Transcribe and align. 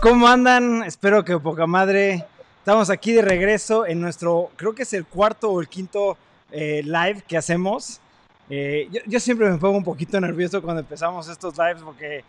¿cómo 0.00 0.28
andan? 0.28 0.82
Espero 0.82 1.24
que 1.24 1.38
poca 1.38 1.66
madre. 1.66 2.24
Estamos 2.58 2.90
aquí 2.90 3.12
de 3.12 3.22
regreso 3.22 3.86
en 3.86 4.00
nuestro, 4.00 4.50
creo 4.56 4.74
que 4.74 4.82
es 4.82 4.92
el 4.92 5.06
cuarto 5.06 5.50
o 5.50 5.60
el 5.60 5.68
quinto 5.68 6.16
eh, 6.50 6.82
live 6.82 7.22
que 7.26 7.36
hacemos. 7.36 8.00
Eh, 8.50 8.88
yo, 8.90 9.00
yo 9.06 9.20
siempre 9.20 9.50
me 9.50 9.58
pongo 9.58 9.76
un 9.76 9.84
poquito 9.84 10.20
nervioso 10.20 10.62
cuando 10.62 10.80
empezamos 10.80 11.28
estos 11.28 11.56
lives 11.56 11.82
porque 11.82 12.24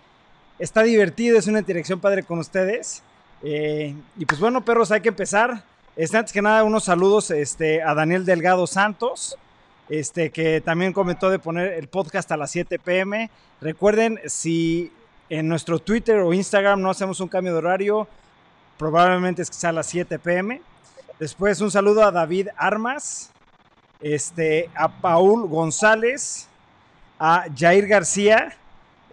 está 0.60 0.84
divertido, 0.84 1.38
es 1.38 1.48
una 1.48 1.60
interacción 1.60 2.00
padre 2.00 2.24
con 2.24 2.40
ustedes. 2.40 3.04
Eh, 3.44 3.96
y 4.18 4.26
pues 4.26 4.40
bueno, 4.40 4.64
perros, 4.64 4.92
hay 4.92 5.02
que 5.02 5.10
empezar. 5.10 5.64
Este, 5.96 6.18
antes 6.18 6.34
que 6.34 6.42
nada, 6.42 6.64
unos 6.64 6.84
saludos 6.84 7.32
este, 7.32 7.82
a 7.82 7.94
Daniel 7.96 8.26
Delgado 8.26 8.68
Santos, 8.68 9.38
este, 9.90 10.30
que 10.30 10.62
también 10.62 10.94
comentó 10.94 11.30
de 11.30 11.40
poner 11.40 11.74
el 11.74 11.88
podcast 11.88 12.32
a 12.32 12.38
las 12.38 12.52
7 12.52 12.78
pm. 12.80 13.32
Recuerden, 13.62 14.20
si 14.26 14.92
en 15.30 15.48
nuestro 15.48 15.80
Twitter 15.80 16.20
o 16.20 16.34
Instagram 16.34 16.82
no 16.82 16.90
hacemos 16.90 17.20
un 17.20 17.28
cambio 17.28 17.54
de 17.54 17.60
horario, 17.60 18.08
probablemente 18.78 19.42
es 19.42 19.50
que 19.50 19.56
sea 19.56 19.70
a 19.72 19.74
las 19.74 19.88
7 19.88 20.20
pm. 20.20 20.62
Después 21.20 21.60
un 21.62 21.72
saludo 21.72 22.04
a 22.04 22.12
David 22.12 22.50
Armas, 22.58 23.32
este, 24.00 24.70
a 24.76 24.88
Paul 24.90 25.48
González, 25.48 26.48
a 27.20 27.46
Jair 27.56 27.88
García. 27.88 28.56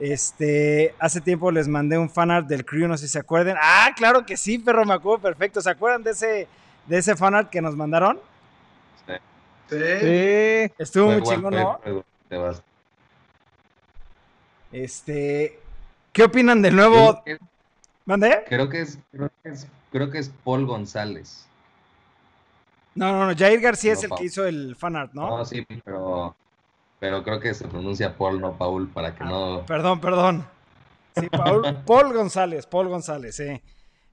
Este, 0.01 0.95
hace 0.99 1.21
tiempo 1.21 1.51
les 1.51 1.69
mandé 1.69 1.97
un 1.97 2.11
fanart 2.11 2.47
del 2.47 2.65
crew, 2.65 2.87
no 2.89 2.99
sé 2.99 3.07
si 3.07 3.13
se 3.13 3.19
acuerdan. 3.21 3.57
Ah, 3.61 3.91
claro 3.97 4.27
que 4.27 4.37
sí, 4.37 4.59
perro, 4.59 4.85
me 4.85 4.93
acuerdo 4.95 5.23
perfecto. 5.23 5.61
¿Se 5.61 5.71
acuerdan 5.71 6.03
de 6.03 6.11
ese, 6.11 6.49
de 6.87 6.99
ese 6.99 7.17
fanart 7.17 7.49
que 7.49 7.63
nos 7.63 7.75
mandaron? 7.77 8.19
Sí. 9.07 9.15
Sí. 9.71 10.73
Estuvo 10.79 11.11
muy 11.11 11.23
chingón, 11.23 11.55
¿no? 11.55 11.81
fue- 11.83 12.03
te 12.29 12.37
vas. 12.37 12.63
Este, 14.73 15.61
¿qué 16.15 16.23
opinan 16.23 16.63
del 16.63 16.75
nuevo? 16.75 17.23
Creo. 17.25 17.39
Creo 18.47 18.69
que 18.69 18.81
es, 18.81 18.99
creo 19.11 19.31
que 19.43 19.51
es, 19.51 19.67
creo 19.91 20.11
que 20.11 20.19
es 20.19 20.31
Paul 20.45 20.67
González. 20.67 21.47
No, 22.95 23.13
no, 23.13 23.27
no, 23.27 23.37
Jair 23.37 23.61
García 23.61 23.93
es 23.95 24.05
el 24.05 24.11
que 24.11 24.25
hizo 24.25 24.47
el 24.47 24.77
fanart, 24.77 25.13
¿no? 25.13 25.39
No, 25.39 25.45
sí, 25.45 25.67
pero, 25.85 26.37
pero 27.01 27.23
creo 27.25 27.41
que 27.41 27.53
se 27.53 27.67
pronuncia 27.67 28.17
Paul, 28.17 28.41
no 28.41 28.57
Paul, 28.57 28.89
para 28.89 29.15
que 29.15 29.25
Ah, 29.25 29.29
no. 29.29 29.67
Perdón, 29.67 30.01
perdón. 30.01 30.47
Sí, 31.17 31.29
Paul, 31.29 31.83
Paul 31.87 32.13
González, 32.13 32.67
Paul 32.67 32.89
González, 32.89 33.35
sí. 33.37 33.61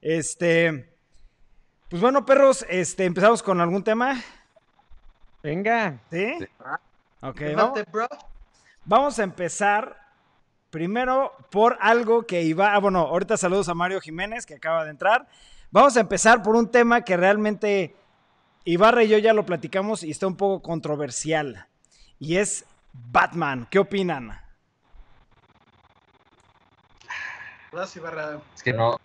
Este, 0.00 0.90
pues 1.88 2.02
bueno, 2.02 2.26
perros, 2.26 2.66
este, 2.68 3.04
empezamos 3.04 3.42
con 3.42 3.60
algún 3.60 3.84
tema, 3.84 4.20
Venga. 5.42 6.00
¿sí? 6.10 6.34
Sí. 6.38 6.46
Ok, 7.20 7.38
Debate, 7.38 7.54
vamos, 7.54 7.92
bro. 7.92 8.08
vamos 8.84 9.18
a 9.18 9.22
empezar 9.22 10.01
primero 10.72 11.36
por 11.50 11.76
algo 11.80 12.26
que 12.26 12.42
iba, 12.42 12.74
ah, 12.74 12.78
bueno, 12.80 13.00
ahorita 13.00 13.36
saludos 13.36 13.68
a 13.68 13.74
Mario 13.74 14.00
Jiménez 14.00 14.46
que 14.46 14.54
acaba 14.54 14.84
de 14.84 14.90
entrar. 14.90 15.28
Vamos 15.70 15.96
a 15.96 16.00
empezar 16.00 16.42
por 16.42 16.56
un 16.56 16.70
tema 16.70 17.02
que 17.02 17.16
realmente 17.16 17.94
Ibarra 18.64 19.04
y 19.04 19.08
yo 19.08 19.18
ya 19.18 19.34
lo 19.34 19.44
platicamos 19.44 20.02
y 20.02 20.10
está 20.10 20.26
un 20.26 20.36
poco 20.36 20.62
controversial. 20.62 21.68
Y 22.18 22.38
es 22.38 22.64
Batman. 22.92 23.68
¿Qué 23.70 23.78
opinan? 23.78 24.40
Vas, 27.70 27.94
Ibarra. 27.96 28.40
Es 28.54 28.62
que 28.62 28.72
no. 28.72 28.98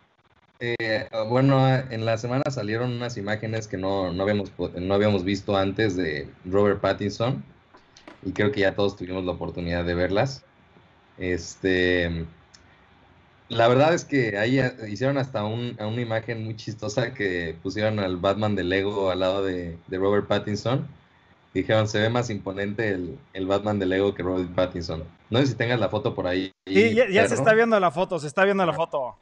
eh, 0.60 1.10
bueno, 1.28 1.68
en 1.68 2.06
la 2.06 2.18
semana 2.18 2.44
salieron 2.50 2.94
unas 2.94 3.18
imágenes 3.18 3.68
que 3.68 3.78
no, 3.78 4.14
no, 4.14 4.24
habíamos, 4.24 4.54
no 4.58 4.94
habíamos 4.94 5.26
visto 5.26 5.58
antes 5.58 5.98
de 5.98 6.32
Robert 6.46 6.80
Pattinson. 6.80 7.44
Y 8.24 8.32
creo 8.32 8.54
que 8.54 8.62
ya 8.62 8.74
todos 8.74 8.96
tuvimos 8.96 9.26
la 9.26 9.34
oportunidad 9.34 9.84
de 9.84 9.96
verlas. 9.96 10.46
Este. 11.18 12.26
La 13.50 13.68
verdad 13.70 13.94
es 13.94 14.04
que 14.04 14.38
ahí 14.38 14.60
eh, 14.60 14.74
hicieron 14.90 15.18
hasta 15.18 15.46
un- 15.46 15.78
a 15.80 15.88
una 15.88 16.02
imagen 16.02 16.44
muy 16.44 16.56
chistosa 16.58 17.14
que 17.14 17.56
pusieron 17.64 18.00
al 18.00 18.18
Batman 18.18 18.56
de 18.56 18.64
Lego 18.66 19.10
al 19.10 19.22
lado 19.22 19.44
de, 19.44 19.78
de 19.88 19.98
Robert 19.98 20.28
Pattinson. 20.28 20.86
Dijeron, 21.54 21.88
se 21.88 22.00
ve 22.00 22.10
más 22.10 22.30
imponente 22.30 22.90
el, 22.90 23.18
el 23.34 23.48
Batman 23.48 23.80
de 23.80 23.86
Lego 23.86 24.14
que 24.14 24.22
Robert 24.22 24.54
Pattinson. 24.54 25.04
No 25.30 25.40
sé 25.40 25.48
si 25.48 25.56
tengas 25.56 25.80
la 25.80 25.90
foto 25.90 26.14
por 26.14 26.28
ahí. 26.28 26.52
Sí, 26.68 26.94
ya, 26.94 27.10
ya 27.10 27.28
se 27.28 27.36
está 27.36 27.54
viendo 27.54 27.80
la 27.80 27.90
foto, 27.90 28.20
se 28.20 28.28
está 28.28 28.44
viendo 28.44 28.66
la 28.66 28.74
foto. 28.74 29.16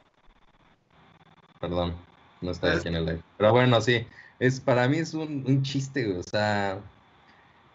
Perdón, 1.60 1.94
no 2.42 2.50
está 2.50 2.72
aquí 2.72 2.88
en 2.88 2.96
el 2.96 3.06
live. 3.06 3.22
Pero 3.38 3.52
bueno, 3.52 3.80
sí, 3.80 4.06
es, 4.38 4.60
para 4.60 4.88
mí 4.88 4.98
es 4.98 5.14
un, 5.14 5.44
un 5.46 5.62
chiste, 5.62 6.04
güey, 6.04 6.18
O 6.18 6.22
sea, 6.22 6.78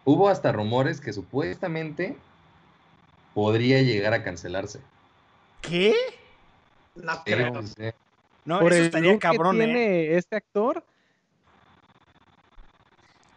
hubo 0.04 0.28
hasta 0.28 0.52
rumores 0.52 1.00
que 1.00 1.12
supuestamente 1.12 2.16
podría 3.34 3.82
llegar 3.82 4.14
a 4.14 4.22
cancelarse. 4.24 4.80
¿Qué? 5.60 5.94
No 6.94 7.14
Sí, 7.14 7.20
creo. 7.24 7.62
sí. 7.66 7.74
No, 8.44 8.58
Por 8.58 8.72
eso 8.72 8.80
el 8.80 8.86
estaría 8.86 9.12
look 9.12 9.20
que 9.20 9.28
cabrón, 9.28 9.60
¿eh? 9.60 9.64
tiene 9.64 10.16
este 10.16 10.36
actor. 10.36 10.84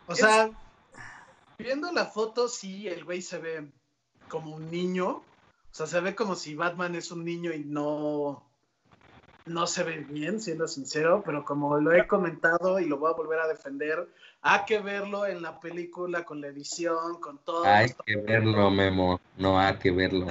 O 0.07 0.15
sea, 0.15 0.49
viendo 1.57 1.91
la 1.91 2.05
foto, 2.05 2.47
sí, 2.47 2.87
el 2.87 3.03
güey 3.03 3.21
se 3.21 3.37
ve 3.39 3.67
como 4.27 4.55
un 4.55 4.69
niño. 4.71 5.07
O 5.07 5.23
sea, 5.71 5.87
se 5.87 5.99
ve 5.99 6.15
como 6.15 6.35
si 6.35 6.55
Batman 6.55 6.95
es 6.95 7.11
un 7.11 7.23
niño 7.25 7.53
y 7.53 7.63
no, 7.63 8.43
no 9.45 9.67
se 9.67 9.83
ve 9.83 9.97
bien, 10.09 10.41
siendo 10.41 10.67
sincero, 10.67 11.21
pero 11.25 11.45
como 11.45 11.77
lo 11.79 11.93
he 11.93 12.07
comentado 12.07 12.79
y 12.79 12.85
lo 12.85 12.97
voy 12.97 13.11
a 13.11 13.15
volver 13.15 13.39
a 13.39 13.47
defender, 13.47 14.07
hay 14.41 14.59
que 14.65 14.79
verlo 14.79 15.25
en 15.25 15.41
la 15.41 15.59
película 15.59 16.23
con 16.23 16.41
la 16.41 16.47
edición, 16.47 17.19
con 17.19 17.37
todo. 17.39 17.63
Hay 17.65 17.93
que 18.05 18.15
verlo, 18.17 18.69
Memo. 18.71 19.19
No 19.37 19.59
hay 19.59 19.75
que 19.77 19.91
verlo. 19.91 20.27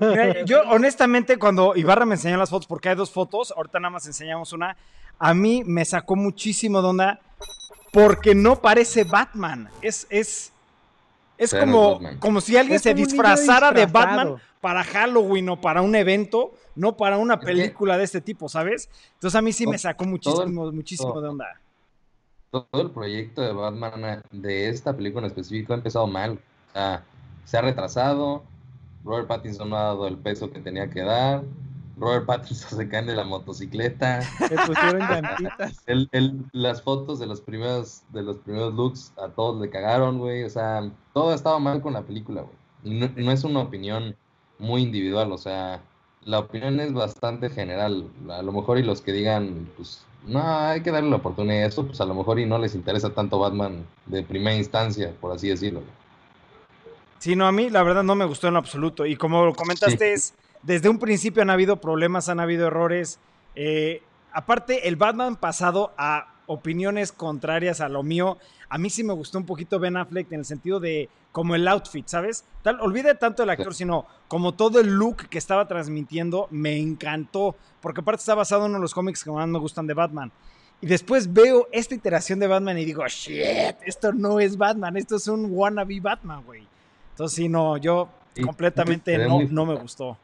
Mira, 0.00 0.44
yo 0.44 0.62
honestamente 0.68 1.38
cuando 1.38 1.74
Ibarra 1.74 2.04
me 2.04 2.14
enseñó 2.14 2.36
las 2.36 2.50
fotos, 2.50 2.66
porque 2.66 2.90
hay 2.90 2.96
dos 2.96 3.10
fotos, 3.10 3.52
ahorita 3.56 3.80
nada 3.80 3.90
más 3.90 4.06
enseñamos 4.06 4.52
una, 4.52 4.76
a 5.18 5.34
mí 5.34 5.62
me 5.64 5.84
sacó 5.84 6.14
muchísimo 6.16 6.82
de 6.82 6.88
onda 6.88 7.20
porque 7.92 8.34
no 8.34 8.60
parece 8.60 9.04
Batman. 9.04 9.68
Es, 9.80 10.06
es, 10.10 10.52
es 11.44 11.50
Pero 11.50 11.66
no 11.66 11.92
es 11.92 11.98
como, 11.98 12.20
como 12.20 12.40
si 12.40 12.56
alguien 12.56 12.76
Es 12.76 12.82
se 12.82 12.94
disfrazara 12.94 13.72
de. 13.72 13.86
Batman 13.86 14.36
para 14.60 14.84
Halloween 14.84 15.48
o 15.48 15.60
para 15.60 15.82
un 15.82 15.94
evento, 15.96 16.52
no 16.76 16.96
para 16.96 17.18
una 17.18 17.40
película 17.40 17.98
de 17.98 18.04
este 18.04 18.20
tipo, 18.20 18.48
¿sabes? 18.48 18.88
Entonces 19.14 19.36
a 19.36 19.42
mí 19.42 19.52
sí 19.52 19.66
me 19.66 19.72
Todo- 19.72 19.78
sacó 19.78 20.04
muchísimo, 20.04 20.66
el- 20.66 20.72
muchísimo 20.72 21.12
todo. 21.12 21.22
de 21.22 21.28
onda. 21.28 21.46
Todo 22.50 22.82
el 22.82 22.90
proyecto 22.90 23.40
de 23.42 23.52
Batman 23.52 24.04
eh, 24.04 24.22
de 24.30 24.68
esta 24.68 24.94
película 24.94 25.26
en 25.26 25.30
específico 25.32 25.72
ha 25.72 25.76
empezado 25.76 26.06
mal. 26.06 26.32
O 26.70 26.72
sea, 26.72 27.02
se 27.44 27.58
ha 27.58 27.62
retrasado. 27.62 28.44
Robert 29.04 29.26
Pattinson 29.26 29.68
no 29.70 29.76
ha 29.76 29.82
dado 29.84 30.06
el 30.06 30.16
peso 30.18 30.50
que 30.52 30.60
tenía 30.60 30.88
que 30.88 31.00
dar. 31.02 31.42
Robert 32.02 32.26
Pattinson 32.26 32.78
se 32.78 32.88
cae 32.88 33.02
de 33.04 33.14
la 33.14 33.24
motocicleta. 33.24 34.20
Le 34.50 34.56
pusieron 34.66 34.98
llantitas. 34.98 35.82
El, 35.86 36.08
el- 36.12 36.44
las 36.52 36.82
fotos 36.82 37.18
de 37.18 37.26
los 37.26 37.40
primeros 37.40 38.02
de 38.10 38.22
los 38.22 38.36
primeros 38.38 38.74
looks 38.74 39.12
a 39.22 39.28
todos 39.28 39.60
le 39.60 39.70
cagaron, 39.70 40.18
güey. 40.18 40.44
O 40.44 40.50
sea, 40.50 40.90
todo 41.14 41.32
estaba 41.32 41.58
mal 41.58 41.80
con 41.80 41.92
la 41.92 42.02
película, 42.02 42.42
güey. 42.42 42.98
No, 42.98 43.08
no 43.16 43.30
es 43.32 43.44
una 43.44 43.60
opinión 43.60 44.16
muy 44.58 44.82
individual, 44.82 45.30
o 45.32 45.38
sea, 45.38 45.80
la 46.24 46.40
opinión 46.40 46.78
es 46.80 46.92
bastante 46.92 47.48
general. 47.50 48.08
A 48.30 48.42
lo 48.42 48.52
mejor 48.52 48.78
y 48.78 48.82
los 48.82 49.00
que 49.00 49.12
digan, 49.12 49.68
pues, 49.76 50.04
no, 50.26 50.40
hay 50.44 50.82
que 50.82 50.90
darle 50.90 51.10
la 51.10 51.16
oportunidad 51.16 51.64
a 51.64 51.66
esto, 51.66 51.86
pues 51.86 52.00
a 52.00 52.04
lo 52.04 52.14
mejor 52.14 52.38
y 52.40 52.46
no 52.46 52.58
les 52.58 52.74
interesa 52.74 53.10
tanto 53.10 53.38
Batman 53.38 53.84
de 54.06 54.22
primera 54.22 54.54
instancia, 54.56 55.12
por 55.20 55.32
así 55.32 55.48
decirlo. 55.48 55.80
güey. 55.80 55.92
Sí, 57.18 57.36
no, 57.36 57.46
a 57.46 57.52
mí 57.52 57.70
la 57.70 57.82
verdad 57.84 58.02
no 58.02 58.14
me 58.16 58.24
gustó 58.24 58.48
en 58.48 58.54
lo 58.54 58.58
absoluto. 58.58 59.06
Y 59.06 59.14
como 59.16 59.44
lo 59.44 59.54
comentaste, 59.54 59.96
Sí. 60.08 60.12
es, 60.14 60.34
desde 60.62 60.88
un 60.88 60.98
principio 60.98 61.42
han 61.42 61.50
habido 61.50 61.76
problemas, 61.80 62.28
han 62.28 62.40
habido 62.40 62.66
errores. 62.66 63.18
Eh, 63.54 64.02
aparte, 64.32 64.88
el 64.88 64.96
Batman 64.96 65.36
pasado 65.36 65.92
a 65.96 66.28
opiniones 66.46 67.12
contrarias 67.12 67.80
a 67.80 67.88
lo 67.88 68.02
mío, 68.02 68.38
a 68.68 68.78
mí 68.78 68.90
sí 68.90 69.04
me 69.04 69.12
gustó 69.12 69.38
un 69.38 69.46
poquito 69.46 69.78
Ben 69.78 69.96
Affleck 69.96 70.30
en 70.32 70.40
el 70.40 70.44
sentido 70.44 70.80
de 70.80 71.08
como 71.30 71.54
el 71.54 71.66
outfit, 71.68 72.06
¿sabes? 72.08 72.44
Tal, 72.62 72.80
olvide 72.80 73.14
tanto 73.14 73.42
el 73.42 73.50
actor, 73.50 73.74
sino 73.74 74.06
como 74.28 74.52
todo 74.52 74.80
el 74.80 74.88
look 74.94 75.28
que 75.28 75.38
estaba 75.38 75.66
transmitiendo, 75.66 76.46
me 76.50 76.76
encantó. 76.78 77.54
Porque 77.80 78.00
aparte 78.00 78.20
está 78.20 78.34
basado 78.34 78.62
en 78.64 78.70
uno 78.70 78.78
de 78.78 78.82
los 78.82 78.94
cómics 78.94 79.24
que 79.24 79.30
más 79.30 79.48
me 79.48 79.58
gustan 79.58 79.86
de 79.86 79.94
Batman. 79.94 80.30
Y 80.80 80.86
después 80.86 81.32
veo 81.32 81.68
esta 81.72 81.94
iteración 81.94 82.38
de 82.38 82.48
Batman 82.48 82.76
y 82.78 82.84
digo, 82.84 83.06
shit, 83.06 83.76
esto 83.86 84.12
no 84.12 84.40
es 84.40 84.56
Batman, 84.58 84.96
esto 84.96 85.16
es 85.16 85.26
un 85.28 85.46
wannabe 85.50 86.00
Batman, 86.00 86.42
güey. 86.44 86.66
Entonces, 87.12 87.36
sí, 87.36 87.48
no, 87.48 87.76
yo 87.76 88.08
completamente 88.44 89.16
no, 89.28 89.34
muy- 89.36 89.46
no 89.46 89.64
me 89.66 89.74
gustó. 89.74 90.18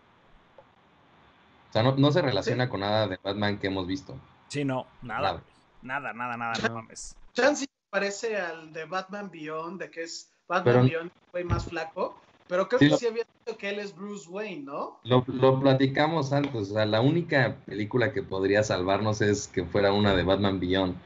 O 1.69 1.73
sea, 1.73 1.83
no, 1.83 1.95
no 1.97 2.11
se 2.13 2.23
relaciona 2.23 2.69
con 2.69 2.81
nada 2.81 3.07
de 3.09 3.19
Batman 3.23 3.59
que 3.59 3.67
hemos 3.67 3.87
visto. 3.87 4.17
Sí, 4.49 4.65
no, 4.65 4.87
nada, 5.03 5.21
Nada. 5.21 5.43
Nada, 5.83 6.13
nada, 6.13 6.37
nada, 6.37 6.53
no 6.69 6.75
mames. 6.75 7.15
Chance 7.35 7.67
parece 7.91 8.37
al 8.37 8.73
de 8.73 8.85
Batman 8.85 9.31
Beyond, 9.31 9.81
de 9.81 9.91
que 9.91 10.03
es 10.03 10.31
Batman 10.49 10.65
Pero- 10.75 10.85
Beyond, 10.85 11.11
güey 11.33 11.45
más 11.45 11.65
flaco. 11.67 12.21
Pero 12.49 12.67
creo 12.67 12.79
Sí, 12.79 12.87
que 12.87 12.91
lo- 12.93 12.97
sí 12.97 13.07
había 13.07 13.25
dicho 13.45 13.59
que 13.59 13.69
él 13.69 13.79
es 13.79 13.95
Bruce 13.95 14.27
Wayne, 14.31 14.63
¿no? 14.65 14.99
Lo, 15.05 15.23
lo 15.27 15.61
platicamos 15.61 16.33
antes, 16.33 16.55
o 16.71 16.75
sea, 16.75 16.87
la 16.87 17.03
única 17.03 17.57
película 17.67 18.13
que 18.15 18.23
podría 18.23 18.63
salvarnos 18.63 19.21
es 19.21 19.49
que 19.49 19.65
fuera 19.67 19.93
una 19.93 20.15
de 20.17 20.23
Batman 20.23 20.59
Beyond. 20.59 20.97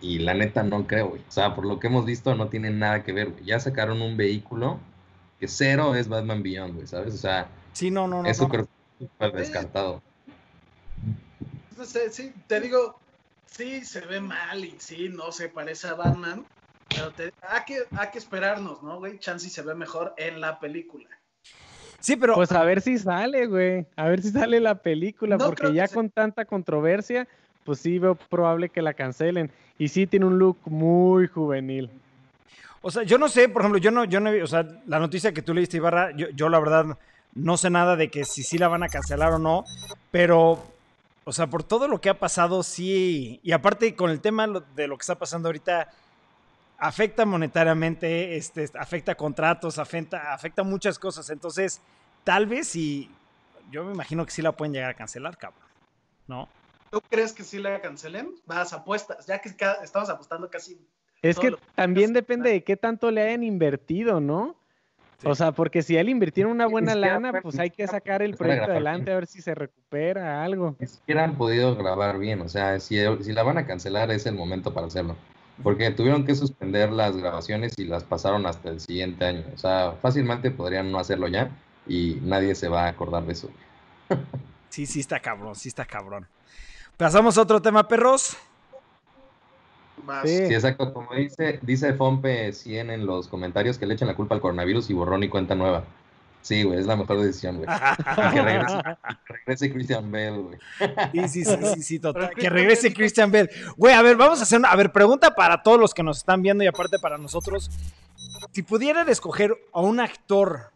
Y 0.00 0.18
la 0.18 0.34
neta 0.34 0.62
no 0.64 0.86
creo, 0.88 1.08
güey. 1.10 1.22
O 1.26 1.30
sea, 1.30 1.54
por 1.54 1.64
lo 1.66 1.78
que 1.78 1.86
hemos 1.86 2.04
visto 2.04 2.34
no 2.34 2.48
tiene 2.48 2.70
nada 2.70 3.04
que 3.04 3.12
ver, 3.12 3.30
güey. 3.30 3.44
Ya 3.44 3.58
sacaron 3.60 4.02
un 4.02 4.16
vehículo 4.16 4.78
que 5.38 5.46
cero 5.48 5.94
es 5.94 6.08
Batman 6.08 6.42
Beyond, 6.42 6.74
güey, 6.74 6.86
¿sabes? 6.88 7.14
O 7.14 7.18
sea, 7.18 7.48
Sí, 7.72 7.90
no, 7.92 8.08
no, 8.08 8.22
no. 8.24 8.28
eso 8.28 8.44
no. 8.44 8.48
creo 8.48 8.68
que 8.98 9.08
fue 9.18 9.30
descartado. 9.30 10.02
No 11.78 11.84
sé, 11.84 12.10
sí, 12.10 12.32
te 12.48 12.60
digo, 12.60 12.98
sí 13.46 13.84
se 13.84 14.00
ve 14.00 14.20
mal 14.20 14.64
y 14.64 14.74
sí, 14.78 15.08
no 15.08 15.30
se 15.30 15.48
parece 15.48 15.86
a 15.88 15.94
Batman, 15.94 16.44
pero 16.88 17.10
te- 17.12 17.32
hay, 17.42 17.62
que, 17.66 17.78
hay 17.96 18.08
que 18.10 18.18
esperarnos, 18.18 18.82
¿no, 18.82 18.98
güey? 18.98 19.18
Chansey 19.18 19.48
se 19.48 19.62
ve 19.62 19.74
mejor 19.74 20.12
en 20.16 20.40
la 20.40 20.58
película. 20.58 21.08
Sí, 22.00 22.16
pero 22.16 22.34
Pues 22.34 22.52
a 22.52 22.62
ver 22.64 22.80
si 22.80 22.98
sale, 22.98 23.46
güey. 23.46 23.86
A 23.96 24.08
ver 24.08 24.22
si 24.22 24.30
sale 24.30 24.60
la 24.60 24.76
película, 24.76 25.36
No 25.36 25.46
porque 25.46 25.68
que 25.68 25.74
ya 25.74 25.86
se- 25.86 25.94
con 25.94 26.10
tanta 26.10 26.44
controversia, 26.44 27.26
pues 27.64 27.80
sí 27.80 27.98
veo 27.98 28.14
probable 28.14 28.68
que 28.70 28.82
la 28.82 28.94
cancelen. 28.94 29.50
Y 29.78 29.88
sí 29.88 30.06
tiene 30.06 30.26
un 30.26 30.38
look 30.38 30.58
muy 30.66 31.26
juvenil. 31.28 31.90
O 32.80 32.90
sea, 32.90 33.02
yo 33.02 33.18
no 33.18 33.28
sé, 33.28 33.48
por 33.48 33.62
ejemplo, 33.62 33.78
yo 33.80 33.90
no, 33.90 34.04
yo 34.04 34.20
no, 34.20 34.30
he- 34.30 34.42
o 34.42 34.46
sea, 34.46 34.66
la 34.86 34.98
noticia 35.00 35.32
que 35.32 35.42
tú 35.42 35.54
leíste, 35.54 35.76
Ibarra, 35.78 36.12
yo, 36.16 36.28
yo 36.30 36.48
la 36.48 36.58
verdad 36.60 36.98
no 37.34 37.56
sé 37.56 37.70
nada 37.70 37.96
de 37.96 38.08
que 38.10 38.24
si 38.24 38.42
sí 38.42 38.58
la 38.58 38.68
van 38.68 38.82
a 38.84 38.88
cancelar 38.88 39.32
o 39.32 39.38
no, 39.38 39.64
pero, 40.12 40.64
o 41.28 41.32
sea, 41.32 41.46
por 41.46 41.62
todo 41.62 41.88
lo 41.88 42.00
que 42.00 42.08
ha 42.08 42.18
pasado, 42.18 42.62
sí, 42.62 43.38
y 43.42 43.52
aparte 43.52 43.94
con 43.94 44.10
el 44.10 44.22
tema 44.22 44.46
de 44.74 44.88
lo 44.88 44.96
que 44.96 45.02
está 45.02 45.18
pasando 45.18 45.48
ahorita, 45.48 45.90
afecta 46.78 47.26
monetariamente, 47.26 48.38
este, 48.38 48.70
afecta 48.78 49.14
contratos, 49.14 49.78
afecta, 49.78 50.32
afecta 50.32 50.62
muchas 50.62 50.98
cosas, 50.98 51.28
entonces, 51.28 51.82
tal 52.24 52.46
vez 52.46 52.68
sí, 52.68 53.10
yo 53.70 53.84
me 53.84 53.92
imagino 53.92 54.24
que 54.24 54.32
sí 54.32 54.40
la 54.40 54.52
pueden 54.52 54.72
llegar 54.72 54.88
a 54.88 54.94
cancelar, 54.94 55.36
cabrón, 55.36 55.68
¿no? 56.28 56.48
¿Tú 56.90 57.02
crees 57.10 57.34
que 57.34 57.44
sí 57.44 57.58
la 57.58 57.78
cancelen? 57.82 58.30
Vas, 58.46 58.72
apuestas, 58.72 59.26
ya 59.26 59.38
que 59.38 59.54
estamos 59.82 60.08
apostando 60.08 60.48
casi. 60.48 60.80
Es 61.20 61.38
que 61.38 61.54
también 61.74 62.14
depende 62.14 62.48
de 62.48 62.64
qué 62.64 62.78
tanto 62.78 63.10
le 63.10 63.20
hayan 63.20 63.42
invertido, 63.42 64.18
¿no? 64.18 64.56
Sí. 65.18 65.26
O 65.26 65.34
sea, 65.34 65.52
porque 65.52 65.82
si 65.82 65.96
él 65.96 66.08
invirtieron 66.08 66.52
una 66.52 66.66
buena 66.66 66.94
lana, 66.94 67.40
pues 67.42 67.56
ni 67.56 67.62
hay 67.62 67.70
que 67.70 67.86
sacar 67.88 68.22
el 68.22 68.36
proyecto 68.36 68.70
adelante 68.70 69.06
bien. 69.06 69.16
a 69.16 69.18
ver 69.18 69.26
si 69.26 69.42
se 69.42 69.54
recupera 69.54 70.44
algo. 70.44 70.76
Ni 70.78 70.86
siquiera 70.86 71.24
han 71.24 71.36
podido 71.36 71.74
grabar 71.74 72.18
bien, 72.18 72.40
o 72.40 72.48
sea, 72.48 72.78
si, 72.78 72.98
si 73.22 73.32
la 73.32 73.42
van 73.42 73.58
a 73.58 73.66
cancelar 73.66 74.12
es 74.12 74.26
el 74.26 74.36
momento 74.36 74.72
para 74.72 74.86
hacerlo. 74.86 75.16
Porque 75.62 75.90
tuvieron 75.90 76.24
que 76.24 76.36
suspender 76.36 76.92
las 76.92 77.16
grabaciones 77.16 77.76
y 77.78 77.84
las 77.84 78.04
pasaron 78.04 78.46
hasta 78.46 78.70
el 78.70 78.78
siguiente 78.78 79.24
año. 79.24 79.44
O 79.52 79.58
sea, 79.58 79.94
fácilmente 80.00 80.52
podrían 80.52 80.92
no 80.92 81.00
hacerlo 81.00 81.26
ya 81.26 81.50
y 81.88 82.18
nadie 82.22 82.54
se 82.54 82.68
va 82.68 82.84
a 82.84 82.88
acordar 82.88 83.24
de 83.24 83.32
eso. 83.32 83.50
Sí, 84.70 84.84
sí 84.84 85.00
está 85.00 85.18
cabrón, 85.18 85.54
sí 85.54 85.68
está 85.68 85.86
cabrón. 85.86 86.26
Pasamos 86.98 87.38
a 87.38 87.42
otro 87.42 87.62
tema, 87.62 87.88
perros. 87.88 88.36
Sí. 90.24 90.46
Sí, 90.46 90.54
exacto, 90.54 90.92
como 90.92 91.14
dice, 91.14 91.58
dice 91.62 91.94
Fompe 91.94 92.52
100 92.52 92.90
en 92.90 93.06
los 93.06 93.28
comentarios 93.28 93.78
que 93.78 93.86
le 93.86 93.94
echen 93.94 94.08
la 94.08 94.14
culpa 94.14 94.34
al 94.34 94.40
coronavirus 94.40 94.90
y 94.90 94.94
borrón 94.94 95.22
y 95.22 95.28
cuenta 95.28 95.54
nueva. 95.54 95.84
Sí, 96.42 96.62
güey, 96.62 96.78
es 96.78 96.86
la 96.86 96.96
mejor 96.96 97.20
decisión, 97.20 97.58
güey. 97.58 97.68
Que 98.32 98.42
regrese, 98.42 98.82
regrese 99.26 99.72
Christian 99.72 100.10
Bale, 100.10 100.38
güey. 100.38 100.58
Sí, 101.12 101.28
sí, 101.28 101.44
sí, 101.44 101.56
sí, 101.74 101.82
sí, 101.82 101.98
total. 101.98 102.30
Que 102.30 102.48
regrese 102.48 102.92
Christian 102.94 103.30
Bell. 103.30 103.50
Güey, 103.76 103.94
a 103.94 104.02
ver, 104.02 104.16
vamos 104.16 104.40
a 104.40 104.44
hacer 104.44 104.58
una. 104.58 104.70
A 104.70 104.76
ver, 104.76 104.92
pregunta 104.92 105.34
para 105.34 105.62
todos 105.62 105.78
los 105.78 105.92
que 105.92 106.02
nos 106.02 106.18
están 106.18 106.40
viendo 106.40 106.64
y 106.64 106.66
aparte 106.66 106.98
para 106.98 107.18
nosotros. 107.18 107.70
Si 108.52 108.62
pudieran 108.62 109.08
escoger 109.08 109.54
a 109.72 109.80
un 109.80 110.00
actor 110.00 110.72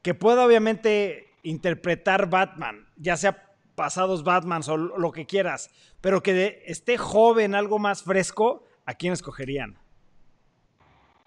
que 0.00 0.14
pueda 0.14 0.46
obviamente 0.46 1.28
interpretar 1.42 2.30
Batman, 2.30 2.86
ya 2.96 3.16
sea 3.16 3.43
pasados 3.74 4.22
Batmans 4.24 4.68
o 4.68 4.76
lo 4.76 5.12
que 5.12 5.26
quieras, 5.26 5.70
pero 6.00 6.22
que 6.22 6.32
de- 6.32 6.62
esté 6.66 6.96
joven, 6.98 7.54
algo 7.54 7.78
más 7.78 8.02
fresco, 8.02 8.64
¿a 8.86 8.94
quién 8.94 9.12
escogerían? 9.12 9.76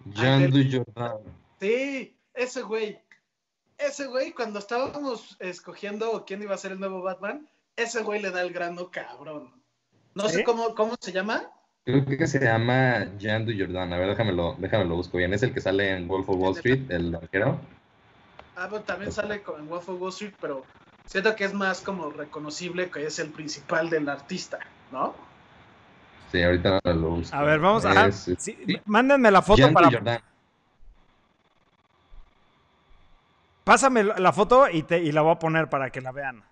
Jean 0.05 0.49
Dujardin. 0.51 0.85
Sí, 1.59 2.17
ese 2.33 2.61
güey. 2.61 2.99
Ese 3.77 4.07
güey, 4.07 4.31
cuando 4.31 4.57
estábamos 4.59 5.37
escogiendo 5.39 6.23
quién 6.25 6.41
iba 6.41 6.55
a 6.55 6.57
ser 6.57 6.71
el 6.71 6.79
nuevo 6.79 7.01
Batman, 7.03 7.47
ese 7.75 8.01
güey 8.01 8.21
le 8.21 8.31
da 8.31 8.41
el 8.41 8.51
grano 8.51 8.89
cabrón. 8.89 9.51
No 10.15 10.27
sé 10.29 10.43
cómo, 10.43 10.73
cómo 10.73 10.95
se 10.99 11.11
llama. 11.11 11.51
Creo 11.83 12.03
que 12.05 12.27
se 12.27 12.39
llama 12.39 13.07
Jean 13.19 13.45
Dujardin. 13.45 13.93
A 13.93 13.97
ver, 13.97 14.09
déjamelo, 14.09 14.55
déjamelo 14.57 14.95
busco 14.95 15.17
bien. 15.17 15.33
Es 15.33 15.43
el 15.43 15.53
que 15.53 15.61
sale 15.61 15.91
en 15.91 16.07
Wolf 16.07 16.27
of 16.29 16.37
Wall 16.37 16.55
Street, 16.55 16.89
el 16.89 17.13
arquero. 17.13 17.59
Ah, 18.55 18.67
bueno, 18.67 18.83
también 18.85 19.11
sale 19.11 19.43
con 19.43 19.59
en 19.61 19.69
Wolf 19.69 19.87
of 19.89 20.01
Wall 20.01 20.09
Street, 20.09 20.33
pero 20.41 20.63
siento 21.07 21.35
que 21.35 21.45
es 21.45 21.53
más 21.53 21.81
como 21.81 22.11
reconocible 22.11 22.91
que 22.91 23.05
es 23.07 23.17
el 23.19 23.31
principal 23.31 23.89
del 23.89 24.07
artista, 24.07 24.59
¿no? 24.91 25.15
Sí, 26.31 26.43
ahorita 26.43 26.79
lo 26.83 27.09
busco. 27.11 27.35
A 27.35 27.41
ver, 27.43 27.59
vamos 27.59 27.83
a. 27.85 28.07
Es- 28.07 28.15
sí, 28.17 28.35
sí. 28.37 28.57
mándenme 28.85 29.31
la 29.31 29.41
foto 29.41 29.57
Jean 29.63 29.73
para. 29.73 30.21
Pásame 33.63 34.03
la 34.03 34.17
la 34.17 34.31
foto 34.31 34.69
y, 34.69 34.83
te, 34.83 34.99
y 34.99 35.11
la 35.11 35.21
voy 35.21 35.33
a 35.33 35.39
poner 35.39 35.69
para 35.69 35.89
que 35.89 35.99
la 36.01 36.11
vean. 36.11 36.43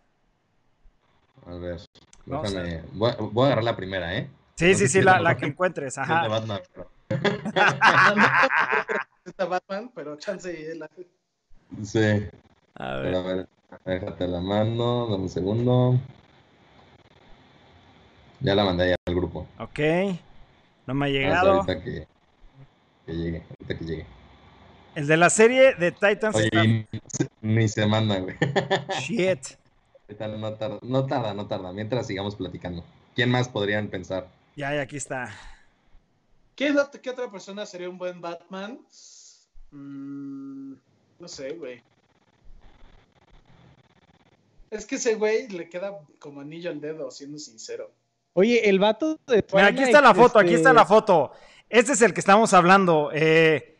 A 1.47 1.53
ver, 1.55 1.79
déjame. 2.25 2.83
Voy 2.93 3.11
a, 3.11 3.15
voy 3.15 3.43
a 3.43 3.45
agarrar 3.47 3.63
la 3.63 3.75
primera, 3.75 4.15
¿eh? 4.17 4.29
Sí, 4.55 4.71
No 4.71 4.77
sí, 4.77 4.87
sí, 4.87 5.01
la, 5.01 5.13
la- 5.13 5.21
la 5.21 5.37
que 5.37 5.45
encuentres. 5.45 5.97
Es 5.97 6.07
de 6.07 6.13
Ajá. 6.13 6.27
Batman, 6.27 6.61
pero- 6.73 6.89
No, 7.09 8.15
no 8.15 8.25
está 9.25 9.45
Batman, 9.45 9.91
pero 9.93 10.17
chance 10.17 10.51
y 10.59 10.63
él. 10.65 10.85
Sí. 11.83 12.27
A 12.75 12.99
Pero 13.01 13.01
ver. 13.01 13.15
a 13.15 13.21
ver, 13.21 13.47
déjate 13.85 14.27
la 14.27 14.41
mano, 14.41 15.07
dame 15.07 15.23
un 15.23 15.29
segundo. 15.29 15.99
Ya 18.39 18.55
la 18.55 18.63
mandé 18.65 18.89
ya 18.89 18.95
al 19.05 19.15
grupo. 19.15 19.47
Ok. 19.59 19.79
No 20.87 20.93
me 20.93 21.05
ha 21.05 21.07
Hasta 21.07 21.19
llegado. 21.19 21.51
ahorita 21.53 21.83
que, 21.83 22.07
que 23.05 23.13
llegue, 23.13 23.43
ahorita 23.49 23.77
que 23.79 23.85
llegue. 23.85 24.05
El 24.95 25.07
de 25.07 25.17
la 25.17 25.29
serie 25.29 25.73
de 25.75 25.91
Titans 25.91 26.35
Oye, 26.35 26.45
está. 26.45 26.63
ni, 26.63 26.85
ni 27.41 27.67
se 27.67 27.85
manda, 27.85 28.19
güey. 28.19 28.35
Shit. 29.01 29.39
No 30.07 30.15
tarda, 30.53 30.79
no 30.83 31.05
tarda, 31.07 31.33
no 31.33 31.47
tarda. 31.47 31.73
Mientras 31.73 32.07
sigamos 32.07 32.35
platicando. 32.35 32.83
¿Quién 33.15 33.31
más 33.31 33.49
podrían 33.49 33.87
pensar? 33.87 34.27
Ya, 34.55 34.73
ya, 34.73 34.81
aquí 34.81 34.97
está. 34.97 35.31
¿Quién 36.55 36.75
ot- 36.75 37.01
¿Qué 37.01 37.09
otra 37.09 37.29
persona 37.31 37.65
sería 37.65 37.89
un 37.89 37.97
buen 37.97 38.21
Batman? 38.21 38.79
Mm, 39.71 40.73
no 41.19 41.27
sé, 41.27 41.53
güey. 41.53 41.81
Es 44.71 44.85
que 44.85 44.95
ese 44.95 45.15
güey 45.15 45.47
le 45.49 45.69
queda 45.69 45.99
como 46.19 46.41
anillo 46.41 46.69
al 46.69 46.81
dedo, 46.81 47.11
siendo 47.11 47.37
sincero. 47.37 47.91
Oye, 48.33 48.69
el 48.69 48.79
vato 48.79 49.19
de 49.27 49.45
Mira, 49.53 49.67
aquí 49.67 49.83
está 49.83 50.01
la 50.01 50.13
foto, 50.13 50.39
aquí 50.39 50.49
este, 50.49 50.57
está 50.57 50.73
la 50.73 50.85
foto. 50.85 51.31
Este 51.69 51.93
es 51.93 52.01
el 52.01 52.13
que 52.13 52.19
estamos 52.19 52.53
hablando. 52.53 53.09
Eh, 53.13 53.77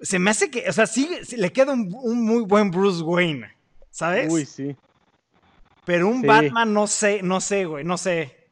se 0.00 0.18
me 0.18 0.30
hace 0.30 0.50
que, 0.50 0.68
o 0.68 0.72
sea, 0.72 0.86
sí, 0.86 1.08
sí 1.22 1.36
le 1.36 1.52
queda 1.52 1.72
un, 1.72 1.94
un 2.02 2.24
muy 2.24 2.42
buen 2.42 2.70
Bruce 2.70 3.02
Wayne, 3.02 3.54
¿sabes? 3.90 4.32
Uy, 4.32 4.44
sí. 4.44 4.76
Pero 5.84 6.08
un 6.08 6.20
sí. 6.20 6.26
Batman, 6.26 6.72
no 6.72 6.86
sé, 6.86 7.22
no 7.22 7.40
sé, 7.40 7.64
güey, 7.64 7.84
no 7.84 7.96
sé. 7.96 8.42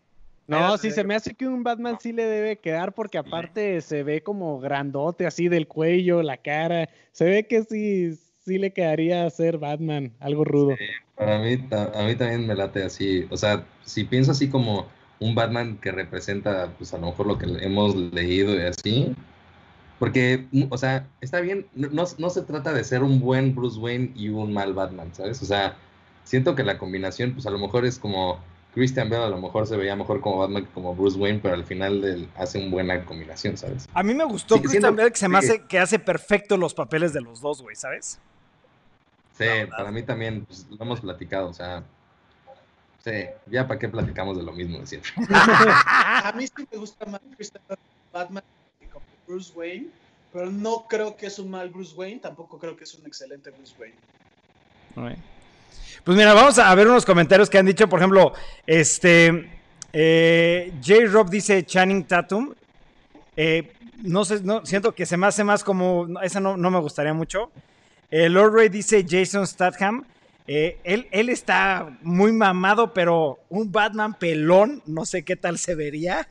No, 0.46 0.76
sí, 0.78 0.90
se 0.90 1.04
me 1.04 1.14
hace 1.14 1.34
que 1.34 1.46
un 1.46 1.62
Batman 1.62 1.98
sí 2.00 2.12
le 2.12 2.24
debe 2.24 2.58
quedar 2.58 2.92
porque 2.92 3.18
aparte 3.18 3.80
se 3.82 4.02
ve 4.02 4.24
como 4.24 4.58
grandote 4.58 5.24
así 5.24 5.48
del 5.48 5.68
cuello, 5.68 6.22
la 6.22 6.38
cara. 6.38 6.88
Se 7.12 7.24
ve 7.24 7.46
que 7.46 7.62
sí, 7.62 8.18
sí 8.44 8.58
le 8.58 8.72
quedaría 8.72 9.28
ser 9.30 9.58
Batman, 9.58 10.12
algo 10.20 10.44
rudo. 10.44 10.76
Para 11.16 11.38
mí, 11.38 11.58
a 11.70 12.02
mí 12.04 12.14
también 12.16 12.46
me 12.46 12.54
late 12.54 12.82
así. 12.82 13.26
O 13.30 13.36
sea, 13.36 13.64
si 13.84 14.04
pienso 14.04 14.32
así 14.32 14.48
como 14.48 14.86
un 15.18 15.34
Batman 15.34 15.76
que 15.78 15.92
representa, 15.92 16.72
pues 16.78 16.94
a 16.94 16.98
lo 16.98 17.08
mejor 17.08 17.26
lo 17.26 17.38
que 17.38 17.46
hemos 17.64 17.94
leído 17.94 18.54
y 18.54 18.62
así. 18.62 19.14
Porque, 19.98 20.46
o 20.70 20.78
sea, 20.78 21.06
está 21.20 21.40
bien, 21.40 21.66
no, 21.74 22.04
no, 22.16 22.30
se 22.30 22.42
trata 22.42 22.72
de 22.72 22.84
ser 22.84 23.02
un 23.02 23.20
buen 23.20 23.54
Bruce 23.54 23.78
Wayne 23.78 24.12
y 24.16 24.30
un 24.30 24.52
mal 24.54 24.72
Batman, 24.72 25.10
¿sabes? 25.12 25.42
O 25.42 25.44
sea, 25.44 25.76
siento 26.24 26.54
que 26.54 26.64
la 26.64 26.78
combinación, 26.78 27.34
pues 27.34 27.46
a 27.46 27.50
lo 27.50 27.58
mejor 27.58 27.84
es 27.84 27.98
como 27.98 28.38
Christian 28.72 29.10
Bale, 29.10 29.24
a 29.24 29.28
lo 29.28 29.38
mejor 29.38 29.66
se 29.66 29.76
veía 29.76 29.94
mejor 29.96 30.22
como 30.22 30.38
Batman 30.38 30.64
que 30.64 30.70
como 30.70 30.94
Bruce 30.94 31.18
Wayne, 31.18 31.40
pero 31.42 31.54
al 31.54 31.64
final 31.64 32.00
del- 32.00 32.28
hace 32.36 32.58
una 32.60 32.70
buena 32.70 33.04
combinación, 33.04 33.58
¿sabes? 33.58 33.88
A 33.92 34.02
mí 34.02 34.14
me 34.14 34.24
gustó 34.24 34.54
Sí, 34.54 34.62
Christian 34.62 34.82
siento- 34.84 34.96
Bale, 34.96 35.10
que 35.12 35.18
se 35.18 35.28
me 35.28 35.42
sí. 35.42 35.46
hace 35.48 35.62
que 35.66 35.78
hace 35.78 35.98
perfecto 35.98 36.56
los 36.56 36.72
papeles 36.72 37.12
de 37.12 37.20
los 37.20 37.42
dos, 37.42 37.60
güey, 37.60 37.76
¿sabes? 37.76 38.18
Sí, 39.38 39.46
para 39.70 39.90
mí 39.90 40.02
también, 40.02 40.44
pues 40.44 40.66
lo 40.70 40.76
hemos 40.84 41.00
platicado, 41.00 41.48
o 41.48 41.54
sea, 41.54 41.82
sí, 43.02 43.26
ya 43.46 43.66
para 43.66 43.78
qué 43.78 43.88
platicamos 43.88 44.36
de 44.36 44.42
lo 44.42 44.52
mismo 44.52 44.78
de 44.78 44.86
siempre. 44.86 45.10
A 45.26 46.32
mí 46.36 46.46
sí 46.46 46.66
me 46.70 46.78
gusta 46.78 47.06
más 47.06 47.20
Christian 47.36 47.62
Batman 48.12 48.44
que 48.78 48.86
como 48.86 49.04
Bruce 49.26 49.52
Wayne, 49.54 49.88
pero 50.32 50.50
no 50.50 50.86
creo 50.88 51.16
que 51.16 51.26
es 51.26 51.38
un 51.38 51.50
mal 51.50 51.70
Bruce 51.70 51.94
Wayne, 51.96 52.20
tampoco 52.20 52.58
creo 52.58 52.76
que 52.76 52.84
es 52.84 52.94
un 52.94 53.06
excelente 53.06 53.50
Bruce 53.50 53.74
Wayne. 53.78 53.96
Pues 56.04 56.16
mira, 56.16 56.34
vamos 56.34 56.58
a 56.58 56.74
ver 56.74 56.88
unos 56.88 57.04
comentarios 57.04 57.48
que 57.50 57.58
han 57.58 57.66
dicho. 57.66 57.88
Por 57.88 58.00
ejemplo, 58.00 58.32
este. 58.66 59.50
eh, 59.92 60.72
J. 60.84 61.06
Rob 61.10 61.30
dice 61.30 61.64
Channing 61.64 62.04
Tatum. 62.04 62.54
Eh, 63.36 63.72
no 64.02 64.24
sé, 64.24 64.42
no, 64.42 64.64
siento 64.64 64.94
que 64.94 65.06
se 65.06 65.16
me 65.16 65.26
hace 65.26 65.44
más 65.44 65.62
como. 65.62 66.20
Esa 66.22 66.40
no, 66.40 66.56
no 66.56 66.70
me 66.70 66.80
gustaría 66.80 67.14
mucho. 67.14 67.50
Eh, 68.10 68.28
Lord 68.28 68.54
Ray 68.54 68.68
dice 68.68 69.04
Jason 69.08 69.46
Statham. 69.46 70.04
Eh, 70.46 70.80
él, 70.82 71.06
él 71.12 71.28
está 71.28 71.96
muy 72.02 72.32
mamado, 72.32 72.92
pero 72.92 73.38
un 73.48 73.70
Batman 73.70 74.18
pelón, 74.18 74.82
no 74.84 75.06
sé 75.06 75.24
qué 75.24 75.36
tal 75.36 75.58
se 75.58 75.76
vería. 75.76 76.26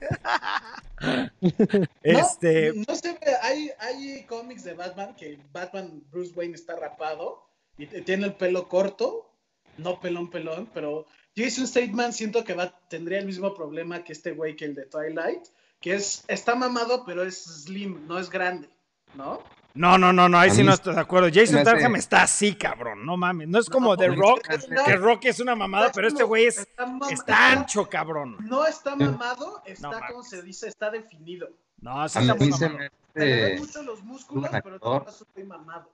este. 2.04 2.74
No, 2.74 2.84
no 2.90 2.96
se 2.96 3.14
ve, 3.14 3.20
hay, 3.42 3.72
hay 3.80 4.26
cómics 4.26 4.66
de 4.66 4.74
Batman 4.74 5.16
que 5.16 5.40
Batman 5.54 6.04
Bruce 6.12 6.34
Wayne 6.36 6.56
está 6.56 6.76
rapado 6.76 7.50
y 7.78 7.86
tiene 7.88 8.26
el 8.26 8.34
pelo 8.34 8.68
corto, 8.68 9.32
no 9.78 10.02
pelón 10.02 10.30
pelón, 10.30 10.70
pero 10.74 11.06
Jason 11.38 11.66
Statham 11.66 12.12
siento 12.12 12.44
que 12.44 12.54
va, 12.54 12.78
tendría 12.90 13.20
el 13.20 13.26
mismo 13.26 13.54
problema 13.54 14.04
que 14.04 14.12
este 14.12 14.32
güey 14.32 14.58
que 14.58 14.66
el 14.66 14.76
de 14.76 14.86
Twilight, 14.86 15.44
que 15.80 15.96
es, 15.96 16.26
está 16.28 16.56
mamado, 16.56 17.06
pero 17.06 17.24
es 17.24 17.42
slim, 17.42 18.06
no 18.06 18.20
es 18.20 18.30
grande, 18.30 18.68
¿no? 19.16 19.42
No, 19.80 19.98
no, 19.98 20.12
no, 20.12 20.28
no, 20.28 20.38
ahí 20.38 20.50
A 20.50 20.54
sí 20.54 20.60
mí 20.60 20.68
no 20.68 20.74
estoy 20.74 20.94
de 20.94 21.00
acuerdo. 21.00 21.30
Jason 21.34 21.62
Statham 21.62 21.96
está 21.96 22.24
así, 22.24 22.54
cabrón, 22.54 23.06
no 23.06 23.16
mames. 23.16 23.48
No 23.48 23.60
es 23.60 23.70
como 23.70 23.92
No, 23.92 23.98
The 23.98 24.10
Rock, 24.10 24.42
que 24.86 24.98
Rock 24.98 25.26
es 25.28 25.40
una 25.40 25.56
mamada, 25.56 25.90
pero 25.94 26.10
este 26.10 26.22
güey 26.24 26.48
es, 26.48 26.68
Está 27.10 27.54
ancho, 27.54 27.88
cabrón. 27.88 28.36
No 28.42 28.66
está 28.66 28.98
mamado, 28.98 29.62
está 29.66 30.02
como 30.10 30.22
se 30.22 30.42
dice, 30.42 30.68
está 30.68 30.92
definido. 30.92 31.48
No, 31.80 32.10
sí 32.10 32.20
está 32.20 32.36
muy 32.36 32.52
se 32.52 32.68
mamado. 32.68 32.90
Se 33.14 33.20
le 33.26 33.44
ven 33.44 33.60
mucho 33.60 33.84
los 33.84 34.04
músculos, 34.04 34.50
pero 34.52 34.80
no 34.80 35.06
estoy 35.08 35.44
mamado. 35.46 35.90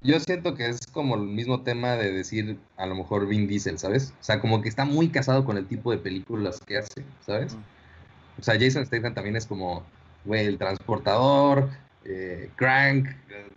Yo 0.00 0.18
siento 0.18 0.54
que 0.54 0.70
es 0.70 0.86
como 0.86 1.14
el 1.16 1.24
mismo 1.24 1.64
tema 1.64 1.96
de 1.96 2.12
decir 2.12 2.58
a 2.78 2.86
lo 2.86 2.94
mejor 2.94 3.26
Vin 3.26 3.46
Diesel, 3.46 3.78
¿sabes? 3.78 4.14
O 4.22 4.24
sea, 4.24 4.40
como 4.40 4.62
que 4.62 4.70
está 4.70 4.86
muy 4.86 5.10
casado 5.10 5.44
con 5.44 5.58
el 5.58 5.66
tipo 5.66 5.90
de 5.90 5.98
películas 5.98 6.60
que 6.60 6.78
hace, 6.78 7.04
¿sabes? 7.26 7.56
Mm. 7.56 8.40
O 8.40 8.42
sea, 8.42 8.54
Jason 8.58 8.86
Statham 8.86 9.12
también 9.12 9.36
es 9.36 9.46
como, 9.46 9.84
güey, 10.24 10.46
el 10.46 10.56
transportador, 10.56 11.68
eh, 12.04 12.50
Crank. 12.56 13.08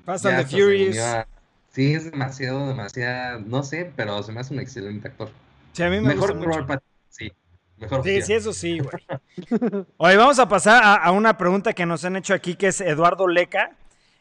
Fast 0.05 0.25
and 0.25 0.37
the 0.37 0.45
Furious. 0.45 0.97
a- 0.99 1.27
Sí, 1.71 1.93
es 1.93 2.09
demasiado, 2.09 2.67
demasiado, 2.69 3.39
no 3.41 3.61
sé, 3.61 3.91
pero 3.97 4.23
se 4.23 4.31
me 4.31 4.39
hace 4.39 4.53
un 4.53 4.61
excelente 4.61 5.09
actor. 5.09 5.29
Sí, 5.73 5.83
a 5.83 5.89
mí 5.89 5.97
me 5.99 6.13
Mejor 6.15 6.33
gusta 6.37 6.53
que 6.53 6.61
mucho. 6.63 6.83
Sí. 7.09 7.33
Mejor 7.77 8.01
Sí, 8.03 8.21
sí, 8.21 8.33
eso 8.33 8.53
sí, 8.53 8.79
güey. 8.79 9.03
Oye, 9.97 10.15
vamos 10.15 10.39
a 10.39 10.47
pasar 10.47 10.81
a, 10.81 10.93
a 10.95 11.11
una 11.11 11.37
pregunta 11.37 11.73
que 11.73 11.85
nos 11.85 12.05
han 12.05 12.15
hecho 12.15 12.33
aquí, 12.33 12.55
que 12.55 12.67
es 12.67 12.79
Eduardo 12.79 13.27
Leca, 13.27 13.71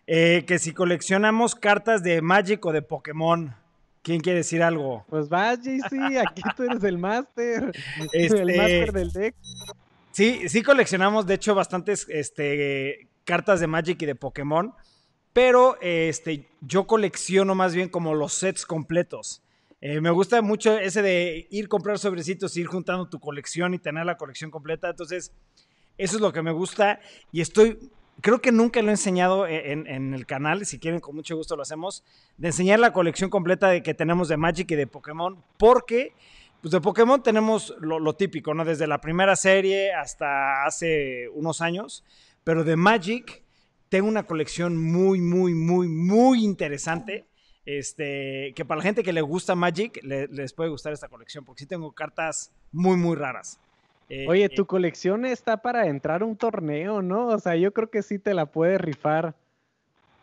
eh, 0.08 0.42
que 0.48 0.58
si 0.58 0.72
coleccionamos 0.72 1.54
cartas 1.54 2.02
de 2.02 2.20
Magic 2.22 2.64
o 2.66 2.72
de 2.72 2.82
Pokémon, 2.82 3.54
¿quién 4.02 4.20
quiere 4.20 4.38
decir 4.40 4.60
algo? 4.64 5.06
Pues 5.08 5.28
vas, 5.28 5.60
JC, 5.62 6.18
aquí 6.18 6.42
tú 6.56 6.64
eres 6.64 6.82
el 6.82 6.98
máster. 6.98 7.70
Este- 8.12 8.40
El 8.42 8.56
máster 8.56 8.92
del 8.92 9.12
deck. 9.12 9.36
Sí, 10.10 10.48
sí 10.48 10.62
coleccionamos, 10.62 11.24
de 11.26 11.34
hecho, 11.34 11.54
bastantes 11.54 12.04
este, 12.08 13.06
cartas 13.24 13.60
de 13.60 13.66
Magic 13.66 14.00
y 14.02 14.06
de 14.06 14.14
Pokémon, 14.14 14.74
pero 15.32 15.76
este, 15.80 16.48
yo 16.60 16.86
colecciono 16.86 17.54
más 17.54 17.74
bien 17.74 17.88
como 17.88 18.14
los 18.14 18.32
sets 18.34 18.64
completos. 18.64 19.42
Eh, 19.80 20.00
me 20.00 20.10
gusta 20.10 20.40
mucho 20.40 20.78
ese 20.78 21.02
de 21.02 21.46
ir 21.50 21.68
comprar 21.68 21.98
sobrecitos, 21.98 22.56
ir 22.56 22.66
juntando 22.66 23.08
tu 23.08 23.20
colección 23.20 23.74
y 23.74 23.78
tener 23.78 24.06
la 24.06 24.16
colección 24.16 24.50
completa. 24.50 24.88
Entonces, 24.88 25.32
eso 25.98 26.16
es 26.16 26.22
lo 26.22 26.32
que 26.32 26.40
me 26.40 26.52
gusta 26.52 27.00
y 27.32 27.40
estoy, 27.40 27.90
creo 28.20 28.40
que 28.40 28.50
nunca 28.50 28.80
lo 28.80 28.88
he 28.88 28.92
enseñado 28.92 29.46
e-, 29.46 29.72
en, 29.72 30.14
el 30.14 30.24
canal, 30.24 30.64
si 30.64 30.78
quieren 30.78 31.00
con 31.00 31.14
mucho 31.14 31.36
gusto 31.36 31.56
lo 31.56 31.62
hacemos, 31.62 32.02
de 32.38 32.48
enseñar 32.48 32.78
la 32.80 32.92
colección 32.92 33.28
completa 33.28 33.68
de 33.68 33.82
que 33.82 33.92
tenemos 33.92 34.28
de 34.28 34.36
Magic 34.36 34.70
y 34.70 34.76
de 34.76 34.86
Pokémon, 34.86 35.44
porque 35.58 36.14
pues 36.62 36.72
de 36.72 36.80
Pokémon 36.80 37.22
tenemos 37.22 37.74
lo 37.78 38.14
típico, 38.14 38.54
¿no? 38.54 38.64
Desde 38.64 38.86
la 38.86 39.02
primera 39.02 39.36
serie 39.36 39.92
hasta 39.92 40.64
hace 40.64 41.28
unos 41.34 41.60
años, 41.60 42.04
pero 42.44 42.62
de 42.64 42.76
Magic 42.76 43.42
tengo 43.88 44.08
una 44.08 44.24
colección 44.24 44.76
muy, 44.76 45.20
muy, 45.20 45.54
muy, 45.54 45.88
muy 45.88 46.44
interesante. 46.44 47.26
Este, 47.66 48.52
que 48.54 48.64
para 48.66 48.78
la 48.78 48.82
gente 48.82 49.02
que 49.02 49.12
le 49.14 49.22
gusta 49.22 49.54
Magic, 49.54 49.98
le- 50.02 50.28
les 50.28 50.52
puede 50.52 50.68
gustar 50.68 50.92
esta 50.92 51.08
colección, 51.08 51.44
porque 51.46 51.60
sí 51.62 51.66
tengo 51.66 51.92
cartas 51.92 52.52
muy, 52.72 52.96
muy 52.98 53.16
raras. 53.16 53.58
Eh, 54.10 54.26
Oye, 54.28 54.44
eh, 54.44 54.48
tu 54.50 54.66
colección 54.66 55.24
está 55.24 55.56
para 55.62 55.86
entrar 55.86 56.20
a 56.20 56.26
un 56.26 56.36
torneo, 56.36 57.00
¿no? 57.00 57.28
O 57.28 57.38
sea, 57.38 57.56
yo 57.56 57.72
creo 57.72 57.88
que 57.90 58.02
sí 58.02 58.18
te 58.18 58.34
la 58.34 58.44
puedes 58.46 58.78
rifar 58.78 59.34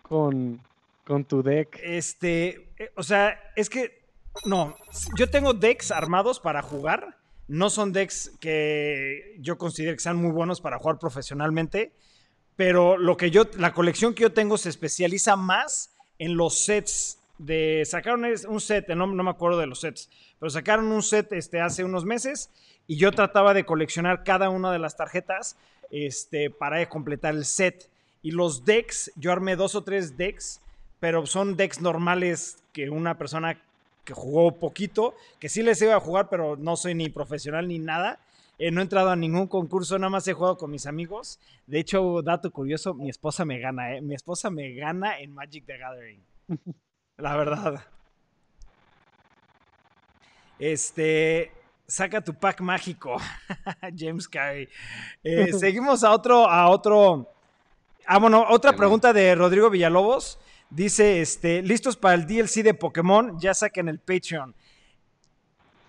con, 0.04 0.62
con 1.06 1.25
tu 1.25 1.42
deck. 1.42 1.80
Este, 1.82 2.70
eh, 2.78 2.92
o 2.96 3.01
sea, 3.04 3.40
es 3.56 3.70
que 3.70 4.06
no, 4.46 4.75
yo 5.18 5.28
tengo 5.30 5.54
decks 5.54 5.92
armados 5.92 6.40
para 6.40 6.62
jugar. 6.62 7.18
No 7.48 7.70
son 7.70 7.92
decks 7.92 8.32
que 8.40 9.36
yo 9.40 9.58
considero 9.58 9.96
que 9.96 10.00
sean 10.00 10.18
muy 10.18 10.32
buenos 10.32 10.62
para 10.62 10.78
jugar 10.78 11.00
profesionalmente, 11.00 11.92
pero 12.62 12.96
lo 12.96 13.18
que 13.18 13.32
yo, 13.32 13.46
la 13.58 13.74
colección 13.74 14.13
que 14.13 14.22
yo 14.22 14.34
tengo 14.34 14.56
se 14.56 14.70
especializa 14.70 15.36
más 15.36 15.89
en 16.20 16.38
los 16.38 16.60
sets 16.60 17.18
de 17.39 17.82
sacaron 17.88 18.24
un 18.24 18.62
set, 18.62 18.88
no, 18.89 19.08
no 19.08 19.24
me 19.24 19.32
acuerdo 19.32 19.58
de 19.58 19.65
los 19.65 19.80
sets, 19.80 20.12
pero 20.38 20.51
sacaron 20.51 20.91
un 20.91 21.01
set 21.01 21.34
este, 21.34 21.60
hace 21.60 21.84
unos 21.84 22.06
meses 22.06 22.51
y 22.86 22.98
yo 22.98 23.12
trataba 23.13 23.56
de 23.56 23.65
coleccionar 23.65 24.24
cada 24.24 24.51
una 24.51 24.72
de 24.72 24.77
las 24.77 24.96
tarjetas 24.96 25.58
este, 25.89 26.51
para 26.51 26.88
completar 26.88 27.34
el 27.34 27.46
set. 27.46 27.89
Y 28.22 28.30
los 28.30 28.63
decks, 28.63 29.12
yo 29.15 29.32
armé 29.32 29.56
dos 29.56 29.74
o 29.74 29.84
tres 29.84 30.15
decks, 30.15 30.62
pero 31.00 31.25
son 31.25 31.58
decks 31.58 31.82
normales 31.82 32.60
que 32.74 32.91
una 32.91 33.18
persona 33.18 33.60
que 34.06 34.13
jugó 34.13 34.60
poquito, 34.60 35.15
que 35.39 35.50
sí 35.50 35.63
les 35.63 35.82
iba 35.82 35.96
a 35.96 36.00
jugar, 36.00 36.30
pero 36.30 36.58
no 36.58 36.77
soy 36.77 36.94
ni 36.94 37.10
profesional 37.10 37.68
ni 37.68 37.80
nada. 37.80 38.20
Eh, 38.63 38.70
no 38.70 38.80
he 38.80 38.84
entrado 38.84 39.10
a 39.10 39.15
ningún 39.15 39.48
concurso, 39.48 39.98
nada 39.98 40.12
más 40.12 40.27
he 40.27 40.34
jugado 40.34 40.56
con 40.56 40.70
mis 40.70 40.86
amigos. 40.86 41.39
De 41.65 41.80
hecho, 41.80 42.22
dato 42.22 42.51
curioso, 42.51 42.94
mi 42.94 43.10
esposa 43.10 43.44
me 43.44 43.58
gana, 43.58 43.96
¿eh? 43.96 44.01
Mi 44.03 44.13
esposa 44.13 44.51
me 44.51 44.75
gana 44.75 45.20
en 45.20 45.34
Magic 45.34 45.65
the 45.65 45.80
Gathering. 45.80 46.24
La 47.18 47.36
verdad. 47.36 47.84
Este, 50.60 51.51
saca 51.88 52.24
tu 52.24 52.36
pack 52.36 52.62
mágico, 52.62 53.18
James 53.98 54.27
Carey. 54.27 54.70
Eh, 55.24 55.53
seguimos 55.60 56.03
a 56.03 56.12
otro, 56.12 56.48
a 56.48 56.70
otro. 56.70 57.34
Ah, 58.06 58.20
bueno, 58.20 58.46
otra 58.48 58.74
pregunta 58.74 59.12
de 59.12 59.34
Rodrigo 59.34 59.72
Villalobos. 59.72 60.38
Dice, 60.70 61.20
este, 61.22 61.63
listos 61.63 61.98
para 61.98 62.13
el 62.13 62.27
DLC 62.27 62.62
de 62.62 62.75
Pokémon, 62.75 63.39
ya 63.39 63.56
saquen 63.56 63.89
el 63.89 63.98
Patreon. 63.98 64.53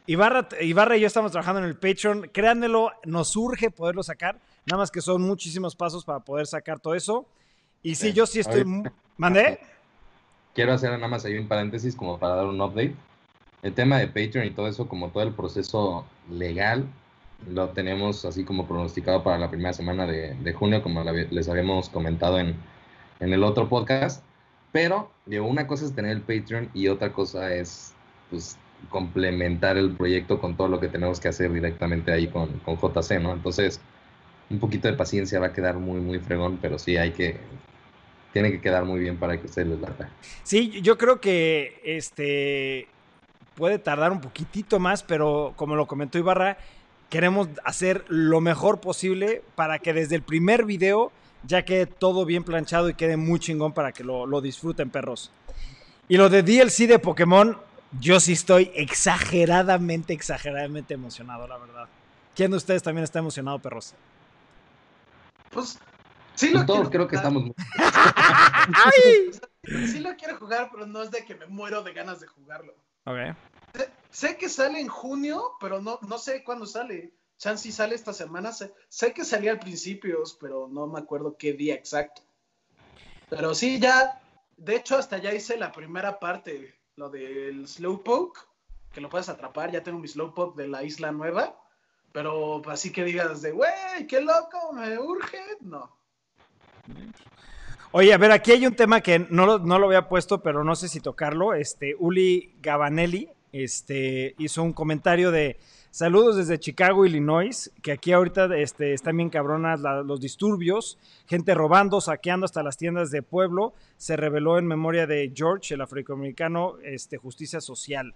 Ibarra, 0.06 0.48
Ibarra 0.60 0.96
y 0.96 1.00
yo 1.00 1.06
estamos 1.06 1.30
trabajando 1.32 1.60
en 1.60 1.66
el 1.66 1.76
Patreon. 1.76 2.28
Créanmelo, 2.32 2.90
nos 3.04 3.36
urge 3.36 3.70
poderlo 3.70 4.02
sacar. 4.02 4.40
Nada 4.66 4.78
más 4.82 4.90
que 4.90 5.00
son 5.00 5.22
muchísimos 5.22 5.76
pasos 5.76 6.04
para 6.04 6.20
poder 6.20 6.46
sacar 6.46 6.80
todo 6.80 6.94
eso. 6.94 7.26
Y 7.82 7.94
sí, 7.94 8.08
Sí. 8.08 8.12
yo 8.12 8.26
sí 8.26 8.40
estoy. 8.40 8.60
Ahorita- 8.62 8.92
¿Mandé? 9.16 9.60
Quiero 10.54 10.72
hacer 10.72 10.90
nada 10.90 11.08
más 11.08 11.24
ahí 11.24 11.38
un 11.38 11.48
paréntesis 11.48 11.94
como 11.96 12.18
para 12.18 12.36
dar 12.36 12.46
un 12.46 12.60
update. 12.60 12.94
El 13.62 13.74
tema 13.74 13.98
de 13.98 14.08
Patreon 14.08 14.46
y 14.46 14.50
todo 14.50 14.66
eso, 14.66 14.88
como 14.88 15.10
todo 15.10 15.22
el 15.22 15.32
proceso 15.34 16.04
legal, 16.30 16.84
lo 17.48 17.68
tenemos 17.70 18.24
así 18.24 18.44
como 18.44 18.66
pronosticado 18.66 19.22
para 19.22 19.38
la 19.38 19.48
primera 19.50 19.72
semana 19.72 20.06
de, 20.06 20.34
de 20.34 20.52
junio, 20.52 20.82
como 20.82 21.02
la- 21.04 21.12
les 21.12 21.48
habíamos 21.48 21.88
comentado 21.88 22.38
en, 22.40 22.56
en 23.20 23.32
el 23.32 23.44
otro 23.44 23.68
podcast. 23.68 24.24
Pero 24.72 25.10
digo, 25.26 25.46
una 25.46 25.66
cosa 25.66 25.84
es 25.84 25.94
tener 25.94 26.10
el 26.12 26.22
Patreon 26.22 26.70
y 26.74 26.88
otra 26.88 27.12
cosa 27.12 27.54
es 27.54 27.92
pues, 28.30 28.56
complementar 28.90 29.76
el 29.76 29.92
proyecto 29.92 30.40
con 30.40 30.56
todo 30.56 30.68
lo 30.68 30.80
que 30.80 30.88
tenemos 30.88 31.20
que 31.20 31.28
hacer 31.28 31.52
directamente 31.52 32.12
ahí 32.12 32.28
con, 32.28 32.48
con 32.60 32.76
JC, 32.76 33.20
¿no? 33.20 33.32
Entonces, 33.32 33.80
un 34.50 34.58
poquito 34.58 34.88
de 34.88 34.94
paciencia 34.94 35.40
va 35.40 35.46
a 35.46 35.52
quedar 35.52 35.76
muy, 35.76 36.00
muy 36.00 36.18
fregón, 36.18 36.58
pero 36.60 36.78
sí 36.78 36.96
hay 36.96 37.12
que, 37.12 37.36
tiene 38.32 38.50
que 38.50 38.60
quedar 38.60 38.84
muy 38.84 39.00
bien 39.00 39.16
para 39.16 39.40
que 39.40 39.46
ustedes 39.46 39.68
les 39.68 39.80
lata. 39.80 40.10
Sí, 40.42 40.80
yo 40.82 40.98
creo 40.98 41.20
que 41.20 41.80
este 41.84 42.88
puede 43.54 43.78
tardar 43.78 44.12
un 44.12 44.20
poquitito 44.20 44.78
más, 44.78 45.02
pero 45.02 45.52
como 45.56 45.76
lo 45.76 45.86
comentó 45.86 46.18
Ibarra, 46.18 46.58
queremos 47.10 47.48
hacer 47.64 48.04
lo 48.08 48.40
mejor 48.40 48.80
posible 48.80 49.42
para 49.54 49.78
que 49.78 49.92
desde 49.92 50.16
el 50.16 50.22
primer 50.22 50.64
video 50.64 51.12
ya 51.46 51.64
quede 51.64 51.86
todo 51.86 52.24
bien 52.24 52.44
planchado 52.44 52.88
y 52.88 52.94
quede 52.94 53.16
muy 53.16 53.38
chingón 53.38 53.72
para 53.72 53.92
que 53.92 54.04
lo, 54.04 54.26
lo 54.26 54.40
disfruten, 54.40 54.90
perros. 54.90 55.30
Y 56.08 56.16
lo 56.16 56.28
de 56.28 56.42
DLC 56.42 56.86
de 56.86 56.98
Pokémon, 56.98 57.58
yo 58.00 58.20
sí 58.20 58.32
estoy 58.32 58.70
exageradamente, 58.74 60.12
exageradamente 60.12 60.94
emocionado, 60.94 61.46
la 61.46 61.58
verdad. 61.58 61.88
¿Quién 62.34 62.50
de 62.50 62.56
ustedes 62.56 62.82
también 62.82 63.04
está 63.04 63.18
emocionado, 63.18 63.58
perros? 63.58 63.94
Pues 65.50 65.78
sí 66.34 66.50
lo 66.50 66.64
Todos 66.64 66.88
quiero 66.88 66.90
creo 66.90 67.08
que 67.08 67.16
estamos 67.16 67.42
muy- 67.44 67.54
Sí 69.86 70.00
lo 70.00 70.16
quiero 70.16 70.38
jugar, 70.38 70.70
pero 70.72 70.86
no 70.86 71.02
es 71.02 71.10
de 71.10 71.24
que 71.24 71.34
me 71.34 71.46
muero 71.46 71.82
de 71.82 71.92
ganas 71.92 72.20
de 72.20 72.26
jugarlo. 72.26 72.74
Ok. 73.04 73.18
Sé 74.10 74.36
que 74.36 74.48
sale 74.48 74.80
en 74.80 74.88
junio, 74.88 75.52
pero 75.60 75.80
no, 75.80 75.98
no 76.02 76.18
sé 76.18 76.42
cuándo 76.44 76.66
sale. 76.66 77.12
Chance 77.38 77.64
si 77.64 77.72
sale 77.72 77.94
esta 77.94 78.12
semana. 78.12 78.52
Sé, 78.52 78.72
sé 78.88 79.12
que 79.12 79.24
salía 79.24 79.52
al 79.52 79.58
principio, 79.58 80.22
pero 80.40 80.68
no 80.70 80.86
me 80.86 80.98
acuerdo 80.98 81.36
qué 81.36 81.52
día 81.52 81.74
exacto. 81.74 82.22
Pero 83.28 83.54
sí, 83.54 83.78
ya. 83.78 84.20
De 84.56 84.76
hecho, 84.76 84.96
hasta 84.96 85.18
ya 85.18 85.32
hice 85.32 85.56
la 85.56 85.72
primera 85.72 86.20
parte, 86.20 86.74
lo 86.96 87.08
del 87.10 87.66
Slowpoke, 87.66 88.40
que 88.92 89.00
lo 89.00 89.08
puedes 89.08 89.28
atrapar. 89.28 89.70
Ya 89.70 89.82
tengo 89.82 89.98
mi 89.98 90.08
Slowpoke 90.08 90.56
de 90.56 90.68
la 90.68 90.82
isla 90.82 91.12
nueva. 91.12 91.58
Pero 92.12 92.62
así 92.68 92.92
que 92.92 93.04
digas 93.04 93.40
de, 93.40 93.52
güey, 93.52 94.06
qué 94.08 94.20
loco, 94.20 94.72
me 94.74 94.98
urge. 94.98 95.40
No. 95.60 95.90
Oye, 97.92 98.12
a 98.12 98.18
ver, 98.18 98.32
aquí 98.32 98.52
hay 98.52 98.66
un 98.66 98.74
tema 98.74 99.00
que 99.00 99.18
no 99.18 99.46
lo, 99.46 99.58
no 99.58 99.78
lo 99.78 99.86
había 99.86 100.08
puesto, 100.08 100.42
pero 100.42 100.62
no 100.62 100.76
sé 100.76 100.88
si 100.88 101.00
tocarlo. 101.00 101.54
Este, 101.54 101.94
Uli 101.98 102.56
Gabanelli 102.60 103.30
este, 103.52 104.34
hizo 104.38 104.62
un 104.62 104.72
comentario 104.72 105.30
de 105.30 105.58
saludos 105.92 106.36
desde 106.36 106.58
Chicago, 106.58 107.04
Illinois, 107.06 107.70
que 107.82 107.92
aquí 107.92 108.12
ahorita 108.12 108.56
este, 108.56 108.94
están 108.94 109.18
bien 109.18 109.28
cabronas 109.28 109.78
los 109.80 110.20
disturbios, 110.20 110.98
gente 111.26 111.54
robando, 111.54 112.00
saqueando 112.00 112.46
hasta 112.46 112.62
las 112.62 112.78
tiendas 112.78 113.10
de 113.10 113.22
pueblo. 113.22 113.74
Se 113.98 114.16
reveló 114.16 114.58
en 114.58 114.66
memoria 114.66 115.06
de 115.06 115.30
George, 115.32 115.74
el 115.74 115.82
afroamericano, 115.82 116.78
este, 116.82 117.18
justicia 117.18 117.60
social. 117.60 118.14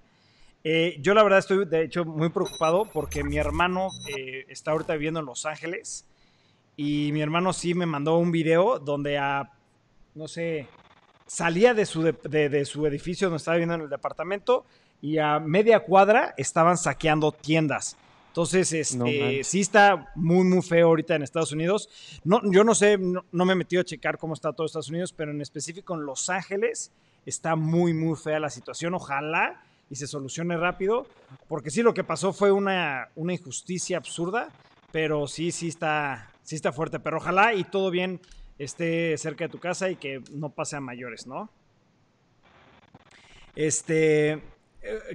Eh, 0.64 0.96
yo 1.00 1.14
la 1.14 1.22
verdad 1.22 1.38
estoy 1.38 1.66
de 1.66 1.84
hecho 1.84 2.04
muy 2.04 2.30
preocupado 2.30 2.86
porque 2.92 3.22
mi 3.22 3.36
hermano 3.36 3.90
eh, 4.16 4.46
está 4.48 4.72
ahorita 4.72 4.94
viviendo 4.94 5.20
en 5.20 5.26
Los 5.26 5.46
Ángeles 5.46 6.06
y 6.76 7.10
mi 7.12 7.20
hermano 7.20 7.52
sí 7.52 7.74
me 7.74 7.86
mandó 7.86 8.16
un 8.18 8.32
video 8.32 8.78
donde 8.78 9.18
a, 9.18 9.52
no 10.14 10.26
sé, 10.26 10.66
salía 11.26 11.74
de 11.74 11.86
su, 11.86 12.02
de, 12.02 12.48
de 12.48 12.64
su 12.64 12.86
edificio 12.86 13.28
donde 13.28 13.36
estaba 13.36 13.58
viviendo 13.58 13.76
en 13.76 13.82
el 13.82 13.90
departamento 13.90 14.64
y 15.06 15.18
a 15.18 15.38
media 15.38 15.78
cuadra 15.78 16.34
estaban 16.36 16.76
saqueando 16.76 17.30
tiendas. 17.30 17.96
Entonces, 18.26 18.72
este, 18.72 19.44
sí 19.44 19.60
está 19.60 20.10
muy, 20.16 20.44
muy 20.44 20.62
feo 20.62 20.88
ahorita 20.88 21.14
en 21.14 21.22
Estados 21.22 21.52
Unidos. 21.52 21.88
No, 22.24 22.40
yo 22.50 22.64
no 22.64 22.74
sé, 22.74 22.98
no, 22.98 23.22
me 23.30 23.52
he 23.52 23.56
metido 23.56 23.82
a 23.82 23.84
checar 23.84 24.18
cómo 24.18 24.34
está 24.34 24.52
todo 24.52 24.66
Estados 24.66 24.88
Unidos, 24.88 25.12
pero 25.12 25.30
en 25.30 25.40
específico 25.40 25.94
en 25.94 26.04
Los 26.04 26.28
Ángeles 26.28 26.90
está 27.24 27.54
muy, 27.54 27.94
muy 27.94 28.16
fea 28.16 28.40
la 28.40 28.50
situación. 28.50 28.94
Ojalá 28.94 29.62
y 29.88 29.94
se 29.94 30.08
solucione 30.08 30.56
rápido, 30.56 31.06
porque 31.46 31.70
sí 31.70 31.82
lo 31.82 31.94
que 31.94 32.02
pasó 32.02 32.32
fue 32.32 32.50
una, 32.50 33.08
una 33.14 33.32
injusticia 33.32 33.98
absurda, 33.98 34.48
pero 34.90 35.28
sí, 35.28 35.52
sí 35.52 35.68
está, 35.68 36.32
sí 36.42 36.56
está 36.56 36.72
fuerte. 36.72 36.98
Pero 36.98 37.18
ojalá 37.18 37.54
y 37.54 37.62
todo 37.62 37.92
bien 37.92 38.20
esté 38.58 39.16
cerca 39.18 39.44
de 39.44 39.50
tu 39.50 39.60
casa 39.60 39.88
y 39.88 39.94
que 39.94 40.20
no 40.32 40.50
pase 40.50 40.74
a 40.74 40.80
mayores, 40.80 41.28
¿no? 41.28 41.48
Este, 43.54 44.42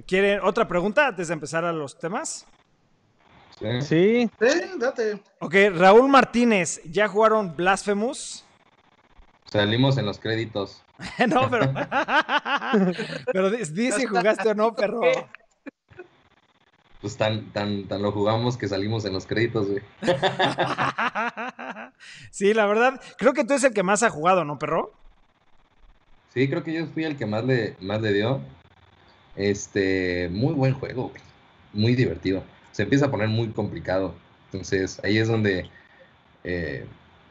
¿quieren 0.06 0.40
otra 0.42 0.66
pregunta 0.66 1.08
antes 1.08 1.28
de 1.28 1.34
empezar 1.34 1.64
a 1.64 1.72
los 1.72 1.98
temas? 1.98 2.46
Sí. 3.80 4.28
Sí, 4.28 4.28
date. 4.78 5.20
Ok, 5.38 5.54
Raúl 5.74 6.08
Martínez, 6.08 6.80
¿ya 6.84 7.06
jugaron 7.06 7.54
Blasphemous? 7.54 8.44
Salimos 9.44 9.98
en 9.98 10.06
los 10.06 10.18
créditos. 10.18 10.82
no, 11.28 11.50
pero. 11.50 11.72
pero 13.32 13.50
dice 13.50 14.00
si 14.00 14.06
jugaste 14.06 14.48
o 14.48 14.54
no, 14.54 14.74
perro. 14.76 15.02
Pues 17.00 17.16
tan, 17.16 17.52
tan, 17.52 17.88
tan 17.88 18.00
lo 18.00 18.12
jugamos 18.12 18.56
que 18.56 18.68
salimos 18.68 19.04
en 19.04 19.12
los 19.12 19.26
créditos, 19.26 19.68
güey. 19.68 19.82
sí, 22.30 22.54
la 22.54 22.66
verdad, 22.66 23.00
creo 23.18 23.32
que 23.32 23.44
tú 23.44 23.54
es 23.54 23.64
el 23.64 23.74
que 23.74 23.82
más 23.82 24.04
ha 24.04 24.10
jugado, 24.10 24.44
¿no, 24.44 24.58
perro? 24.58 24.92
Sí, 26.32 26.48
creo 26.48 26.62
que 26.62 26.72
yo 26.72 26.86
fui 26.86 27.04
el 27.04 27.16
que 27.16 27.26
más 27.26 27.44
le, 27.44 27.76
más 27.80 28.00
le 28.00 28.12
dio. 28.12 28.40
Este, 29.36 30.28
muy 30.30 30.54
buen 30.54 30.74
juego, 30.74 31.08
güey. 31.08 31.22
Muy 31.72 31.94
divertido 31.94 32.42
se 32.72 32.82
empieza 32.82 33.06
a 33.06 33.10
poner 33.10 33.28
muy 33.28 33.48
complicado. 33.48 34.14
Entonces 34.46 35.00
ahí 35.04 35.18
es 35.18 35.28
donde 35.28 35.70
eh, 36.42 36.86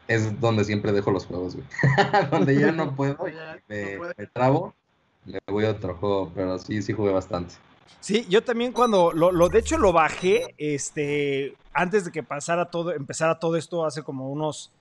es 0.08 0.40
donde 0.40 0.64
siempre 0.64 0.92
dejo 0.92 1.10
los 1.10 1.26
juegos, 1.26 1.56
güey. 1.56 1.66
donde 2.30 2.58
ya 2.58 2.72
no 2.72 2.94
puedo, 2.96 3.18
me, 3.68 3.98
me, 4.16 4.26
trabo, 4.26 4.74
me 5.24 5.38
voy 5.46 5.66
a 5.66 5.72
otro 5.72 5.96
juego, 5.96 6.32
pero 6.34 6.58
sí, 6.58 6.80
sí 6.80 6.92
jugué 6.92 7.12
bastante. 7.12 7.54
Sí, 8.00 8.26
yo 8.28 8.42
también 8.42 8.72
cuando 8.72 9.12
lo, 9.12 9.30
lo, 9.30 9.48
de 9.48 9.60
hecho 9.60 9.78
lo 9.78 9.92
bajé, 9.92 10.54
este, 10.58 11.54
antes 11.72 12.04
de 12.04 12.10
que 12.10 12.22
pasara 12.22 12.70
todo, 12.70 12.92
empezara 12.92 13.38
todo 13.38 13.56
esto 13.56 13.84
hace 13.84 14.02
como 14.02 14.30
unos, 14.30 14.72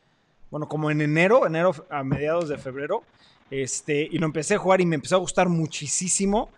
bueno, 0.49 0.67
como 0.67 0.89
en 0.89 1.01
enero, 1.01 1.45
enero 1.45 1.73
a 1.89 2.03
mediados 2.03 2.49
de 2.49 2.57
febrero, 2.57 3.03
este, 3.51 4.07
y 4.09 4.17
lo 4.17 4.25
empecé 4.25 4.55
a 4.55 4.59
jugar 4.59 4.81
y 4.81 4.87
me 4.87 4.95
empezó 4.95 5.17
a 5.17 5.19
gustar 5.19 5.49
muchísimo. 5.49 6.49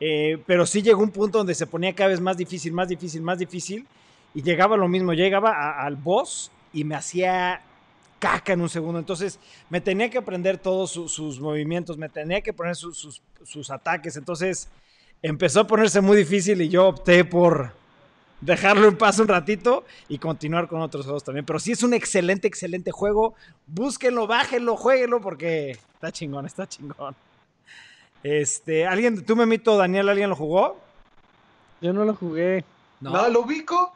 Eh, 0.00 0.42
pero 0.46 0.64
sí 0.64 0.80
llegó 0.80 1.02
un 1.02 1.10
punto 1.10 1.38
donde 1.38 1.54
se 1.54 1.66
ponía 1.66 1.94
cada 1.94 2.08
vez 2.08 2.20
más 2.20 2.36
difícil, 2.36 2.72
más 2.72 2.88
difícil, 2.88 3.20
más 3.20 3.38
difícil. 3.38 3.86
Y 4.34 4.42
llegaba 4.42 4.76
lo 4.76 4.88
mismo, 4.88 5.12
llegaba 5.12 5.84
al 5.84 5.96
boss 5.96 6.50
y 6.72 6.84
me 6.84 6.94
hacía 6.94 7.62
caca 8.18 8.52
en 8.52 8.60
un 8.60 8.68
segundo. 8.68 8.98
Entonces 8.98 9.38
me 9.68 9.80
tenía 9.80 10.08
que 10.08 10.18
aprender 10.18 10.58
todos 10.58 10.90
sus 10.92 11.40
movimientos, 11.40 11.98
me 11.98 12.08
tenía 12.08 12.40
que 12.40 12.52
poner 12.52 12.76
sus, 12.76 13.70
ataques. 13.70 14.16
Entonces 14.16 14.68
empezó 15.22 15.60
a 15.60 15.66
ponerse 15.66 16.00
muy 16.00 16.16
difícil 16.16 16.60
y 16.62 16.68
yo 16.68 16.88
opté 16.88 17.24
por 17.24 17.72
dejarlo 18.40 18.88
en 18.88 18.96
paz 18.96 19.18
un 19.18 19.28
ratito 19.28 19.84
y 20.08 20.18
continuar 20.18 20.68
con 20.68 20.80
otros 20.80 21.04
juegos 21.04 21.24
también. 21.24 21.44
Pero 21.44 21.58
sí 21.58 21.72
es 21.72 21.82
un 21.82 21.92
excelente, 21.92 22.46
excelente 22.46 22.92
juego. 22.92 23.34
Búsquenlo, 23.66 24.26
bájenlo, 24.26 24.76
jueguenlo 24.76 25.20
porque 25.20 25.72
está 25.94 26.12
chingón, 26.12 26.46
está 26.46 26.68
chingón. 26.68 27.16
Este, 28.22 28.86
¿alguien, 28.86 29.24
tú, 29.24 29.36
Memito, 29.36 29.76
Daniel, 29.76 30.08
alguien 30.08 30.30
lo 30.30 30.36
jugó? 30.36 30.78
Yo 31.80 31.92
no 31.92 32.04
lo 32.04 32.14
jugué. 32.14 32.64
No, 33.00 33.28
lo 33.28 33.40
ubico. 33.40 33.94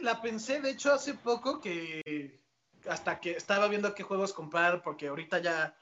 La 0.00 0.20
pensé, 0.20 0.60
de 0.60 0.70
hecho, 0.70 0.92
hace 0.92 1.14
poco 1.14 1.60
que 1.60 2.40
hasta 2.88 3.20
que 3.20 3.32
estaba 3.32 3.68
viendo 3.68 3.94
qué 3.94 4.02
juegos 4.02 4.32
comprar, 4.32 4.82
porque 4.82 5.08
ahorita 5.08 5.38
ya 5.38 5.76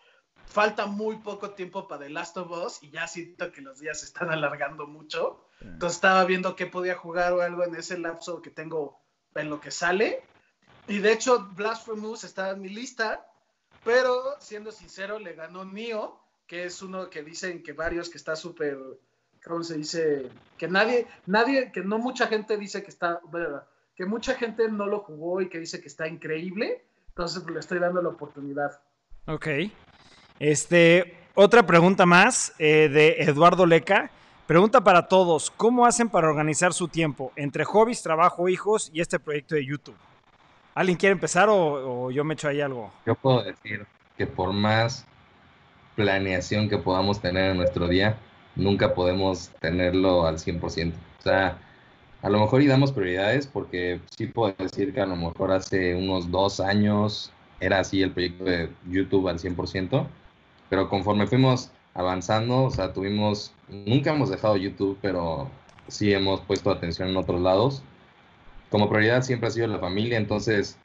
falta 0.47 0.87
muy 0.87 1.17
poco 1.17 1.51
tiempo 1.51 1.87
para 1.87 2.05
The 2.05 2.11
Last 2.11 2.37
of 2.37 2.51
Us 2.51 2.83
y 2.83 2.91
ya 2.91 3.07
siento 3.07 3.53
que 3.53 3.63
los 3.63 3.79
días 3.81 4.01
se 4.01 4.07
están 4.07 4.31
alargando 4.31 4.87
mucho. 4.87 5.47
Entonces 5.61 5.97
estaba 5.97 6.25
viendo 6.25 6.57
qué 6.57 6.67
podía 6.67 6.97
jugar 6.97 7.33
o 7.33 7.41
algo 7.41 7.65
en 7.65 7.75
ese 7.75 7.99
lapso 7.99 8.43
que 8.43 8.51
tengo 8.51 9.01
en 9.35 9.49
lo 9.49 9.61
que 9.61 9.71
sale. 9.71 10.23
Y 10.89 10.99
de 10.99 11.13
hecho, 11.13 11.49
Blasphemous 11.55 12.25
estaba 12.25 12.51
en 12.51 12.61
mi 12.61 12.69
lista, 12.69 13.27
pero 13.85 14.37
siendo 14.41 14.73
sincero, 14.73 15.19
le 15.19 15.35
ganó 15.35 15.65
Nio 15.65 16.24
que 16.47 16.65
es 16.65 16.83
uno 16.83 17.11
que 17.11 17.23
dicen 17.23 17.63
que 17.63 17.73
varios 17.73 18.09
que 18.09 18.19
está 18.19 18.37
súper, 18.37 18.79
¿cómo 19.45 19.63
se 19.63 19.77
dice? 19.77 20.29
Que 20.59 20.69
nadie, 20.69 21.07
nadie, 21.27 21.73
que 21.73 21.83
no 21.83 21.99
mucha 21.99 22.27
gente 22.27 22.57
dice 22.57 22.83
que 22.83 22.91
está, 22.91 23.21
que 23.95 24.07
mucha 24.07 24.35
gente 24.35 24.69
no 24.69 24.87
lo 24.87 25.01
jugó 25.01 25.41
y 25.41 25.49
que 25.49 25.59
dice 25.59 25.81
que 25.81 25.89
está 25.89 26.07
increíble, 26.09 26.85
entonces 27.09 27.43
pues, 27.43 27.55
le 27.55 27.61
estoy 27.61 27.79
dando 27.79 28.03
la 28.03 28.11
oportunidad. 28.11 28.81
Ok. 29.27 29.49
Este, 30.39 31.17
otra 31.35 31.65
pregunta 31.65 32.05
más 32.05 32.55
eh, 32.59 32.89
de 32.89 33.17
Eduardo 33.23 33.67
Leca. 33.67 34.11
Pregunta 34.47 34.85
para 34.85 35.09
todos, 35.09 35.51
¿cómo 35.51 35.87
hacen 35.87 36.11
para 36.11 36.29
organizar 36.29 36.75
su 36.75 36.89
tiempo 36.89 37.33
entre 37.35 37.65
hobbies, 37.65 38.03
trabajo, 38.03 38.47
hijos 38.51 38.91
y 38.93 39.01
este 39.01 39.19
proyecto 39.19 39.55
de 39.55 39.65
YouTube? 39.65 39.97
¿Alguien 40.75 40.99
quiere 40.99 41.13
empezar 41.13 41.49
o, 41.49 42.05
o 42.07 42.11
yo 42.11 42.25
me 42.25 42.35
echo 42.35 42.49
ahí 42.49 42.61
algo? 42.61 42.93
Yo 43.07 43.15
puedo 43.15 43.43
decir 43.43 43.87
que 44.19 44.27
por 44.27 44.53
más 44.53 45.07
planeación 45.97 46.69
que 46.69 46.79
podamos 46.79 47.21
tener 47.21 47.51
en 47.51 47.57
nuestro 47.57 47.89
día, 47.89 48.17
nunca 48.57 48.95
podemos 48.95 49.51
tenerlo 49.61 50.27
al 50.27 50.39
100%. 50.39 50.93
O 50.93 51.23
sea, 51.23 51.59
a 52.23 52.29
lo 52.29 52.41
mejor 52.41 52.63
y 52.63 52.67
damos 52.67 52.93
prioridades 52.93 53.47
porque 53.47 54.01
sí 54.17 54.27
puedo 54.27 54.55
decir 54.59 54.95
que 54.95 55.01
a 55.01 55.07
lo 55.07 55.17
mejor 55.17 55.53
hace 55.53 55.95
unos 55.95 56.31
dos 56.31 56.61
años 56.61 57.33
era 57.61 57.81
así 57.81 58.03
el 58.03 58.13
proyecto 58.13 58.45
de 58.45 58.71
YouTube 58.89 59.29
al 59.29 59.39
100%, 59.39 60.07
pero 60.69 60.89
conforme 60.89 61.27
fuimos 61.27 61.71
avanzando, 61.95 62.65
o 62.65 62.71
sea, 62.71 62.93
tuvimos, 62.93 63.53
nunca 63.69 64.13
hemos 64.13 64.31
dejado 64.31 64.57
YouTube, 64.57 64.99
pero 65.01 65.49
sí 65.89 66.13
hemos 66.13 66.41
puesto 66.41 66.71
atención 66.71 67.09
en 67.11 67.17
otros 67.17 67.41
lados. 67.41 67.83
Como 68.71 68.89
prioridad 68.89 69.23
siempre 69.23 69.49
ha 69.49 69.53
sido 69.53 69.69
la 69.69 69.79
familia, 69.79 70.19
entonces, 70.19 70.79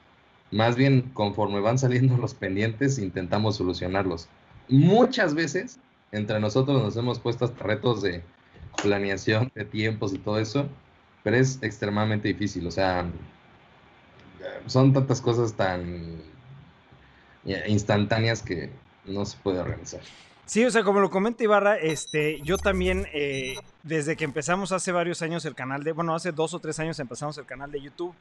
más 0.52 0.76
bien 0.76 1.10
conforme 1.14 1.60
van 1.60 1.78
saliendo 1.78 2.16
los 2.18 2.34
pendientes, 2.34 2.98
intentamos 2.98 3.56
solucionarlos 3.56 4.28
muchas 4.70 5.34
veces 5.34 5.78
entre 6.12 6.40
nosotros 6.40 6.82
nos 6.82 6.96
hemos 6.96 7.18
puesto 7.18 7.44
hasta 7.44 7.62
retos 7.64 8.02
de 8.02 8.22
planeación 8.82 9.50
de 9.54 9.64
tiempos 9.64 10.12
y 10.14 10.18
todo 10.18 10.38
eso, 10.38 10.66
pero 11.22 11.36
es 11.36 11.58
extremadamente 11.62 12.28
difícil, 12.28 12.66
o 12.66 12.70
sea, 12.70 13.06
son 14.66 14.92
tantas 14.92 15.20
cosas 15.20 15.54
tan 15.54 16.20
instantáneas 17.66 18.42
que 18.42 18.70
no 19.04 19.24
se 19.24 19.36
puede 19.38 19.58
organizar. 19.58 20.00
Sí, 20.46 20.64
o 20.64 20.70
sea, 20.70 20.82
como 20.82 21.00
lo 21.00 21.10
comenta 21.10 21.44
Ibarra, 21.44 21.76
este, 21.76 22.40
yo 22.40 22.58
también, 22.58 23.06
eh, 23.12 23.54
desde 23.84 24.16
que 24.16 24.24
empezamos 24.24 24.72
hace 24.72 24.90
varios 24.90 25.22
años 25.22 25.44
el 25.44 25.54
canal 25.54 25.84
de, 25.84 25.92
bueno, 25.92 26.14
hace 26.14 26.32
dos 26.32 26.54
o 26.54 26.58
tres 26.58 26.80
años 26.80 26.98
empezamos 26.98 27.38
el 27.38 27.46
canal 27.46 27.70
de 27.70 27.80
YouTube, 27.80 28.14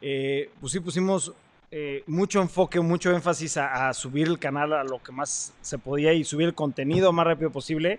eh, 0.00 0.50
pues 0.60 0.72
sí 0.72 0.80
pusimos 0.80 1.32
eh, 1.70 2.04
mucho 2.06 2.40
enfoque, 2.40 2.78
mucho 2.80 3.12
énfasis 3.12 3.56
a, 3.56 3.92
subir 3.92 4.28
el 4.28 4.38
canal 4.38 4.72
a 4.72 4.84
lo 4.84 5.02
que 5.02 5.10
más 5.10 5.52
se 5.60 5.78
podía 5.78 6.12
y 6.12 6.24
subir 6.24 6.48
el 6.48 6.54
contenido 6.54 7.12
más 7.12 7.26
rápido 7.26 7.50
posible. 7.50 7.98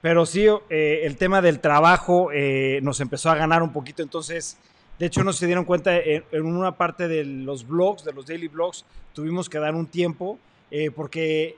Pero 0.00 0.24
sí, 0.24 0.46
eh, 0.70 1.00
el 1.04 1.16
tema 1.16 1.42
del 1.42 1.60
trabajo 1.60 2.30
eh, 2.32 2.80
nos 2.82 3.00
empezó 3.00 3.30
a 3.30 3.34
ganar 3.34 3.62
un 3.62 3.72
poquito. 3.72 4.02
Entonces, 4.02 4.56
de 4.98 5.06
hecho, 5.06 5.24
no 5.24 5.32
se 5.32 5.46
dieron 5.46 5.64
cuenta 5.64 5.96
en, 5.98 6.24
una 6.32 6.72
parte 6.72 7.06
de 7.08 7.24
los 7.24 7.66
blogs, 7.66 8.04
de 8.04 8.12
los 8.12 8.26
daily 8.26 8.48
blogs, 8.48 8.84
tuvimos 9.12 9.48
que 9.48 9.58
dar 9.58 9.74
un 9.74 9.86
tiempo 9.86 10.38
porque 10.94 11.56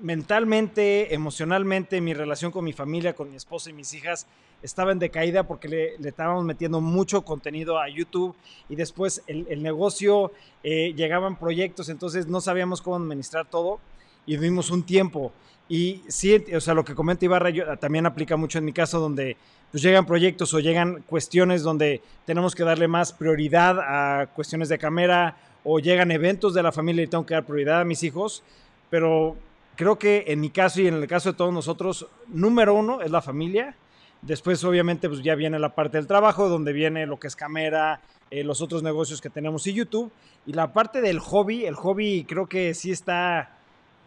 mentalmente, 0.00 1.12
emocionalmente, 1.14 2.00
mi 2.00 2.14
relación 2.14 2.52
con 2.52 2.64
mi 2.64 2.72
familia, 2.72 3.14
con 3.14 3.30
mi 3.30 3.36
esposa 3.36 3.70
y 3.70 3.72
mis 3.72 3.92
hijas 3.94 4.26
estaba 4.62 4.92
en 4.92 4.98
decaída 4.98 5.44
porque 5.44 5.68
le, 5.68 5.94
estábamos 6.08 6.44
metiendo 6.44 6.80
mucho 6.80 7.22
contenido 7.22 7.78
a 7.78 7.88
YouTube 7.88 8.34
y 8.68 8.76
después 8.76 9.22
el, 9.26 9.62
negocio, 9.62 10.32
eh, 10.62 10.92
llegaban 10.94 11.38
proyectos, 11.38 11.88
entonces 11.88 12.26
no 12.26 12.40
sabíamos 12.40 12.82
cómo 12.82 12.96
administrar 12.96 13.46
todo 13.46 13.80
y 14.26 14.36
vimos 14.36 14.70
un 14.70 14.82
tiempo. 14.82 15.32
Y 15.68 16.02
sí, 16.08 16.44
o 16.54 16.60
sea, 16.60 16.74
lo 16.74 16.84
que 16.84 16.94
comenta 16.94 17.24
Ibarra 17.24 17.76
también 17.76 18.06
aplica 18.06 18.36
mucho 18.36 18.58
en 18.58 18.64
mi 18.64 18.72
caso, 18.72 19.00
donde 19.00 19.36
pues 19.70 19.82
llegan 19.82 20.06
proyectos 20.06 20.54
o 20.54 20.60
llegan 20.60 21.02
cuestiones 21.06 21.62
donde 21.62 22.00
tenemos 22.24 22.54
que 22.54 22.64
darle 22.64 22.88
más 22.88 23.12
prioridad 23.12 23.78
a 23.80 24.26
cuestiones 24.28 24.70
de 24.70 24.78
cámara 24.78 25.36
o 25.62 25.78
llegan 25.78 26.10
eventos 26.10 26.54
de 26.54 26.62
la 26.62 26.72
familia 26.72 27.04
y 27.04 27.06
tengo 27.06 27.26
que 27.26 27.34
dar 27.34 27.44
prioridad 27.44 27.82
a 27.82 27.84
mis 27.84 28.02
hijos, 28.02 28.42
pero 28.88 29.36
creo 29.76 29.98
que 29.98 30.24
en 30.28 30.40
mi 30.40 30.48
caso 30.48 30.80
y 30.80 30.86
en 30.86 30.94
el 30.94 31.06
caso 31.06 31.32
de 31.32 31.36
todos 31.36 31.52
nosotros, 31.52 32.06
número 32.28 32.74
uno 32.74 33.02
es 33.02 33.10
la 33.10 33.20
familia 33.20 33.74
Después, 34.22 34.62
obviamente, 34.64 35.08
pues 35.08 35.22
ya 35.22 35.34
viene 35.34 35.58
la 35.58 35.74
parte 35.74 35.96
del 35.98 36.06
trabajo, 36.06 36.48
donde 36.48 36.72
viene 36.72 37.06
lo 37.06 37.18
que 37.18 37.28
es 37.28 37.36
cámara, 37.36 38.00
eh, 38.30 38.44
los 38.44 38.60
otros 38.60 38.82
negocios 38.82 39.20
que 39.20 39.30
tenemos 39.30 39.66
y 39.66 39.74
YouTube. 39.74 40.10
Y 40.46 40.52
la 40.52 40.72
parte 40.72 41.00
del 41.00 41.18
hobby, 41.20 41.64
el 41.64 41.74
hobby 41.74 42.24
creo 42.24 42.46
que 42.46 42.74
sí 42.74 42.90
está 42.90 43.58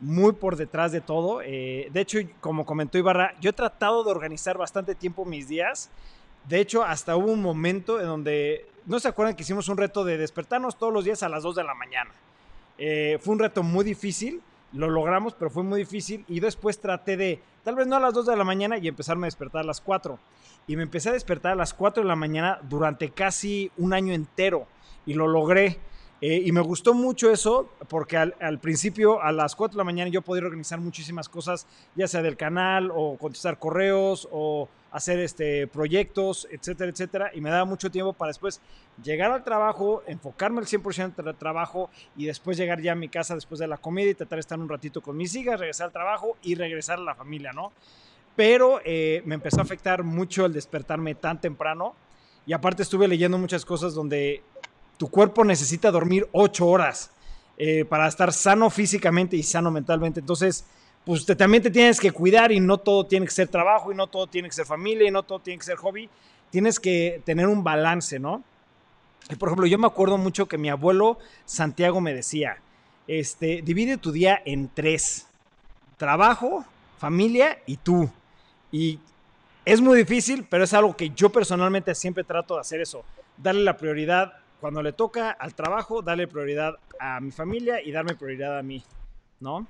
muy 0.02 0.34
por 0.34 0.58
detrás 0.58 0.91
de 0.91 1.00
todo. 1.00 1.41
Eh, 1.41 1.89
de 1.91 2.02
hecho, 2.02 2.19
como 2.41 2.65
comentó 2.65 2.97
Ibarra, 2.97 3.36
yo 3.39 3.52
he 3.52 3.54
tratado 3.54 4.04
de 4.04 4.12
organizar 4.12 4.58
bastante 4.58 4.95
tiempo 4.95 5.24
mis 5.24 5.47
días. 5.47 5.89
De 6.50 6.60
hecho, 6.60 6.84
hasta 6.84 7.15
hubo 7.15 7.32
un 7.32 7.41
momento 7.41 8.00
en 8.00 8.08
donde, 8.08 8.65
¿no 8.86 9.00
se 9.00 9.08
acuerdan 9.08 9.36
que 9.36 9.43
hicimos 9.43 9.69
un 9.69 9.78
reto 9.78 10.04
de 10.04 10.17
despertarnos 10.17 10.78
todos 10.78 10.91
los 10.91 11.06
días 11.06 11.24
a 11.24 11.30
las 11.30 11.43
2 11.43 11.56
de 11.56 11.63
la 11.63 11.76
mañana? 11.76 12.12
Eh, 12.78 13.19
fue 13.21 13.34
un 13.34 13.39
reto 13.39 13.62
muy 13.62 13.86
difícil, 13.86 14.41
lo 14.73 14.89
logramos, 14.89 15.34
pero 15.34 15.51
fue 15.51 15.63
muy 15.63 15.79
difícil. 15.79 16.25
Y 16.27 16.39
después 16.39 16.79
traté 16.79 17.17
de, 17.17 17.41
tal 17.63 17.75
vez 17.75 17.88
no 17.88 17.95
a 17.95 17.99
las 17.99 18.13
2 18.13 18.25
de 18.25 18.36
la 18.36 18.43
mañana 18.43 18.77
y 18.77 18.88
empezarme 18.88 19.25
a 19.25 19.29
despertar 19.29 19.62
a 19.62 19.67
las 19.67 19.81
4. 19.81 20.17
Y 20.67 20.75
me 20.75 20.84
empecé 20.84 21.10
a 21.10 21.13
despertar 21.13 21.53
a 21.53 21.55
las 21.55 21.73
4 21.73 22.03
de 22.03 22.10
la 22.10 22.15
mañana 22.15 22.60
durante 22.63 23.10
casi 23.10 23.71
un 23.77 23.93
año 23.93 24.13
entero. 24.13 24.67
Y 25.05 25.13
lo 25.13 25.27
logré. 25.27 25.79
Eh, 26.23 26.43
y 26.45 26.51
me 26.51 26.62
gustó 26.62 26.93
mucho 26.93 27.31
eso 27.31 27.67
porque 27.89 28.15
al, 28.15 28.60
principio 28.60 29.23
a 29.23 29.31
las 29.31 29.55
4 29.55 29.73
de 29.73 29.77
la 29.79 29.84
mañana 29.84 30.12
yo 30.12 30.21
podía 30.21 30.43
organizar 30.43 30.79
muchísimas 30.79 31.27
cosas, 31.27 31.65
ya 31.95 32.07
sea 32.07 32.21
del 32.21 32.38
canal 32.38 32.91
o 32.93 33.17
contestar 33.17 33.57
correos 33.57 34.29
o 34.31 34.69
hacer 34.91 35.17
este, 35.17 35.65
proyectos, 35.65 36.47
etcétera, 36.51 36.91
etcétera. 36.91 37.31
Y 37.34 37.41
me 37.41 37.49
daba 37.49 37.65
mucho 37.65 37.89
tiempo 37.89 38.13
para 38.13 38.29
después 38.29 38.62
llegar 39.03 39.31
al 39.31 39.43
trabajo, 39.43 40.03
enfocarme 40.05 40.60
al 40.60 40.67
100% 40.67 41.13
en 41.17 41.27
el 41.27 41.36
trabajo 41.36 41.89
y 42.15 42.27
después 42.27 42.55
llegar 42.55 42.81
ya 42.81 42.91
a 42.91 42.95
mi 42.95 43.10
casa 43.10 43.34
después 43.34 43.57
de 43.57 43.65
la 43.65 43.77
comida 43.77 44.12
y 44.12 44.13
tratar 44.13 44.38
de 44.38 44.41
estar 44.41 44.60
un 44.60 44.69
ratito 44.69 45.01
con 45.01 45.17
mis 45.17 45.34
hijas, 45.36 45.60
regresar 45.60 45.88
al 45.88 45.91
trabajo 45.91 46.38
y 46.43 46.53
regresar 46.53 46.99
a 46.99 47.01
la 47.01 47.15
familia, 47.15 47.51
¿no? 47.51 47.71
Pero 48.36 48.79
eh, 48.86 49.23
me 49.25 49.36
empezó 49.36 49.60
a 49.60 49.63
afectar 49.63 50.03
mucho 50.03 50.45
el 50.45 50.53
despertarme 50.53 51.15
tan 51.15 51.41
temprano. 51.41 51.95
Y 52.45 52.53
aparte 52.53 52.81
estuve 52.81 53.07
leyendo 53.07 53.38
muchas 53.38 53.65
cosas 53.65 53.93
donde 53.93 54.41
tu 55.02 55.10
cuerpo 55.10 55.44
necesita 55.44 55.90
dormir 55.90 56.30
ocho 56.32 56.68
horas 56.68 57.10
eh, 57.58 57.86
para 57.86 58.08
estar 58.08 58.32
sano 58.32 58.70
físicamente 58.70 59.36
y 59.36 59.42
sano 59.42 59.72
mentalmente. 59.72 60.20
Entonces, 60.20 60.64
pues 61.04 61.26
te, 61.26 61.36
también 61.36 61.64
te 61.64 61.72
tienes 61.72 62.00
que 62.00 62.12
cuidar 62.12 62.52
y 62.52 62.60
no 62.60 62.78
todo 62.78 63.08
tiene 63.08 63.26
que 63.26 63.32
ser 63.32 63.48
trabajo 63.48 63.92
y 63.92 63.96
no 63.96 64.06
todo 64.06 64.28
tiene 64.28 64.48
que 64.48 64.54
ser 64.54 64.68
familia 64.68 65.08
y 65.08 65.10
no 65.10 65.24
todo 65.24 65.40
tiene 65.40 65.58
que 65.58 65.66
ser 65.66 65.78
hobby. 65.78 66.08
Tienes 66.52 66.80
que 66.80 67.20
tener 67.26 67.48
un 67.48 67.64
balance, 67.64 68.20
¿no? 68.20 68.44
Y 69.28 69.34
por 69.38 69.50
ejemplo, 69.50 69.66
yo 69.66 69.80
me 69.80 69.88
acuerdo 69.88 70.20
mucho 70.20 70.48
que 70.48 70.60
mi 70.60 70.70
abuelo 70.70 71.18
Santiago 71.46 72.00
me 72.00 72.14
decía, 72.14 72.58
este, 73.08 73.64
divide 73.64 73.98
tu 73.98 74.12
día 74.12 74.40
en 74.46 74.70
tres, 74.72 75.26
trabajo, 75.98 76.64
familia 77.00 77.58
y 77.66 77.78
tú. 77.78 78.08
Y 78.72 79.00
es 79.66 79.82
muy 79.82 79.98
difícil, 79.98 80.46
pero 80.48 80.64
es 80.64 80.76
algo 80.76 80.96
que 80.96 81.10
yo 81.10 81.32
personalmente 81.32 81.96
siempre 81.96 82.24
trato 82.24 82.54
de 82.54 82.62
hacer 82.62 82.82
eso, 82.82 83.04
darle 83.38 83.64
la 83.64 83.78
prioridad 83.78 84.40
cuando 84.62 84.84
le 84.84 84.93
toca 84.93 85.32
al 85.32 85.56
trabajo, 85.56 86.04
darle 86.04 86.28
prioridad 86.28 86.76
a 87.00 87.19
mi 87.19 87.32
familia 87.32 87.82
y 87.82 87.91
darme 87.91 88.15
prioridad 88.15 88.60
a 88.60 88.62
mí, 88.62 88.84
¿no? 89.39 89.65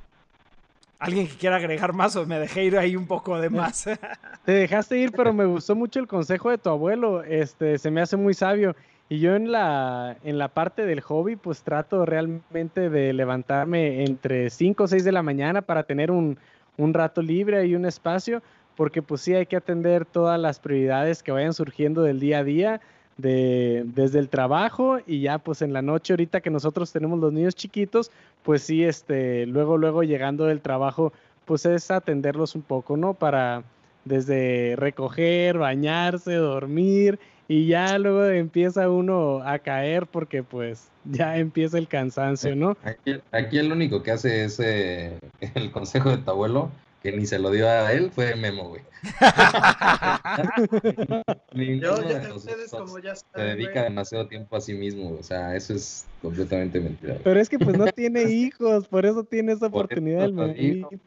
¿Alguien 0.99 1.27
que 1.27 1.35
quiera 1.35 1.55
agregar 1.55 1.93
más 1.93 2.15
o 2.17 2.25
me 2.27 2.37
dejé 2.37 2.65
ir 2.65 2.77
ahí 2.77 2.95
un 2.95 3.07
poco 3.07 3.39
de 3.39 3.49
más? 3.49 3.85
Te 4.45 4.51
dejaste 4.51 4.97
ir, 4.97 5.13
pero 5.13 5.33
me 5.33 5.45
gustó 5.45 5.75
mucho 5.75 5.99
el 5.99 6.07
consejo 6.07 6.51
de 6.51 6.59
tu 6.59 6.69
abuelo. 6.69 7.23
Este, 7.23 7.79
se 7.79 7.89
me 7.89 8.01
hace 8.01 8.17
muy 8.17 8.35
sabio. 8.35 8.75
Y 9.09 9.19
yo 9.19 9.35
en 9.35 9.51
la, 9.51 10.17
en 10.23 10.37
la 10.37 10.49
parte 10.49 10.85
del 10.85 11.01
hobby, 11.01 11.37
pues 11.37 11.63
trato 11.63 12.05
realmente 12.05 12.89
de 12.89 13.13
levantarme 13.13 14.03
entre 14.03 14.49
5 14.49 14.83
o 14.83 14.87
6 14.87 15.03
de 15.03 15.11
la 15.11 15.23
mañana 15.23 15.63
para 15.63 15.83
tener 15.83 16.11
un, 16.11 16.37
un 16.77 16.93
rato 16.93 17.21
libre 17.21 17.65
y 17.65 17.75
un 17.75 17.85
espacio, 17.85 18.43
porque 18.75 19.01
pues 19.01 19.21
sí 19.21 19.33
hay 19.33 19.47
que 19.47 19.55
atender 19.55 20.05
todas 20.05 20.39
las 20.39 20.59
prioridades 20.59 21.23
que 21.23 21.31
vayan 21.31 21.53
surgiendo 21.53 22.03
del 22.03 22.19
día 22.19 22.39
a 22.39 22.43
día 22.43 22.81
de, 23.17 23.83
desde 23.85 24.19
el 24.19 24.29
trabajo 24.29 24.99
y 25.05 25.21
ya 25.21 25.37
pues 25.37 25.61
en 25.61 25.73
la 25.73 25.81
noche 25.81 26.13
ahorita 26.13 26.41
que 26.41 26.49
nosotros 26.49 26.91
tenemos 26.91 27.19
los 27.19 27.33
niños 27.33 27.55
chiquitos, 27.55 28.11
pues 28.43 28.63
sí, 28.63 28.83
este, 28.83 29.45
luego, 29.45 29.77
luego 29.77 30.03
llegando 30.03 30.45
del 30.45 30.61
trabajo, 30.61 31.13
pues 31.45 31.65
es 31.65 31.91
atenderlos 31.91 32.55
un 32.55 32.61
poco, 32.61 32.97
¿no? 32.97 33.13
Para 33.13 33.63
desde 34.05 34.75
recoger, 34.77 35.57
bañarse, 35.57 36.33
dormir 36.33 37.19
y 37.47 37.67
ya 37.67 37.97
luego 37.97 38.25
empieza 38.25 38.89
uno 38.89 39.41
a 39.43 39.59
caer 39.59 40.07
porque 40.07 40.41
pues 40.41 40.89
ya 41.05 41.37
empieza 41.37 41.77
el 41.77 41.87
cansancio, 41.87 42.55
¿no? 42.55 42.77
Aquí, 42.83 43.19
aquí 43.31 43.57
el 43.57 43.71
único 43.71 44.01
que 44.01 44.11
hace 44.11 44.45
ese, 44.45 45.19
el 45.55 45.71
consejo 45.71 46.09
de 46.09 46.17
tu 46.17 46.31
abuelo 46.31 46.71
que 47.01 47.11
ni 47.11 47.25
se 47.25 47.39
lo 47.39 47.49
dio 47.51 47.67
a 47.67 47.91
él 47.93 48.11
fue 48.11 48.35
Memo, 48.35 48.69
güey. 48.69 48.81
Yo, 51.53 52.01
ya 52.07 52.33
ustedes 52.35 52.71
como 52.71 52.99
ya 52.99 53.15
saben, 53.15 53.31
Se 53.35 53.41
dedica 53.55 53.71
güey. 53.71 53.83
demasiado 53.85 54.27
tiempo 54.27 54.55
a 54.55 54.61
sí 54.61 54.73
mismo, 54.73 55.17
o 55.19 55.23
sea, 55.23 55.55
eso 55.55 55.73
es 55.73 56.05
completamente 56.21 56.79
mentira. 56.79 57.17
Pero 57.23 57.39
es 57.39 57.49
que 57.49 57.57
pues 57.59 57.77
no 57.77 57.85
tiene 57.87 58.23
hijos, 58.23 58.87
por 58.87 59.05
eso 59.05 59.23
tiene 59.23 59.53
esa 59.53 59.69
Por 59.69 59.85
oportunidad 59.85 60.25
el 60.25 60.33
memito. 60.33 60.89
Sí, 60.91 60.97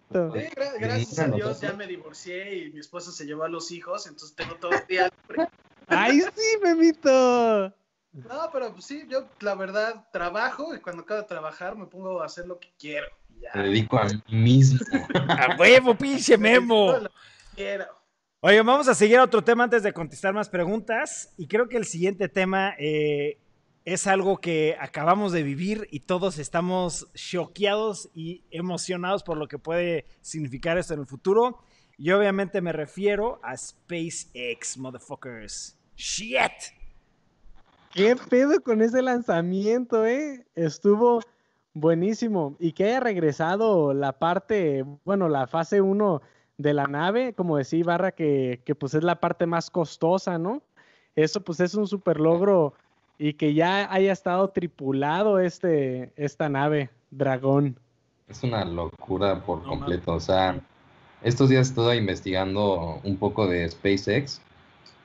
gra- 0.57 0.79
gracias 0.79 1.19
a 1.19 1.27
Ninguno 1.27 1.37
de 1.37 1.43
Dios 1.55 1.61
ya 1.61 1.73
me 1.75 1.87
divorcié 1.87 2.57
y 2.67 2.73
mi 2.73 2.81
esposa 2.81 3.13
se 3.13 3.25
llevó 3.25 3.45
a 3.45 3.49
los 3.49 3.71
hijos, 3.71 4.07
entonces 4.07 4.35
tengo 4.37 4.55
todo 4.57 4.73
el 4.73 4.87
día 4.89 5.09
libre. 5.29 5.49
¡Ay, 5.87 6.21
sí, 6.21 6.59
memito! 6.63 7.73
No, 8.13 8.49
pero 8.53 8.73
pues 8.73 8.85
sí, 8.85 9.05
yo 9.09 9.29
la 9.41 9.55
verdad 9.57 10.07
trabajo 10.13 10.73
y 10.75 10.81
cuando 10.81 11.03
acabo 11.03 11.21
de 11.23 11.27
trabajar 11.27 11.77
me 11.77 11.87
pongo 11.87 12.23
a 12.23 12.27
hacer 12.27 12.47
lo 12.47 12.59
que 12.61 12.69
quiero. 12.79 13.07
Me 13.55 13.63
dedico 13.63 13.99
a 13.99 14.07
mí 14.07 14.23
mismo. 14.29 14.81
¡A 15.29 15.57
huevo, 15.59 15.95
pinche 15.95 16.37
Memo! 16.37 16.95
Quiero. 17.55 17.87
Oye, 18.41 18.61
vamos 18.61 18.89
a 18.89 18.95
seguir 18.95 19.17
a 19.19 19.25
otro 19.25 19.43
tema 19.43 19.65
antes 19.65 19.83
de 19.83 19.93
contestar 19.93 20.35
más 20.35 20.49
preguntas. 20.49 21.33
Y 21.39 21.47
creo 21.47 21.69
que 21.69 21.77
el 21.77 21.87
siguiente 21.87 22.29
tema 22.29 22.75
eh, 22.79 23.39
es 23.85 24.07
algo 24.07 24.39
que 24.39 24.77
acabamos 24.79 25.33
de 25.33 25.43
vivir 25.43 25.89
y 25.91 26.01
todos 26.01 26.39
estamos 26.39 27.09
choqueados 27.15 28.11
y 28.15 28.45
emocionados 28.51 29.23
por 29.23 29.39
lo 29.39 29.49
que 29.49 29.59
puede 29.59 30.07
significar 30.21 30.77
esto 30.77 30.95
en 30.95 31.01
el 31.01 31.07
futuro. 31.07 31.61
Y 31.97 32.11
obviamente 32.11 32.61
me 32.61 32.73
refiero 32.73 33.41
a 33.43 33.57
SpaceX, 33.57 34.77
motherfuckers. 34.77 35.79
¡Shit! 35.97 36.75
¿Qué 37.93 38.17
pedo 38.29 38.61
con 38.61 38.83
ese 38.83 39.01
lanzamiento, 39.01 40.05
eh? 40.05 40.45
Estuvo 40.57 41.21
buenísimo. 41.75 42.57
Y 42.59 42.73
que 42.73 42.85
haya 42.85 43.01
regresado 43.01 43.93
la 43.93 44.13
parte, 44.19 44.85
bueno, 45.05 45.29
la 45.29 45.47
fase 45.47 45.81
1 45.81 46.23
de 46.57 46.73
la 46.73 46.87
nave, 46.87 47.35
como 47.35 47.57
decía 47.59 47.81
Ibarra, 47.81 48.13
que, 48.13 48.63
que 48.65 48.75
pues 48.75 48.95
es 48.95 49.03
la 49.05 49.21
parte 49.21 49.45
más 49.47 49.71
costosa, 49.71 50.39
¿no? 50.39 50.63
Eso 51.17 51.43
pues 51.43 51.61
es 51.61 51.75
un 51.75 51.87
super 51.87 52.19
logro 52.21 52.75
y 53.19 53.35
que 53.35 53.55
ya 53.55 53.93
haya 53.93 54.13
estado 54.13 54.49
tripulado 54.49 55.39
este, 55.39 56.13
esta 56.17 56.49
nave, 56.49 56.91
Dragón. 57.11 57.79
Es 58.29 58.43
una 58.43 58.65
locura 58.65 59.45
por 59.45 59.63
completo. 59.63 60.15
O 60.15 60.21
sea, 60.21 60.59
estos 61.23 61.49
días 61.51 61.69
estuve 61.69 61.97
investigando 61.97 63.01
un 63.05 63.17
poco 63.17 63.47
de 63.47 63.69
SpaceX. 63.69 64.41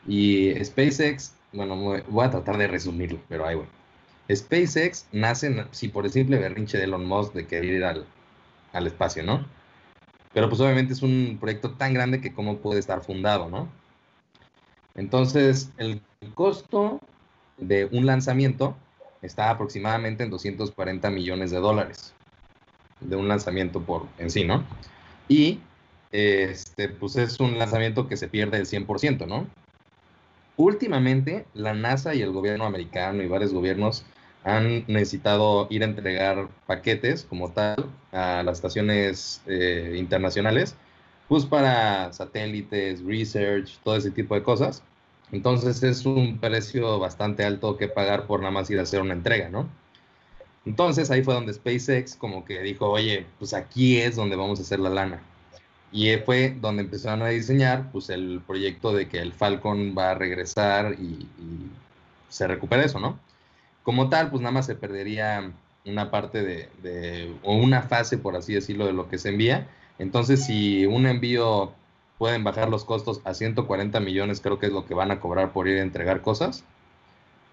Y 0.07 0.53
SpaceX, 0.63 1.35
bueno, 1.53 1.75
me- 1.75 2.01
voy 2.01 2.25
a 2.25 2.29
tratar 2.31 2.57
de 2.57 2.67
resumirlo, 2.67 3.19
pero 3.27 3.45
ahí 3.45 3.55
bueno. 3.55 3.71
SpaceX 4.33 5.07
nace, 5.11 5.65
sí, 5.71 5.87
por 5.87 6.05
el 6.05 6.11
simple 6.11 6.37
berrinche 6.37 6.77
de 6.77 6.83
Elon 6.83 7.05
Musk 7.05 7.33
de 7.33 7.47
querer 7.47 7.73
ir 7.73 7.83
al, 7.83 8.05
al 8.73 8.87
espacio, 8.87 9.23
¿no? 9.23 9.45
Pero 10.33 10.47
pues 10.49 10.61
obviamente 10.61 10.93
es 10.93 11.01
un 11.01 11.37
proyecto 11.39 11.71
tan 11.71 11.93
grande 11.93 12.21
que 12.21 12.33
cómo 12.33 12.57
puede 12.57 12.79
estar 12.79 13.03
fundado, 13.03 13.49
¿no? 13.49 13.69
Entonces, 14.95 15.71
el 15.77 16.01
costo 16.33 16.99
de 17.57 17.85
un 17.85 18.05
lanzamiento 18.05 18.75
está 19.21 19.49
aproximadamente 19.49 20.23
en 20.23 20.29
240 20.29 21.09
millones 21.09 21.51
de 21.51 21.57
dólares 21.57 22.13
de 22.99 23.15
un 23.15 23.27
lanzamiento 23.27 23.81
por 23.81 24.07
en 24.17 24.29
sí, 24.29 24.43
¿no? 24.43 24.63
Y 25.27 25.59
este, 26.11 26.89
pues 26.89 27.15
es 27.15 27.39
un 27.39 27.57
lanzamiento 27.57 28.07
que 28.07 28.17
se 28.17 28.27
pierde 28.27 28.57
el 28.57 28.65
100%, 28.65 29.25
¿no? 29.25 29.47
Últimamente, 30.57 31.45
la 31.53 31.73
NASA 31.73 32.13
y 32.13 32.21
el 32.21 32.31
gobierno 32.31 32.65
americano 32.65 33.23
y 33.23 33.27
varios 33.27 33.53
gobiernos 33.53 34.03
han 34.49 34.85
necesitado 34.87 35.67
ir 35.69 35.83
a 35.83 35.85
entregar 35.85 36.49
paquetes 36.67 37.25
como 37.29 37.51
tal 37.51 37.89
a 38.11 38.43
las 38.43 38.57
estaciones 38.57 39.41
eh, 39.47 39.95
internacionales, 39.97 40.75
pues 41.27 41.45
para 41.45 42.11
satélites, 42.13 43.03
research, 43.03 43.79
todo 43.83 43.95
ese 43.95 44.11
tipo 44.11 44.35
de 44.35 44.43
cosas. 44.43 44.83
Entonces 45.31 45.83
es 45.83 46.05
un 46.05 46.39
precio 46.39 46.99
bastante 46.99 47.45
alto 47.45 47.77
que 47.77 47.87
pagar 47.87 48.25
por 48.25 48.39
nada 48.39 48.51
más 48.51 48.69
ir 48.69 48.79
a 48.79 48.83
hacer 48.83 49.01
una 49.01 49.13
entrega, 49.13 49.49
¿no? 49.49 49.69
Entonces 50.65 51.09
ahí 51.11 51.23
fue 51.23 51.33
donde 51.33 51.53
SpaceX 51.53 52.15
como 52.15 52.45
que 52.45 52.61
dijo, 52.61 52.89
oye, 52.89 53.25
pues 53.37 53.53
aquí 53.53 53.97
es 53.97 54.15
donde 54.15 54.35
vamos 54.35 54.59
a 54.59 54.63
hacer 54.63 54.79
la 54.79 54.89
lana. 54.89 55.21
Y 55.91 56.15
fue 56.17 56.55
donde 56.59 56.83
empezaron 56.83 57.21
a 57.23 57.29
diseñar 57.29 57.91
pues 57.91 58.09
el 58.09 58.41
proyecto 58.45 58.93
de 58.93 59.07
que 59.07 59.19
el 59.19 59.33
Falcon 59.33 59.95
va 59.97 60.11
a 60.11 60.15
regresar 60.15 60.95
y, 60.99 61.27
y 61.39 61.71
se 62.29 62.47
recupera 62.47 62.83
eso, 62.83 62.99
¿no? 62.99 63.19
Como 63.89 64.07
tal, 64.07 64.29
pues 64.29 64.43
nada 64.43 64.51
más 64.51 64.67
se 64.67 64.75
perdería 64.75 65.51
una 65.83 66.11
parte 66.11 66.43
de, 66.43 67.35
o 67.41 67.55
una 67.55 67.81
fase, 67.81 68.19
por 68.19 68.35
así 68.35 68.53
decirlo, 68.53 68.85
de 68.85 68.93
lo 68.93 69.09
que 69.09 69.17
se 69.17 69.29
envía. 69.29 69.67
Entonces, 69.97 70.45
si 70.45 70.85
un 70.85 71.07
envío 71.07 71.73
pueden 72.19 72.43
bajar 72.43 72.69
los 72.69 72.85
costos 72.85 73.19
a 73.23 73.33
140 73.33 73.99
millones, 73.99 74.41
creo 74.41 74.59
que 74.59 74.67
es 74.67 74.71
lo 74.71 74.85
que 74.85 74.93
van 74.93 75.09
a 75.09 75.19
cobrar 75.19 75.53
por 75.53 75.67
ir 75.67 75.79
a 75.79 75.81
entregar 75.81 76.21
cosas, 76.21 76.63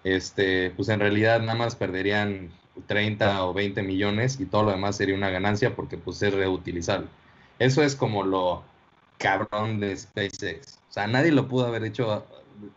este, 0.03 0.69
pues 0.75 0.89
en 0.89 0.99
realidad 0.99 1.39
nada 1.39 1.55
más 1.55 1.75
perderían 1.75 2.51
30 2.85 3.43
o 3.43 3.55
20 3.55 3.81
millones 3.81 4.39
y 4.39 4.45
todo 4.45 4.61
lo 4.61 4.69
demás 4.69 4.95
sería 4.95 5.15
una 5.15 5.31
ganancia 5.31 5.75
porque 5.75 5.97
pues 5.97 6.21
es 6.21 6.35
reutilizable. 6.35 7.07
Eso 7.57 7.81
es 7.81 7.95
como 7.95 8.21
lo 8.21 8.61
cabrón 9.17 9.79
de 9.79 9.97
SpaceX. 9.97 10.77
O 10.87 10.93
sea, 10.93 11.07
nadie 11.07 11.31
lo 11.31 11.47
pudo 11.47 11.65
haber 11.65 11.83
hecho, 11.83 12.27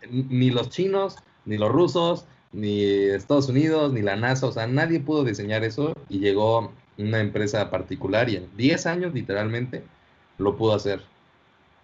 ni 0.08 0.48
los 0.48 0.70
chinos, 0.70 1.16
ni 1.44 1.58
los 1.58 1.70
rusos, 1.70 2.24
ni 2.52 2.84
Estados 2.84 3.48
Unidos, 3.48 3.92
ni 3.92 4.02
la 4.02 4.16
NASA. 4.16 4.46
O 4.46 4.52
sea, 4.52 4.66
nadie 4.66 5.00
pudo 5.00 5.24
diseñar 5.24 5.64
eso 5.64 5.94
y 6.08 6.18
llegó 6.18 6.72
una 6.98 7.20
empresa 7.20 7.70
particular 7.70 8.28
y 8.28 8.36
en 8.36 8.48
10 8.56 8.86
años 8.86 9.14
literalmente 9.14 9.82
lo 10.38 10.56
pudo 10.56 10.74
hacer. 10.74 11.02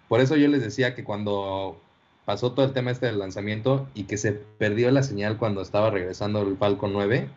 Por 0.09 0.20
eso 0.20 0.37
yo 0.37 0.48
les 0.48 0.62
decía 0.62 0.94
que 0.94 1.05
cuando 1.05 1.81
pasó 2.24 2.52
todo 2.52 2.66
el 2.66 2.72
tema 2.72 2.90
este 2.90 3.07
del 3.07 3.18
lanzamiento 3.18 3.88
y 3.94 4.05
que 4.05 4.18
se 4.18 4.33
perdió 4.33 4.90
la 4.90 5.02
señal 5.02 5.38
cuando 5.38 5.62
estaba 5.62 5.90
regresando 5.90 6.42
el 6.42 6.57
Falcon 6.57 6.92
9, 6.92 7.29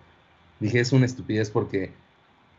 dije 0.59 0.79
es 0.79 0.91
una 0.91 1.05
estupidez 1.05 1.51
porque 1.51 1.91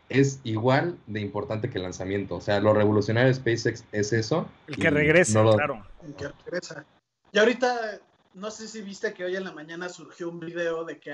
es 0.09 0.39
igual 0.43 0.97
de 1.07 1.21
importante 1.21 1.69
que 1.69 1.77
el 1.77 1.83
lanzamiento. 1.83 2.35
O 2.35 2.41
sea, 2.41 2.59
lo 2.59 2.73
revolucionario 2.73 3.29
de 3.29 3.33
SpaceX 3.33 3.85
es 3.91 4.11
eso. 4.11 4.47
El 4.67 4.75
que 4.77 4.89
regrese, 4.89 5.33
claro. 5.33 5.85
El 6.03 6.13
que 6.15 6.27
regresa. 6.45 6.85
Y 7.31 7.39
ahorita, 7.39 7.99
no 8.33 8.51
sé 8.51 8.67
si 8.67 8.81
viste 8.81 9.13
que 9.13 9.25
hoy 9.25 9.35
en 9.35 9.43
la 9.43 9.51
mañana 9.51 9.89
surgió 9.89 10.29
un 10.29 10.39
video 10.39 10.83
de 10.83 10.99
que 10.99 11.13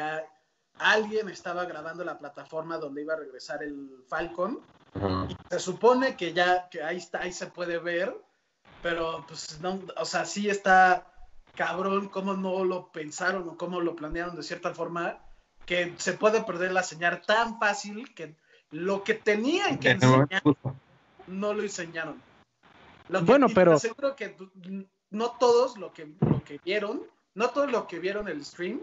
alguien 0.80 1.30
estaba 1.30 1.66
grabando 1.66 2.04
la 2.04 2.18
plataforma 2.18 2.78
donde 2.78 3.02
iba 3.02 3.14
a 3.14 3.18
regresar 3.18 3.64
el 3.64 4.04
Falcon. 4.08 4.60
Y 5.30 5.38
se 5.50 5.60
supone 5.60 6.16
que 6.16 6.34
ya, 6.34 6.70
que 6.70 6.82
ahí 6.82 6.98
está, 6.98 7.22
ahí 7.22 7.32
se 7.32 7.48
puede 7.48 7.78
ver, 7.78 8.16
pero 8.82 9.26
pues 9.28 9.60
no, 9.62 9.80
o 9.96 10.06
sea, 10.06 10.26
sí 10.26 10.50
está 10.50 11.06
cabrón 11.56 12.10
cómo 12.10 12.34
no 12.34 12.64
lo 12.64 12.92
pensaron 12.92 13.48
o 13.50 13.58
cómo 13.58 13.82
lo 13.82 13.96
planearon 13.96 14.36
de 14.36 14.44
cierta 14.44 14.74
forma, 14.74 15.20
que 15.66 15.94
se 15.98 16.14
puede 16.14 16.42
perder 16.44 16.72
la 16.72 16.84
señal 16.84 17.22
tan 17.26 17.60
fácil 17.60 18.14
que 18.14 18.36
lo 18.72 19.04
que 19.04 19.14
tenían 19.14 19.80
que 19.80 19.92
enseñar 19.92 20.44
no 21.28 21.54
lo 21.54 21.62
enseñaron. 21.62 22.22
bueno, 23.24 23.48
pero 23.54 23.78
seguro 23.78 24.16
que 24.16 24.36
no 25.10 25.32
todos 25.32 25.78
lo 25.78 25.94
que, 25.94 26.14
lo 26.20 26.37
que 26.48 26.60
vieron, 26.64 27.04
no 27.36 27.50
todos 27.50 27.72
lo 27.72 27.88
que 27.88 28.00
vieron 28.00 28.28
el 28.28 28.44
stream 28.44 28.82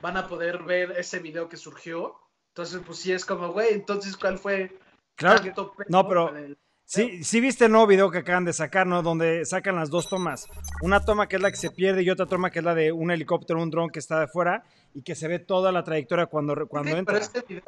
van 0.00 0.16
a 0.16 0.26
poder 0.26 0.62
ver 0.64 0.92
ese 0.98 1.20
video 1.20 1.48
que 1.48 1.56
surgió. 1.56 2.16
Entonces, 2.48 2.82
pues 2.84 2.98
sí 2.98 3.12
es 3.12 3.24
como, 3.24 3.52
güey, 3.52 3.72
entonces, 3.72 4.16
¿cuál 4.16 4.38
fue? 4.38 4.76
Claro 5.16 5.42
que, 5.42 5.54
no, 5.88 6.08
pero 6.08 6.34
sí, 6.84 7.22
sí 7.22 7.40
viste 7.40 7.66
el 7.66 7.72
nuevo 7.72 7.86
video 7.86 8.10
que 8.10 8.18
acaban 8.18 8.44
de 8.44 8.52
sacar, 8.52 8.84
¿no? 8.86 9.00
Donde 9.02 9.44
sacan 9.44 9.76
las 9.76 9.90
dos 9.90 10.08
tomas. 10.08 10.48
Una 10.82 11.04
toma 11.04 11.28
que 11.28 11.36
es 11.36 11.42
la 11.42 11.50
que 11.50 11.56
se 11.56 11.70
pierde 11.70 12.02
y 12.02 12.10
otra 12.10 12.26
toma 12.26 12.50
que 12.50 12.58
es 12.58 12.64
la 12.64 12.74
de 12.74 12.90
un 12.90 13.12
helicóptero, 13.12 13.62
un 13.62 13.70
dron 13.70 13.90
que 13.90 14.00
está 14.00 14.20
de 14.20 14.26
fuera 14.26 14.64
y 14.92 15.02
que 15.02 15.14
se 15.14 15.28
ve 15.28 15.38
toda 15.38 15.70
la 15.70 15.84
trayectoria 15.84 16.26
cuando, 16.26 16.66
cuando 16.66 16.96
entra. 16.96 17.14
Pero 17.14 17.24
este 17.24 17.42
video 17.42 17.62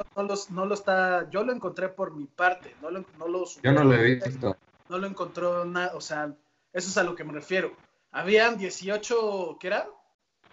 no, 0.51 0.67
lo 0.67 0.75
está, 0.75 1.31
yo 1.31 1.45
lo 1.45 1.53
encontré 1.53 1.89
por 1.89 2.15
mi 2.15 2.27
parte, 2.27 2.75
no 2.83 2.91
lo, 2.91 3.05
no 3.19 3.29
lo 3.29 3.45
Yo 3.63 3.73
no 3.73 3.85
lo 3.85 3.95
he 3.95 4.17
visto. 4.17 4.57
No 4.89 4.99
lo 4.99 5.07
encontró 5.07 5.65
nada, 5.65 5.93
o 5.97 6.01
sea, 6.01 6.33
eso 6.73 6.89
es 6.89 6.97
a 6.97 7.03
lo 7.05 7.15
que 7.15 7.25
me 7.25 7.33
refiero. 7.33 7.77
Habían 8.17 8.57
18, 8.57 9.59
¿qué 9.61 9.67
era? 9.67 9.87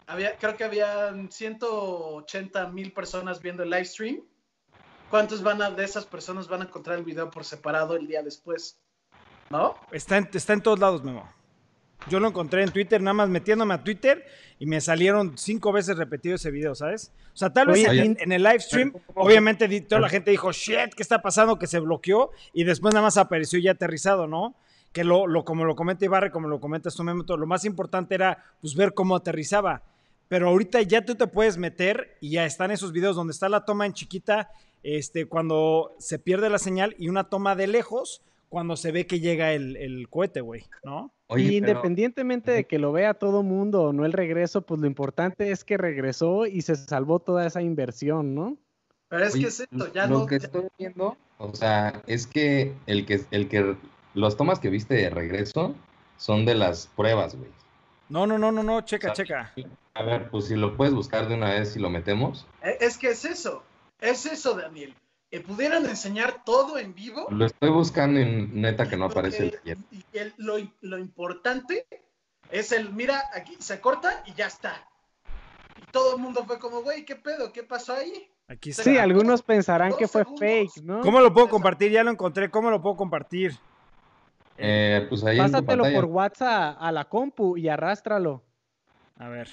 Había, 0.06 0.36
creo 0.36 0.58
que 0.58 0.66
habían 0.66 1.32
180 1.32 2.68
mil 2.68 2.92
personas 2.92 3.42
viendo 3.42 3.64
el 3.64 3.70
live 3.70 3.86
stream. 3.86 4.22
¿Cuántos 5.10 5.42
van 5.42 5.62
a, 5.62 5.72
de 5.72 5.86
esas 5.86 6.06
personas 6.06 6.50
van 6.50 6.60
a 6.60 6.66
encontrar 6.66 6.98
el 6.98 7.06
video 7.06 7.32
por 7.32 7.46
separado 7.46 7.96
el 7.96 8.06
día 8.06 8.22
después? 8.22 8.82
¿No? 9.50 9.76
Está 9.94 10.18
en, 10.18 10.30
está 10.34 10.52
en 10.52 10.60
todos 10.60 10.78
lados, 10.78 11.06
Memo. 11.06 11.26
Yo 12.10 12.20
lo 12.20 12.28
encontré 12.28 12.64
en 12.64 12.72
Twitter, 12.72 13.02
nada 13.02 13.14
más 13.14 13.30
metiéndome 13.30 13.76
a 13.76 13.82
Twitter 13.82 14.26
y 14.60 14.66
me 14.66 14.82
salieron 14.82 15.38
cinco 15.38 15.72
veces 15.72 15.96
repetido 15.96 16.36
ese 16.36 16.52
video, 16.52 16.76
¿sabes? 16.76 17.14
O 17.34 17.38
sea, 17.38 17.54
tal 17.54 17.68
vez 17.68 17.88
en, 17.88 18.30
el 18.30 18.44
live 18.44 18.60
stream, 18.60 18.94
obviamente 19.14 19.70
toda 19.80 20.02
la 20.02 20.10
gente 20.10 20.32
dijo, 20.32 20.52
shit, 20.52 20.94
¿qué 20.98 21.02
está 21.02 21.22
pasando? 21.22 21.58
Que 21.58 21.68
se 21.68 21.80
bloqueó 21.80 22.32
y 22.52 22.66
después 22.66 22.94
nada 22.94 23.06
más 23.06 23.16
apareció 23.16 23.58
ya 23.58 23.72
aterrizado, 23.72 24.28
¿no? 24.28 24.54
Que 24.94 25.04
lo, 25.04 25.28
lo 25.28 25.44
como 25.44 25.66
lo 25.66 25.76
comenta 25.76 26.06
Ibarre, 26.06 26.32
como 26.32 26.48
lo 26.48 26.62
comenta 26.62 26.90
su 26.90 27.04
lo 27.04 27.48
más 27.48 27.66
importante 27.66 28.16
era 28.16 28.44
pues 28.62 28.76
ver 28.76 28.94
cómo 28.94 29.16
aterrizaba. 29.16 29.84
Pero 30.30 30.48
ahorita 30.48 30.82
ya 30.84 31.04
tú 31.04 31.16
te 31.16 31.28
puedes 31.28 31.58
meter 31.58 32.18
y 32.22 32.32
ya 32.32 32.46
están 32.46 32.72
esos 32.72 32.94
videos 32.94 33.16
donde 33.16 33.32
está 33.32 33.50
la 33.50 33.66
toma 33.66 33.86
en 33.86 33.94
chiquita, 33.94 34.50
este, 34.82 35.26
cuando 35.26 35.96
se 36.00 36.18
pierde 36.18 36.50
la 36.50 36.60
señal 36.60 36.96
y 36.98 37.10
una 37.10 37.26
toma 37.26 37.56
de 37.56 37.68
lejos 37.68 38.22
cuando 38.54 38.78
se 38.78 38.92
ve 38.92 39.08
que 39.08 39.20
llega 39.20 39.52
el, 39.52 39.76
el 39.78 40.08
cohete, 40.10 40.42
güey, 40.42 40.64
¿no? 40.84 41.12
y 41.36 41.58
independientemente 41.58 42.52
de 42.52 42.66
que 42.66 42.78
lo 42.78 42.92
vea 42.92 43.16
todo 43.16 43.42
mundo 43.42 43.86
o 43.86 43.94
no 43.94 44.06
el 44.06 44.14
regreso, 44.14 44.62
pues 44.62 44.80
lo 44.80 44.86
importante 44.86 45.52
es 45.52 45.64
que 45.64 45.76
regresó 45.76 46.46
y 46.46 46.62
se 46.62 46.76
salvó 46.76 47.18
toda 47.18 47.48
esa 47.48 47.64
inversión, 47.64 48.36
¿no? 48.36 48.58
Pero 49.08 49.26
es 49.26 49.34
que 49.34 49.48
es 49.48 49.60
esto, 49.62 49.92
ya 49.92 50.06
lo 50.06 50.20
no. 50.20 50.26
que 50.28 50.36
estoy 50.36 50.68
viendo, 50.78 51.18
o 51.40 51.56
sea, 51.56 52.02
es 52.06 52.28
que 52.28 52.74
el 52.86 53.08
que, 53.08 53.22
el 53.32 53.48
que, 53.48 53.76
los 54.14 54.38
tomas 54.38 54.60
que 54.60 54.70
viste 54.70 54.96
de 54.96 55.10
regreso 55.10 55.76
son 56.18 56.46
de 56.46 56.56
las 56.56 56.88
pruebas, 56.88 57.36
güey. 57.36 57.52
No, 58.10 58.28
no, 58.28 58.38
no, 58.38 58.52
no, 58.52 58.64
no, 58.64 58.82
checa, 58.82 59.14
checa. 59.14 59.54
A 59.94 60.04
ver, 60.04 60.30
pues 60.30 60.48
si 60.48 60.56
lo 60.56 60.76
puedes 60.76 60.94
buscar 60.94 61.28
de 61.28 61.36
una 61.36 61.52
vez 61.52 61.76
y 61.76 61.80
lo 61.80 61.90
metemos. 61.90 62.46
E, 62.62 62.78
es 62.82 62.98
que 62.98 63.10
es 63.10 63.26
eso, 63.26 63.64
es 64.00 64.26
eso, 64.26 64.56
Daniel 64.56 64.96
pudieran 65.40 65.86
enseñar 65.86 66.44
todo 66.44 66.78
en 66.78 66.94
vivo. 66.94 67.28
Lo 67.30 67.46
estoy 67.46 67.70
buscando 67.70 68.20
en 68.20 68.62
neta 68.62 68.88
que 68.88 68.98
no 68.98 69.06
aparece 69.06 69.60
el 69.66 69.78
Y 69.92 70.04
lo, 70.38 70.56
lo, 70.82 70.98
importante 70.98 71.88
es 72.52 72.72
el, 72.72 72.92
mira, 72.94 73.24
aquí 73.34 73.56
se 73.60 73.80
corta 73.80 74.24
y 74.26 74.34
ya 74.34 74.48
está. 74.48 74.88
Y 75.82 75.86
todo 75.92 76.16
el 76.16 76.22
mundo 76.22 76.44
fue 76.46 76.60
como, 76.60 76.82
güey, 76.82 77.06
¿qué 77.06 77.16
pedo? 77.16 77.52
¿Qué 77.52 77.64
pasó 77.64 77.94
ahí? 77.94 78.30
Aquí 78.48 78.74
Sí, 78.74 78.98
algunos 78.98 79.42
pensarán 79.42 79.94
que 79.98 80.08
fue 80.08 80.26
fake, 80.26 80.84
¿no? 80.84 81.02
¿Cómo 81.02 81.20
lo 81.20 81.34
puedo 81.34 81.50
compartir? 81.50 81.92
Ya 81.92 82.04
lo 82.04 82.12
encontré. 82.12 82.52
¿Cómo 82.52 82.70
lo 82.70 82.82
puedo 82.82 82.96
compartir? 82.96 83.58
Eh, 84.58 85.06
pues 85.10 85.24
ahí 85.24 85.38
Pásatelo 85.38 85.84
por 85.92 86.06
WhatsApp 86.06 86.78
a 86.80 86.92
la 86.92 87.06
compu 87.06 87.58
y 87.58 87.70
arrástralo. 87.70 88.44
A 89.18 89.28
ver. 89.30 89.50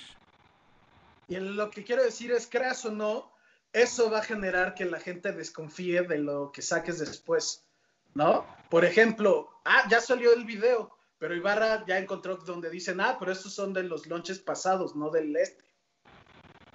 Y 1.29 1.37
lo 1.37 1.71
que 1.71 1.85
quiero 1.85 2.03
decir 2.03 2.33
es, 2.33 2.47
creas 2.47 2.85
o 2.85 2.91
no, 2.91 3.33
eso 3.73 4.11
va 4.11 4.19
a 4.19 4.23
generar 4.23 4.75
que 4.75 4.85
la 4.85 4.99
gente 4.99 5.33
desconfíe 5.33 6.03
de 6.03 6.19
lo 6.19 6.51
que 6.53 6.61
saques 6.61 6.99
después, 6.99 7.65
¿no? 8.15 8.45
Por 8.69 8.85
ejemplo, 8.85 9.49
ah, 9.65 9.85
ya 9.89 10.01
salió 10.01 10.33
el 10.33 10.45
video, 10.45 10.91
pero 11.19 11.37
Ibarra 11.37 11.85
ya 11.87 11.99
encontró 11.99 12.37
donde 12.37 12.69
dicen, 12.69 13.01
ah, 13.01 13.17
pero 13.19 13.31
estos 13.31 13.55
son 13.55 13.73
de 13.73 13.85
los 13.85 14.07
launches 14.07 14.41
pasados, 14.41 14.97
no 14.97 15.11
del 15.11 15.37
este, 15.37 15.65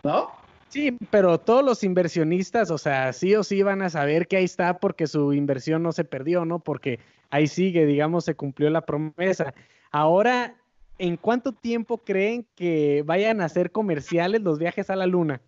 ¿no? 0.03 0.31
Sí, 0.69 0.97
pero 1.10 1.39
todos 1.39 1.63
los 1.63 1.84
inversionistas, 1.84 2.69
o 2.71 2.78
sea, 2.78 3.13
sí 3.13 3.36
o 3.36 3.43
sí 3.43 3.63
van 3.63 3.82
a 3.82 3.89
saber 3.89 4.28
que 4.28 4.38
ahí 4.38 4.43
está 4.43 4.80
porque 4.80 5.08
su 5.08 5.34
inversión 5.34 5.84
no 5.84 5.91
se 5.91 6.04
perdió, 6.04 6.43
¿no? 6.43 6.60
Porque 6.60 6.99
ahí 7.30 7.47
sigue, 7.47 7.86
digamos, 7.86 8.25
se 8.25 8.36
cumplió 8.36 8.69
la 8.69 8.82
promesa. 8.82 9.54
Ahora, 9.91 10.56
¿en 10.97 11.17
cuánto 11.17 11.54
tiempo 11.54 11.99
creen 11.99 12.45
que 12.56 13.04
vayan 13.06 13.41
a 13.41 13.49
ser 13.49 13.71
comerciales 13.71 14.41
los 14.41 14.60
viajes 14.60 14.89
a 14.89 14.95
la 14.95 15.06
luna? 15.06 15.41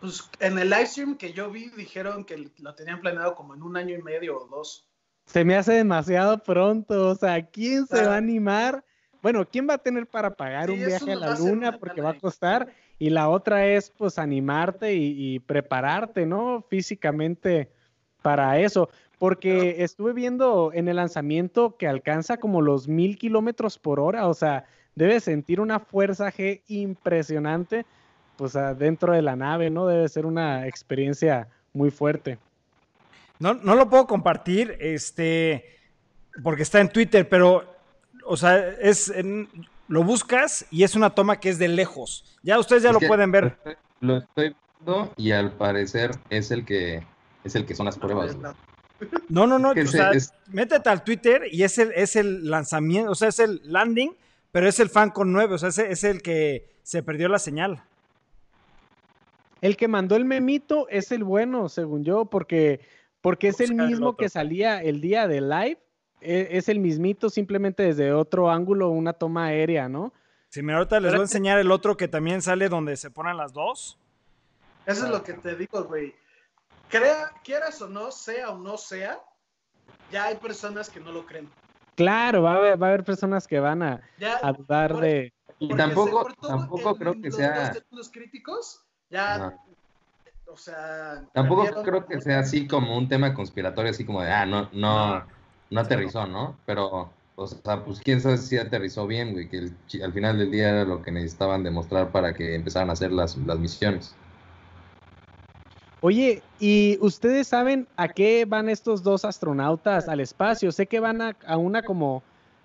Pues 0.00 0.30
en 0.38 0.58
el 0.58 0.70
live 0.70 0.86
stream 0.86 1.16
que 1.16 1.32
yo 1.32 1.50
vi 1.50 1.70
dijeron 1.70 2.24
que 2.24 2.50
lo 2.58 2.74
tenían 2.74 3.00
planeado 3.00 3.34
como 3.34 3.54
en 3.54 3.62
un 3.62 3.76
año 3.76 3.98
y 3.98 4.02
medio 4.02 4.38
o 4.38 4.46
dos. 4.46 4.88
Se 5.26 5.44
me 5.44 5.56
hace 5.56 5.74
demasiado 5.74 6.42
pronto, 6.42 7.10
o 7.10 7.14
sea, 7.14 7.46
¿quién 7.46 7.86
se 7.86 8.04
va 8.04 8.14
a 8.14 8.18
animar? 8.18 8.84
Bueno, 9.22 9.46
¿quién 9.46 9.68
va 9.68 9.74
a 9.74 9.78
tener 9.78 10.06
para 10.06 10.30
pagar 10.30 10.70
un 10.70 10.78
viaje 10.78 11.12
a 11.12 11.16
la 11.16 11.38
luna? 11.38 11.78
Porque 11.78 12.00
va 12.00 12.10
a 12.10 12.18
costar. 12.18 12.68
Y 12.98 13.10
la 13.10 13.28
otra 13.28 13.66
es, 13.66 13.90
pues, 13.90 14.18
animarte 14.18 14.94
y, 14.94 15.38
prepararte, 15.40 16.26
¿no? 16.26 16.64
Físicamente 16.68 17.70
para 18.22 18.58
eso. 18.58 18.88
Porque 19.18 19.82
estuve 19.82 20.12
viendo 20.12 20.70
en 20.72 20.88
el 20.88 20.96
lanzamiento 20.96 21.76
que 21.76 21.86
alcanza 21.86 22.38
como 22.38 22.62
los 22.62 22.88
mil 22.88 23.18
kilómetros 23.18 23.78
por 23.78 24.00
hora, 24.00 24.28
o 24.28 24.34
sea, 24.34 24.64
debe 24.94 25.20
sentir 25.20 25.60
una 25.60 25.78
fuerza 25.78 26.32
G 26.32 26.62
impresionante 26.68 27.84
pues 28.40 28.56
dentro 28.78 29.12
de 29.12 29.20
la 29.20 29.36
nave, 29.36 29.68
¿no? 29.68 29.86
Debe 29.86 30.08
ser 30.08 30.24
una 30.24 30.66
experiencia 30.66 31.48
muy 31.74 31.90
fuerte. 31.90 32.38
No, 33.38 33.52
no 33.52 33.74
lo 33.74 33.90
puedo 33.90 34.06
compartir, 34.06 34.78
este, 34.80 35.64
porque 36.42 36.62
está 36.62 36.80
en 36.80 36.88
Twitter, 36.88 37.28
pero, 37.28 37.64
o 38.24 38.36
sea, 38.36 38.58
es, 38.80 39.12
lo 39.88 40.04
buscas 40.04 40.66
y 40.70 40.84
es 40.84 40.94
una 40.94 41.10
toma 41.10 41.40
que 41.40 41.48
es 41.48 41.58
de 41.58 41.68
lejos. 41.68 42.24
Ya 42.42 42.58
ustedes 42.58 42.82
ya 42.82 42.92
lo 42.92 43.00
pueden 43.00 43.30
ver. 43.30 43.56
Lo 44.00 44.18
estoy 44.18 44.54
viendo 44.78 45.12
y 45.16 45.32
al 45.32 45.52
parecer 45.52 46.12
es 46.30 46.50
el 46.50 46.64
que, 46.64 47.06
es 47.44 47.54
el 47.54 47.66
que 47.66 47.74
son 47.74 47.86
las 47.86 47.98
pruebas. 47.98 48.36
No, 49.28 49.46
no, 49.46 49.58
no, 49.58 49.70
o 49.70 49.86
sea, 49.86 50.10
métete 50.48 50.88
al 50.88 51.04
Twitter 51.04 51.44
y 51.50 51.62
es 51.62 51.78
el, 51.78 51.92
es 51.92 52.16
el 52.16 52.50
lanzamiento, 52.50 53.10
o 53.10 53.14
sea, 53.14 53.28
es 53.28 53.38
el 53.38 53.60
landing, 53.64 54.14
pero 54.52 54.68
es 54.68 54.78
el 54.78 54.90
fan 54.90 55.10
con 55.10 55.32
9, 55.32 55.54
o 55.54 55.58
sea, 55.58 55.84
es 55.84 56.04
el 56.04 56.20
que 56.20 56.68
se 56.82 57.02
perdió 57.02 57.28
la 57.28 57.38
señal. 57.38 57.82
El 59.60 59.76
que 59.76 59.88
mandó 59.88 60.16
el 60.16 60.24
memito 60.24 60.88
es 60.88 61.12
el 61.12 61.24
bueno, 61.24 61.68
según 61.68 62.04
yo, 62.04 62.26
porque, 62.26 62.80
porque 63.20 63.48
es 63.48 63.60
el 63.60 63.74
mismo 63.74 64.16
que 64.16 64.28
salía 64.28 64.82
el 64.82 65.00
día 65.00 65.28
de 65.28 65.40
live 65.40 65.78
es 66.20 66.68
el 66.68 66.78
mismito, 66.80 67.30
simplemente 67.30 67.82
desde 67.82 68.12
otro 68.12 68.50
ángulo, 68.50 68.90
una 68.90 69.12
toma 69.12 69.46
aérea, 69.46 69.88
¿no? 69.88 70.12
Sí, 70.48 70.62
mira, 70.62 70.78
ahorita 70.78 70.96
les 71.00 71.10
Pero 71.10 71.18
voy 71.18 71.22
a 71.22 71.24
enseñar 71.24 71.58
el 71.58 71.70
otro 71.70 71.96
que 71.96 72.08
también 72.08 72.42
sale 72.42 72.68
donde 72.68 72.96
se 72.96 73.10
ponen 73.10 73.36
las 73.36 73.52
dos. 73.52 73.98
Eso 74.86 75.04
es 75.04 75.10
lo 75.10 75.22
que 75.22 75.34
te 75.34 75.54
digo, 75.54 75.84
güey. 75.84 76.14
Crea, 76.88 77.30
quieras 77.44 77.80
o 77.82 77.88
no, 77.88 78.10
sea 78.10 78.50
o 78.50 78.58
no 78.58 78.76
sea, 78.76 79.20
ya 80.10 80.24
hay 80.24 80.36
personas 80.36 80.90
que 80.90 80.98
no 80.98 81.12
lo 81.12 81.24
creen. 81.24 81.48
Claro, 81.94 82.42
va 82.42 82.54
a 82.54 82.56
haber, 82.56 82.82
va 82.82 82.86
a 82.86 82.90
haber 82.90 83.04
personas 83.04 83.46
que 83.46 83.60
van 83.60 83.82
a, 83.82 84.00
Ya, 84.18 84.38
a 84.42 84.52
dudar 84.52 84.92
por- 84.92 85.02
de... 85.02 85.32
Y 85.58 85.74
tampoco, 85.76 86.26
tampoco 86.40 86.90
en 86.90 86.96
creo 86.96 87.12
que 87.12 87.28
los 87.28 87.36
sea, 87.36 87.72
segundos 87.74 88.10
críticos, 88.10 88.82
ya, 89.10 89.54
o 90.46 90.56
sea... 90.56 91.22
tampoco 91.34 91.82
creo 91.82 92.06
que 92.06 92.18
sea 92.20 92.38
así 92.38 92.66
como 92.66 92.96
un 92.96 93.06
tema 93.08 93.34
conspiratorio, 93.34 93.90
así 93.90 94.06
como 94.06 94.22
de, 94.22 94.30
ah, 94.30 94.46
no, 94.46 94.70
no, 94.72 95.18
no 95.18 95.26
aterrizó, 95.78 96.26
¿no? 96.26 96.56
Pero, 96.66 97.10
o 97.36 97.46
sea, 97.46 97.84
pues 97.84 98.00
quién 98.00 98.20
sabe 98.20 98.38
si 98.38 98.58
aterrizó 98.58 99.06
bien, 99.06 99.32
güey, 99.32 99.48
que 99.48 99.58
el 99.58 99.76
al 100.02 100.12
final 100.12 100.38
del 100.38 100.50
día 100.50 100.70
era 100.70 100.84
lo 100.84 101.02
que 101.02 101.12
necesitaban 101.12 101.62
demostrar 101.62 102.10
para 102.10 102.34
que 102.34 102.54
empezaran 102.54 102.90
a 102.90 102.94
hacer 102.94 103.12
las, 103.12 103.36
las 103.36 103.58
misiones. 103.58 104.14
Oye, 106.02 106.42
¿y 106.58 106.98
ustedes 107.00 107.46
saben 107.46 107.86
a 107.96 108.08
qué 108.08 108.46
van 108.46 108.68
estos 108.68 109.02
dos 109.02 109.24
astronautas 109.24 110.08
al 110.08 110.20
espacio? 110.20 110.72
Sé 110.72 110.86
que 110.86 110.98
van 110.98 111.20
a, 111.20 111.36
a 111.46 111.58
una 111.58 111.82
como 111.82 112.22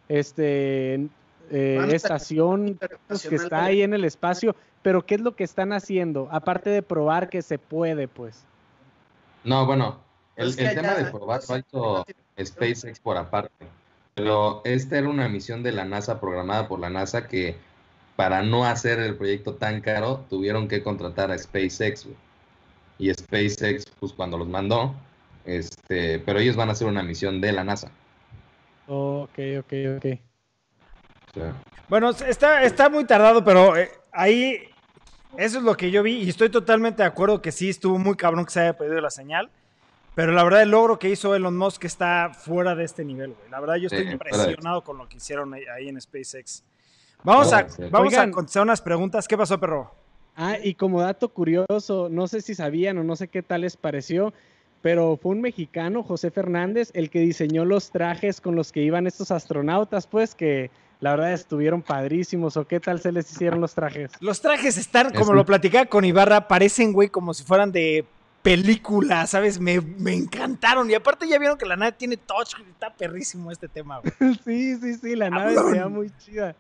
este 0.08 0.96
eh, 1.52 1.88
estación 1.92 2.80
pues, 3.08 3.28
que 3.28 3.36
está 3.36 3.66
ahí 3.66 3.82
en 3.82 3.94
el 3.94 4.06
espacio, 4.06 4.56
pero 4.82 5.06
¿qué 5.06 5.16
es 5.16 5.22
lo 5.22 5.36
que 5.36 5.44
están 5.44 5.74
haciendo? 5.74 6.30
Aparte 6.32 6.70
de 6.70 6.82
probar 6.82 7.30
que 7.30 7.42
se 7.42 7.60
puede, 7.60 8.08
pues. 8.08 8.44
No, 9.44 9.66
bueno, 9.66 10.00
el, 10.38 10.50
Es 10.50 10.56
que 10.56 10.68
el 10.68 10.76
tema 10.76 10.94
de 10.96 11.06
probar 11.06 11.42
ha 11.48 11.58
hecho 11.58 11.66
no 11.74 12.04
tiene- 12.04 12.25
SpaceX 12.44 13.00
por 13.00 13.18
aparte. 13.18 13.66
Pero 14.14 14.62
esta 14.64 14.98
era 14.98 15.10
una 15.10 15.28
misión 15.28 15.64
de 15.64 15.72
la 15.72 15.86
NASA 15.86 16.20
programada 16.20 16.68
por 16.68 16.80
la 16.80 16.90
NASA 16.90 17.28
que 17.28 17.56
para 18.16 18.44
no 18.44 18.66
hacer 18.66 19.00
el 19.00 19.16
proyecto 19.16 19.56
tan 19.56 19.82
caro 19.82 20.26
tuvieron 20.30 20.68
que 20.68 20.82
contratar 20.82 21.32
a 21.32 21.38
SpaceX. 21.38 22.08
Y 22.98 23.14
SpaceX, 23.14 23.86
pues 24.00 24.14
cuando 24.14 24.38
los 24.38 24.48
mandó, 24.48 24.96
este, 25.44 26.20
pero 26.20 26.40
ellos 26.40 26.56
van 26.56 26.70
a 26.70 26.72
hacer 26.72 26.88
una 26.88 27.04
misión 27.04 27.42
de 27.42 27.52
la 27.52 27.64
NASA. 27.64 27.92
Ok, 28.88 29.40
ok, 29.60 29.74
ok. 29.98 30.06
Bueno, 31.90 32.12
está, 32.12 32.64
está 32.64 32.90
muy 32.90 33.06
tardado, 33.06 33.44
pero 33.44 33.76
eh, 33.76 33.92
ahí 34.14 34.70
eso 35.38 35.58
es 35.58 35.64
lo 35.64 35.76
que 35.76 35.92
yo 35.92 36.02
vi 36.04 36.24
y 36.24 36.30
estoy 36.30 36.50
totalmente 36.50 37.04
de 37.04 37.08
acuerdo 37.08 37.42
que 37.42 37.52
sí 37.52 37.70
estuvo 37.70 38.00
muy 38.00 38.16
cabrón 38.16 38.46
que 38.46 38.52
se 38.52 38.62
haya 38.62 38.78
perdido 38.78 39.02
la 39.02 39.10
señal. 39.10 39.50
Pero 40.16 40.32
la 40.32 40.44
verdad 40.44 40.62
el 40.62 40.72
logro 40.72 40.98
que 40.98 41.10
hizo 41.10 41.36
Elon 41.36 41.58
Musk 41.58 41.84
está 41.86 42.32
fuera 42.34 42.74
de 42.74 42.86
este 42.86 43.04
nivel, 43.04 43.34
güey. 43.34 43.50
La 43.52 43.60
verdad 43.60 43.76
yo 43.76 43.88
estoy 43.88 44.06
Sí, 44.06 44.12
impresionado 44.12 44.82
con 44.84 44.98
lo 44.98 45.10
que 45.10 45.18
hicieron 45.18 45.54
ahí, 45.54 45.64
ahí 45.66 45.90
en 45.90 46.00
SpaceX. 46.00 46.64
Vamos 47.24 47.52
a, 47.54 47.68
vamos 47.92 48.14
a 48.16 48.30
contestar 48.32 48.64
unas 48.64 48.82
preguntas. 48.82 49.28
¿Qué 49.28 49.38
pasó, 49.38 49.60
perro? 49.60 49.92
Ah, 50.38 50.58
y 50.62 50.76
como 50.76 51.02
dato 51.02 51.30
curioso, 51.30 52.08
no 52.10 52.28
sé 52.28 52.42
si 52.42 52.56
sabían 52.56 52.98
o 52.98 53.04
no 53.04 53.16
sé 53.16 53.28
qué 53.28 53.42
tal 53.42 53.62
les 53.62 53.78
pareció, 53.78 54.34
pero 54.82 55.18
fue 55.22 55.32
un 55.32 55.42
mexicano, 55.42 56.04
José 56.04 56.30
Fernández, 56.32 56.92
el 56.94 57.10
que 57.10 57.20
diseñó 57.20 57.66
los 57.66 57.90
trajes 57.92 58.40
con 58.42 58.56
los 58.56 58.72
que 58.72 58.82
iban 58.82 59.08
estos 59.08 59.32
astronautas, 59.32 60.08
pues 60.08 60.36
que 60.36 60.70
la 61.00 61.12
verdad 61.12 61.34
estuvieron 61.34 61.82
padrísimos. 61.82 62.56
¿O 62.58 62.66
qué 62.68 62.80
tal 62.80 63.02
se 63.02 63.12
les 63.12 63.30
hicieron 63.32 63.60
los 63.62 63.74
trajes? 63.74 64.12
Los 64.22 64.40
trajes 64.42 64.78
están, 64.78 65.12
como 65.14 65.32
Es- 65.32 65.36
lo 65.36 65.46
platicaba 65.46 65.86
con 65.88 66.06
Ibarra, 66.06 66.48
parecen, 66.48 66.94
güey, 66.94 67.10
como 67.10 67.34
si 67.34 67.44
fueran 67.44 67.72
de 67.72 68.06
película, 68.46 69.26
¿sabes? 69.26 69.60
Me, 69.60 69.82
me 69.82 70.14
encantaron. 70.14 70.90
Y 70.90 70.94
aparte 70.94 71.28
ya 71.28 71.40
vieron 71.40 71.58
que 71.58 71.66
la 71.66 71.76
nave 71.76 71.94
tiene 71.94 72.16
touch, 72.16 72.54
está 72.70 72.94
perrísimo 72.94 73.52
este 73.52 73.68
tema, 73.68 74.00
güey. 74.00 74.14
sí, 74.46 74.78
sí, 74.78 74.94
sí, 74.94 75.16
la 75.16 75.32
nave 75.32 75.56
se 75.56 75.80
ve 75.80 75.86
muy 75.88 76.12
chida. 76.20 76.56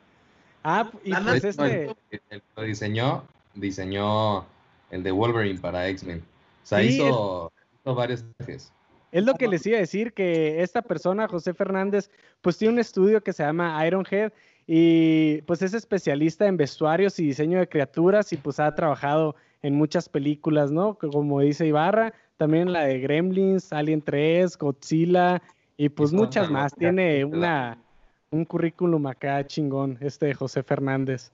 Ah, 0.64 0.90
y 1.04 1.12
La 1.12 1.22
pues 1.22 1.44
este, 1.44 1.84
el, 1.84 1.96
el 2.10 2.42
que 2.42 2.42
lo 2.56 2.64
diseñó, 2.64 3.24
diseñó 3.54 4.48
el 4.90 5.04
de 5.04 5.12
Wolverine 5.12 5.60
para 5.60 5.88
X-Men. 5.90 6.24
O 6.64 6.66
sea, 6.66 6.80
Sí, 6.80 6.88
hizo, 6.88 7.52
hizo 7.80 7.96
varios 7.96 8.26
trajes. 8.36 8.74
Es 9.12 9.24
lo 9.24 9.36
que 9.36 9.48
les 9.48 9.64
iba 9.68 9.78
a 9.78 9.82
decir, 9.82 10.12
que 10.12 10.64
esta 10.64 10.82
persona, 10.82 11.28
José 11.28 11.54
Fernández, 11.54 12.10
pues 12.42 12.58
tiene 12.58 12.74
un 12.74 12.80
estudio 12.80 13.22
que 13.22 13.32
se 13.32 13.44
llama 13.44 13.86
Ironhead 13.86 14.34
y 14.66 15.44
pues 15.44 15.62
es 15.62 15.76
especialista 15.76 16.48
en 16.48 16.58
vestuarios 16.58 17.20
y 17.20 17.28
diseño 17.28 17.60
de 17.60 17.70
criaturas 17.70 18.34
y 18.34 18.38
pues 18.38 18.60
ha 18.60 18.74
trabajado 18.74 19.36
en 19.66 19.76
muchas 19.76 20.10
películas, 20.10 20.72
¿no? 20.72 20.98
Que 20.98 21.08
Como 21.08 21.42
dice 21.42 21.66
Ibarra, 21.66 22.14
también 22.38 22.72
la 22.72 22.84
de 22.84 23.00
Gremlins, 23.00 23.74
Alien 23.74 24.02
3, 24.02 24.58
Godzilla 24.58 25.42
y 25.76 25.90
pues 25.90 26.14
muchas 26.14 26.52
más. 26.52 26.76
Tiene 26.76 27.26
una, 27.26 27.82
un 28.30 28.46
currículum 28.46 29.08
acá 29.08 29.46
chingón, 29.48 29.98
este 30.02 30.34
José 30.36 30.62
Fernández. 30.62 31.32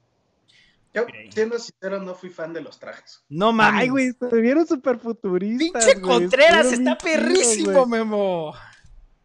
Yo, 0.93 1.05
siendo 1.29 1.59
sincero, 1.59 2.01
no 2.01 2.15
fui 2.15 2.29
fan 2.29 2.53
de 2.53 2.61
los 2.61 2.79
trajes. 2.79 3.23
No 3.29 3.51
mames. 3.51 3.81
Ay, 3.81 3.89
güey, 3.89 4.11
se 4.11 4.41
vieron 4.41 4.65
súper 4.65 4.97
futuristas. 4.99 5.85
Pinche 5.85 5.99
güey, 5.99 6.19
Contreras, 6.19 6.71
está 6.71 6.97
perrísimo, 6.97 7.85
güey. 7.85 7.99
Memo. 7.99 8.53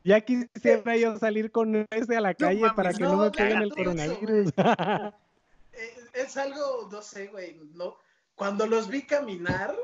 Ya 0.02 0.20
quisiera 0.20 0.96
yo 0.96 1.16
salir 1.16 1.50
con 1.50 1.86
ese 1.90 2.16
a 2.16 2.20
la 2.20 2.34
calle 2.34 2.60
mames, 2.60 2.76
para 2.76 2.92
que 2.92 3.02
no, 3.02 3.16
no, 3.16 3.22
me 3.22 3.30
peguen 3.30 3.62
el 3.62 3.72
coronavirus. 3.72 4.52
Eh, 5.78 5.94
es 6.14 6.38
algo, 6.38 6.88
no 6.90 7.02
sé, 7.02 7.26
güey. 7.26 7.54
No, 7.74 7.98
cuando 8.36 8.66
los 8.66 8.88
vi 8.88 9.02
caminar, 9.02 9.74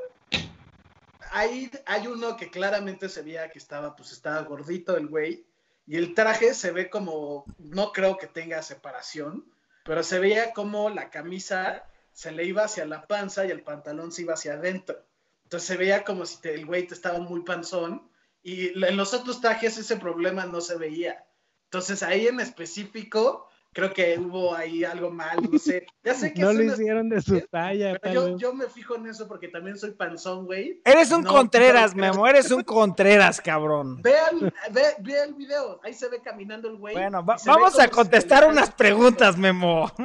hay, 1.31 1.71
hay 1.85 2.07
uno 2.07 2.37
que 2.37 2.49
claramente 2.49 3.09
se 3.09 3.21
veía 3.23 3.49
que 3.49 3.59
estaba, 3.59 3.95
pues 3.95 4.11
estaba 4.11 4.41
gordito 4.43 4.95
el 4.95 5.07
güey. 5.07 5.45
Y 5.85 5.97
el 5.97 6.13
traje 6.13 6.53
se 6.53 6.71
ve 6.71 6.89
como, 6.89 7.43
no 7.57 7.91
creo 7.91 8.17
que 8.17 8.27
tenga 8.27 8.61
separación, 8.61 9.45
pero 9.83 10.01
se 10.03 10.19
veía 10.19 10.53
como 10.53 10.89
la 10.89 11.09
camisa 11.09 11.83
se 12.13 12.31
le 12.31 12.45
iba 12.45 12.63
hacia 12.63 12.85
la 12.85 13.05
panza 13.07 13.45
y 13.45 13.51
el 13.51 13.63
pantalón 13.63 14.11
se 14.11 14.21
iba 14.21 14.35
hacia 14.35 14.53
adentro. 14.53 15.03
Entonces 15.45 15.67
se 15.67 15.77
veía 15.77 16.03
como 16.03 16.25
si 16.25 16.39
te- 16.39 16.53
el 16.53 16.65
güey 16.65 16.87
te 16.87 16.93
estaba 16.93 17.19
muy 17.19 17.41
panzón. 17.41 18.07
Y 18.43 18.67
en 18.85 18.95
los 18.97 19.13
otros 19.13 19.41
trajes 19.41 19.77
ese 19.77 19.97
problema 19.97 20.45
no 20.45 20.61
se 20.61 20.77
veía. 20.77 21.25
Entonces 21.65 22.03
ahí 22.03 22.27
en 22.27 22.39
específico, 22.39 23.49
creo 23.73 23.91
que 23.93 24.17
hubo 24.19 24.55
ahí 24.55 24.83
algo 24.83 25.09
mal, 25.11 25.37
no 25.51 25.57
sé. 25.59 25.85
Ya 26.03 26.13
sé 26.13 26.33
que 26.33 26.41
no 26.41 26.51
es 26.51 26.55
lo 26.57 26.63
una- 26.63 26.73
hicieron 26.73 27.09
de 27.09 27.21
su 27.21 27.41
talla. 27.41 27.97
pero 28.01 28.37
yo, 28.37 28.53
me 28.53 28.67
fijo 28.67 28.95
en 28.95 29.07
eso 29.07 29.27
porque 29.27 29.47
también 29.49 29.77
soy 29.77 29.91
panzón, 29.91 30.45
güey. 30.45 30.79
Eres 30.85 31.11
un 31.11 31.23
No, 31.23 31.31
Contreras, 31.31 31.95
no, 31.95 32.01
Memo. 32.01 32.27
Eres 32.27 32.49
un 32.51 32.63
Contreras, 32.63 33.41
cabrón. 33.41 34.01
Vean, 34.03 34.39
ve, 34.71 34.81
ve 34.99 35.23
el 35.23 35.33
video, 35.33 35.79
ahí 35.83 35.93
se 35.93 36.07
ve 36.09 36.21
caminando 36.23 36.69
el 36.69 36.77
güey. 36.77 36.93
Bueno, 36.95 37.25
va- 37.25 37.37
vamos 37.45 37.79
a 37.79 37.87
contestar 37.89 38.47
unas 38.47 38.71
preguntas, 38.71 39.37
Memo. 39.37 39.91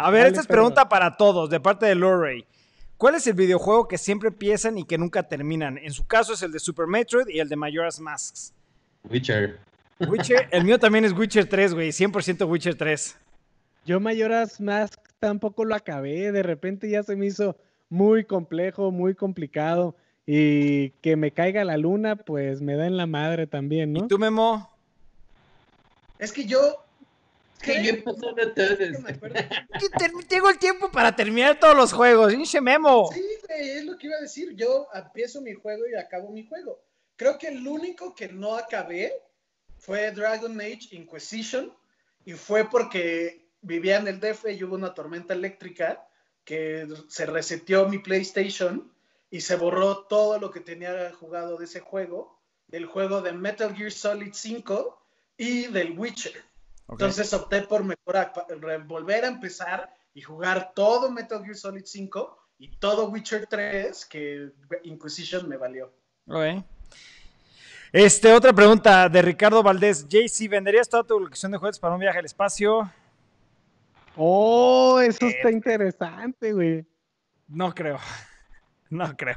A 0.00 0.10
ver, 0.10 0.20
Dale, 0.22 0.28
esta 0.28 0.40
es 0.42 0.46
pregunta 0.46 0.88
para 0.88 1.16
todos, 1.16 1.50
de 1.50 1.58
parte 1.60 1.86
de 1.86 1.94
Lorray. 1.96 2.46
¿Cuál 2.96 3.16
es 3.16 3.26
el 3.26 3.34
videojuego 3.34 3.86
que 3.88 3.98
siempre 3.98 4.28
empiezan 4.28 4.78
y 4.78 4.84
que 4.84 4.96
nunca 4.98 5.22
terminan? 5.24 5.78
En 5.78 5.92
su 5.92 6.06
caso 6.06 6.32
es 6.34 6.42
el 6.42 6.52
de 6.52 6.58
Super 6.60 6.86
Metroid 6.86 7.28
y 7.28 7.40
el 7.40 7.48
de 7.48 7.56
Majora's 7.56 8.00
Masks. 8.00 8.52
Witcher. 9.08 9.58
Witcher, 10.06 10.48
el 10.50 10.64
mío 10.64 10.78
también 10.78 11.04
es 11.04 11.12
Witcher 11.12 11.48
3, 11.48 11.74
güey, 11.74 11.88
100% 11.90 12.48
Witcher 12.48 12.76
3. 12.76 13.16
Yo 13.84 14.00
Mayoras 14.00 14.60
Mask 14.60 15.00
tampoco 15.18 15.64
lo 15.64 15.74
acabé. 15.74 16.30
De 16.30 16.42
repente 16.42 16.88
ya 16.90 17.02
se 17.02 17.16
me 17.16 17.26
hizo 17.26 17.56
muy 17.88 18.24
complejo, 18.24 18.90
muy 18.90 19.14
complicado. 19.14 19.96
Y 20.26 20.90
que 21.00 21.16
me 21.16 21.32
caiga 21.32 21.64
la 21.64 21.78
luna, 21.78 22.16
pues 22.16 22.60
me 22.60 22.76
da 22.76 22.86
en 22.86 22.98
la 22.98 23.06
madre 23.06 23.46
también, 23.46 23.94
¿no? 23.94 24.04
¿Y 24.04 24.08
tú, 24.08 24.18
Memo? 24.18 24.70
Es 26.18 26.32
que 26.32 26.44
yo. 26.44 26.84
¿Qué 27.62 27.80
de 27.80 28.04
ustedes? 28.46 28.98
Que 28.98 29.88
ter- 29.98 30.12
Tengo 30.28 30.48
el 30.50 30.58
tiempo 30.58 30.90
para 30.92 31.16
terminar 31.16 31.58
todos 31.58 31.74
los 31.74 31.92
juegos. 31.92 32.32
¡Pinche 32.32 32.60
Memo! 32.60 33.08
Sí, 33.12 33.20
güey, 33.48 33.70
es 33.70 33.84
lo 33.84 33.96
que 33.96 34.06
iba 34.06 34.16
a 34.16 34.20
decir. 34.20 34.54
Yo 34.54 34.86
empiezo 34.94 35.40
mi 35.40 35.54
juego 35.54 35.82
y 35.90 35.96
acabo 35.98 36.30
mi 36.30 36.46
juego. 36.46 36.78
Creo 37.16 37.36
que 37.38 37.48
el 37.48 37.66
único 37.66 38.14
que 38.14 38.28
no 38.28 38.54
acabé 38.54 39.12
fue 39.78 40.10
Dragon 40.12 40.60
Age 40.60 40.88
Inquisition 40.92 41.72
y 42.24 42.34
fue 42.34 42.68
porque 42.68 43.48
vivía 43.62 43.96
en 43.96 44.08
el 44.08 44.20
DF 44.20 44.46
y 44.50 44.62
hubo 44.64 44.74
una 44.74 44.94
tormenta 44.94 45.34
eléctrica 45.34 46.06
que 46.44 46.86
se 47.08 47.26
reseteó 47.26 47.88
mi 47.88 47.98
PlayStation 47.98 48.92
y 49.30 49.40
se 49.40 49.56
borró 49.56 50.04
todo 50.04 50.38
lo 50.38 50.50
que 50.50 50.60
tenía 50.60 51.12
jugado 51.12 51.56
de 51.56 51.66
ese 51.66 51.80
juego, 51.80 52.40
del 52.66 52.86
juego 52.86 53.20
de 53.20 53.32
Metal 53.32 53.74
Gear 53.74 53.92
Solid 53.92 54.32
5 54.32 55.02
y 55.36 55.66
del 55.66 55.98
Witcher. 55.98 56.42
Ok. 56.86 57.00
Entonces 57.00 57.32
opté 57.32 57.62
por 57.62 57.84
mejor 57.84 58.32
volver 58.86 59.24
a 59.24 59.28
empezar 59.28 59.92
y 60.14 60.22
jugar 60.22 60.72
todo 60.74 61.10
Metal 61.10 61.42
Gear 61.42 61.56
Solid 61.56 61.84
5 61.84 62.38
y 62.58 62.76
todo 62.78 63.10
Witcher 63.10 63.46
3 63.46 64.06
que 64.06 64.52
Inquisition 64.84 65.48
me 65.48 65.56
valió. 65.56 65.92
Ok. 66.26 66.64
Este, 67.92 68.32
otra 68.32 68.52
pregunta 68.52 69.08
de 69.08 69.22
Ricardo 69.22 69.62
Valdés. 69.62 70.06
JC, 70.08 70.48
¿venderías 70.48 70.88
toda 70.88 71.04
tu 71.04 71.14
colección 71.18 71.52
de 71.52 71.58
juguetes 71.58 71.78
para 71.80 71.94
un 71.94 72.00
viaje 72.00 72.18
al 72.18 72.24
espacio? 72.26 72.90
Oh, 74.16 75.00
eso 75.00 75.26
Eh, 75.26 75.30
está 75.30 75.50
interesante, 75.50 76.52
güey. 76.52 76.86
No 77.48 77.74
creo. 77.74 77.98
No 78.90 79.14
creo. 79.18 79.36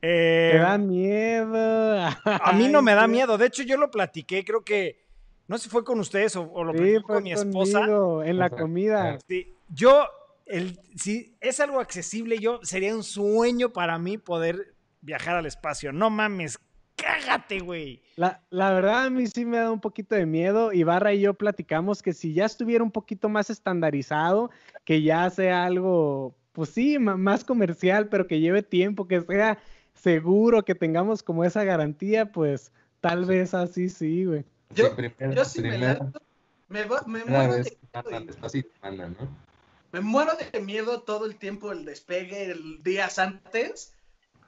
Eh, 0.00 0.50
Te 0.52 0.58
da 0.58 0.78
miedo. 0.78 2.06
a 2.24 2.52
mí 2.54 2.68
no 2.68 2.80
me 2.80 2.94
da 2.94 3.08
miedo. 3.08 3.36
De 3.36 3.46
hecho, 3.46 3.64
yo 3.64 3.76
lo 3.76 3.90
platiqué, 3.90 4.44
creo 4.44 4.62
que, 4.62 5.04
no 5.48 5.58
sé 5.58 5.64
si 5.64 5.70
fue 5.70 5.82
con 5.82 5.98
ustedes 5.98 6.36
o, 6.36 6.42
o 6.52 6.62
lo 6.62 6.70
Sí, 6.72 6.78
platiqué 6.78 7.02
con 7.02 7.22
mi 7.24 7.32
esposa. 7.32 7.80
conmigo, 7.80 8.22
en 8.22 8.38
la 8.38 8.48
comida. 8.50 9.18
Sí, 9.26 9.52
yo, 9.68 10.06
el, 10.44 10.78
si 10.94 11.36
es 11.40 11.58
algo 11.58 11.80
accesible, 11.80 12.38
yo 12.38 12.60
sería 12.62 12.94
un 12.94 13.02
sueño 13.02 13.72
para 13.72 13.98
mí 13.98 14.18
poder 14.18 14.76
viajar 15.00 15.34
al 15.34 15.46
espacio. 15.46 15.92
No 15.92 16.08
mames, 16.08 16.60
cágate, 16.96 17.60
güey. 17.60 18.02
La, 18.16 18.40
la 18.50 18.72
verdad 18.72 19.04
a 19.06 19.10
mí 19.10 19.26
sí 19.26 19.44
me 19.44 19.58
da 19.58 19.70
un 19.70 19.80
poquito 19.80 20.14
de 20.14 20.26
miedo. 20.26 20.72
Ibarra 20.72 21.12
y 21.12 21.20
yo 21.20 21.34
platicamos 21.34 22.02
que 22.02 22.12
si 22.12 22.32
ya 22.32 22.44
estuviera 22.46 22.82
un 22.82 22.90
poquito 22.90 23.28
más 23.28 23.50
estandarizado, 23.50 24.50
que 24.84 25.02
ya 25.02 25.28
sea 25.30 25.64
algo, 25.64 26.34
pues 26.52 26.70
sí, 26.70 26.98
más 26.98 27.44
comercial, 27.44 28.08
pero 28.08 28.26
que 28.26 28.40
lleve 28.40 28.62
tiempo, 28.62 29.06
que 29.06 29.20
sea 29.22 29.58
seguro, 29.94 30.64
que 30.64 30.74
tengamos 30.74 31.22
como 31.22 31.44
esa 31.44 31.64
garantía, 31.64 32.32
pues 32.32 32.72
tal 33.00 33.24
vez 33.24 33.54
así 33.54 33.88
sí, 33.88 34.24
güey. 34.24 34.44
Yo- 34.74 34.94
primera- 34.96 35.32
Yo 35.34 35.44
sí 35.44 35.62
me 35.62 35.78
lanzo. 35.78 36.20
Me, 36.68 36.84
va- 36.84 37.02
me 37.06 37.20
primera 37.20 37.44
muero 37.44 37.54
vez 37.56 37.64
de 37.66 38.66
¿no? 39.08 39.28
Me 39.92 40.00
muero 40.00 40.32
de 40.52 40.60
miedo 40.60 41.00
todo 41.02 41.26
el 41.26 41.36
tiempo 41.36 41.70
el 41.72 41.84
despegue, 41.84 42.50
el 42.50 42.82
días 42.82 43.18
antes, 43.18 43.94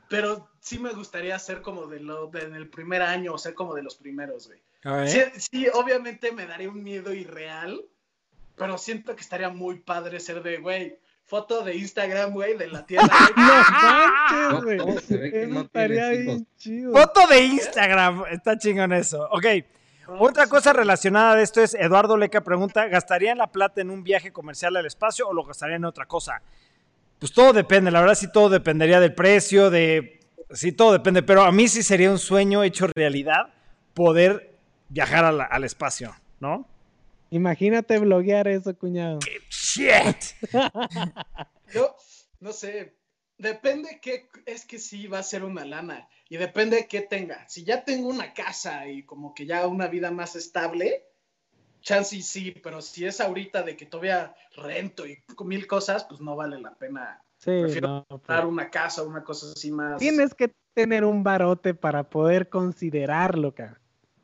pero 0.08 0.48
sí 0.60 0.78
me 0.78 0.92
gustaría 0.92 1.38
ser 1.38 1.62
como 1.62 1.86
de 1.86 2.00
lo 2.00 2.26
de, 2.28 2.40
en 2.42 2.54
el 2.54 2.68
primer 2.68 3.02
año, 3.02 3.34
o 3.34 3.38
ser 3.38 3.54
como 3.54 3.74
de 3.74 3.82
los 3.82 3.96
primeros, 3.96 4.48
güey. 4.48 5.08
Sí, 5.08 5.20
sí, 5.36 5.66
obviamente 5.74 6.32
me 6.32 6.46
daría 6.46 6.68
un 6.70 6.82
miedo 6.82 7.12
irreal, 7.12 7.80
pero 8.56 8.78
siento 8.78 9.14
que 9.14 9.22
estaría 9.22 9.48
muy 9.50 9.80
padre 9.80 10.20
ser 10.20 10.42
de, 10.42 10.58
güey, 10.58 10.98
foto 11.24 11.62
de 11.62 11.74
Instagram, 11.76 12.32
güey, 12.32 12.56
de 12.56 12.68
la 12.68 12.86
tierra. 12.86 13.08
No 14.30 14.60
¿Cómo- 14.60 14.62
manches, 14.62 14.62
güey. 14.64 14.78
cómo 14.78 15.00
se 15.00 15.16
ve 15.16 15.30
que 15.30 15.42
Eso 15.42 15.54
no 15.54 15.60
estaría 15.62 16.08
tienes 16.10 16.26
bien 16.26 16.46
chido. 16.56 16.92
Foto 16.92 17.26
de 17.26 17.40
Instagram, 17.40 18.24
está 18.30 18.56
chingón 18.58 18.92
eso. 18.92 19.28
Ok, 19.30 19.46
otra 20.18 20.46
cosa 20.46 20.72
relacionada 20.72 21.34
de 21.34 21.42
esto 21.42 21.60
es, 21.60 21.74
Eduardo 21.74 22.16
Leca 22.16 22.40
pregunta, 22.42 22.86
¿gastarían 22.86 23.36
la 23.38 23.48
plata 23.48 23.80
en 23.82 23.90
un 23.90 24.02
viaje 24.02 24.32
comercial 24.32 24.76
al 24.76 24.86
espacio 24.86 25.28
o 25.28 25.34
lo 25.34 25.44
gastarían 25.44 25.80
en 25.82 25.84
otra 25.86 26.06
cosa? 26.06 26.40
Pues 27.18 27.32
todo 27.32 27.52
depende, 27.52 27.90
la 27.90 28.00
verdad 28.00 28.14
sí 28.14 28.30
todo 28.30 28.48
dependería 28.48 29.00
del 29.00 29.14
precio, 29.14 29.70
de... 29.70 30.20
Sí, 30.50 30.72
todo 30.72 30.92
depende, 30.92 31.22
pero 31.22 31.42
a 31.42 31.52
mí 31.52 31.68
sí 31.68 31.82
sería 31.82 32.10
un 32.10 32.18
sueño 32.18 32.62
hecho 32.62 32.86
realidad 32.94 33.52
poder 33.92 34.54
viajar 34.88 35.32
la- 35.34 35.44
al 35.44 35.64
espacio, 35.64 36.14
¿no? 36.40 36.66
Imagínate 37.30 37.98
bloguear 37.98 38.48
eso, 38.48 38.74
cuñado. 38.76 39.18
¡Shit! 39.50 40.16
Yo, 41.74 41.94
no 42.40 42.52
sé, 42.52 42.94
depende 43.36 43.98
qué, 44.00 44.28
es 44.46 44.64
que 44.64 44.78
sí 44.78 45.06
va 45.06 45.18
a 45.18 45.22
ser 45.22 45.44
una 45.44 45.64
lana 45.66 46.08
y 46.30 46.36
depende 46.38 46.86
qué 46.88 47.02
tenga. 47.02 47.46
Si 47.48 47.64
ya 47.64 47.84
tengo 47.84 48.08
una 48.08 48.32
casa 48.32 48.86
y 48.88 49.02
como 49.02 49.34
que 49.34 49.44
ya 49.44 49.66
una 49.66 49.88
vida 49.88 50.10
más 50.10 50.36
estable, 50.36 51.04
chance 51.80 52.16
y 52.16 52.22
sí, 52.22 52.54
pero 52.62 52.80
si 52.82 53.04
es 53.06 53.20
ahorita 53.20 53.62
de 53.62 53.76
que 53.76 53.86
todavía 53.86 54.34
rento 54.56 55.06
y 55.06 55.18
mil 55.44 55.66
cosas, 55.66 56.04
pues 56.04 56.20
no 56.20 56.36
vale 56.36 56.60
la 56.60 56.74
pena 56.74 57.20
Sí, 57.38 57.52
Prefiero 57.62 57.88
no, 57.88 58.04
pues. 58.08 58.22
dar 58.26 58.46
una 58.46 58.68
casa, 58.68 59.04
una 59.04 59.22
cosa 59.22 59.46
así 59.54 59.70
más. 59.70 59.98
Tienes 60.00 60.34
que 60.34 60.52
tener 60.74 61.04
un 61.04 61.22
barote 61.22 61.72
para 61.72 62.02
poder 62.10 62.48
considerarlo, 62.48 63.54
cabrón. 63.54 63.78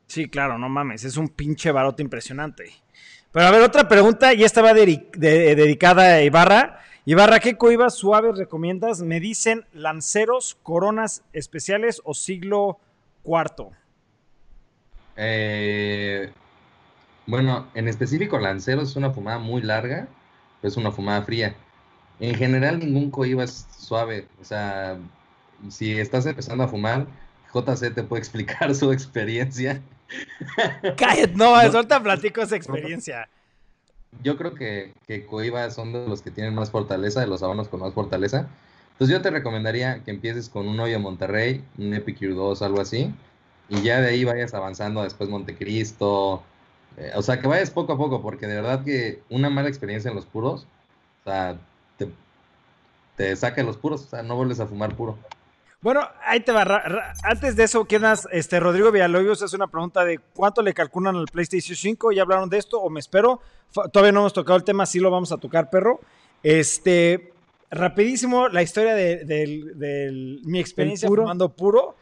Sí, 0.07 0.27
claro, 0.29 0.57
no 0.57 0.67
mames, 0.69 1.03
es 1.05 1.15
un 1.15 1.29
pinche 1.29 1.71
barote 1.71 2.03
impresionante. 2.03 2.71
Pero 3.31 3.45
a 3.47 3.51
ver, 3.51 3.61
otra 3.61 3.87
pregunta, 3.87 4.33
y 4.33 4.43
esta 4.43 4.61
va 4.61 4.73
dedi- 4.73 5.09
de- 5.11 5.55
dedicada 5.55 6.15
a 6.15 6.21
Ibarra. 6.21 6.81
Ibarra, 7.05 7.39
¿qué 7.39 7.57
coibas 7.57 7.95
suaves 7.95 8.37
recomiendas? 8.37 9.01
Me 9.01 9.19
dicen 9.19 9.65
lanceros, 9.73 10.57
coronas 10.61 11.23
especiales 11.33 12.01
o 12.03 12.13
siglo 12.13 12.79
cuarto. 13.23 13.71
Eh, 15.17 16.31
bueno, 17.27 17.67
en 17.73 17.87
específico 17.87 18.37
Lancero 18.37 18.81
es 18.81 18.95
una 18.95 19.11
fumada 19.11 19.39
muy 19.39 19.61
larga, 19.61 20.07
pero 20.61 20.69
es 20.69 20.77
una 20.77 20.91
fumada 20.91 21.21
fría. 21.23 21.55
En 22.19 22.35
general 22.35 22.79
ningún 22.79 23.11
cohiba 23.11 23.43
es 23.43 23.67
suave, 23.77 24.27
o 24.41 24.43
sea, 24.45 24.97
si 25.69 25.99
estás 25.99 26.25
empezando 26.25 26.63
a 26.63 26.67
fumar, 26.67 27.07
JC 27.53 27.93
te 27.93 28.03
puede 28.03 28.19
explicar 28.19 28.73
su 28.75 28.91
experiencia. 28.91 29.81
Cállate, 30.97 31.33
no, 31.35 31.55
ahorita 31.55 32.01
platico 32.01 32.41
esa 32.41 32.55
experiencia. 32.55 33.27
Yo 34.23 34.37
creo 34.37 34.53
que, 34.53 34.93
que 35.07 35.25
cohiba 35.25 35.69
son 35.71 35.91
de 35.91 36.07
los 36.07 36.21
que 36.21 36.31
tienen 36.31 36.55
más 36.55 36.71
fortaleza, 36.71 37.19
de 37.19 37.27
los 37.27 37.43
habanos 37.43 37.67
con 37.67 37.81
más 37.81 37.93
fortaleza. 37.93 38.47
Entonces 38.93 39.13
yo 39.13 39.21
te 39.21 39.29
recomendaría 39.29 40.03
que 40.03 40.11
empieces 40.11 40.47
con 40.47 40.69
un 40.69 40.79
hoyo 40.79 40.99
Monterrey, 41.01 41.61
un 41.77 41.93
Epicure 41.93 42.33
2, 42.33 42.61
algo 42.61 42.79
así, 42.79 43.13
y 43.67 43.81
ya 43.81 43.99
de 43.99 44.09
ahí 44.09 44.23
vayas 44.23 44.53
avanzando 44.53 45.01
a 45.01 45.03
después 45.03 45.29
Montecristo. 45.29 46.43
Eh, 46.97 47.11
o 47.15 47.21
sea, 47.21 47.39
que 47.41 47.47
vayas 47.47 47.71
poco 47.71 47.93
a 47.93 47.97
poco, 47.97 48.21
porque 48.21 48.47
de 48.47 48.55
verdad 48.55 48.83
que 48.83 49.21
una 49.29 49.49
mala 49.49 49.69
experiencia 49.69 50.09
en 50.09 50.15
los 50.15 50.25
puros, 50.25 50.65
o 51.21 51.29
sea, 51.29 51.57
te, 51.97 52.07
te 53.15 53.35
saca 53.35 53.57
de 53.57 53.63
los 53.63 53.77
puros, 53.77 54.03
o 54.05 54.07
sea, 54.09 54.23
no 54.23 54.35
vuelves 54.35 54.59
a 54.59 54.67
fumar 54.67 54.95
puro. 54.95 55.17
Bueno, 55.81 56.01
ahí 56.23 56.39
te 56.39 56.51
va. 56.51 56.63
ra- 56.63 56.87
ra- 56.87 57.13
Antes 57.23 57.55
de 57.55 57.65
eso, 57.65 57.85
¿quieres, 57.85 58.27
este, 58.31 58.59
Rodrigo 58.59 58.91
Villalobos 58.91 59.43
hace 59.43 59.55
una 59.55 59.67
pregunta 59.67 60.03
de 60.03 60.19
cuánto 60.33 60.63
le 60.63 60.73
calculan 60.73 61.15
al 61.15 61.25
PlayStation 61.25 61.75
5. 61.75 62.11
¿Ya 62.11 62.23
hablaron 62.23 62.49
de 62.49 62.57
esto 62.57 62.79
o 62.81 62.89
me 62.89 62.99
espero? 62.99 63.39
Todavía 63.91 64.11
no 64.11 64.21
hemos 64.21 64.33
tocado 64.33 64.57
el 64.57 64.63
tema, 64.63 64.85
sí 64.87 64.99
lo 64.99 65.11
vamos 65.11 65.31
a 65.31 65.37
tocar, 65.37 65.69
perro. 65.69 65.99
Este, 66.41 67.33
rapidísimo, 67.69 68.47
la 68.47 68.63
historia 68.63 68.95
de, 68.95 70.39
mi 70.43 70.59
experiencia 70.59 71.07
puro? 71.07 71.23
fumando 71.23 71.49
puro. 71.49 71.95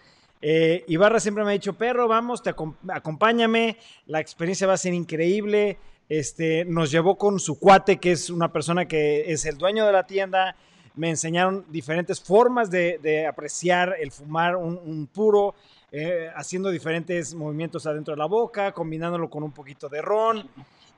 Eh, 0.45 0.83
Ibarra 0.89 1.21
siempre 1.21 1.45
me 1.45 1.51
ha 1.51 1.53
dicho, 1.53 1.71
perro, 1.71 2.05
vamos, 2.09 2.43
te 2.43 2.53
acom- 2.53 2.75
acompáñame, 2.89 3.77
la 4.07 4.19
experiencia 4.19 4.67
va 4.67 4.73
a 4.73 4.77
ser 4.77 4.93
increíble. 4.93 5.77
Este, 6.09 6.65
nos 6.65 6.91
llevó 6.91 7.17
con 7.17 7.39
su 7.39 7.57
cuate, 7.57 7.97
que 7.97 8.11
es 8.11 8.29
una 8.29 8.51
persona 8.51 8.85
que 8.85 9.31
es 9.31 9.45
el 9.45 9.57
dueño 9.57 9.85
de 9.85 9.93
la 9.93 10.05
tienda. 10.05 10.57
Me 10.95 11.09
enseñaron 11.09 11.65
diferentes 11.69 12.21
formas 12.21 12.69
de, 12.69 13.25
apreciar 13.25 13.95
el 13.97 14.11
fumar 14.11 14.57
un, 14.57 14.77
un 14.83 15.07
puro, 15.07 15.55
eh, 15.93 16.29
haciendo 16.35 16.69
diferentes 16.71 17.33
movimientos 17.33 17.87
adentro 17.87 18.13
de 18.13 18.17
la 18.17 18.25
boca, 18.25 18.73
combinándolo 18.73 19.29
con 19.29 19.43
un 19.43 19.53
poquito 19.53 19.87
de 19.87 20.01
ron. 20.01 20.49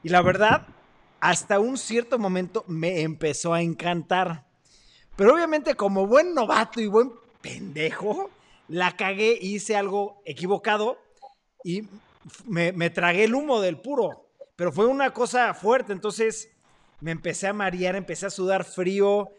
Y 0.01 0.09
la 0.09 0.23
verdad, 0.23 0.65
hasta 1.19 1.59
un 1.59 1.77
cierto 1.77 2.17
momento 2.17 2.63
me 2.67 3.01
empezó 3.01 3.53
a 3.53 3.61
encantar. 3.61 4.43
Pero 5.15 5.35
obviamente 5.35 5.75
como 5.75 6.07
buen 6.07 6.33
novato 6.33 6.81
y 6.81 6.87
buen 6.87 7.11
pendejo, 7.41 8.31
la 8.67 8.95
cagué, 8.95 9.37
hice 9.39 9.75
algo 9.75 10.21
equivocado 10.25 10.97
y 11.63 11.83
me, 12.45 12.71
me 12.71 12.89
tragué 12.89 13.25
el 13.25 13.35
humo 13.35 13.61
del 13.61 13.77
puro. 13.77 14.29
Pero 14.55 14.71
fue 14.71 14.85
una 14.85 15.11
cosa 15.11 15.53
fuerte, 15.53 15.93
entonces 15.93 16.49
me 17.01 17.11
empecé 17.11 17.47
a 17.47 17.53
marear, 17.53 17.95
empecé 17.95 18.25
a 18.25 18.29
sudar 18.29 18.63
frío, 18.63 19.29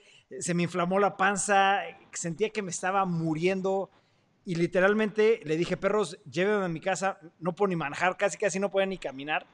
se 0.40 0.54
me 0.54 0.64
inflamó 0.64 0.98
la 0.98 1.16
panza, 1.16 1.80
sentía 2.12 2.50
que 2.50 2.62
me 2.62 2.70
estaba 2.70 3.04
muriendo 3.04 3.90
y 4.44 4.54
literalmente 4.54 5.40
le 5.44 5.56
dije, 5.56 5.76
perros, 5.76 6.18
llévenme 6.30 6.64
a 6.64 6.68
mi 6.68 6.80
casa, 6.80 7.18
no 7.40 7.54
puedo 7.54 7.68
ni 7.68 7.76
manejar, 7.76 8.16
casi 8.16 8.38
casi 8.38 8.60
no 8.60 8.70
podía 8.70 8.86
ni 8.86 8.98
caminar. 8.98 9.46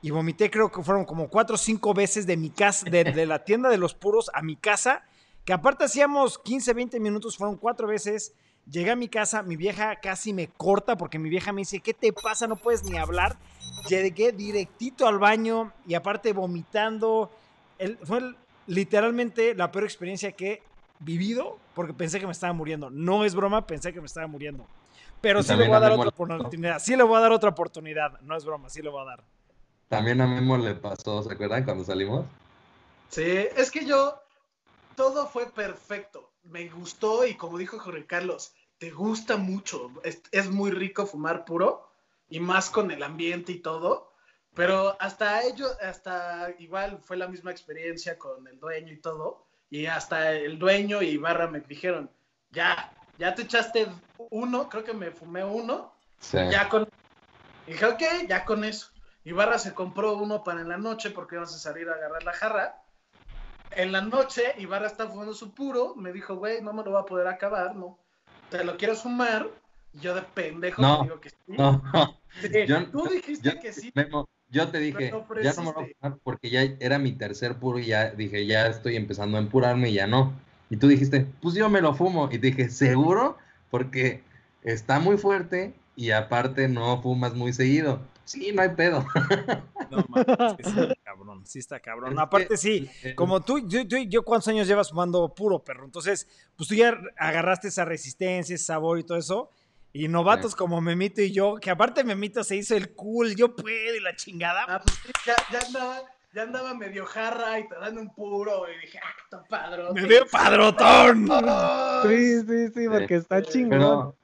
Y 0.00 0.10
vomité, 0.10 0.50
creo 0.50 0.72
que 0.72 0.82
fueron 0.82 1.04
como 1.04 1.28
cuatro 1.28 1.54
o 1.54 1.58
cinco 1.58 1.94
veces 1.94 2.26
de 2.26 2.36
mi 2.36 2.50
casa, 2.50 2.88
de, 2.90 3.04
de 3.04 3.26
la 3.26 3.44
tienda 3.44 3.68
de 3.68 3.78
los 3.78 3.94
puros 3.94 4.30
a 4.34 4.42
mi 4.42 4.56
casa, 4.56 5.04
que 5.44 5.52
aparte 5.52 5.84
hacíamos 5.84 6.38
15, 6.38 6.72
20 6.74 6.98
minutos, 7.00 7.36
fueron 7.36 7.56
cuatro 7.56 7.86
veces. 7.86 8.34
Llegué 8.70 8.92
a 8.92 8.96
mi 8.96 9.08
casa, 9.08 9.42
mi 9.42 9.56
vieja 9.56 9.96
casi 9.96 10.32
me 10.32 10.48
corta 10.48 10.96
porque 10.96 11.18
mi 11.18 11.28
vieja 11.28 11.52
me 11.52 11.62
dice, 11.62 11.80
¿qué 11.80 11.92
te 11.94 12.12
pasa? 12.12 12.46
No 12.46 12.56
puedes 12.56 12.84
ni 12.84 12.96
hablar. 12.96 13.36
Llegué 13.88 14.32
directito 14.32 15.06
al 15.06 15.18
baño 15.18 15.72
y 15.86 15.94
aparte 15.94 16.32
vomitando. 16.32 17.30
El- 17.78 17.98
fue 17.98 18.18
el- 18.18 18.36
literalmente 18.66 19.54
la 19.54 19.72
peor 19.72 19.84
experiencia 19.84 20.32
que 20.32 20.52
he 20.52 20.62
vivido 21.00 21.58
porque 21.74 21.92
pensé 21.92 22.20
que 22.20 22.26
me 22.26 22.32
estaba 22.32 22.52
muriendo. 22.52 22.90
No 22.90 23.24
es 23.24 23.34
broma, 23.34 23.66
pensé 23.66 23.92
que 23.92 24.00
me 24.00 24.06
estaba 24.06 24.26
muriendo. 24.28 24.64
Pero 25.20 25.40
Y 25.40 25.42
sí 25.42 25.56
le 25.56 25.66
voy 25.66 25.74
a 25.74 25.76
a 25.76 25.80
dar 25.80 25.92
otra 25.92 26.08
oportunidad. 26.08 26.78
Sí 26.78 26.96
le 26.96 27.02
voy 27.02 27.16
a 27.16 27.20
dar 27.20 27.32
otra 27.32 27.50
oportunidad. 27.50 28.20
No 28.20 28.36
es 28.36 28.44
broma, 28.44 28.68
sí 28.68 28.80
le 28.82 28.88
voy 28.90 29.02
a 29.02 29.04
dar. 29.06 29.24
También 29.88 30.20
a 30.20 30.26
Memo 30.26 30.56
le 30.56 30.74
pasó, 30.74 31.22
¿se 31.22 31.32
acuerdan 31.32 31.64
cuando 31.64 31.84
salimos? 31.84 32.24
Sí, 33.08 33.22
es 33.56 33.70
que 33.70 33.84
yo, 33.84 34.18
todo 34.96 35.26
fue 35.26 35.46
perfecto. 35.50 36.31
Me 36.44 36.68
gustó 36.68 37.26
y 37.26 37.34
como 37.34 37.58
dijo 37.58 37.78
Jorge 37.78 38.06
Carlos, 38.06 38.54
te 38.78 38.90
gusta 38.90 39.36
mucho. 39.36 39.90
Es, 40.04 40.22
es 40.32 40.50
muy 40.50 40.70
rico 40.70 41.06
fumar 41.06 41.44
puro 41.44 41.88
y 42.28 42.40
más 42.40 42.70
con 42.70 42.90
el 42.90 43.02
ambiente 43.02 43.52
y 43.52 43.58
todo. 43.58 44.12
Pero 44.54 44.96
hasta 45.00 45.42
ellos, 45.42 45.76
hasta 45.80 46.50
igual 46.58 46.98
fue 47.02 47.16
la 47.16 47.28
misma 47.28 47.50
experiencia 47.50 48.18
con 48.18 48.46
el 48.48 48.58
dueño 48.58 48.92
y 48.92 48.98
todo. 48.98 49.46
Y 49.70 49.86
hasta 49.86 50.32
el 50.32 50.58
dueño 50.58 51.00
y 51.00 51.16
Barra 51.16 51.46
me 51.46 51.60
dijeron, 51.60 52.10
ya, 52.50 52.92
ya 53.18 53.34
te 53.34 53.42
echaste 53.42 53.88
uno, 54.30 54.68
creo 54.68 54.84
que 54.84 54.92
me 54.92 55.10
fumé 55.10 55.44
uno, 55.44 55.94
Sí. 56.20 56.38
ya 56.50 56.68
con... 56.68 56.88
Y 57.66 57.72
dije, 57.72 57.86
ok, 57.86 58.02
ya 58.28 58.44
con 58.44 58.64
eso. 58.64 58.90
Ibarra 59.24 59.58
se 59.58 59.72
compró 59.72 60.14
uno 60.14 60.44
para 60.44 60.60
en 60.60 60.68
la 60.68 60.76
noche 60.76 61.10
porque 61.10 61.36
íbamos 61.36 61.54
a 61.54 61.58
salir 61.58 61.88
a 61.88 61.94
agarrar 61.94 62.22
la 62.22 62.32
jarra. 62.32 62.81
En 63.76 63.92
la 63.92 64.00
noche, 64.00 64.54
Ibarra 64.58 64.86
está 64.86 65.08
fumando 65.08 65.34
su 65.34 65.52
puro. 65.54 65.94
Me 65.96 66.12
dijo, 66.12 66.36
güey, 66.36 66.60
no 66.62 66.72
me 66.72 66.82
lo 66.82 66.92
va 66.92 67.00
a 67.00 67.06
poder 67.06 67.26
acabar, 67.26 67.74
¿no? 67.76 67.98
¿te 68.50 68.64
lo 68.64 68.76
quieres 68.76 69.00
fumar? 69.02 69.48
Y 69.94 70.00
yo 70.00 70.14
de 70.14 70.22
pendejo 70.22 70.82
No, 70.82 70.98
te 70.98 71.02
digo 71.04 71.20
que 71.20 71.30
sí. 71.30 71.36
No, 71.48 71.82
Sí, 72.40 72.48
yo- 72.66 72.90
Tú 72.90 73.08
dijiste 73.08 73.50
yo- 73.54 73.60
que 73.60 73.72
sí. 73.72 73.92
Memo, 73.94 74.28
yo 74.48 74.68
te 74.68 74.78
dije, 74.78 75.10
lo 75.10 75.26
ya 75.42 75.52
no 75.54 75.62
me 75.64 75.72
voy 75.72 75.84
a 75.84 75.94
fumar 76.00 76.18
porque 76.22 76.50
ya 76.50 76.62
era 76.80 76.98
mi 76.98 77.12
tercer 77.12 77.56
puro 77.56 77.78
y 77.78 77.86
ya 77.86 78.10
dije, 78.10 78.46
ya 78.46 78.66
estoy 78.66 78.96
empezando 78.96 79.36
a 79.36 79.40
empurarme 79.40 79.90
y 79.90 79.94
ya 79.94 80.06
no. 80.06 80.32
Y 80.70 80.76
tú 80.76 80.88
dijiste, 80.88 81.26
pues 81.40 81.54
yo 81.54 81.68
me 81.68 81.80
lo 81.82 81.94
fumo. 81.94 82.28
Y 82.32 82.38
dije, 82.38 82.68
¿seguro? 82.70 83.36
Porque 83.70 84.22
está 84.62 84.98
muy 84.98 85.16
fuerte 85.18 85.74
y 85.96 86.10
aparte 86.10 86.68
no 86.68 87.00
fumas 87.02 87.34
muy 87.34 87.52
seguido. 87.52 88.00
Sí, 88.24 88.52
no 88.52 88.62
hay 88.62 88.70
pedo. 88.70 89.04
No, 89.92 90.02
mames, 90.08 90.56
que 90.56 90.64
sí 90.64 90.70
está 90.80 90.94
cabrón, 91.04 91.46
sí 91.46 91.58
está 91.58 91.80
cabrón. 91.80 92.12
Es 92.14 92.18
Aparte, 92.18 92.48
que- 92.48 92.56
sí, 92.56 92.90
eh, 93.02 93.14
como 93.14 93.42
tú, 93.42 93.68
yo, 93.68 93.82
yo, 93.82 93.98
yo 93.98 94.22
cuántos 94.22 94.48
años 94.48 94.66
llevas 94.66 94.88
fumando 94.88 95.34
puro 95.34 95.58
perro, 95.62 95.84
entonces, 95.84 96.26
pues 96.56 96.66
tú 96.66 96.74
ya 96.74 96.98
agarraste 97.18 97.68
esa 97.68 97.84
resistencia, 97.84 98.54
ese 98.54 98.64
sabor 98.64 98.98
y 98.98 99.04
todo 99.04 99.18
eso. 99.18 99.50
Y 99.92 100.08
novatos 100.08 100.52
Sí. 100.52 100.56
como 100.56 100.80
Memito 100.80 101.20
y 101.20 101.30
yo, 101.32 101.56
que 101.56 101.68
aparte 101.70 102.04
Memito 102.04 102.42
se 102.42 102.56
hizo 102.56 102.74
el 102.74 102.94
cool, 102.94 103.34
yo 103.36 103.54
puedo 103.54 103.94
y 103.94 104.00
la 104.00 104.16
chingada. 104.16 104.64
Ah, 104.66 104.80
pues 104.82 104.98
ya, 105.26 105.34
ya 105.52 105.66
andaba, 105.66 106.00
ya 106.32 106.42
andaba 106.44 106.72
medio 106.74 107.04
jarra 107.04 107.58
y 107.58 107.68
te 107.68 107.74
dan 107.74 107.98
un 107.98 108.14
puro. 108.14 108.62
Y 108.72 108.80
dije, 108.86 108.98
ah, 109.04 109.42
padrón. 109.50 109.92
Me 109.92 110.06
veo 110.06 110.24
padrotón. 110.30 111.28
Sí, 112.08 112.40
sí, 112.40 112.68
sí, 112.74 112.88
porque 112.88 113.16
está 113.16 113.42
chingón. 113.42 113.68
Pero 113.78 114.16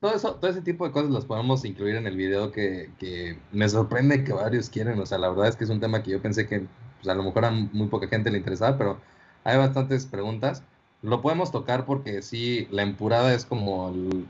todo 0.00 0.14
eso, 0.14 0.34
todo 0.36 0.50
ese 0.50 0.62
tipo 0.62 0.86
de 0.86 0.92
cosas 0.92 1.10
las 1.10 1.24
podemos 1.24 1.64
incluir 1.64 1.96
en 1.96 2.06
el 2.06 2.16
video 2.16 2.52
que, 2.52 2.90
que 2.98 3.38
me 3.52 3.68
sorprende 3.68 4.24
que 4.24 4.32
varios 4.32 4.68
quieren. 4.70 4.98
O 5.00 5.06
sea, 5.06 5.18
la 5.18 5.28
verdad 5.30 5.48
es 5.48 5.56
que 5.56 5.64
es 5.64 5.70
un 5.70 5.80
tema 5.80 6.02
que 6.02 6.10
yo 6.10 6.20
pensé 6.22 6.46
que 6.46 6.60
pues, 7.00 7.08
a 7.08 7.14
lo 7.14 7.22
mejor 7.22 7.44
a 7.46 7.50
muy 7.50 7.86
poca 7.88 8.08
gente 8.08 8.30
le 8.30 8.38
interesaba, 8.38 8.76
pero 8.78 8.98
hay 9.44 9.56
bastantes 9.58 10.06
preguntas. 10.06 10.62
Lo 11.02 11.20
podemos 11.22 11.50
tocar 11.52 11.84
porque 11.86 12.22
sí, 12.22 12.68
la 12.70 12.82
empurada 12.82 13.32
es 13.34 13.44
como 13.46 13.90
el- 13.90 14.26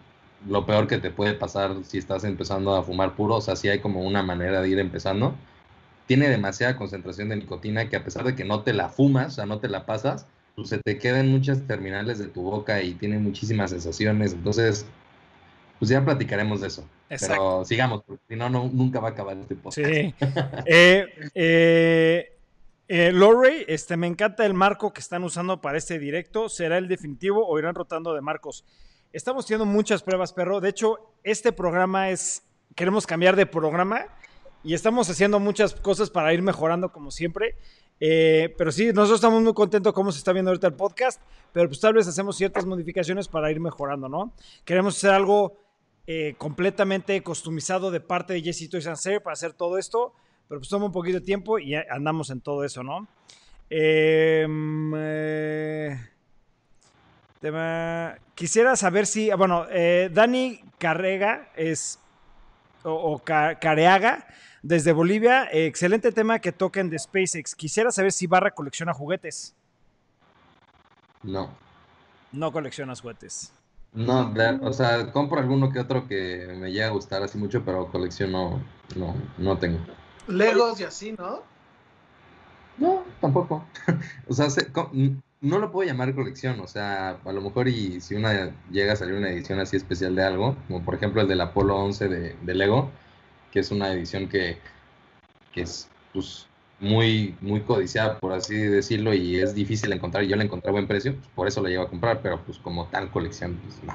lo 0.49 0.66
peor 0.66 0.88
que 0.88 0.99
te 0.99 1.11
puede 1.11 1.34
pasar 1.34 1.84
si 1.84 1.99
estás 1.99 2.24
empezando 2.24 2.74
a 2.74 2.82
fumar 2.82 3.14
puro. 3.16 3.36
O 3.36 3.40
sea, 3.40 3.57
sí 3.57 3.68
hay 3.68 3.80
como 3.80 4.03
una 4.03 4.22
manera 4.22 4.61
de 4.62 4.68
ir 4.68 4.78
empezando. 4.78 5.34
Tiene 6.07 6.28
demasiada 6.28 6.76
concentración 6.76 7.28
de 7.28 7.36
nicotina 7.36 7.88
que 7.88 7.97
a 7.97 8.05
pesar 8.05 8.24
de 8.24 8.34
que 8.34 8.45
no 8.45 8.62
te 8.62 8.72
la 8.72 8.88
fumas, 8.88 9.28
o 9.28 9.30
sea, 9.36 9.47
no 9.47 9.61
te 9.61 9.68
la 9.68 9.86
pasas, 9.86 10.26
pues 10.55 10.68
se 10.68 10.78
te 10.78 10.99
quedan 10.99 11.28
muchas 11.30 11.66
terminales 11.66 12.18
de 12.18 12.26
tu 12.26 12.43
boca 12.43 12.82
y 12.82 12.95
tiene 12.95 13.18
muchísimas 13.18 13.70
sensaciones. 13.70 14.32
Entonces, 14.34 14.86
pues 15.83 15.91
ya 15.91 16.05
platicaremos 16.05 16.61
de 16.61 16.68
eso. 16.68 16.89
Exacto. 17.11 17.35
Pero 17.35 17.64
sigamos, 17.64 18.05
porque 18.05 18.22
si 18.28 18.37
no, 18.37 18.49
no, 18.49 18.70
nunca 18.72 19.01
va 19.01 19.09
a 19.09 19.11
acabar 19.11 19.37
este 19.37 19.57
podcast. 19.57 19.85
Sí. 19.85 20.14
Eh, 20.64 21.12
eh, 21.35 22.39
eh, 22.87 23.11
Lorray, 23.12 23.64
este, 23.66 23.97
me 23.97 24.07
encanta 24.07 24.47
el 24.47 24.55
marco 24.55 24.93
que 24.93 25.01
están 25.01 25.24
usando 25.24 25.61
para 25.61 25.78
este 25.78 25.99
directo. 25.99 26.49
¿Será 26.49 26.78
el 26.78 26.87
definitivo 26.87 27.45
o 27.45 27.59
irán 27.59 27.74
rotando 27.74 28.14
de 28.14 28.20
marcos? 28.20 28.64
Estamos 29.12 29.45
haciendo 29.45 29.66
muchas 29.66 30.05
pruebas, 30.05 30.33
perro. 30.33 30.61
De 30.61 30.68
hecho, 30.68 31.16
este 31.24 31.51
programa 31.51 32.11
es. 32.11 32.45
Queremos 32.76 33.05
cambiar 33.05 33.35
de 33.35 33.47
programa 33.47 34.07
y 34.62 34.74
estamos 34.74 35.11
haciendo 35.11 35.41
muchas 35.41 35.74
cosas 35.74 36.11
para 36.11 36.33
ir 36.33 36.43
mejorando, 36.43 36.93
como 36.93 37.11
siempre. 37.11 37.57
Eh, 38.05 38.55
pero 38.59 38.72
sí, 38.72 38.87
nosotros 38.87 39.16
estamos 39.18 39.43
muy 39.43 39.55
contentos 39.55 39.93
cómo 39.93 40.11
se 40.11 40.18
está 40.18 40.33
viendo 40.33 40.51
ahorita 40.51 40.66
el 40.66 40.74
podcast, 40.74 41.20
pero 41.53 41.68
pues 41.68 41.78
tal 41.78 41.95
vez 41.95 42.09
hacemos 42.09 42.37
ciertas 42.37 42.66
modificaciones 42.66 43.28
para 43.28 43.49
ir 43.51 43.61
mejorando, 43.61 44.09
¿no? 44.09 44.33
Queremos 44.64 44.97
hacer 44.97 45.11
algo 45.11 45.61
eh, 46.07 46.34
completamente 46.38 47.22
customizado 47.22 47.90
de 47.90 48.00
parte 48.00 48.32
de 48.32 48.42
Jesse 48.42 48.68
Toys 48.68 48.86
and 48.86 48.96
Save 48.96 49.20
para 49.20 49.34
hacer 49.34 49.53
todo 49.53 49.78
esto, 49.78 50.12
pero 50.48 50.61
pues 50.61 50.68
toma 50.68 50.86
un 50.86 50.92
poquito 50.92 51.20
de 51.20 51.24
tiempo 51.24 51.59
y 51.59 51.74
andamos 51.74 52.30
en 52.30 52.40
todo 52.40 52.64
eso, 52.64 52.82
¿no? 52.82 53.07
Em, 53.70 54.92
eh, 54.96 55.98
tema- 57.40 58.16
quisiera 58.34 58.76
saber 58.76 59.07
si, 59.07 59.30
ah, 59.30 59.36
bueno, 59.36 59.66
eh, 59.70 60.11
Dani 60.12 60.62
Carrega 60.78 61.50
es, 61.57 61.98
o, 62.84 62.92
o 62.92 63.18
Ca- 63.18 63.59
Careaga, 63.59 64.26
desde 64.62 64.92
Bolivia, 64.92 65.48
excelente 65.53 66.12
tema 66.12 66.38
que 66.38 66.53
toquen 66.53 66.88
de 66.90 66.98
SpaceX. 66.98 67.55
Quisiera 67.55 67.90
saber 67.90 68.12
si 68.12 68.26
Barra 68.26 68.50
colecciona 68.53 68.92
juguetes. 68.94 69.55
No. 71.22 71.50
No 72.32 72.53
coleccionas 72.53 73.00
juguetes. 73.00 73.53
No, 73.95 74.32
o 74.62 74.72
sea, 74.72 75.12
compro 75.12 75.38
alguno 75.38 75.70
que 75.70 75.78
otro 75.80 76.09
que 76.09 76.49
me 76.59 76.72
llega 76.72 76.86
a 76.86 76.90
gustar 76.90 77.22
así 77.22 77.36
mucho, 77.36 77.62
pero 77.64 77.88
colección 77.88 78.32
no, 78.32 78.61
no, 78.97 79.14
no 79.36 79.59
tengo. 79.59 79.78
Legos 80.28 80.80
y 80.80 80.84
así, 80.84 81.12
¿no? 81.12 81.43
No, 82.78 83.05
tampoco. 83.20 83.64
o 84.28 84.32
sea, 84.32 84.49
se- 84.49 84.70
no 85.40 85.59
lo 85.59 85.70
puedo 85.70 85.86
llamar 85.88 86.14
colección, 86.14 86.61
o 86.61 86.66
sea, 86.68 87.18
a 87.24 87.32
lo 87.32 87.40
mejor 87.43 87.68
y 87.68 88.01
si 88.01 88.14
una 88.14 88.55
llega 88.70 88.95
a 88.95 88.97
salir 88.97 89.14
una 89.14 89.28
edición 89.30 89.61
así 89.61 89.76
especial 89.76 90.14
de 90.14 90.24
algo, 90.24 90.57
como 90.68 90.84
por 90.84 90.95
ejemplo 90.95 91.20
el 91.20 91.28
del 91.28 91.40
Apolo 91.40 91.76
11 91.76 92.09
de, 92.09 92.36
de 92.40 92.55
Lego, 92.55 92.90
que 93.53 93.61
es 93.61 93.70
una 93.70 93.93
edición 93.93 94.28
que, 94.28 94.59
que 95.53 95.62
es 95.62 95.88
pues, 96.12 96.47
muy, 96.83 97.37
muy 97.41 97.61
codiciada, 97.61 98.18
por 98.18 98.33
así 98.33 98.57
decirlo, 98.57 99.14
y 99.14 99.41
es 99.41 99.55
difícil 99.55 99.93
encontrar, 99.93 100.24
y 100.24 100.28
yo 100.28 100.37
la 100.37 100.45
encontré 100.45 100.68
a 100.68 100.72
buen 100.72 100.89
precio, 100.89 101.14
pues, 101.14 101.28
por 101.35 101.49
eso 101.49 101.62
la 101.62 101.68
llego 101.68 101.85
a 101.85 101.89
comprar, 101.89 102.20
pero 102.20 102.41
pues 102.45 102.59
como 102.59 102.87
tal 102.87 103.09
colección, 103.11 103.59
pues 103.62 103.83
no. 103.85 103.95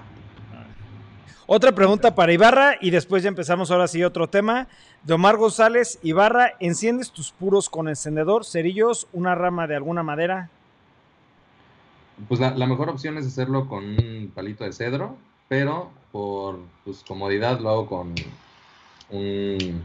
Otra 1.49 1.73
pregunta 1.73 2.15
para 2.15 2.33
Ibarra 2.33 2.75
y 2.81 2.89
después 2.89 3.23
ya 3.23 3.29
empezamos 3.29 3.71
ahora 3.71 3.87
sí 3.87 4.03
otro 4.03 4.27
tema. 4.27 4.67
De 5.03 5.13
Omar 5.13 5.37
González, 5.37 5.97
Ibarra, 6.01 6.53
¿enciendes 6.59 7.11
tus 7.11 7.31
puros 7.31 7.69
con 7.69 7.87
encendedor, 7.87 8.43
cerillos, 8.43 9.07
una 9.13 9.33
rama 9.33 9.65
de 9.65 9.75
alguna 9.75 10.03
madera? 10.03 10.49
Pues 12.27 12.41
la, 12.41 12.51
la 12.51 12.65
mejor 12.67 12.89
opción 12.89 13.17
es 13.17 13.27
hacerlo 13.27 13.69
con 13.69 13.85
un 13.85 14.31
palito 14.35 14.65
de 14.65 14.73
cedro, 14.73 15.15
pero 15.47 15.89
por 16.11 16.59
pues, 16.83 17.03
comodidad 17.07 17.59
lo 17.61 17.69
hago 17.69 17.87
con 17.87 18.15
un, 19.09 19.81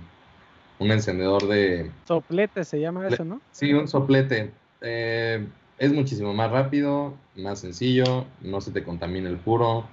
un 0.82 0.90
encendedor 0.90 1.46
de... 1.48 1.90
Soplete 2.06 2.64
se 2.64 2.80
llama 2.80 3.06
eso, 3.08 3.24
¿no? 3.24 3.40
Sí, 3.52 3.72
un 3.72 3.88
soplete. 3.88 4.50
Eh, 4.80 5.46
es 5.78 5.92
muchísimo 5.92 6.34
más 6.34 6.50
rápido, 6.50 7.14
más 7.36 7.60
sencillo, 7.60 8.26
no 8.40 8.60
se 8.60 8.70
te 8.72 8.82
contamina 8.82 9.28
el 9.28 9.36
puro, 9.38 9.86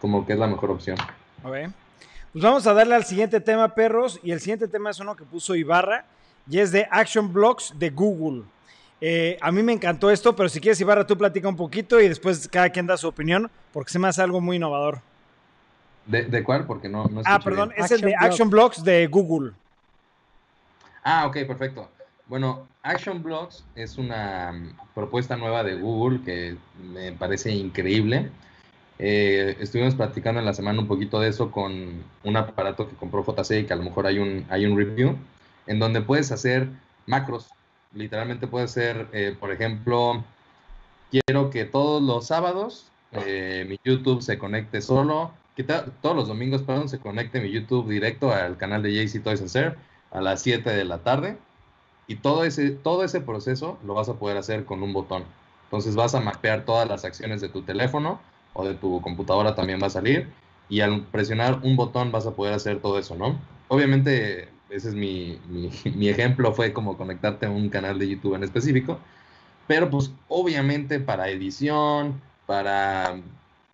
como 0.00 0.26
que 0.26 0.32
es 0.32 0.38
la 0.38 0.46
mejor 0.46 0.70
opción. 0.70 0.96
A 1.44 1.50
ver. 1.50 1.70
Pues 2.32 2.42
vamos 2.44 2.66
a 2.66 2.74
darle 2.74 2.94
al 2.94 3.04
siguiente 3.04 3.40
tema, 3.40 3.74
perros. 3.74 4.20
Y 4.22 4.32
el 4.32 4.40
siguiente 4.40 4.68
tema 4.68 4.90
es 4.90 5.00
uno 5.00 5.16
que 5.16 5.24
puso 5.24 5.54
Ibarra 5.54 6.04
y 6.48 6.58
es 6.58 6.72
de 6.72 6.86
Action 6.90 7.32
Blocks 7.32 7.74
de 7.78 7.90
Google. 7.90 8.42
Eh, 9.00 9.38
a 9.40 9.52
mí 9.52 9.62
me 9.62 9.72
encantó 9.72 10.10
esto, 10.10 10.34
pero 10.34 10.48
si 10.48 10.60
quieres, 10.60 10.80
Ibarra, 10.80 11.06
tú 11.06 11.16
platica 11.16 11.48
un 11.48 11.56
poquito 11.56 12.00
y 12.00 12.08
después 12.08 12.48
cada 12.48 12.68
quien 12.70 12.86
da 12.86 12.96
su 12.96 13.06
opinión, 13.08 13.50
porque 13.72 13.90
se 13.92 13.98
me 13.98 14.08
hace 14.08 14.20
algo 14.22 14.40
muy 14.40 14.56
innovador. 14.56 15.00
¿De, 16.06 16.24
de 16.24 16.42
cuál? 16.42 16.66
Porque 16.66 16.88
no, 16.88 17.04
no 17.06 17.22
Ah, 17.24 17.38
perdón, 17.38 17.68
bien. 17.70 17.84
es 17.84 17.90
el 17.92 18.00
de 18.00 18.14
Action 18.16 18.50
Blocks 18.50 18.82
de 18.82 19.06
Google. 19.06 19.52
Ah, 21.10 21.24
ok, 21.26 21.38
perfecto. 21.46 21.88
Bueno, 22.26 22.68
Action 22.82 23.22
Blocks 23.22 23.64
es 23.74 23.96
una 23.96 24.52
mm, 24.52 24.94
propuesta 24.94 25.38
nueva 25.38 25.64
de 25.64 25.74
Google 25.74 26.20
que 26.22 26.54
me 26.92 27.12
parece 27.12 27.50
increíble. 27.50 28.30
Eh, 28.98 29.56
estuvimos 29.58 29.94
platicando 29.94 30.38
en 30.38 30.44
la 30.44 30.52
semana 30.52 30.80
un 30.80 30.86
poquito 30.86 31.18
de 31.18 31.30
eso 31.30 31.50
con 31.50 32.04
un 32.24 32.36
aparato 32.36 32.86
que 32.86 32.94
compró 32.94 33.24
JC, 33.24 33.66
que 33.66 33.72
a 33.72 33.76
lo 33.76 33.84
mejor 33.84 34.06
hay 34.06 34.18
un, 34.18 34.44
hay 34.50 34.66
un 34.66 34.76
review, 34.76 35.16
en 35.66 35.78
donde 35.78 36.02
puedes 36.02 36.30
hacer 36.30 36.68
macros. 37.06 37.48
Literalmente 37.94 38.46
puedes 38.46 38.70
hacer, 38.72 39.06
eh, 39.14 39.34
por 39.40 39.50
ejemplo, 39.50 40.22
quiero 41.10 41.48
que 41.48 41.64
todos 41.64 42.02
los 42.02 42.26
sábados 42.26 42.90
eh, 43.12 43.64
mi 43.66 43.80
YouTube 43.82 44.20
se 44.20 44.36
conecte 44.36 44.82
solo, 44.82 45.32
que 45.56 45.64
todos 45.64 46.14
los 46.14 46.28
domingos, 46.28 46.60
perdón, 46.60 46.90
se 46.90 46.98
conecte 46.98 47.40
mi 47.40 47.50
YouTube 47.50 47.88
directo 47.88 48.30
al 48.30 48.58
canal 48.58 48.82
de 48.82 48.92
JC 48.92 49.22
Toys 49.22 49.40
and 49.40 49.48
Serve 49.48 49.88
a 50.10 50.20
las 50.20 50.42
7 50.42 50.70
de 50.70 50.84
la 50.84 50.98
tarde. 50.98 51.38
Y 52.06 52.16
todo 52.16 52.44
ese, 52.44 52.70
todo 52.70 53.04
ese 53.04 53.20
proceso 53.20 53.78
lo 53.84 53.94
vas 53.94 54.08
a 54.08 54.14
poder 54.14 54.36
hacer 54.36 54.64
con 54.64 54.82
un 54.82 54.92
botón. 54.92 55.24
Entonces 55.64 55.94
vas 55.94 56.14
a 56.14 56.20
mapear 56.20 56.64
todas 56.64 56.88
las 56.88 57.04
acciones 57.04 57.40
de 57.40 57.50
tu 57.50 57.62
teléfono 57.62 58.20
o 58.54 58.66
de 58.66 58.74
tu 58.74 59.00
computadora 59.02 59.54
también 59.54 59.80
va 59.82 59.88
a 59.88 59.90
salir. 59.90 60.28
Y 60.70 60.80
al 60.80 61.02
presionar 61.06 61.60
un 61.62 61.76
botón 61.76 62.10
vas 62.12 62.26
a 62.26 62.32
poder 62.32 62.54
hacer 62.54 62.80
todo 62.80 62.98
eso, 62.98 63.14
¿no? 63.14 63.38
Obviamente, 63.68 64.48
ese 64.70 64.88
es 64.88 64.94
mi, 64.94 65.38
mi, 65.48 65.70
mi 65.94 66.08
ejemplo, 66.08 66.52
fue 66.52 66.72
como 66.72 66.96
conectarte 66.96 67.46
a 67.46 67.50
un 67.50 67.68
canal 67.68 67.98
de 67.98 68.08
YouTube 68.08 68.34
en 68.34 68.44
específico. 68.44 68.98
Pero 69.66 69.90
pues 69.90 70.12
obviamente 70.28 70.98
para 70.98 71.28
edición, 71.28 72.20
para 72.46 73.20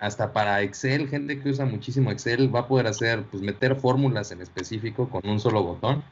hasta 0.01 0.33
para 0.33 0.61
Excel, 0.63 1.09
gente 1.09 1.41
que 1.41 1.49
usa 1.49 1.65
muchísimo 1.65 2.11
Excel 2.11 2.55
va 2.55 2.61
a 2.61 2.69
poder 2.69 2.89
hacer, 2.89 3.23
pues 3.31 3.43
meter 3.43 3.77
fórmulas 3.77 4.33
en 4.33 4.43
específico 4.43 5.09
con 5.09 5.27
un 5.27 5.41
solo 5.41 5.63
botón. 5.63 6.03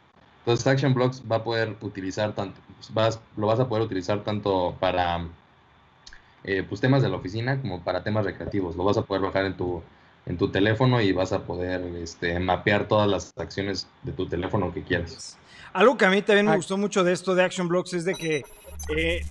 Entonces 0.43 0.67
Action 0.67 0.93
Blocks 0.95 1.23
va 1.31 1.37
a 1.37 1.45
poder 1.45 1.77
utilizar 1.83 2.35
tanto, 2.35 2.61
vas, 2.93 3.21
lo 3.37 3.47
vas 3.47 3.61
a 3.61 3.69
poder 3.69 3.85
utilizar 3.85 4.25
tanto 4.25 4.77
para 4.81 5.25
eh, 6.45 6.65
pues 6.69 6.81
temas 6.81 7.03
de 7.03 7.09
la 7.09 7.17
oficina 7.17 7.61
como 7.61 7.83
para 7.83 8.03
temas 8.03 8.25
recreativos. 8.25 8.75
Lo 8.77 8.85
vas 8.85 8.97
a 8.97 9.03
poder 9.03 9.23
bajar 9.23 9.45
en 9.45 9.57
tu, 9.57 9.83
en 10.27 10.37
tu 10.37 10.51
teléfono 10.51 11.01
y 11.01 11.13
vas 11.13 11.33
a 11.33 11.45
poder 11.45 11.81
este, 11.97 12.39
mapear 12.41 12.89
todas 12.89 13.09
las 13.09 13.33
acciones 13.39 13.87
de 14.03 14.13
tu 14.13 14.27
teléfono 14.29 14.73
que 14.75 14.83
quieras. 14.83 15.39
Algo 15.73 15.97
que 15.97 16.05
a 16.07 16.11
mí 16.11 16.21
también 16.23 16.47
me 16.47 16.53
Ah. 16.53 16.57
gustó 16.57 16.77
mucho 16.77 17.05
de 17.05 17.13
esto 17.13 17.35
de 17.37 17.45
Action 17.45 17.69
Blocks 17.69 17.93
es 17.95 18.05
de 18.05 18.15
que 18.15 18.45
eh, 18.97 19.25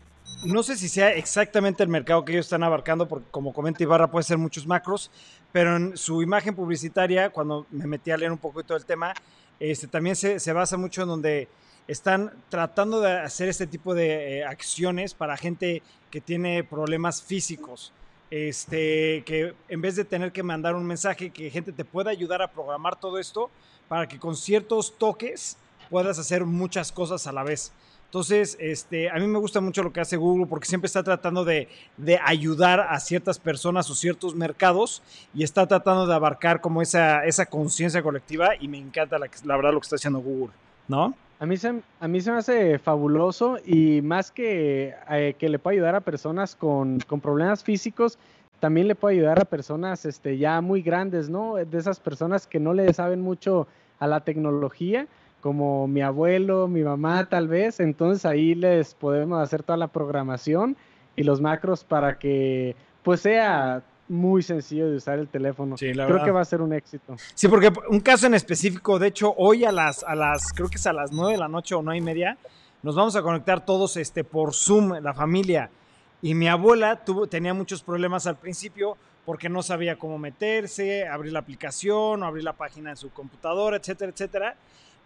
no 0.45 0.63
sé 0.63 0.77
si 0.77 0.87
sea 0.87 1.11
exactamente 1.13 1.83
el 1.83 1.89
mercado 1.89 2.23
que 2.23 2.31
ellos 2.31 2.45
están 2.45 2.63
abarcando, 2.63 3.07
porque 3.07 3.27
como 3.31 3.51
comenta 3.53 3.83
Ibarra 3.83 4.07
puede 4.09 4.23
ser 4.23 4.37
muchos 4.37 4.65
macros, 4.65 5.11
pero 5.51 5.75
en 5.75 5.97
su 5.97 6.23
imagen 6.23 6.55
publicitaria, 6.55 7.29
cuando 7.29 7.67
me 7.69 7.85
metí 7.85 8.09
a 8.11 8.17
leer 8.17 8.31
un 8.31 8.37
poquito 8.37 8.73
del 8.73 8.85
tema, 8.85 9.13
este, 9.61 9.87
también 9.87 10.15
se, 10.15 10.39
se 10.39 10.53
basa 10.53 10.75
mucho 10.75 11.03
en 11.03 11.07
donde 11.07 11.47
están 11.87 12.31
tratando 12.49 12.99
de 12.99 13.11
hacer 13.11 13.47
este 13.47 13.67
tipo 13.67 13.93
de 13.93 14.39
eh, 14.39 14.45
acciones 14.45 15.13
para 15.13 15.37
gente 15.37 15.83
que 16.09 16.19
tiene 16.19 16.63
problemas 16.63 17.21
físicos. 17.21 17.93
Este, 18.31 19.23
que 19.25 19.53
en 19.67 19.81
vez 19.81 19.97
de 19.97 20.05
tener 20.05 20.31
que 20.31 20.41
mandar 20.41 20.73
un 20.73 20.85
mensaje, 20.85 21.29
que 21.29 21.51
gente 21.51 21.73
te 21.73 21.85
pueda 21.85 22.09
ayudar 22.09 22.41
a 22.41 22.51
programar 22.51 22.99
todo 22.99 23.19
esto 23.19 23.51
para 23.87 24.07
que 24.07 24.17
con 24.19 24.35
ciertos 24.35 24.97
toques 24.97 25.57
puedas 25.89 26.17
hacer 26.17 26.45
muchas 26.45 26.91
cosas 26.91 27.27
a 27.27 27.31
la 27.31 27.43
vez. 27.43 27.71
Entonces, 28.11 28.57
este, 28.59 29.09
a 29.09 29.13
mí 29.13 29.25
me 29.25 29.39
gusta 29.39 29.61
mucho 29.61 29.83
lo 29.83 29.93
que 29.93 30.01
hace 30.01 30.17
Google 30.17 30.45
porque 30.45 30.65
siempre 30.65 30.87
está 30.87 31.01
tratando 31.01 31.45
de, 31.45 31.69
de 31.95 32.19
ayudar 32.21 32.81
a 32.81 32.99
ciertas 32.99 33.39
personas 33.39 33.89
o 33.89 33.95
ciertos 33.95 34.35
mercados 34.35 35.01
y 35.33 35.43
está 35.43 35.65
tratando 35.65 36.05
de 36.05 36.13
abarcar 36.13 36.59
como 36.59 36.81
esa, 36.81 37.23
esa 37.23 37.45
conciencia 37.45 38.03
colectiva 38.03 38.49
y 38.59 38.67
me 38.67 38.77
encanta 38.77 39.17
la, 39.17 39.29
la 39.45 39.55
verdad 39.55 39.71
lo 39.71 39.79
que 39.79 39.85
está 39.85 39.95
haciendo 39.95 40.19
Google, 40.19 40.53
¿no? 40.89 41.15
A 41.39 41.45
mí, 41.45 41.55
se, 41.55 41.81
a 42.01 42.07
mí 42.09 42.19
se 42.19 42.31
me 42.33 42.39
hace 42.39 42.79
fabuloso 42.79 43.59
y 43.65 44.01
más 44.01 44.29
que, 44.29 44.93
eh, 45.09 45.35
que 45.39 45.47
le 45.47 45.57
puede 45.57 45.77
ayudar 45.77 45.95
a 45.95 46.01
personas 46.01 46.53
con, 46.53 46.99
con, 47.07 47.21
problemas 47.21 47.63
físicos, 47.63 48.19
también 48.59 48.89
le 48.89 48.95
puede 48.95 49.15
ayudar 49.15 49.39
a 49.39 49.45
personas 49.45 50.03
este, 50.03 50.37
ya 50.37 50.59
muy 50.59 50.81
grandes, 50.81 51.29
¿no? 51.29 51.55
De 51.55 51.77
esas 51.77 52.01
personas 52.01 52.45
que 52.45 52.59
no 52.59 52.73
le 52.73 52.93
saben 52.93 53.21
mucho 53.21 53.67
a 53.99 54.07
la 54.07 54.19
tecnología 54.19 55.07
como 55.41 55.87
mi 55.87 56.01
abuelo, 56.01 56.67
mi 56.67 56.83
mamá 56.83 57.27
tal 57.27 57.47
vez, 57.47 57.79
entonces 57.79 58.25
ahí 58.25 58.55
les 58.55 58.93
podemos 58.93 59.41
hacer 59.41 59.63
toda 59.63 59.77
la 59.77 59.87
programación 59.87 60.77
y 61.15 61.23
los 61.23 61.41
macros 61.41 61.83
para 61.83 62.17
que 62.17 62.75
pues 63.03 63.21
sea 63.21 63.83
muy 64.07 64.43
sencillo 64.43 64.89
de 64.89 64.97
usar 64.97 65.19
el 65.19 65.27
teléfono. 65.29 65.77
Sí, 65.77 65.91
creo 65.91 66.07
verdad. 66.07 66.25
que 66.25 66.31
va 66.31 66.41
a 66.41 66.45
ser 66.45 66.61
un 66.61 66.73
éxito. 66.73 67.15
Sí, 67.33 67.47
porque 67.47 67.71
un 67.89 68.01
caso 68.01 68.27
en 68.27 68.33
específico, 68.33 68.99
de 68.99 69.07
hecho, 69.07 69.33
hoy 69.37 69.63
a 69.63 69.71
las, 69.71 70.03
a 70.03 70.15
las, 70.15 70.51
creo 70.53 70.69
que 70.69 70.75
es 70.75 70.85
a 70.85 70.93
las 70.93 71.11
nueve 71.11 71.33
de 71.33 71.37
la 71.39 71.47
noche 71.47 71.75
o 71.75 71.81
nueve 71.81 71.97
y 71.97 72.01
media, 72.01 72.37
nos 72.83 72.95
vamos 72.95 73.15
a 73.15 73.21
conectar 73.21 73.65
todos 73.65 73.95
este, 73.97 74.23
por 74.23 74.53
Zoom, 74.53 75.01
la 75.01 75.13
familia. 75.13 75.69
Y 76.21 76.35
mi 76.35 76.47
abuela 76.47 77.03
tuvo, 77.03 77.27
tenía 77.27 77.53
muchos 77.53 77.83
problemas 77.83 78.27
al 78.27 78.37
principio 78.37 78.97
porque 79.25 79.49
no 79.49 79.63
sabía 79.63 79.97
cómo 79.97 80.17
meterse, 80.17 81.07
abrir 81.07 81.31
la 81.31 81.39
aplicación 81.39 82.21
o 82.21 82.25
abrir 82.25 82.43
la 82.43 82.53
página 82.53 82.89
en 82.89 82.97
su 82.97 83.11
computadora, 83.11 83.77
etcétera, 83.77 84.11
etcétera. 84.11 84.55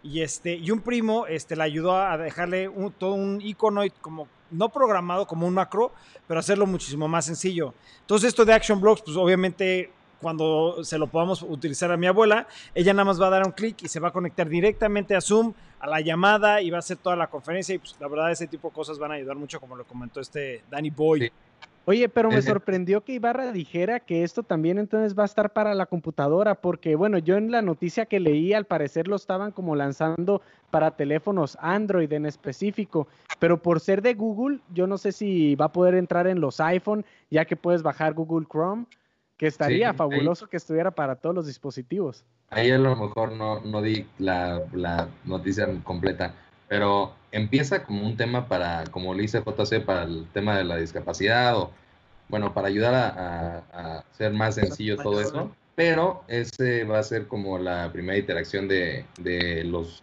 Y, 0.06 0.22
este, 0.22 0.54
y 0.54 0.70
un 0.70 0.80
primo 0.80 1.26
este, 1.26 1.56
le 1.56 1.64
ayudó 1.64 1.96
a 1.96 2.16
dejarle 2.16 2.68
un, 2.68 2.92
todo 2.92 3.14
un 3.14 3.40
icono 3.40 3.82
como 4.00 4.28
no 4.50 4.68
programado 4.68 5.26
como 5.26 5.46
un 5.46 5.54
macro, 5.54 5.92
pero 6.28 6.38
hacerlo 6.38 6.66
muchísimo 6.66 7.08
más 7.08 7.24
sencillo. 7.24 7.74
Entonces 8.02 8.28
esto 8.28 8.44
de 8.44 8.52
Action 8.52 8.80
Blocks, 8.80 9.02
pues 9.02 9.16
obviamente 9.16 9.90
cuando 10.20 10.82
se 10.82 10.96
lo 10.96 11.08
podamos 11.08 11.42
utilizar 11.42 11.90
a 11.90 11.96
mi 11.96 12.06
abuela, 12.06 12.46
ella 12.74 12.92
nada 12.94 13.04
más 13.04 13.20
va 13.20 13.26
a 13.26 13.30
dar 13.30 13.44
un 13.44 13.52
clic 13.52 13.82
y 13.82 13.88
se 13.88 14.00
va 14.00 14.08
a 14.08 14.12
conectar 14.12 14.48
directamente 14.48 15.14
a 15.14 15.20
Zoom, 15.20 15.52
a 15.80 15.88
la 15.88 16.00
llamada 16.00 16.62
y 16.62 16.70
va 16.70 16.78
a 16.78 16.80
hacer 16.80 16.96
toda 16.96 17.16
la 17.16 17.26
conferencia 17.26 17.74
y 17.74 17.78
pues 17.78 17.96
la 18.00 18.08
verdad 18.08 18.30
ese 18.30 18.46
tipo 18.46 18.68
de 18.68 18.74
cosas 18.74 18.98
van 18.98 19.10
a 19.10 19.14
ayudar 19.14 19.36
mucho 19.36 19.60
como 19.60 19.76
lo 19.76 19.84
comentó 19.84 20.20
este 20.20 20.62
Danny 20.70 20.90
Boy. 20.90 21.30
Oye, 21.88 22.08
pero 22.08 22.32
me 22.32 22.42
sorprendió 22.42 23.04
que 23.04 23.12
Ibarra 23.12 23.52
dijera 23.52 24.00
que 24.00 24.24
esto 24.24 24.42
también 24.42 24.76
entonces 24.78 25.16
va 25.16 25.22
a 25.22 25.26
estar 25.26 25.52
para 25.52 25.72
la 25.72 25.86
computadora, 25.86 26.56
porque 26.56 26.96
bueno, 26.96 27.18
yo 27.18 27.36
en 27.36 27.52
la 27.52 27.62
noticia 27.62 28.06
que 28.06 28.18
leí 28.18 28.52
al 28.52 28.64
parecer 28.64 29.06
lo 29.06 29.14
estaban 29.14 29.52
como 29.52 29.76
lanzando 29.76 30.42
para 30.72 30.96
teléfonos 30.96 31.56
Android 31.60 32.12
en 32.12 32.26
específico, 32.26 33.06
pero 33.38 33.62
por 33.62 33.78
ser 33.78 34.02
de 34.02 34.14
Google, 34.14 34.58
yo 34.74 34.88
no 34.88 34.98
sé 34.98 35.12
si 35.12 35.54
va 35.54 35.66
a 35.66 35.72
poder 35.72 35.94
entrar 35.94 36.26
en 36.26 36.40
los 36.40 36.58
iPhone, 36.58 37.04
ya 37.30 37.44
que 37.44 37.54
puedes 37.54 37.84
bajar 37.84 38.14
Google 38.14 38.48
Chrome, 38.50 38.86
que 39.36 39.46
estaría 39.46 39.92
sí, 39.92 39.96
fabuloso 39.96 40.46
ahí, 40.46 40.50
que 40.50 40.56
estuviera 40.56 40.90
para 40.90 41.14
todos 41.14 41.36
los 41.36 41.46
dispositivos. 41.46 42.24
Ahí 42.50 42.72
a 42.72 42.78
lo 42.78 42.96
mejor 42.96 43.30
no, 43.30 43.60
no 43.60 43.80
di 43.80 44.04
la, 44.18 44.60
la 44.72 45.08
noticia 45.24 45.68
completa, 45.84 46.34
pero 46.68 47.14
empieza 47.32 47.84
como 47.84 48.04
un 48.04 48.16
tema 48.16 48.48
para, 48.48 48.84
como 48.90 49.14
le 49.14 49.22
dice 49.22 49.42
JC, 49.44 49.84
para 49.84 50.04
el 50.04 50.26
tema 50.32 50.56
de 50.56 50.64
la 50.64 50.76
discapacidad 50.76 51.56
o, 51.56 51.70
bueno, 52.28 52.52
para 52.54 52.68
ayudar 52.68 52.94
a, 52.94 53.08
a, 53.08 53.98
a 53.98 54.04
ser 54.12 54.32
más 54.32 54.56
sencillo 54.56 54.96
todo 54.96 55.20
eso, 55.20 55.50
pero 55.76 56.24
ese 56.26 56.84
va 56.84 56.98
a 56.98 57.02
ser 57.02 57.28
como 57.28 57.58
la 57.58 57.92
primera 57.92 58.18
interacción 58.18 58.66
de, 58.66 59.04
de 59.18 59.62
los, 59.64 60.02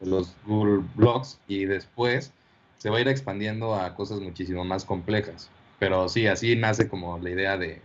los 0.00 0.34
Google 0.44 0.84
Blogs 0.96 1.38
y 1.46 1.64
después 1.64 2.32
se 2.78 2.90
va 2.90 2.98
a 2.98 3.00
ir 3.00 3.08
expandiendo 3.08 3.74
a 3.74 3.94
cosas 3.94 4.20
muchísimo 4.20 4.64
más 4.64 4.84
complejas. 4.84 5.48
Pero 5.78 6.08
sí, 6.08 6.26
así 6.26 6.56
nace 6.56 6.88
como 6.88 7.18
la 7.18 7.30
idea 7.30 7.56
de, 7.56 7.80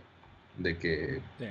de 0.56 0.76
que 0.76 1.20
sí. 1.38 1.46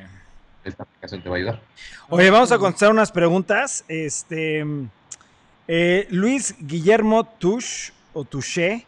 esta 0.65 0.83
aplicación 0.83 1.23
te 1.23 1.29
va 1.29 1.35
a 1.35 1.37
ayudar. 1.37 1.61
Oye, 2.09 2.29
vamos 2.29 2.51
a 2.51 2.57
contestar 2.57 2.91
unas 2.91 3.11
preguntas. 3.11 3.85
Este... 3.87 4.65
Eh, 5.69 6.07
Luis 6.11 6.55
Guillermo 6.61 7.25
Tush 7.25 7.89
o 8.13 8.23
Touché, 8.23 8.85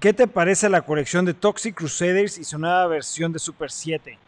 ¿qué 0.00 0.14
te 0.14 0.26
parece 0.26 0.70
la 0.70 0.80
colección 0.80 1.26
de 1.26 1.34
Toxic 1.34 1.74
Crusaders 1.74 2.38
y 2.38 2.44
su 2.44 2.58
nueva 2.58 2.86
versión 2.86 3.34
de 3.34 3.38
Super 3.38 3.70
7? 3.70 4.18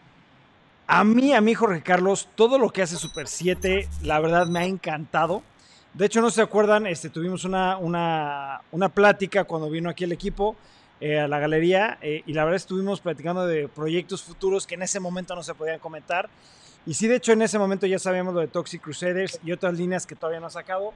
A 0.87 1.03
mí, 1.03 1.33
a 1.33 1.41
mí, 1.41 1.55
Jorge 1.55 1.81
Carlos, 1.81 2.29
todo 2.35 2.59
lo 2.59 2.69
que 2.69 2.83
hace 2.83 2.97
Super 2.97 3.27
7, 3.27 3.89
la 4.03 4.21
verdad 4.21 4.47
me 4.49 4.59
ha 4.59 4.65
encantado. 4.67 5.43
De 5.95 6.05
hecho, 6.05 6.21
no 6.21 6.31
se 6.31 6.43
acuerdan, 6.43 6.87
este, 6.87 7.09
tuvimos 7.09 7.47
una, 7.47 7.79
una, 7.79 8.61
una 8.71 8.91
plática 8.91 9.45
cuando 9.45 9.71
vino 9.71 9.89
aquí 9.89 10.05
el 10.05 10.13
equipo 10.13 10.57
eh, 11.01 11.21
a 11.21 11.27
la 11.27 11.39
galería 11.39 11.97
eh, 12.03 12.23
y 12.27 12.35
la 12.35 12.45
verdad 12.45 12.57
estuvimos 12.57 13.01
platicando 13.01 13.47
de 13.47 13.67
proyectos 13.69 14.23
futuros 14.23 14.67
que 14.67 14.75
en 14.75 14.83
ese 14.83 15.01
momento 15.01 15.35
no 15.35 15.43
se 15.43 15.55
podían 15.55 15.79
comentar. 15.79 16.29
Y 16.85 16.93
sí, 16.93 17.09
de 17.09 17.17
hecho, 17.17 17.33
en 17.33 17.41
ese 17.41 17.59
momento 17.59 17.87
ya 17.87 17.99
sabíamos 17.99 18.35
lo 18.35 18.41
de 18.41 18.49
Toxic 18.49 18.83
Crusaders 18.83 19.41
y 19.43 19.53
otras 19.53 19.73
líneas 19.73 20.05
que 20.05 20.15
todavía 20.15 20.41
no 20.41 20.49
ha 20.49 20.51
sacado. 20.51 20.93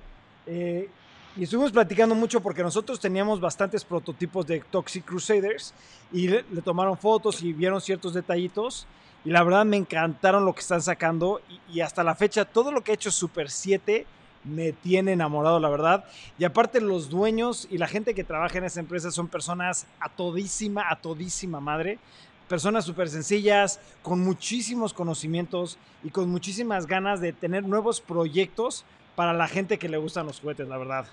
Eh, 0.48 0.88
y 1.36 1.44
estuvimos 1.44 1.70
platicando 1.70 2.16
mucho 2.16 2.40
porque 2.40 2.62
nosotros 2.62 2.98
teníamos 2.98 3.40
bastantes 3.40 3.84
prototipos 3.84 4.44
de 4.46 4.58
Toxic 4.58 5.04
Crusaders 5.04 5.72
y 6.12 6.26
le, 6.26 6.42
tomaron 6.64 6.98
fotos 6.98 7.42
y 7.42 7.52
vieron 7.52 7.80
ciertos 7.80 8.14
detallitos. 8.14 8.88
Y 9.24 9.30
la 9.30 9.44
verdad 9.44 9.64
me 9.64 9.76
encantaron 9.76 10.44
lo 10.44 10.52
que 10.52 10.62
están 10.62 10.82
sacando. 10.82 11.40
Y, 11.72 11.80
hasta 11.80 12.02
la 12.02 12.16
fecha, 12.16 12.44
todo 12.44 12.72
lo 12.72 12.82
que 12.82 12.90
ha 12.90 12.94
hecho 12.94 13.12
Super 13.12 13.50
7 13.50 14.04
me 14.42 14.72
tiene 14.72 15.12
enamorado, 15.12 15.60
la 15.60 15.68
verdad. 15.68 16.04
Y 16.38 16.44
aparte, 16.44 16.80
los 16.80 17.08
dueños 17.08 17.68
y 17.70 17.78
la 17.78 17.86
gente 17.86 18.14
que 18.14 18.24
trabaja 18.24 18.58
en 18.58 18.64
esa 18.64 18.80
empresa 18.80 19.12
son 19.12 19.28
personas 19.28 19.86
a 20.00 20.08
todísima, 20.08 20.90
a 20.90 20.96
todísima 20.96 21.60
madre. 21.60 22.00
Personas 22.48 22.84
súper 22.84 23.10
sencillas, 23.10 23.78
con 24.02 24.20
muchísimos 24.20 24.94
conocimientos 24.94 25.78
y 26.02 26.10
con 26.10 26.30
muchísimas 26.30 26.86
ganas 26.86 27.20
de 27.20 27.32
tener 27.32 27.62
nuevos 27.64 28.00
proyectos 28.00 28.84
para 29.18 29.32
la 29.32 29.48
gente 29.48 29.80
que 29.80 29.88
le 29.88 29.96
gustan 29.96 30.26
los 30.26 30.38
juguetes, 30.38 30.68
la 30.68 30.78
verdad. 30.78 31.04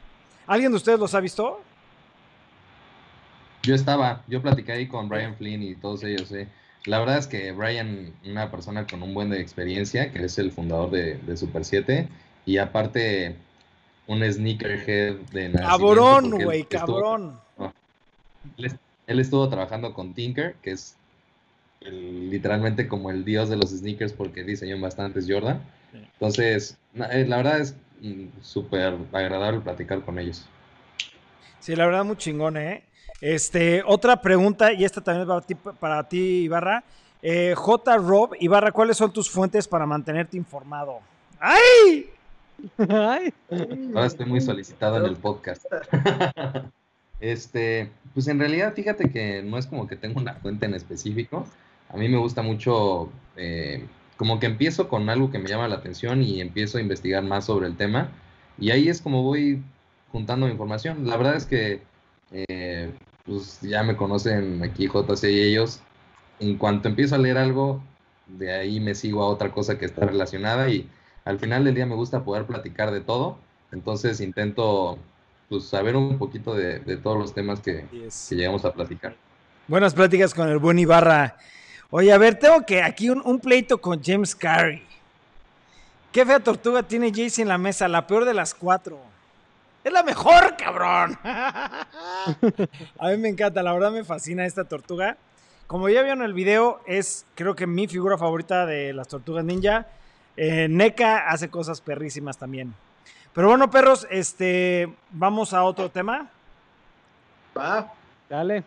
¿Alguien 0.46 0.72
de 0.72 0.78
ustedes 0.78 1.00
los 1.00 1.16
ha 1.16 1.20
visto? 1.20 1.60
Yo 3.64 3.74
estaba, 3.74 4.22
yo 4.28 4.44
platicé 4.44 4.74
ahí 4.74 4.88
con 4.88 5.10
Brian 5.10 5.36
Flynn 5.36 5.64
y 5.64 5.74
todos 5.74 6.04
ellos. 6.04 6.32
¿eh? 6.32 6.48
La 6.86 7.00
verdad 7.00 7.18
es 7.18 7.26
que 7.26 7.52
Brian, 7.52 8.14
una 8.24 8.52
persona 8.52 8.86
con 8.86 9.02
un 9.02 9.16
buen 9.16 9.32
de 9.32 9.42
experiencia, 9.42 10.12
que 10.12 10.24
es 10.24 10.38
el 10.38 10.52
fundador 10.52 10.92
de, 10.92 11.16
de 11.16 11.36
Super 11.36 11.66
7, 11.66 12.08
y 12.46 12.60
aparte 12.60 13.38
un 14.06 14.22
sneakerhead 14.22 15.16
de 15.32 15.52
Cabrón, 15.54 16.30
güey, 16.30 16.64
cabrón. 16.66 17.40
Estuvo, 17.58 17.74
él, 18.58 18.80
él, 19.08 19.20
estuvo 19.20 19.50
trabajando 19.50 19.96
con 19.96 20.14
Tinker, 20.14 20.54
que 20.62 20.74
es 20.74 20.96
el, 21.82 22.30
literalmente 22.30 22.88
como 22.88 23.10
el 23.10 23.26
dios 23.26 23.50
de 23.50 23.56
los 23.56 23.72
sneakers 23.72 24.14
porque 24.14 24.44
diseñó 24.44 24.80
bastantes 24.80 25.26
Jordan. 25.28 25.60
Entonces, 25.92 26.78
eh, 27.12 27.26
la 27.28 27.38
verdad 27.38 27.62
es 27.62 27.76
súper 28.42 28.98
agradable 29.12 29.60
platicar 29.62 30.02
con 30.02 30.20
ellos. 30.20 30.46
Sí, 31.60 31.76
la 31.76 31.86
verdad, 31.86 32.06
muy 32.06 32.18
chingón, 32.18 32.58
¿eh? 32.58 32.84
Este, 33.22 33.82
otra 33.86 34.22
pregunta, 34.22 34.74
y 34.74 34.86
esta 34.86 35.02
también 35.02 35.24
es 35.24 35.28
para 35.28 35.42
ti, 35.42 35.56
para 35.56 36.08
ti 36.08 36.44
Ibarra. 36.44 36.84
Eh, 37.22 37.54
J. 37.56 37.98
Rob, 37.98 38.36
Ibarra, 38.40 38.72
¿cuáles 38.72 38.98
son 38.98 39.12
tus 39.12 39.30
fuentes 39.30 39.68
para 39.68 39.86
mantenerte 39.86 40.38
informado? 40.38 41.00
¡Ay! 41.40 42.10
¡Ay! 42.78 43.34
Ahora 43.96 44.06
estoy 44.06 44.26
muy 44.28 44.42
solicitado 44.42 44.98
en 44.98 45.06
el 45.06 45.16
podcast. 45.16 45.66
este, 47.20 47.90
pues 48.14 48.28
en 48.28 48.38
realidad, 48.38 48.74
fíjate 48.76 49.10
que 49.10 49.42
no 49.42 49.58
es 49.58 49.66
como 49.66 49.88
que 49.88 49.96
tengo 49.96 50.20
una 50.20 50.36
fuente 50.36 50.68
en 50.68 50.76
específico. 50.76 51.48
A 51.90 51.98
mí 51.98 52.08
me 52.10 52.18
gusta 52.18 52.42
mucho 52.42 53.10
eh, 53.36 53.86
como 54.18 54.40
que 54.40 54.46
empiezo 54.46 54.88
con 54.88 55.10
algo 55.10 55.32
que 55.32 55.40
me 55.40 55.48
llama 55.48 55.68
la 55.68 55.76
atención 55.76 56.22
y 56.22 56.42
empiezo 56.42 56.78
a 56.78 56.82
investigar 56.82 57.24
más 57.24 57.46
sobre 57.46 57.68
el 57.68 57.76
tema 57.76 58.10
y 58.58 58.72
ahí 58.72 58.88
es 58.88 59.02
como 59.02 59.24
voy 59.24 59.62
juntando 60.12 60.48
información. 60.48 61.06
La 61.08 61.18
verdad 61.18 61.36
es 61.36 61.46
que 61.46 61.82
eh, 62.32 62.94
pues 63.26 63.60
ya 63.62 63.84
me 63.84 63.98
conocen 63.98 64.64
aquí 64.64 64.88
JC 64.88 65.24
y 65.26 65.42
ellos. 65.42 65.82
En 66.40 66.58
cuanto 66.58 66.88
empiezo 66.88 67.16
a 67.16 67.18
leer 67.18 67.38
algo, 67.38 67.82
de 68.28 68.54
ahí 68.54 68.80
me 68.80 68.96
sigo 68.96 69.24
a 69.24 69.28
otra 69.28 69.52
cosa 69.52 69.78
que 69.78 69.86
está 69.86 70.06
relacionada 70.06 70.70
y 70.70 70.90
al 71.26 71.40
final 71.40 71.66
del 71.66 71.76
día 71.76 71.86
me 71.86 71.96
gusta 71.96 72.24
poder 72.24 72.46
platicar 72.46 72.92
de 72.92 73.02
todo. 73.02 73.38
Entonces 73.72 74.22
intento 74.22 74.98
pues, 75.50 75.66
saber 75.66 75.96
un 75.96 76.18
poquito 76.18 76.54
de, 76.54 76.80
de 76.80 76.98
todos 76.98 77.18
los 77.18 77.34
temas 77.34 77.60
que, 77.60 77.86
yes. 77.92 78.28
que 78.30 78.36
llegamos 78.36 78.64
a 78.64 78.74
platicar. 78.74 79.16
Buenas 79.68 79.94
pláticas 79.94 80.34
con 80.34 80.50
el 80.50 80.60
buen 80.60 80.80
Ibarra. 80.80 81.38
Oye, 81.92 82.12
a 82.12 82.18
ver, 82.18 82.40
tengo 82.40 82.66
que 82.66 82.82
aquí 82.82 83.10
un, 83.10 83.22
un 83.24 83.40
pleito 83.40 83.80
con 83.80 84.02
James 84.04 84.36
Carey. 84.36 84.84
¿Qué 86.12 86.26
fea 86.26 86.40
tortuga 86.40 86.84
tiene 86.84 87.12
Jaycee 87.12 87.42
en 87.42 87.50
la 87.50 87.58
mesa? 87.58 87.88
La 87.88 88.08
peor 88.08 88.26
de 88.26 88.34
las 88.34 88.54
cuatro. 88.54 89.00
Es 89.84 89.94
la 89.94 90.02
mejor, 90.02 90.56
cabrón. 90.58 91.18
a 91.24 93.08
mí 93.10 93.18
me 93.18 93.30
encanta, 93.30 93.62
la 93.62 93.74
verdad 93.74 93.92
me 93.92 94.04
fascina 94.04 94.46
esta 94.46 94.64
tortuga. 94.64 95.18
Como 95.68 95.90
ya 95.90 96.02
vieron 96.02 96.22
en 96.22 96.26
el 96.26 96.34
video, 96.34 96.82
es 96.88 97.26
creo 97.36 97.56
que 97.56 97.68
mi 97.68 97.88
figura 97.88 98.18
favorita 98.18 98.66
de 98.66 98.94
las 98.94 99.08
tortugas 99.08 99.46
ninja. 99.46 99.88
Eh, 100.38 100.68
NECA 100.70 101.30
hace 101.30 101.50
cosas 101.50 101.82
perrísimas 101.82 102.38
también. 102.38 102.74
Pero 103.34 103.50
bueno, 103.50 103.70
perros, 103.70 104.08
este, 104.10 104.92
vamos 105.12 105.54
a 105.54 105.64
otro 105.64 105.90
tema. 105.90 106.30
Va. 107.58 107.94
Dale. 108.30 108.64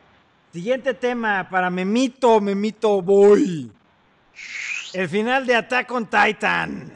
Siguiente 0.53 0.95
tema 0.95 1.47
para 1.51 1.69
Memito, 1.69 2.41
Memito 2.41 3.03
Boy. 3.03 3.71
El 4.95 5.09
final 5.09 5.47
de 5.47 5.55
Attack 5.55 5.91
on 5.93 6.07
Titan. 6.07 6.91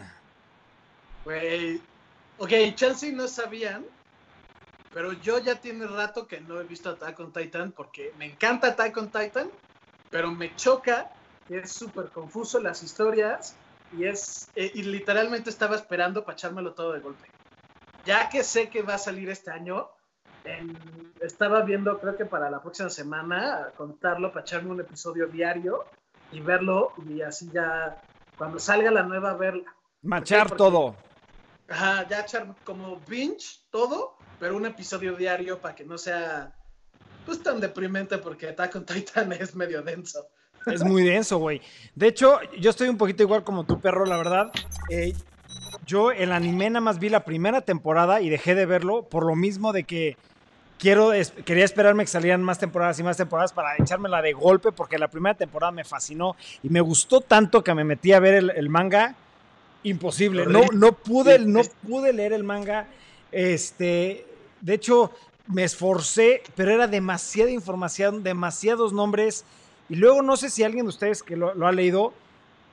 Güey. 1.25 1.81
Ok, 2.39 2.51
Chelsea 2.75 3.13
no 3.13 3.29
sabían, 3.29 3.85
pero 4.93 5.13
yo 5.13 5.39
ya 5.39 5.57
tiene 5.57 5.87
rato 5.87 6.27
que 6.27 6.41
no 6.41 6.61
he 6.61 6.65
visto 6.65 6.89
Attack 6.89 7.21
on 7.21 7.33
Titan 7.33 7.73
porque 7.73 8.15
me 8.19 8.25
encanta 8.25 8.69
Attack 8.69 8.97
on 8.97 9.11
Titan, 9.11 9.51
pero 10.11 10.33
me 10.33 10.57
choca 10.57 11.11
que 11.47 11.59
es 11.59 11.73
súper 11.73 12.09
confuso 12.09 12.59
las 12.59 12.83
historias 12.83 13.55
y 13.97 14.05
es 14.05 14.49
eh, 14.57 14.73
y 14.75 14.83
literalmente 14.85 15.51
estaba 15.51 15.77
esperando 15.77 16.25
para 16.25 16.37
echármelo 16.37 16.73
todo 16.73 16.95
de 16.95 17.01
golpe. 17.01 17.29
Ya 18.07 18.31
que 18.31 18.43
sé 18.43 18.71
que 18.71 18.83
va 18.83 18.95
a 18.95 18.99
salir 18.99 19.29
este 19.29 19.51
año, 19.51 19.89
en- 20.45 21.13
estaba 21.21 21.63
viendo, 21.63 21.99
creo 22.01 22.17
que 22.17 22.25
para 22.27 22.51
la 22.51 22.61
próxima 22.61 22.91
semana, 22.91 23.69
contarlo 23.77 24.31
para 24.33 24.43
echarme 24.43 24.71
un 24.71 24.81
episodio 24.81 25.27
diario 25.27 25.85
y 26.33 26.41
verlo 26.41 26.93
y 27.09 27.23
así 27.23 27.51
ya, 27.53 28.03
cuando 28.37 28.59
salga 28.59 28.91
la 28.91 29.03
nueva, 29.03 29.35
verla. 29.35 29.75
Machar 30.03 30.51
todo. 30.57 30.97
Ajá, 31.69 32.07
ya 32.09 32.21
echar 32.21 32.47
como 32.65 33.01
binge 33.09 33.61
todo, 33.71 34.17
pero 34.41 34.57
un 34.57 34.67
episodio 34.67 35.15
diario 35.15 35.59
para 35.59 35.75
que 35.75 35.85
no 35.85 35.97
sea 35.97 36.53
pues 37.25 37.41
tan 37.41 37.61
deprimente 37.61 38.19
porque 38.19 38.49
Attack 38.49 38.75
on 38.77 38.85
Titan 38.85 39.33
es 39.41 39.55
medio 39.55 39.81
denso. 39.83 40.27
Es 40.67 40.85
muy 40.85 41.03
denso, 41.05 41.39
güey. 41.39 41.61
De 41.95 42.09
hecho, 42.09 42.41
yo 42.59 42.71
estoy 42.71 42.89
un 42.89 42.97
poquito 42.99 43.23
igual 43.23 43.43
como 43.45 43.65
tu 43.65 43.81
perro, 43.81 44.05
la 44.07 44.17
verdad. 44.17 44.53
Eh, 44.91 45.13
yo 45.87 46.11
el 46.13 46.31
anime 46.33 46.71
nada 46.71 46.81
más 46.81 46.99
vi 46.99 47.09
la 47.09 47.25
primera 47.25 47.61
temporada 47.63 48.21
y 48.21 48.29
dejé 48.29 48.55
de 48.55 48.67
verlo 48.67 49.09
por 49.09 49.25
lo 49.27 49.35
mismo 49.35 49.73
de 49.73 49.85
que 49.85 50.17
quiero 50.83 51.13
es- 51.13 51.31
quería 51.31 51.65
esperarme 51.65 52.03
que 52.03 52.09
salieran 52.11 52.43
más 52.43 52.59
temporadas 52.59 52.99
y 52.99 53.05
más 53.05 53.17
temporadas 53.17 53.53
para 53.53 53.77
echármela 53.79 54.21
de 54.21 54.33
golpe 54.33 54.73
porque 54.73 54.99
la 54.99 55.07
primera 55.07 55.37
temporada 55.37 55.71
me 55.71 55.85
fascinó 55.85 56.35
y 56.61 56.69
me 56.71 56.81
gustó 56.81 57.21
tanto 57.21 57.63
que 57.63 57.73
me 57.73 57.85
metí 57.85 58.13
a 58.13 58.19
ver 58.19 58.35
el, 58.35 58.51
el 58.51 58.69
manga. 58.69 59.15
Imposible. 59.85 60.45
No, 60.45 60.63
no 60.73 60.91
pude, 60.93 61.39
no 61.39 61.61
pude 61.87 62.13
leer 62.13 62.33
el 62.33 62.43
manga. 62.43 62.89
Este, 63.31 64.27
de 64.61 64.75
hecho, 64.75 65.13
me 65.47 65.63
esforcé, 65.63 66.43
pero 66.57 66.73
era 66.73 66.89
demasiada 66.89 67.51
información, 67.53 68.25
demasiados 68.25 68.93
nombres. 68.93 69.45
Y 69.89 69.95
luego 69.95 70.21
no 70.23 70.37
sé 70.37 70.51
si 70.51 70.65
alguien 70.65 70.87
de 70.87 70.89
ustedes 70.91 71.23
que 71.23 71.37
lo, 71.37 71.55
lo 71.55 71.69
ha 71.69 71.73
leído, 71.73 72.13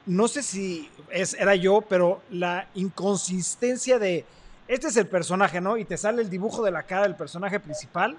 no 0.07 0.28
sé 0.28 0.41
si 0.41 0.89
es, 1.12 1.36
era 1.36 1.53
yo, 1.55 1.82
pero 1.82 2.22
la 2.32 2.68
inconsistencia 2.74 3.99
de, 3.99 4.26
este 4.70 4.88
es 4.88 4.97
el 4.97 5.07
personaje, 5.07 5.59
¿no? 5.59 5.78
Y 5.78 5.84
te 5.84 5.97
sale 5.97 6.22
el 6.22 6.30
dibujo 6.30 6.63
de 6.63 6.70
la 6.70 6.84
cara 6.84 7.01
del 7.01 7.15
personaje 7.15 7.59
principal. 7.59 8.15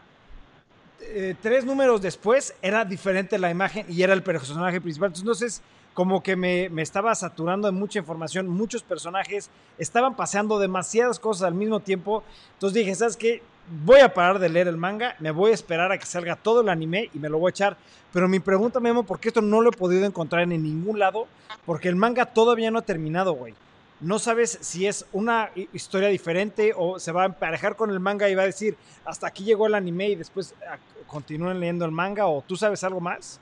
Eh, 1.00 1.36
tres 1.40 1.64
números 1.64 2.02
después 2.02 2.54
era 2.60 2.84
diferente 2.84 3.38
la 3.38 3.52
imagen 3.52 3.86
y 3.88 4.02
era 4.02 4.14
el 4.14 4.24
personaje 4.24 4.80
principal. 4.80 5.12
Entonces, 5.16 5.62
como 5.94 6.24
que 6.24 6.34
me, 6.34 6.68
me 6.68 6.82
estaba 6.82 7.14
saturando 7.14 7.68
de 7.68 7.72
mucha 7.72 8.00
información, 8.00 8.48
muchos 8.48 8.82
personajes, 8.82 9.48
estaban 9.78 10.16
paseando 10.16 10.58
demasiadas 10.58 11.20
cosas 11.20 11.44
al 11.44 11.54
mismo 11.54 11.78
tiempo. 11.78 12.24
Entonces 12.54 12.74
dije, 12.74 12.96
¿sabes 12.96 13.16
qué? 13.16 13.42
Voy 13.84 14.00
a 14.00 14.12
parar 14.12 14.40
de 14.40 14.48
leer 14.48 14.66
el 14.66 14.76
manga, 14.76 15.14
me 15.20 15.30
voy 15.30 15.52
a 15.52 15.54
esperar 15.54 15.92
a 15.92 15.98
que 15.98 16.06
salga 16.06 16.34
todo 16.34 16.62
el 16.62 16.68
anime 16.68 17.10
y 17.14 17.20
me 17.20 17.28
lo 17.28 17.38
voy 17.38 17.50
a 17.50 17.50
echar. 17.50 17.76
Pero 18.12 18.26
mi 18.26 18.40
pregunta, 18.40 18.80
Memo, 18.80 19.04
¿por 19.04 19.20
qué 19.20 19.28
esto 19.28 19.40
no 19.40 19.60
lo 19.60 19.70
he 19.70 19.76
podido 19.76 20.04
encontrar 20.04 20.42
en 20.42 20.60
ningún 20.60 20.98
lado? 20.98 21.28
Porque 21.64 21.88
el 21.88 21.94
manga 21.94 22.26
todavía 22.26 22.72
no 22.72 22.80
ha 22.80 22.82
terminado, 22.82 23.34
güey. 23.34 23.54
No 24.00 24.18
sabes 24.18 24.58
si 24.62 24.86
es 24.86 25.04
una 25.12 25.50
hi- 25.54 25.68
historia 25.72 26.08
diferente 26.08 26.72
o 26.76 26.98
se 26.98 27.12
va 27.12 27.22
a 27.24 27.26
emparejar 27.26 27.76
con 27.76 27.90
el 27.90 28.00
manga 28.00 28.28
y 28.28 28.34
va 28.34 28.42
a 28.42 28.46
decir, 28.46 28.76
hasta 29.04 29.26
aquí 29.26 29.44
llegó 29.44 29.66
el 29.66 29.74
anime 29.74 30.08
y 30.10 30.14
después 30.14 30.54
ah, 30.68 30.78
continúen 31.06 31.60
leyendo 31.60 31.84
el 31.84 31.90
manga 31.92 32.26
o 32.26 32.42
tú 32.42 32.56
sabes 32.56 32.82
algo 32.84 33.00
más. 33.00 33.40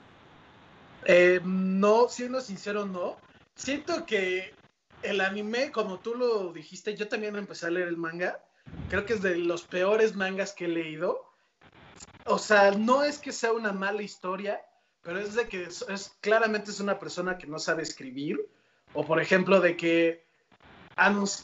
Eh, 1.05 1.39
no, 1.43 2.09
siendo 2.09 2.41
sincero, 2.41 2.85
no. 2.85 3.17
Siento 3.55 4.05
que 4.05 4.53
el 5.01 5.21
anime, 5.21 5.71
como 5.71 5.99
tú 5.99 6.15
lo 6.15 6.51
dijiste, 6.51 6.95
yo 6.95 7.07
también 7.07 7.35
empecé 7.37 7.67
a 7.67 7.71
leer 7.71 7.87
el 7.87 7.97
manga. 7.97 8.39
Creo 8.89 9.05
que 9.05 9.13
es 9.13 9.21
de 9.21 9.37
los 9.37 9.63
peores 9.63 10.15
mangas 10.15 10.53
que 10.53 10.65
he 10.65 10.69
leído. 10.69 11.23
O 12.25 12.37
sea, 12.37 12.71
no 12.71 13.03
es 13.03 13.17
que 13.17 13.31
sea 13.31 13.53
una 13.53 13.71
mala 13.71 14.01
historia, 14.01 14.61
pero 15.01 15.19
es 15.19 15.35
de 15.35 15.47
que 15.47 15.63
es, 15.63 15.83
es- 15.87 16.11
claramente 16.21 16.69
es 16.71 16.79
una 16.81 16.99
persona 16.99 17.37
que 17.37 17.47
no 17.47 17.59
sabe 17.59 17.83
escribir. 17.83 18.45
O 18.93 19.05
por 19.05 19.21
ejemplo, 19.21 19.61
de 19.61 19.77
que 19.77 20.27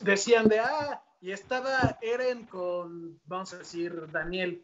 decían 0.01 0.47
de, 0.47 0.59
ah, 0.59 1.01
y 1.21 1.31
estaba 1.31 1.97
Eren 2.01 2.45
con, 2.45 3.19
vamos 3.25 3.53
a 3.53 3.57
decir, 3.57 4.09
Daniel. 4.11 4.63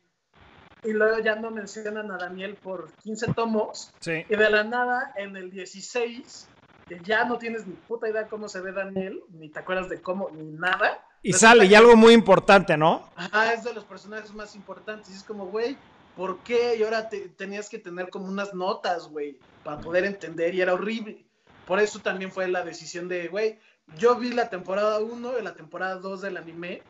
Y 0.84 0.94
luego 0.94 1.20
ya 1.20 1.36
no 1.36 1.52
mencionan 1.52 2.12
a 2.12 2.18
Daniel 2.18 2.56
por 2.56 2.92
15 3.04 3.34
tomos. 3.34 3.92
Sí. 4.00 4.26
Y 4.28 4.36
de 4.36 4.50
la 4.50 4.64
nada, 4.64 5.14
en 5.16 5.36
el 5.36 5.52
16, 5.52 6.48
que 6.88 7.00
ya 7.04 7.24
no 7.26 7.38
tienes 7.38 7.68
ni 7.68 7.74
puta 7.74 8.10
idea 8.10 8.28
cómo 8.28 8.50
se 8.50 8.62
ve 8.62 8.72
Daniel, 8.72 9.22
ni 9.30 9.50
te 9.50 9.60
acuerdas 9.60 9.90
de 9.90 10.02
cómo, 10.02 10.30
ni 10.32 10.44
nada. 10.44 11.04
Y 11.24 11.34
Resulta 11.34 11.50
sale, 11.52 11.66
y 11.66 11.76
algo 11.76 11.96
muy 11.96 12.14
importante, 12.14 12.76
¿no? 12.78 13.08
Ajá, 13.16 13.54
es 13.54 13.64
de 13.64 13.74
los 13.74 13.86
personajes 13.86 14.34
más 14.34 14.56
importantes. 14.56 15.12
Y 15.12 15.14
es 15.14 15.24
como, 15.24 15.46
güey, 15.48 15.78
¿por 16.16 16.40
qué? 16.40 16.76
Y 16.78 16.84
ahora 16.84 17.10
te- 17.10 17.30
tenías 17.30 17.70
que 17.70 17.78
tener 17.78 18.10
como 18.10 18.26
unas 18.26 18.56
notas, 18.56 19.08
güey, 19.08 19.38
para 19.64 19.80
poder 19.82 20.04
entender. 20.06 20.56
Y 20.56 20.62
era 20.62 20.74
horrible. 20.74 21.26
Por 21.68 21.80
eso 21.80 22.00
también 22.00 22.32
fue 22.32 22.48
la 22.48 22.64
decisión 22.64 23.08
de, 23.08 23.28
güey, 23.28 23.60
yo 23.98 24.16
vi 24.16 24.32
la 24.32 24.50
temporada 24.50 25.00
1 25.00 25.40
y 25.40 25.42
la 25.42 25.54
temporada 25.54 25.96
2 25.96 26.22
del 26.22 26.38
anime. 26.38 26.84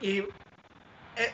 Y 0.00 0.18
eh, 0.18 0.26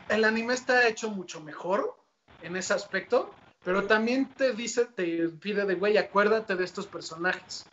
el 0.09 0.25
anime 0.25 0.55
está 0.55 0.87
hecho 0.89 1.11
mucho 1.11 1.41
mejor 1.41 1.97
en 2.43 2.57
ese 2.57 2.75
aspecto. 2.75 3.35
Pero 3.65 3.87
también 3.87 4.29
te 4.35 4.53
dice, 4.53 4.85
te 4.85 5.29
pide 5.29 5.65
de, 5.65 5.75
güey, 5.75 5.97
acuérdate 5.97 6.55
de 6.55 6.65
estos 6.65 6.87
personajes. 6.87 7.67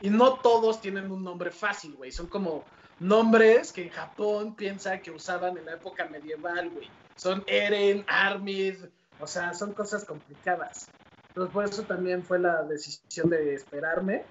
Y 0.00 0.10
no 0.10 0.34
todos 0.34 0.80
tienen 0.80 1.10
un 1.10 1.24
nombre 1.24 1.50
fácil, 1.50 1.94
güey. 1.94 2.12
Son 2.12 2.26
como 2.28 2.64
nombres 3.00 3.72
que 3.72 3.82
en 3.82 3.90
Japón 3.90 4.54
piensa 4.54 5.00
que 5.00 5.10
usaban 5.10 5.58
en 5.58 5.66
la 5.66 5.74
época 5.74 6.06
medieval, 6.06 6.70
güey. 6.70 6.88
Son 7.16 7.42
Eren, 7.46 8.04
Armid, 8.06 8.76
o 9.18 9.26
sea, 9.26 9.54
son 9.54 9.72
cosas 9.74 10.04
complicadas. 10.04 10.88
Entonces, 11.28 11.52
por 11.52 11.64
eso 11.64 11.82
también 11.82 12.22
fue 12.22 12.38
la 12.38 12.62
decisión 12.62 13.30
de 13.30 13.54
esperarme. 13.54 14.24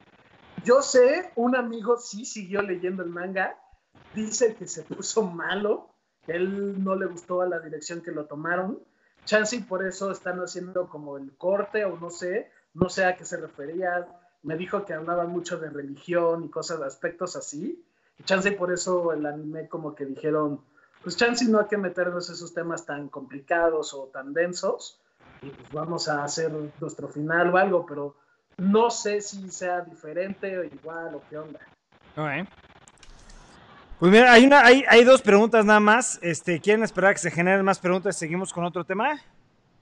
Yo 0.64 0.82
sé, 0.82 1.32
un 1.36 1.56
amigo 1.56 1.98
sí 1.98 2.24
siguió 2.24 2.62
leyendo 2.62 3.02
el 3.02 3.10
manga, 3.10 3.58
dice 4.14 4.56
que 4.56 4.68
se 4.68 4.84
puso 4.84 5.24
malo, 5.24 5.90
él 6.28 6.84
no 6.84 6.96
le 6.96 7.08
gustó 7.08 7.42
a 7.42 7.48
la 7.48 7.60
dirección 7.60 8.02
que 8.02 8.12
lo 8.12 8.26
tomaron. 8.26 8.80
Chance 9.26 9.60
por 9.68 9.86
eso 9.86 10.12
están 10.12 10.40
haciendo 10.40 10.88
como 10.88 11.18
el 11.18 11.36
corte 11.36 11.86
o 11.86 11.98
no 11.98 12.10
sé, 12.10 12.52
no 12.74 12.90
sé 12.90 13.06
a 13.06 13.16
qué 13.16 13.26
se 13.26 13.38
refería. 13.38 14.08
Me 14.44 14.56
dijo 14.56 14.86
que 14.86 14.94
hablaban 14.94 15.30
mucho 15.30 15.58
de 15.58 15.70
religión 15.70 16.44
y 16.44 16.50
cosas, 16.50 16.82
aspectos 16.82 17.36
así. 17.36 17.84
Y 18.18 18.52
por 18.52 18.72
eso 18.72 19.14
el 19.14 19.26
anime 19.26 19.68
como 19.68 19.96
que 19.96 20.06
dijeron, 20.06 20.62
pues 21.02 21.18
chance 21.18 21.46
no 21.46 21.60
hay 21.60 21.66
que 21.66 21.78
meternos 21.78 22.30
esos 22.30 22.54
temas 22.54 22.86
tan 22.86 23.10
complicados 23.10 23.96
o 23.96 24.06
tan 24.14 24.34
densos. 24.34 25.00
Y 25.42 25.50
pues 25.50 25.72
vamos 25.72 26.08
a 26.08 26.24
hacer 26.24 26.52
nuestro 26.80 27.08
final 27.08 27.52
o 27.52 27.58
algo, 27.58 27.86
pero 27.88 28.16
no 28.58 28.90
sé 28.90 29.22
si 29.22 29.50
sea 29.52 29.82
diferente 29.82 30.58
o 30.58 30.64
igual 30.64 31.16
o 31.16 31.24
qué 31.30 31.38
onda. 31.38 31.60
Ok. 32.16 32.48
Pues 34.00 34.12
mira, 34.12 34.34
hay, 34.34 34.46
una, 34.46 34.66
hay, 34.66 34.84
hay 34.88 35.04
dos 35.04 35.22
preguntas 35.22 35.64
nada 35.64 35.80
más. 35.80 36.18
Este, 36.24 36.60
¿Quieren 36.60 36.84
esperar 36.84 37.12
a 37.12 37.14
que 37.14 37.20
se 37.20 37.30
generen 37.32 37.64
más 37.64 37.80
preguntas? 37.80 38.18
¿Seguimos 38.18 38.52
con 38.52 38.64
otro 38.66 38.84
tema? 38.84 39.20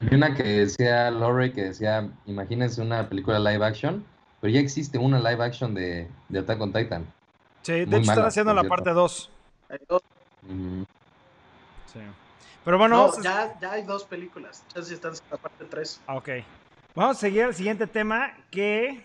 Hay 0.02 0.16
una 0.16 0.36
que 0.36 0.44
decía 0.44 1.10
Lore 1.12 1.54
que 1.54 1.64
decía, 1.66 2.10
imagínense 2.26 2.82
una 2.82 3.08
película 3.08 3.40
live 3.40 3.66
action, 3.66 4.06
pero 4.42 4.52
ya 4.54 4.60
existe 4.60 4.98
una 4.98 5.20
live 5.20 5.44
action 5.44 5.74
de, 5.74 6.10
de 6.28 6.40
Attack 6.40 6.60
on 6.62 6.74
Titan. 6.74 7.06
Sí, 7.62 7.72
de 7.74 7.86
Muy 7.86 8.00
hecho 8.00 8.12
están 8.12 8.26
haciendo 8.26 8.54
la 8.54 8.62
cierto. 8.62 8.76
parte 8.76 8.92
2. 8.92 9.32
Hay 9.70 9.78
dos- 9.88 10.02
Ujú. 10.44 10.86
Sí. 11.94 12.00
Pero 12.66 12.78
bueno, 12.78 13.08
no, 13.08 13.22
ya, 13.24 13.58
ya 13.60 13.72
hay 13.72 13.84
dos 13.84 14.04
películas. 14.04 14.64
Chance 14.74 14.92
y 14.92 14.96
están 14.96 15.14
en 15.14 15.20
la 15.32 15.38
parte 15.38 15.66
3. 15.66 16.02
Ah, 16.08 16.16
Ok. 16.16 16.30
Vamos 17.00 17.16
a 17.16 17.20
seguir 17.22 17.44
al 17.44 17.56
siguiente 17.56 17.88
tema 17.88 18.34
que. 18.52 19.02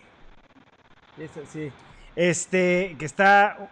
Este, 1.17 1.45
sí. 1.45 1.71
Este, 2.13 2.93
que 2.99 3.05
está 3.05 3.69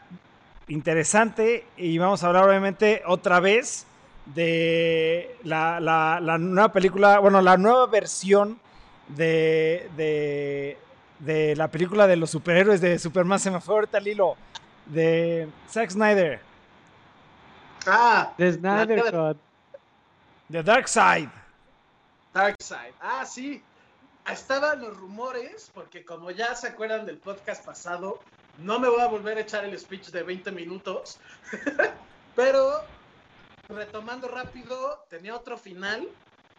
interesante. 0.70 1.68
Y 1.76 1.98
vamos 1.98 2.24
a 2.24 2.28
hablar, 2.28 2.48
obviamente, 2.48 3.04
otra 3.06 3.42
vez 3.42 3.86
de 4.28 5.36
la, 5.44 5.82
la- 5.82 6.22
la 6.22 6.38
nueva 6.38 6.72
película. 6.72 7.20
Bueno, 7.20 7.42
la 7.42 7.58
nueva 7.58 7.86
versión 7.88 8.62
de, 9.10 9.90
de 9.98 10.78
de 11.20 11.54
la 11.58 11.68
película 11.68 12.08
de 12.08 12.16
los 12.16 12.30
superhéroes 12.30 12.80
de 12.80 13.00
Superman, 13.00 13.40
se 13.40 13.52
me 13.52 13.60
fue 13.60 13.76
ahorita 13.76 13.98
el 13.98 14.08
hilo, 14.08 14.38
de 14.86 15.50
Zack 15.70 15.90
Snyder. 15.90 16.40
Ah, 17.86 18.32
The 18.38 18.54
Snyder. 18.54 19.36
The 20.50 20.64
Dark 20.64 20.88
Side. 20.88 21.30
Darkseid. 22.34 22.94
Ah, 23.02 23.26
sí. 23.26 23.62
Estaban 24.32 24.82
los 24.82 24.96
rumores, 24.98 25.70
porque 25.74 26.06
como 26.06 26.32
ya 26.32 26.56
se 26.56 26.68
acuerdan 26.68 27.06
del 27.06 27.18
podcast 27.18 27.66
pasado, 27.66 28.20
no 28.58 28.80
me 28.80 28.88
voy 28.88 29.02
a 29.02 29.08
volver 29.08 29.38
a 29.38 29.42
echar 29.42 29.66
el 29.66 29.78
speech 29.78 30.12
de 30.12 30.24
20 30.24 30.52
minutos. 30.52 31.20
Pero, 32.36 32.82
retomando 33.68 34.28
rápido, 34.28 35.06
tenía 35.10 35.36
otro 35.36 35.58
final 35.58 36.08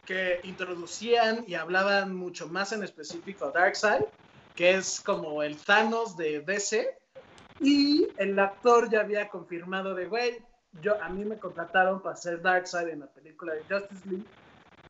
que 0.04 0.40
introducían 0.42 1.44
y 1.46 1.54
hablaban 1.54 2.14
mucho 2.14 2.48
más 2.48 2.72
en 2.72 2.82
específico 2.82 3.46
a 3.46 3.50
Darkseid, 3.50 4.04
que 4.54 4.74
es 4.74 5.00
como 5.00 5.42
el 5.42 5.56
Thanos 5.56 6.16
de 6.16 6.40
DC. 6.40 6.98
Y 7.60 8.08
el 8.18 8.38
actor 8.38 8.90
ya 8.90 9.00
había 9.00 9.28
confirmado 9.28 9.94
de, 9.94 10.06
güey, 10.06 10.44
yo, 10.82 11.00
a 11.02 11.08
mí 11.08 11.24
me 11.24 11.38
contrataron 11.38 12.02
para 12.02 12.14
hacer 12.14 12.42
Darkseid 12.42 12.88
en 12.88 13.00
la 13.00 13.06
película 13.06 13.54
de 13.54 13.62
Justice 13.62 14.08
League. 14.08 14.26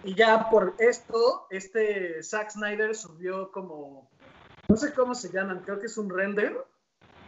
Y 0.05 0.15
ya 0.15 0.51
por 0.51 0.75
esto, 0.79 1.47
este 1.49 2.23
Zack 2.23 2.51
Snyder 2.51 2.95
subió 2.95 3.51
como, 3.51 4.11
no 4.69 4.77
sé 4.77 4.93
cómo 4.93 5.15
se 5.15 5.33
llaman, 5.33 5.61
creo 5.61 5.79
que 5.81 5.87
es 5.87 5.97
un 5.97 6.11
render 6.11 6.63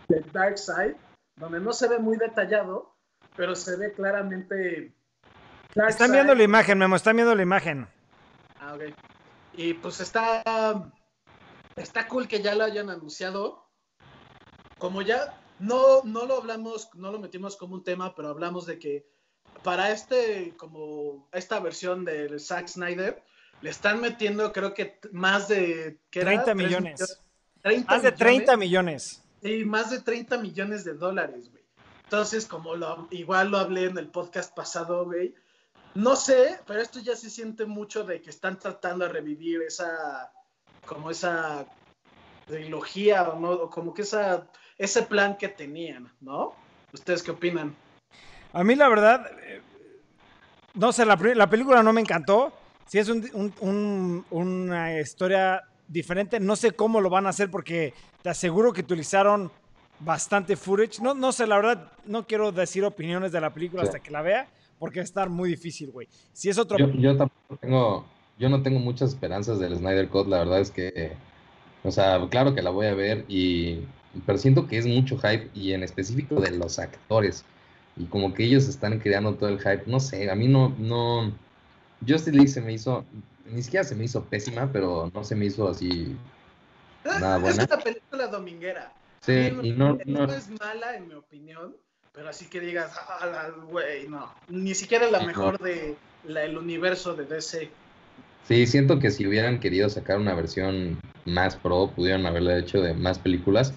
de 0.09 0.21
Darkseid, 0.33 0.95
donde 1.37 1.59
no 1.59 1.73
se 1.73 1.89
ve 1.89 1.99
muy 1.99 2.19
detallado, 2.19 2.95
pero 3.35 3.55
se 3.55 3.77
ve 3.77 3.93
claramente... 3.95 4.95
Están 5.69 5.85
Darkseid. 5.87 6.13
viendo 6.13 6.35
la 6.35 6.43
imagen, 6.43 6.79
Memo, 6.79 6.97
están 6.97 7.17
viendo 7.17 7.35
la 7.35 7.43
imagen. 7.43 7.89
Ah, 8.61 8.75
ok. 8.75 8.95
Y 9.55 9.73
pues 9.75 10.01
está, 10.01 10.43
está 11.77 12.07
cool 12.09 12.29
que 12.29 12.43
ya 12.43 12.55
lo 12.55 12.65
hayan 12.65 12.91
anunciado. 12.91 13.71
Como 14.79 15.01
ya 15.01 15.41
no, 15.59 16.03
no 16.05 16.27
lo 16.27 16.37
hablamos, 16.37 16.91
no 16.95 17.11
lo 17.11 17.19
metimos 17.19 17.57
como 17.57 17.75
un 17.75 17.85
tema, 17.85 18.15
pero 18.15 18.29
hablamos 18.29 18.67
de 18.67 18.79
que 18.79 19.07
para 19.63 19.91
este, 19.91 20.55
como 20.57 21.29
esta 21.33 21.61
versión 21.61 22.05
del 22.05 22.41
Zack 22.41 22.69
Snyder, 22.69 23.23
le 23.63 23.71
están 23.71 24.01
metiendo 24.01 24.53
creo 24.53 24.75
que 24.75 24.99
más 25.13 25.49
de... 25.49 25.99
¿qué 26.11 26.21
era? 26.21 26.31
30 26.31 26.45
¿Tres 26.45 26.57
millones. 26.57 27.21
30 27.63 27.93
Más 27.93 28.03
de 28.03 28.11
millones. 28.13 28.19
30 28.19 28.57
millones. 28.57 29.23
Sí, 29.43 29.65
más 29.65 29.91
de 29.91 30.01
30 30.01 30.39
millones 30.39 30.85
de 30.85 30.95
dólares, 30.95 31.51
güey. 31.51 31.65
Entonces, 32.05 32.47
como 32.47 32.77
lo, 32.77 33.09
igual 33.11 33.51
lo 33.51 33.59
hablé 33.59 33.85
en 33.87 33.99
el 33.99 34.09
podcast 34.09 34.55
pasado, 34.55 35.05
güey, 35.05 35.35
no 35.95 36.15
sé, 36.15 36.61
pero 36.67 36.81
esto 36.81 37.01
ya 37.01 37.17
se 37.17 37.31
siente 37.31 37.65
mucho 37.65 38.05
de 38.05 38.21
que 38.21 38.31
están 38.31 38.59
tratando 38.59 39.07
de 39.07 39.13
revivir 39.13 39.63
esa, 39.63 40.31
como 40.85 41.11
esa 41.11 41.67
trilogía, 42.47 43.29
o 43.29 43.41
no, 43.41 43.51
o 43.51 43.71
como 43.71 43.93
que 43.93 44.03
esa, 44.03 44.47
ese 44.79 45.03
plan 45.03 45.37
que 45.37 45.49
tenían, 45.49 46.13
¿no? 46.21 46.55
¿Ustedes 46.93 47.23
qué 47.23 47.33
opinan? 47.33 47.75
A 48.53 48.65
mí 48.65 48.75
la 48.75 48.89
verdad, 48.89 49.27
eh, 49.47 49.61
no 50.75 50.93
sé, 50.93 51.05
la, 51.07 51.17
la 51.17 51.51
película 51.51 51.83
no 51.83 51.93
me 51.93 52.01
encantó. 52.01 52.53
Si 52.87 52.99
es 52.99 53.09
un- 53.09 53.29
un- 53.33 53.55
un- 53.61 54.25
una 54.31 55.01
historia 55.01 55.63
diferente, 55.89 56.39
no 56.41 56.57
sé 56.57 56.73
cómo 56.73 57.01
lo 57.01 57.11
van 57.11 57.27
a 57.27 57.31
hacer 57.31 57.51
porque 57.51 57.95
te 58.23 58.29
aseguro 58.31 58.73
que 58.73 58.81
utilizaron 58.83 59.51
bastante 60.01 60.57
footage. 60.57 61.01
No, 61.03 61.15
no 61.15 61.33
sé, 61.33 61.47
la 61.47 61.57
verdad, 61.57 61.93
no 62.05 62.27
quiero 62.27 62.53
decir 62.53 62.85
opiniones 62.85 63.33
de 63.33 63.41
la 63.41 63.53
película 63.53 63.83
Sí. 63.83 63.89
hasta 63.89 64.01
que 64.01 64.11
la 64.11 64.23
vea 64.23 64.49
porque 64.79 65.01
va 65.01 65.03
a 65.03 65.05
estar 65.05 65.29
muy 65.31 65.49
difícil, 65.49 65.91
güey. 65.91 66.07
Si 66.33 66.49
es 66.51 66.59
otro... 66.59 66.77
Yo, 66.79 66.89
yo 66.93 67.17
tampoco 67.17 67.57
tengo, 67.61 68.05
yo 68.39 68.49
no 68.49 68.63
tengo 68.63 68.79
muchas 68.79 69.11
esperanzas 69.11 69.59
del 69.59 69.77
Snyder 69.77 70.09
Cut, 70.09 70.29
la 70.29 70.39
verdad 70.41 70.61
es 70.61 70.71
que, 70.71 71.13
o 71.83 71.91
sea, 71.91 72.21
claro 72.31 72.55
que 72.55 72.61
la 72.63 72.71
voy 72.71 72.87
a 72.87 72.95
ver 72.95 73.25
y, 73.27 73.81
pero 74.27 74.37
siento 74.39 74.67
que 74.67 74.77
es 74.79 74.87
mucho 74.87 75.17
hype 75.19 75.49
y 75.55 75.73
en 75.73 75.83
específico 75.83 76.41
de 76.41 76.51
los 76.51 76.79
actores 76.79 77.45
y 77.97 78.05
como 78.07 78.35
que 78.35 78.45
ellos 78.45 78.69
están 78.69 78.99
creando 78.99 79.35
todo 79.35 79.49
el 79.49 79.59
hype, 79.59 79.85
no 79.87 80.01
sé, 80.01 80.31
a 80.31 80.35
mí 80.35 80.49
no, 80.49 80.75
no, 80.79 81.33
Justice 82.07 82.33
League 82.33 82.49
se 82.49 82.61
me 82.61 82.73
hizo, 82.73 83.05
ni 83.47 83.63
siquiera 83.63 83.85
se 83.85 83.95
me 83.95 84.05
hizo 84.05 84.25
pésima, 84.25 84.71
pero 84.73 85.11
no 85.15 85.25
se 85.25 85.35
me 85.35 85.47
hizo 85.47 85.69
así, 85.69 86.15
Nada 87.05 87.37
es 87.37 87.43
buena. 87.43 87.65
una 87.65 87.79
película 87.83 88.27
dominguera. 88.27 88.93
sí, 89.21 89.51
no, 89.55 89.65
y 89.65 89.71
no, 89.73 89.99
no 90.07 90.27
no, 90.27 90.33
es 90.33 90.49
mala, 90.51 90.97
en 90.97 91.09
mi 91.09 91.15
opinión, 91.15 91.75
pero 92.13 92.29
así 92.29 92.47
que 92.47 92.61
digas, 92.61 92.93
ah, 92.97 93.27
la- 93.27 93.51
güey, 93.51 94.09
no. 94.09 94.33
Ni 94.49 94.75
siquiera 94.75 95.11
la 95.11 95.19
Sí, 95.21 95.25
no. 95.25 95.29
mejor 95.29 95.59
de 95.59 95.97
la, 96.25 96.45
el 96.45 96.59
universo 96.59 97.15
de 97.15 97.25
DC. 97.25 97.71
Sí, 98.49 98.67
siento 98.67 98.99
que 99.01 99.11
si 99.11 99.27
hubieran 99.27 99.59
querido 99.59 99.89
sacar 99.89 100.19
una 100.19 100.35
versión 100.35 100.99
más 101.25 101.57
pro, 101.57 101.91
pudieran 101.95 102.27
haberla 102.27 102.59
hecho 102.59 102.81
de 102.81 102.95
más 102.95 103.19
películas. 103.19 103.73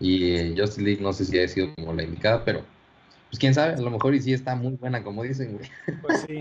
Y 0.00 0.56
Justice 0.58 0.82
League 0.82 1.02
no 1.02 1.12
sé 1.12 1.24
si 1.24 1.38
ha 1.38 1.46
sido 1.46 1.74
como 1.74 1.92
la 1.92 2.02
indicada, 2.02 2.44
pero 2.44 2.62
pues 3.34 3.40
quién 3.40 3.52
sabe, 3.52 3.74
a 3.74 3.80
lo 3.80 3.90
mejor 3.90 4.14
y 4.14 4.22
sí 4.22 4.32
está 4.32 4.54
muy 4.54 4.76
buena, 4.76 5.02
como 5.02 5.24
dicen, 5.24 5.56
güey. 5.56 5.68
Pues 6.02 6.20
sí. 6.20 6.40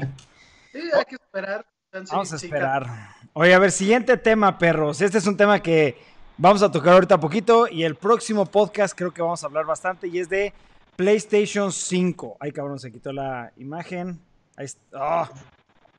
Sí, 0.71 0.79
hay 0.95 1.05
que 1.05 1.15
esperar. 1.15 1.65
Vamos 1.91 2.31
a 2.31 2.35
esperar. 2.35 2.87
Oye, 3.33 3.51
a 3.51 3.57
ver, 3.57 3.71
siguiente 3.71 4.15
tema, 4.15 4.59
perros. 4.59 5.01
Este 5.01 5.17
es 5.17 5.25
un 5.25 5.35
tema 5.35 5.59
que 5.59 5.97
vamos 6.37 6.61
a 6.61 6.71
tocar 6.71 6.93
ahorita 6.93 7.19
poquito 7.19 7.67
y 7.67 7.83
el 7.83 7.95
próximo 7.95 8.45
podcast 8.45 8.95
creo 8.95 9.11
que 9.11 9.23
vamos 9.23 9.43
a 9.43 9.47
hablar 9.47 9.65
bastante 9.65 10.07
y 10.07 10.19
es 10.19 10.29
de 10.29 10.53
PlayStation 10.95 11.71
5. 11.71 12.37
Ay, 12.39 12.51
cabrón, 12.51 12.77
se 12.77 12.91
quitó 12.91 13.11
la 13.11 13.51
imagen. 13.57 14.19
Ahí 14.55 14.65
está. 14.65 14.87
Ah, 14.93 15.31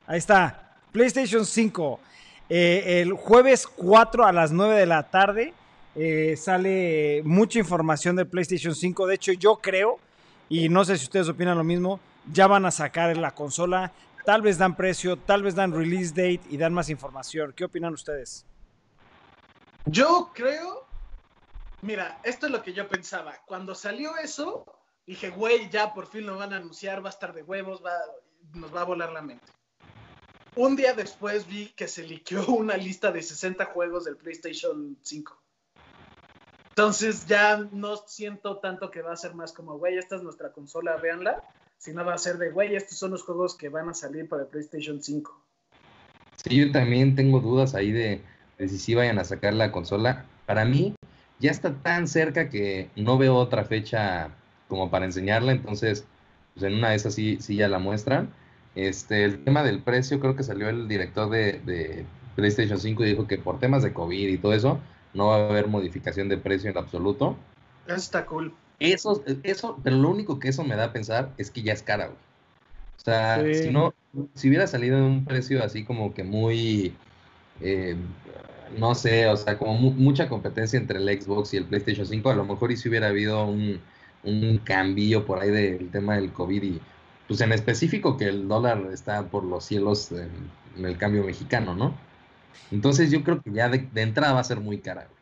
ahí 0.07 0.17
está. 0.17 0.77
PlayStation 0.93 1.45
5. 1.45 1.99
Eh, 2.47 3.01
el 3.01 3.11
jueves 3.11 3.67
4 3.67 4.25
a 4.25 4.31
las 4.31 4.53
9 4.53 4.75
de 4.75 4.85
la 4.85 5.03
tarde 5.09 5.53
eh, 5.93 6.35
sale 6.37 7.21
mucha 7.25 7.59
información 7.59 8.15
de 8.15 8.23
PlayStation 8.23 8.73
5. 8.73 9.07
De 9.07 9.15
hecho, 9.15 9.33
yo 9.33 9.57
creo, 9.57 9.99
y 10.49 10.69
no 10.69 10.85
sé 10.85 10.97
si 10.97 11.05
ustedes 11.05 11.29
opinan 11.29 11.57
lo 11.57 11.63
mismo, 11.63 11.99
ya 12.31 12.47
van 12.47 12.65
a 12.65 12.71
sacar 12.71 13.15
la 13.17 13.31
consola. 13.31 13.91
Tal 14.25 14.41
vez 14.41 14.57
dan 14.57 14.75
precio, 14.75 15.17
tal 15.17 15.43
vez 15.43 15.55
dan 15.55 15.71
release 15.71 16.09
date 16.09 16.41
y 16.49 16.57
dan 16.57 16.73
más 16.73 16.89
información. 16.89 17.53
¿Qué 17.55 17.65
opinan 17.65 17.93
ustedes? 17.93 18.45
Yo 19.85 20.31
creo, 20.33 20.87
mira, 21.81 22.19
esto 22.23 22.47
es 22.47 22.51
lo 22.51 22.63
que 22.63 22.73
yo 22.73 22.87
pensaba. 22.87 23.35
Cuando 23.45 23.75
salió 23.75 24.17
eso, 24.17 24.65
dije, 25.05 25.29
güey, 25.29 25.69
ya 25.69 25.93
por 25.93 26.07
fin 26.07 26.25
lo 26.25 26.37
van 26.37 26.53
a 26.53 26.57
anunciar, 26.57 27.03
va 27.03 27.09
a 27.09 27.11
estar 27.11 27.33
de 27.33 27.43
huevos, 27.43 27.83
va, 27.85 27.93
nos 28.53 28.73
va 28.73 28.81
a 28.81 28.85
volar 28.85 29.11
la 29.11 29.21
mente. 29.21 29.45
Un 30.55 30.75
día 30.75 30.93
después 30.93 31.45
vi 31.47 31.69
que 31.75 31.87
se 31.87 32.03
liqueó 32.03 32.45
una 32.47 32.77
lista 32.77 33.11
de 33.11 33.21
60 33.21 33.65
juegos 33.65 34.05
del 34.05 34.17
PlayStation 34.17 34.97
5. 35.03 35.44
Entonces 36.77 37.25
ya 37.25 37.65
no 37.71 37.95
siento 38.05 38.57
tanto 38.57 38.91
que 38.91 39.01
va 39.01 39.13
a 39.13 39.15
ser 39.15 39.33
más 39.33 39.53
como, 39.53 39.77
güey, 39.77 39.97
esta 39.97 40.17
es 40.17 40.23
nuestra 40.23 40.51
consola, 40.51 40.97
véanla, 40.97 41.41
sino 41.77 42.03
va 42.03 42.15
a 42.15 42.17
ser 42.17 42.37
de, 42.37 42.51
güey, 42.51 42.75
estos 42.75 42.97
son 42.97 43.11
los 43.11 43.23
juegos 43.23 43.55
que 43.55 43.69
van 43.69 43.87
a 43.87 43.93
salir 43.93 44.27
para 44.27 44.43
PlayStation 44.43 45.01
5. 45.01 45.41
Sí, 46.35 46.57
yo 46.57 46.73
también 46.73 47.15
tengo 47.15 47.39
dudas 47.39 47.75
ahí 47.75 47.93
de, 47.93 48.21
de 48.57 48.67
si 48.67 48.77
sí 48.77 48.93
vayan 48.93 49.19
a 49.19 49.23
sacar 49.23 49.53
la 49.53 49.71
consola. 49.71 50.25
Para 50.45 50.65
mí 50.65 50.93
ya 51.39 51.49
está 51.49 51.73
tan 51.75 52.09
cerca 52.09 52.49
que 52.49 52.89
no 52.97 53.17
veo 53.17 53.35
otra 53.35 53.63
fecha 53.63 54.31
como 54.67 54.91
para 54.91 55.05
enseñarla, 55.05 55.53
entonces 55.53 56.03
pues 56.55 56.65
en 56.65 56.77
una 56.77 56.89
de 56.89 56.95
esas 56.97 57.13
sí, 57.13 57.37
sí 57.39 57.55
ya 57.55 57.69
la 57.69 57.79
muestran. 57.79 58.33
Este, 58.75 59.23
el 59.23 59.45
tema 59.45 59.63
del 59.63 59.81
precio, 59.81 60.19
creo 60.19 60.35
que 60.35 60.43
salió 60.43 60.67
el 60.67 60.89
director 60.89 61.29
de, 61.29 61.53
de 61.65 62.05
PlayStation 62.35 62.81
5 62.81 63.05
y 63.05 63.09
dijo 63.11 63.27
que 63.27 63.37
por 63.37 63.59
temas 63.59 63.81
de 63.81 63.93
COVID 63.93 64.27
y 64.27 64.37
todo 64.37 64.53
eso, 64.53 64.81
no 65.15 65.27
va 65.27 65.37
a 65.37 65.49
haber 65.49 65.67
modificación 65.67 66.29
de 66.29 66.37
precio 66.37 66.69
en 66.69 66.77
absoluto. 66.77 67.37
Eso 67.87 67.95
está 67.95 68.25
cool. 68.25 68.53
Eso, 68.79 69.23
eso, 69.43 69.79
pero 69.83 69.95
lo 69.97 70.09
único 70.09 70.37
que 70.39 70.49
eso 70.49 70.63
me 70.63 70.75
da 70.75 70.85
a 70.85 70.93
pensar 70.93 71.33
es 71.37 71.49
que 71.49 71.61
ya 71.63 71.73
es 71.73 71.81
cara, 71.81 72.07
güey. 72.07 72.17
O 72.97 73.01
sea, 73.05 73.47
Sí. 73.47 73.51
si 73.53 73.71
no, 73.71 73.93
si 74.35 74.49
hubiera 74.49 74.67
salido 74.67 74.97
en 74.97 75.03
un 75.05 75.25
precio 75.25 75.63
así 75.63 75.85
como 75.85 76.13
que 76.13 76.23
muy, 76.23 76.97
eh, 77.61 77.97
no 78.77 78.95
sé, 78.95 79.27
o 79.29 79.37
sea, 79.37 79.57
como 79.59 79.75
mu- 79.75 79.91
mucha 79.93 80.29
competencia 80.29 80.79
entre 80.79 80.99
el 80.99 81.21
Xbox 81.21 81.53
y 81.53 81.57
el 81.57 81.67
PlayStation 81.67 82.07
5, 82.07 82.29
a 82.31 82.35
lo 82.35 82.45
mejor 82.45 82.71
y 82.71 82.77
si 82.77 82.89
hubiera 82.89 83.09
habido 83.09 83.45
un, 83.47 83.85
un 84.23 84.59
cambio 84.59 85.25
por 85.25 85.39
ahí 85.41 85.51
del 85.51 85.91
tema 85.91 86.15
del 86.17 86.33
COVID 86.33 86.63
y, 86.63 86.87
pues 87.27 87.41
en 87.41 87.53
específico 87.53 88.17
que 88.17 88.25
el 88.29 88.47
dólar 88.47 88.87
está 88.93 89.29
por 89.29 89.43
los 89.45 89.65
cielos 89.65 90.11
en, 90.11 90.57
en 90.75 90.85
el 90.85 90.97
cambio 90.97 91.23
mexicano, 91.25 91.75
¿no? 91.75 92.05
Entonces 92.71 93.11
yo 93.11 93.23
creo 93.23 93.41
que 93.41 93.51
ya 93.51 93.69
de, 93.69 93.87
de 93.91 94.01
entrada 94.01 94.33
va 94.33 94.39
a 94.39 94.43
ser 94.43 94.59
muy 94.59 94.79
cara, 94.79 95.05
güey. 95.05 95.15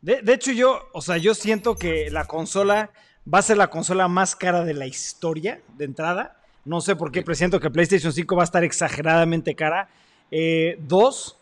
De, 0.00 0.22
de 0.22 0.32
hecho, 0.32 0.52
yo, 0.52 0.88
o 0.92 1.02
sea, 1.02 1.16
yo 1.16 1.34
siento 1.34 1.74
que 1.76 2.10
la 2.10 2.24
consola 2.24 2.90
va 3.32 3.40
a 3.40 3.42
ser 3.42 3.56
la 3.56 3.68
consola 3.68 4.08
más 4.08 4.36
cara 4.36 4.64
de 4.64 4.74
la 4.74 4.86
historia 4.86 5.60
de 5.76 5.84
entrada. 5.84 6.36
No 6.64 6.80
sé 6.80 6.96
por 6.96 7.10
qué 7.10 7.22
presiento 7.22 7.60
que 7.60 7.70
PlayStation 7.70 8.12
5 8.12 8.36
va 8.36 8.42
a 8.42 8.44
estar 8.44 8.64
exageradamente 8.64 9.54
cara. 9.54 9.88
Eh, 10.30 10.78
dos, 10.80 11.36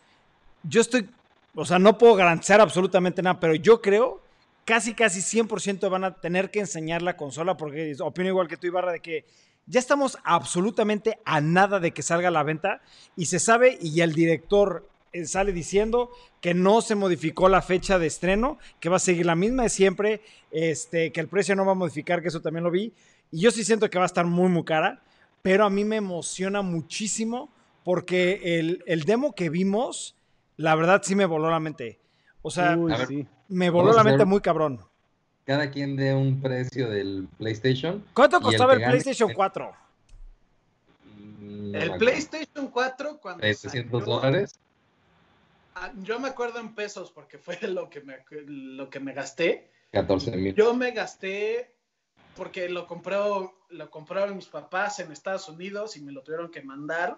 yo 0.63 0.81
estoy, 0.81 1.09
o 1.55 1.65
sea, 1.65 1.79
no 1.79 1.97
puedo 1.97 2.15
garantizar 2.15 2.61
absolutamente 2.61 3.21
nada, 3.21 3.39
pero 3.39 3.55
yo 3.55 3.81
creo 3.81 4.21
casi, 4.65 4.93
casi 4.93 5.21
100% 5.21 5.89
van 5.89 6.03
a 6.03 6.15
tener 6.15 6.51
que 6.51 6.59
enseñar 6.59 7.01
la 7.01 7.15
consola, 7.15 7.55
porque 7.55 7.95
opino 7.99 8.29
igual 8.29 8.47
que 8.47 8.57
tú, 8.57 8.67
Ibarra, 8.67 8.91
de 8.91 8.99
que 8.99 9.25
ya 9.65 9.79
estamos 9.79 10.17
absolutamente 10.23 11.19
a 11.25 11.41
nada 11.41 11.79
de 11.79 11.91
que 11.91 12.01
salga 12.01 12.29
a 12.29 12.31
la 12.31 12.43
venta 12.43 12.81
y 13.15 13.25
se 13.25 13.39
sabe, 13.39 13.77
y 13.81 14.01
el 14.01 14.13
director 14.13 14.87
sale 15.25 15.51
diciendo 15.51 16.11
que 16.41 16.53
no 16.53 16.81
se 16.81 16.95
modificó 16.95 17.49
la 17.49 17.61
fecha 17.61 17.99
de 17.99 18.07
estreno, 18.07 18.57
que 18.79 18.89
va 18.89 18.97
a 18.97 18.99
seguir 18.99 19.25
la 19.25 19.35
misma 19.35 19.63
de 19.63 19.69
siempre, 19.69 20.21
este, 20.51 21.11
que 21.11 21.19
el 21.19 21.27
precio 21.27 21.55
no 21.55 21.65
va 21.65 21.73
a 21.73 21.75
modificar, 21.75 22.21
que 22.21 22.27
eso 22.27 22.41
también 22.41 22.63
lo 22.63 22.71
vi. 22.71 22.93
Y 23.31 23.41
yo 23.41 23.51
sí 23.51 23.63
siento 23.63 23.89
que 23.89 23.97
va 23.97 24.05
a 24.05 24.07
estar 24.07 24.25
muy, 24.25 24.49
muy 24.49 24.63
cara, 24.63 25.01
pero 25.41 25.65
a 25.65 25.69
mí 25.69 25.83
me 25.83 25.97
emociona 25.97 26.61
muchísimo 26.61 27.49
porque 27.83 28.59
el, 28.59 28.83
el 28.85 29.03
demo 29.03 29.33
que 29.33 29.49
vimos, 29.49 30.15
la 30.57 30.75
verdad 30.75 31.01
sí 31.03 31.15
me 31.15 31.25
voló 31.25 31.49
la 31.49 31.59
mente. 31.59 31.99
O 32.41 32.51
sea, 32.51 32.77
Uy, 32.77 32.93
sí. 33.07 33.27
me 33.47 33.69
voló 33.69 33.93
la 33.93 34.03
mente 34.03 34.25
muy 34.25 34.41
cabrón. 34.41 34.79
Cada 35.45 35.71
quien 35.71 35.95
dé 35.95 36.13
un 36.13 36.41
precio 36.41 36.89
del 36.89 37.27
PlayStation. 37.37 38.03
¿Cuánto 38.13 38.37
el 38.37 38.43
costaba 38.43 38.73
el, 38.73 38.83
PlayStation 38.83 39.31
4? 39.33 39.71
Mm, 41.15 41.37
no 41.39 41.71
me 41.71 41.77
El 41.77 41.83
acuerdo, 41.83 41.97
PlayStation 41.97 42.67
4 42.67 43.19
cuando 43.21 43.43
700 43.43 43.99
salió, 44.01 44.15
dólares. 44.15 44.59
Ah, 45.79 45.91
yo 46.01 46.19
me 46.19 46.29
acuerdo 46.29 46.59
en 46.59 46.73
pesos 46.75 47.11
porque 47.11 47.37
fue 47.37 47.57
lo 47.67 47.89
que 47.89 48.01
me, 48.01 48.23
lo 48.45 48.89
que 48.89 48.99
me 48.99 49.13
gasté. 49.13 49.71
14 49.91 50.35
mil. 50.35 50.55
Yo 50.55 50.73
me 50.73 50.91
gasté 50.91 51.73
porque 52.35 52.69
lo 52.69 52.85
compró, 52.85 53.65
lo 53.69 53.89
compraron 53.89 54.35
mis 54.35 54.47
papás 54.47 54.99
en 54.99 55.11
Estados 55.11 55.49
Unidos 55.49 55.97
y 55.97 56.01
me 56.01 56.11
lo 56.11 56.21
tuvieron 56.23 56.51
que 56.51 56.61
mandar. 56.61 57.17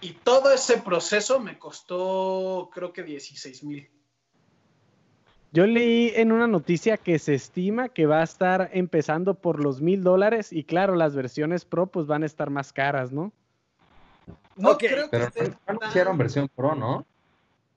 Y 0.00 0.12
todo 0.12 0.52
ese 0.52 0.78
proceso 0.78 1.40
me 1.40 1.58
costó, 1.58 2.68
creo 2.74 2.92
que 2.92 3.02
16 3.02 3.64
mil. 3.64 3.90
Yo 5.52 5.66
leí 5.66 6.12
en 6.16 6.32
una 6.32 6.48
noticia 6.48 6.96
que 6.96 7.18
se 7.20 7.34
estima 7.34 7.88
que 7.88 8.06
va 8.06 8.20
a 8.20 8.24
estar 8.24 8.70
empezando 8.72 9.34
por 9.34 9.62
los 9.62 9.80
mil 9.80 10.02
dólares 10.02 10.52
y 10.52 10.64
claro, 10.64 10.96
las 10.96 11.14
versiones 11.14 11.64
Pro 11.64 11.86
pues 11.86 12.06
van 12.06 12.24
a 12.24 12.26
estar 12.26 12.50
más 12.50 12.72
caras, 12.72 13.12
¿no? 13.12 13.32
No 14.56 14.70
Ok, 14.72 14.78
creo 14.80 15.10
que 15.10 15.18
Pero 15.18 15.30
no 15.30 15.56
anunciaron 15.66 16.12
tan- 16.12 16.18
versión 16.18 16.48
Pro, 16.48 16.74
¿no? 16.74 17.06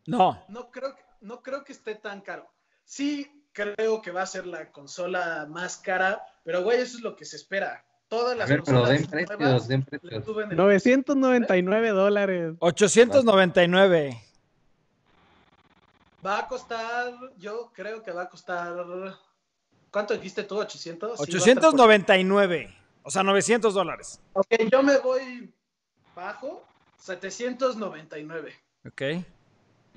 No. 0.07 0.43
no 0.47 0.71
creo, 0.71 0.95
que- 0.95 1.03
no 1.21 1.43
creo 1.43 1.63
que 1.63 1.73
esté 1.73 1.93
tan 1.95 2.21
caro. 2.21 2.49
Sí 2.83 3.31
creo 3.53 4.01
que 4.01 4.11
va 4.11 4.21
a 4.21 4.25
ser 4.25 4.45
la 4.47 4.71
consola 4.71 5.45
más 5.49 5.77
cara, 5.77 6.21
pero 6.43 6.63
güey, 6.63 6.79
eso 6.81 6.97
es 6.97 7.03
lo 7.03 7.15
que 7.15 7.25
se 7.25 7.35
espera. 7.35 7.83
Todas 8.07 8.33
A 8.33 8.35
las 8.37 8.49
ver, 8.49 8.63
pero 8.63 8.85
den 8.85 9.05
precios, 9.07 9.39
nuevas 9.39 9.67
den 9.67 9.83
precios. 9.83 10.23
suben 10.25 10.51
el 10.51 10.57
999 10.57 11.89
dólares. 11.89 12.53
899. 12.59 14.23
Va 16.25 16.39
a 16.39 16.47
costar, 16.47 17.13
yo 17.37 17.71
creo 17.73 18.01
que 18.01 18.11
va 18.11 18.23
a 18.23 18.29
costar. 18.29 18.75
¿Cuánto 19.91 20.13
dijiste 20.13 20.43
tú? 20.43 20.55
¿800? 20.61 21.17
Sí, 21.17 21.31
va 21.33 21.37
a 21.37 21.39
estar 21.39 21.55
por- 21.71 21.79
899. 21.81 22.73
O 23.03 23.11
sea, 23.11 23.23
900 23.23 23.73
dólares. 23.73 24.19
Ok, 24.33 24.47
yo 24.71 24.83
me 24.83 24.97
voy 24.99 25.53
bajo. 26.15 26.63
799. 26.97 28.53
Ok. 28.85 29.01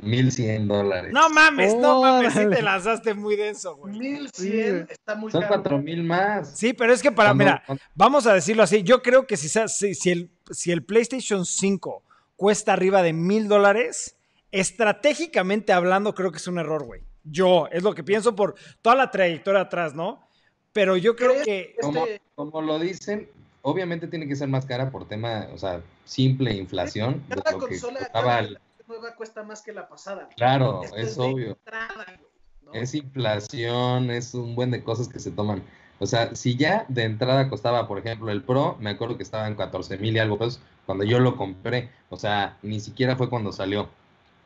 1100 0.03 0.69
dólares. 0.69 1.13
No 1.13 1.29
mames, 1.31 1.75
no 1.77 2.01
mames, 2.03 2.33
sí 2.33 2.39
Órale. 2.41 2.57
te 2.57 2.63
lanzaste 2.63 3.15
muy 3.15 3.37
denso, 3.37 3.77
güey. 3.77 3.99
1100 3.99 4.71
güey. 4.73 4.87
está 4.91 5.15
muy 5.15 5.31
Son 5.33 5.41
caro. 5.43 5.55
4000 5.63 6.03
más. 6.05 6.57
Sí, 6.59 6.73
pero 6.73 6.93
es 6.93 7.03
que 7.03 7.13
para, 7.13 7.31
Cuando- 7.31 7.45
mira, 7.45 7.63
cuando- 7.67 7.83
vamos 7.95 8.27
a 8.27 8.35
decirlo 8.35 8.63
así, 8.63 8.83
yo 8.83 9.03
creo 9.03 9.27
que 9.27 9.37
si, 9.37 9.49
si, 9.49 9.95
si 9.95 10.11
el, 10.11 10.31
si 10.51 10.73
el 10.73 10.83
PlayStation 10.85 11.45
5 11.47 12.03
cuesta 12.37 12.73
arriba 12.73 13.03
de 13.03 13.13
mil 13.13 13.49
dólares, 13.49 14.17
estratégicamente 14.53 15.73
hablando, 15.73 16.15
creo 16.15 16.31
que 16.31 16.39
es 16.39 16.47
un 16.49 16.59
error, 16.59 16.85
güey. 16.85 17.03
Yo, 17.25 17.69
es 17.71 17.83
lo 17.83 17.95
que 17.95 18.03
pienso 18.03 18.35
por 18.35 18.55
toda 18.83 18.97
la 18.97 19.11
trayectoria 19.11 19.61
atrás, 19.63 19.95
¿no? 19.95 20.27
Pero 20.73 20.97
yo 20.97 21.17
creo 21.17 21.33
¿Crees 21.33 21.45
que... 21.45 21.77
como, 21.81 22.07
Este- 22.07 22.23
como 22.35 22.63
lo 22.63 22.79
dicen, 22.79 23.29
obviamente 23.63 24.07
tiene 24.07 24.27
que 24.27 24.37
ser 24.37 24.49
más 24.49 24.65
cara 24.65 24.91
por 24.91 25.07
tema, 25.07 25.49
o 25.53 25.59
sea, 25.59 25.83
simple 26.05 26.55
inflación 26.55 27.23
de 27.29 27.37
Cada 27.37 27.53
lo 27.53 27.59
que 27.59 27.67
consola 27.79 28.09
cada 28.13 28.39
el- 28.39 28.59
nueva 28.91 29.14
cuesta 29.14 29.43
más 29.43 29.62
que 29.62 29.72
la 29.72 29.88
pasada. 29.88 30.28
Claro, 30.36 30.82
Esto 30.82 30.97
es 30.97 31.18
obvio. 31.18 31.51
entrada, 31.53 31.95
güey, 31.95 32.18
¿no? 32.62 32.72
Es 32.72 32.95
inflación, 32.95 34.11
es 34.11 34.34
un 34.34 34.55
buen 34.55 34.70
de 34.70 34.82
cosas 34.82 35.09
que 35.09 35.18
se 35.18 35.30
toman. 35.30 35.62
O 35.99 36.07
sea, 36.07 36.34
si 36.34 36.57
ya 36.57 36.86
de 36.88 37.05
entrada 37.05 37.49
costaba, 37.49 37.86
por 37.86 37.99
ejemplo, 37.99 38.30
el 38.30 38.43
Pro, 38.43 38.76
me 38.80 38.91
acuerdo 38.91 39.16
que 39.16 39.22
estaba 39.22 39.47
en 39.47 39.55
14 39.55 39.99
mil 39.99 40.16
y 40.16 40.18
algo 40.18 40.38
pesos 40.38 40.61
cuando 40.86 41.05
yo 41.05 41.20
lo 41.20 41.36
compré. 41.36 41.91
O 42.09 42.16
sea, 42.16 42.57
ni 42.62 42.80
siquiera 42.80 43.16
fue 43.16 43.30
cuando 43.30 43.53
salió. 43.53 43.88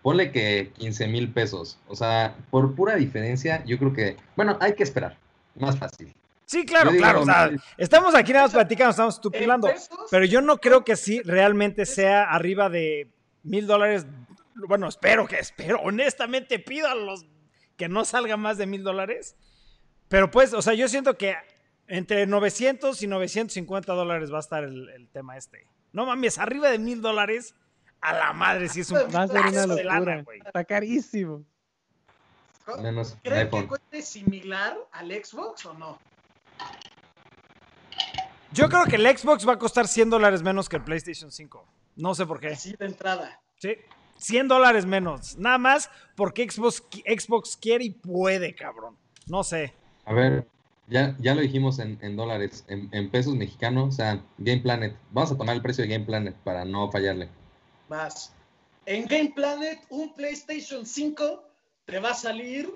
Ponle 0.02 0.30
que 0.30 0.72
15 0.76 1.08
mil 1.08 1.32
pesos. 1.32 1.78
O 1.88 1.96
sea, 1.96 2.36
por 2.50 2.74
pura 2.74 2.96
diferencia, 2.96 3.64
yo 3.64 3.78
creo 3.78 3.92
que, 3.92 4.16
bueno, 4.36 4.58
hay 4.60 4.74
que 4.74 4.82
esperar. 4.82 5.16
Más 5.54 5.78
fácil. 5.78 6.12
Sí, 6.44 6.66
claro, 6.66 6.90
digo, 6.90 7.02
claro. 7.02 7.22
o 7.22 7.24
sea, 7.24 7.50
estamos 7.78 8.14
aquí 8.14 8.32
nada 8.32 8.46
más 8.46 8.52
platicando, 8.52 8.90
estamos 8.90 9.14
estupilando. 9.14 9.68
Pero 10.10 10.24
yo 10.26 10.42
no 10.42 10.58
creo 10.58 10.84
que 10.84 10.96
sí 10.96 11.22
realmente 11.22 11.86
sea 11.86 12.24
arriba 12.24 12.68
de 12.68 13.08
mil 13.44 13.66
dólares. 13.66 14.06
Bueno, 14.54 14.88
espero 14.88 15.26
que, 15.26 15.38
espero, 15.38 15.80
honestamente 15.82 16.58
pido 16.58 16.88
a 16.88 16.94
los 16.94 17.26
que 17.76 17.88
no 17.88 18.04
salga 18.04 18.36
más 18.36 18.56
de 18.58 18.66
mil 18.66 18.82
dólares. 18.84 19.36
Pero 20.08 20.30
pues, 20.30 20.52
o 20.54 20.62
sea, 20.62 20.74
yo 20.74 20.88
siento 20.88 21.16
que 21.18 21.36
entre 21.86 22.26
900 22.26 23.02
y 23.02 23.06
950 23.06 23.92
dólares 23.92 24.32
va 24.32 24.36
a 24.36 24.40
estar 24.40 24.64
el, 24.64 24.88
el 24.90 25.08
tema 25.08 25.36
este. 25.36 25.66
No 25.92 26.06
mames, 26.06 26.38
arriba 26.38 26.70
de 26.70 26.78
mil 26.78 27.02
dólares, 27.02 27.54
a 28.00 28.12
la 28.12 28.32
madre, 28.32 28.68
si 28.68 28.80
es 28.80 28.90
un 28.90 28.98
Va 29.14 29.22
a 29.22 29.28
ser 29.28 29.40
una 29.40 29.50
plazo 29.50 29.74
de 29.74 29.84
lana, 29.84 29.98
locura. 29.98 30.22
güey. 30.22 30.40
Está 30.44 30.64
carísimo. 30.64 31.44
Menos 32.80 33.16
¿Creen 33.22 33.50
que 33.50 33.66
cueste 33.66 34.00
similar 34.02 34.76
al 34.92 35.10
Xbox 35.10 35.66
o 35.66 35.74
no? 35.74 35.98
Yo 38.52 38.68
creo 38.68 38.84
que 38.84 38.96
el 38.96 39.18
Xbox 39.18 39.46
va 39.46 39.54
a 39.54 39.58
costar 39.58 39.88
100 39.88 40.10
dólares 40.10 40.42
menos 40.42 40.68
que 40.68 40.76
el 40.76 40.82
PlayStation 40.84 41.30
5. 41.30 41.66
No 41.96 42.14
sé 42.14 42.24
por 42.24 42.40
qué. 42.40 42.48
Así 42.48 42.74
de 42.76 42.86
entrada. 42.86 43.40
Sí. 43.56 43.76
100 44.16 44.48
dólares 44.48 44.86
menos. 44.86 45.36
Nada 45.36 45.58
más 45.58 45.90
porque 46.16 46.48
Xbox, 46.48 46.82
Xbox 47.06 47.56
quiere 47.56 47.84
y 47.84 47.90
puede, 47.90 48.54
cabrón. 48.54 48.96
No 49.26 49.42
sé. 49.42 49.74
A 50.04 50.12
ver, 50.12 50.46
ya, 50.88 51.16
ya 51.18 51.34
lo 51.34 51.40
dijimos 51.40 51.78
en, 51.78 51.98
en 52.02 52.16
dólares, 52.16 52.64
en, 52.68 52.88
en 52.92 53.10
pesos 53.10 53.34
mexicanos, 53.34 53.88
o 53.88 53.92
sea, 53.92 54.22
Game 54.38 54.60
Planet. 54.60 54.96
Vamos 55.10 55.32
a 55.32 55.36
tomar 55.36 55.56
el 55.56 55.62
precio 55.62 55.82
de 55.82 55.90
Game 55.90 56.04
Planet 56.04 56.34
para 56.44 56.64
no 56.64 56.90
fallarle. 56.90 57.28
Más. 57.88 58.34
En 58.86 59.06
Game 59.06 59.32
Planet, 59.34 59.80
un 59.88 60.12
PlayStation 60.12 60.84
5 60.84 61.42
te 61.86 62.00
va 62.00 62.10
a 62.10 62.14
salir 62.14 62.70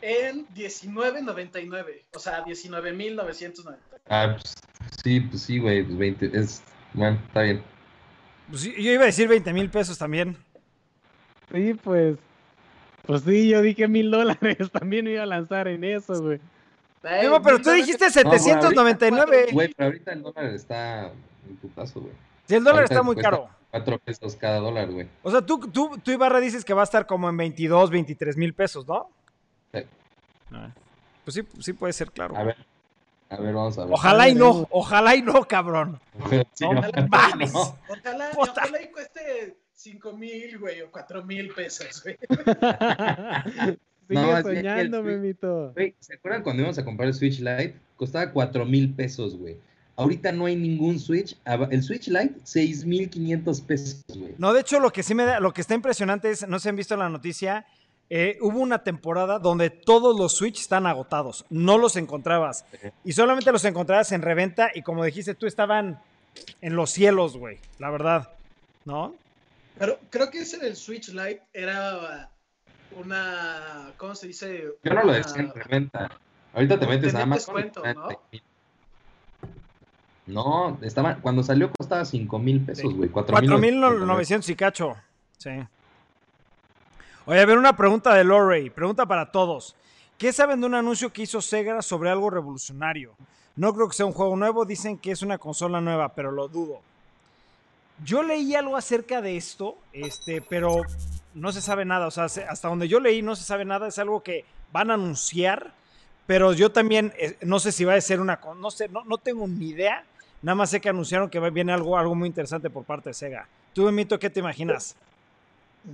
en 0.00 0.46
19.99. 0.48 2.04
O 2.14 2.18
sea, 2.18 2.44
19.990. 2.44 3.76
Ah, 4.08 4.36
pues, 4.40 4.54
sí, 5.02 5.20
pues 5.20 5.42
sí, 5.42 5.58
güey, 5.58 5.84
pues 5.84 5.98
20, 5.98 6.30
es, 6.38 6.62
bueno, 6.94 7.18
está 7.26 7.42
bien. 7.42 7.62
Pues 8.48 8.62
yo 8.62 8.72
yo 8.72 8.92
iba 8.92 9.02
a 9.02 9.06
decir 9.06 9.28
20 9.28 9.52
mil 9.52 9.70
pesos 9.70 9.98
también. 9.98 10.36
Sí, 11.52 11.74
pues. 11.74 12.16
Pues 13.06 13.22
sí, 13.22 13.48
yo 13.48 13.62
dije 13.62 13.88
mil 13.88 14.10
dólares. 14.10 14.56
También 14.72 15.04
me 15.04 15.12
iba 15.12 15.22
a 15.22 15.26
lanzar 15.26 15.68
en 15.68 15.84
eso, 15.84 16.20
güey. 16.22 16.40
Digo, 17.22 17.40
pero 17.42 17.58
tú 17.60 17.70
dijiste 17.70 18.06
No, 18.22 18.28
güey, 18.28 18.38
799. 18.40 19.46
Güey, 19.52 19.74
pero 19.74 19.86
ahorita 19.88 20.12
el 20.12 20.22
dólar 20.22 20.44
está 20.46 21.06
en 21.06 21.56
tu 21.60 21.68
paso, 21.70 22.00
güey. 22.00 22.12
Si 22.46 22.54
el 22.54 22.62
dólar 22.62 22.80
ahorita 22.80 22.94
está 22.94 23.02
muy 23.02 23.16
caro. 23.16 23.48
4 23.70 23.98
pesos 24.00 24.36
cada 24.36 24.58
dólar, 24.58 24.90
güey. 24.90 25.08
O 25.22 25.30
sea, 25.30 25.40
tú, 25.40 25.60
tú, 25.70 25.96
tú, 26.02 26.10
Ibarra, 26.10 26.40
dices 26.40 26.64
que 26.64 26.74
va 26.74 26.82
a 26.82 26.84
estar 26.84 27.06
como 27.06 27.28
en 27.28 27.36
22, 27.36 27.90
23 27.90 28.36
mil 28.36 28.52
pesos, 28.52 28.86
¿no? 28.86 29.08
Sí. 29.72 29.80
Ah, 30.52 30.70
Pues 31.24 31.34
sí, 31.36 31.42
sí 31.60 31.72
puede 31.72 31.92
ser, 31.92 32.10
claro. 32.10 32.36
A 32.36 32.42
ver, 32.42 32.56
a 33.30 33.36
ver, 33.36 33.54
vamos 33.54 33.78
a 33.78 33.84
ver. 33.84 33.94
Ojalá 33.94 34.28
y 34.28 34.34
no, 34.34 34.66
ojalá 34.70 35.14
y 35.14 35.22
no, 35.22 35.44
cabrón. 35.44 36.00
Sí, 36.52 36.64
No 36.64 36.70
ojalá 36.80 37.06
mames. 37.08 37.52
no. 37.54 37.78
Ojalá, 37.88 38.30
ojalá 38.36 38.82
y 38.82 38.88
cueste 38.90 39.56
5 39.80 40.12
mil, 40.12 40.58
güey, 40.58 40.82
o 40.82 40.90
4 40.90 41.24
mil 41.24 41.48
pesos, 41.54 42.02
güey. 42.02 42.18
Sigue 44.08 44.20
No, 44.20 44.42
soñando, 44.42 45.02
Memito. 45.02 45.72
Güey, 45.72 45.94
¿se 45.98 46.14
acuerdan 46.14 46.42
cuando 46.42 46.60
íbamos 46.60 46.78
a 46.78 46.84
comprar 46.84 47.08
el 47.08 47.14
Switch 47.14 47.38
Lite? 47.38 47.76
Costaba 47.96 48.30
4 48.30 48.66
mil 48.66 48.92
pesos, 48.92 49.38
güey. 49.38 49.56
Ahorita 49.96 50.32
no 50.32 50.44
hay 50.44 50.56
ningún 50.56 50.98
Switch. 50.98 51.34
El 51.70 51.82
Switch 51.82 52.08
Lite, 52.08 52.34
6,500 52.44 53.60
pesos, 53.62 54.04
güey. 54.14 54.34
No, 54.36 54.52
de 54.52 54.60
hecho, 54.60 54.80
lo 54.80 54.90
que 54.92 55.02
sí 55.02 55.14
me 55.14 55.24
da, 55.24 55.40
lo 55.40 55.54
que 55.54 55.62
está 55.62 55.74
impresionante 55.74 56.30
es, 56.30 56.46
no 56.46 56.58
se 56.58 56.68
han 56.68 56.76
visto 56.76 56.92
en 56.92 57.00
la 57.00 57.08
noticia, 57.08 57.64
eh, 58.10 58.36
hubo 58.42 58.58
una 58.58 58.82
temporada 58.84 59.38
donde 59.38 59.70
todos 59.70 60.18
los 60.18 60.36
Switch 60.36 60.60
están 60.60 60.86
agotados, 60.86 61.46
no 61.48 61.78
los 61.78 61.96
encontrabas. 61.96 62.66
Y 63.02 63.12
solamente 63.12 63.50
los 63.50 63.64
encontrabas 63.64 64.12
en 64.12 64.20
reventa 64.20 64.70
y 64.74 64.82
como 64.82 65.04
dijiste 65.04 65.34
tú, 65.34 65.46
estaban 65.46 65.98
en 66.60 66.76
los 66.76 66.90
cielos, 66.90 67.38
güey, 67.38 67.58
la 67.78 67.90
verdad, 67.90 68.28
¿no? 68.84 69.14
Pero 69.80 69.98
creo 70.10 70.30
que 70.30 70.40
ese 70.42 70.58
del 70.58 70.76
Switch 70.76 71.08
Lite 71.08 71.40
era 71.54 72.30
una. 72.98 73.92
¿Cómo 73.96 74.14
se 74.14 74.26
dice? 74.26 74.74
Yo 74.84 74.92
no 74.92 75.00
lo 75.00 75.08
Una- 75.08 75.16
decía 75.16 75.40
en 75.40 75.54
reventa. 75.54 76.10
Ahorita 76.52 76.78
te 76.78 76.86
metes 76.86 77.14
a 77.14 77.22
Amazon. 77.22 77.54
descuento, 77.56 77.82
¿no? 77.94 78.08
No, 80.26 80.78
estaba, 80.82 81.16
cuando 81.16 81.42
salió 81.42 81.72
costaba 81.72 82.04
5 82.04 82.38
mil 82.38 82.60
pesos, 82.64 82.92
güey. 82.94 83.08
4 83.08 83.40
mil. 83.40 83.50
4.900 83.50 84.48
y 84.50 84.54
cacho. 84.54 84.96
Sí. 85.38 85.50
Oye, 87.24 87.40
a 87.40 87.46
ver, 87.46 87.56
una 87.56 87.74
pregunta 87.74 88.14
de 88.14 88.22
Lorray. 88.22 88.68
Pregunta 88.68 89.06
para 89.06 89.32
todos. 89.32 89.74
¿Qué 90.18 90.30
saben 90.32 90.60
de 90.60 90.66
un 90.66 90.74
anuncio 90.74 91.10
que 91.10 91.22
hizo 91.22 91.40
Sega 91.40 91.80
sobre 91.80 92.10
algo 92.10 92.28
revolucionario? 92.28 93.14
No 93.56 93.72
creo 93.74 93.88
que 93.88 93.96
sea 93.96 94.04
un 94.04 94.12
juego 94.12 94.36
nuevo. 94.36 94.66
Dicen 94.66 94.98
que 94.98 95.10
es 95.12 95.22
una 95.22 95.38
consola 95.38 95.80
nueva, 95.80 96.14
pero 96.14 96.30
lo 96.30 96.48
dudo. 96.48 96.82
Yo 98.04 98.22
leí 98.22 98.54
algo 98.54 98.76
acerca 98.76 99.20
de 99.20 99.36
esto, 99.36 99.76
este, 99.92 100.42
pero 100.42 100.82
no 101.34 101.52
se 101.52 101.60
sabe 101.60 101.84
nada. 101.84 102.06
O 102.06 102.10
sea, 102.10 102.24
hasta 102.24 102.68
donde 102.68 102.88
yo 102.88 103.00
leí 103.00 103.22
no 103.22 103.36
se 103.36 103.44
sabe 103.44 103.64
nada. 103.64 103.88
Es 103.88 103.98
algo 103.98 104.22
que 104.22 104.44
van 104.72 104.90
a 104.90 104.94
anunciar, 104.94 105.72
pero 106.26 106.52
yo 106.52 106.72
también 106.72 107.12
eh, 107.18 107.36
no 107.42 107.58
sé 107.58 107.72
si 107.72 107.84
va 107.84 107.94
a 107.94 108.00
ser 108.00 108.20
una... 108.20 108.40
No 108.56 108.70
sé, 108.70 108.88
no, 108.88 109.04
no 109.04 109.18
tengo 109.18 109.46
ni 109.46 109.70
idea. 109.70 110.04
Nada 110.42 110.54
más 110.54 110.70
sé 110.70 110.80
que 110.80 110.88
anunciaron 110.88 111.28
que 111.28 111.38
viene 111.50 111.72
algo, 111.72 111.98
algo 111.98 112.14
muy 112.14 112.28
interesante 112.28 112.70
por 112.70 112.84
parte 112.84 113.10
de 113.10 113.14
Sega. 113.14 113.48
Tú, 113.74 113.90
Mito, 113.92 114.18
¿qué 114.18 114.30
te 114.30 114.40
imaginas? 114.40 114.96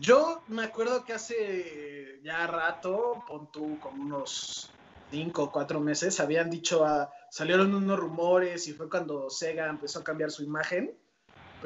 Yo 0.01 0.43
me 0.49 0.65
acuerdo 0.65 1.05
que 1.05 1.13
hace 1.13 2.21
ya 2.23 2.47
rato, 2.47 3.25
pon 3.27 3.49
tú 3.53 3.79
como 3.81 4.03
unos 4.03 4.71
cinco 5.11 5.45
o 5.45 5.53
cuatro 5.53 5.81
meses, 5.81 6.19
habían 6.21 6.51
dicho, 6.51 6.85
a, 6.85 7.13
salieron 7.31 7.75
unos 7.75 7.99
rumores 7.99 8.67
y 8.67 8.73
fue 8.73 8.89
cuando 8.89 9.31
Sega 9.31 9.69
empezó 9.69 10.01
a 10.01 10.05
cambiar 10.05 10.31
su 10.31 10.43
imagen. 10.43 10.93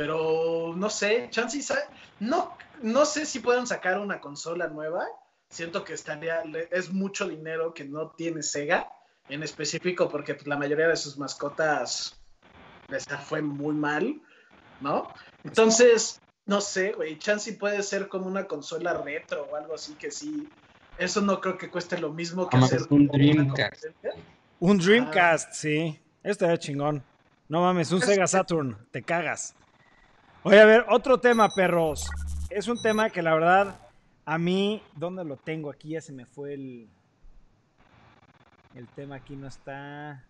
Pero 0.01 0.73
no 0.75 0.89
sé, 0.89 1.29
chances, 1.29 1.75
no, 2.21 2.57
no 2.81 3.05
sé 3.05 3.27
si 3.27 3.41
pueden 3.41 3.67
sacar 3.67 3.99
una 3.99 4.19
consola 4.19 4.67
nueva. 4.67 5.05
Siento 5.51 5.85
que 5.85 5.93
estaría, 5.93 6.43
es 6.71 6.91
mucho 6.91 7.29
dinero 7.29 7.75
que 7.75 7.85
no 7.85 8.09
tiene 8.13 8.43
Sega 8.43 8.91
en 9.29 9.43
específico 9.43 10.09
porque 10.09 10.33
pues, 10.33 10.47
la 10.47 10.57
mayoría 10.57 10.89
de 10.89 10.97
sus 10.97 11.19
mascotas 11.19 12.19
les 12.89 13.07
fue 13.27 13.43
muy 13.43 13.75
mal, 13.75 14.23
¿no? 14.81 15.13
Entonces, 15.45 16.19
no 16.47 16.63
sé, 16.63 16.93
güey, 16.93 17.19
Chansey 17.19 17.59
puede 17.59 17.83
ser 17.83 18.09
como 18.09 18.27
una 18.27 18.47
consola 18.47 18.95
retro 18.95 19.49
o 19.53 19.55
algo 19.55 19.75
así 19.75 19.97
que 19.97 20.11
sí. 20.11 20.49
Eso 20.97 21.21
no 21.21 21.43
creo 21.43 21.59
que 21.59 21.69
cueste 21.69 21.99
lo 21.99 22.11
mismo 22.11 22.49
que 22.49 22.57
hacer 22.57 22.81
un 22.89 23.07
Dreamcast. 23.07 23.85
Un 24.61 24.79
Dreamcast, 24.79 25.53
sí. 25.53 26.01
Esto 26.23 26.47
era 26.47 26.57
chingón. 26.57 27.05
No 27.49 27.61
mames, 27.61 27.93
un 27.93 28.01
Sega 28.01 28.27
Saturn, 28.27 28.79
te 28.93 29.03
cagas. 29.03 29.55
Oye, 30.43 30.59
a 30.59 30.65
ver, 30.65 30.87
otro 30.89 31.21
tema, 31.21 31.51
perros. 31.51 32.09
Es 32.49 32.67
un 32.67 32.81
tema 32.81 33.11
que 33.11 33.21
la 33.21 33.35
verdad, 33.35 33.79
a 34.25 34.39
mí, 34.39 34.83
¿dónde 34.97 35.23
lo 35.23 35.37
tengo? 35.37 35.71
Aquí 35.71 35.91
ya 35.91 36.01
se 36.01 36.15
me 36.15 36.25
fue 36.25 36.55
el. 36.55 36.89
El 38.75 38.89
tema 38.89 39.17
aquí 39.17 39.37
no 39.37 39.47
está. 39.47 40.25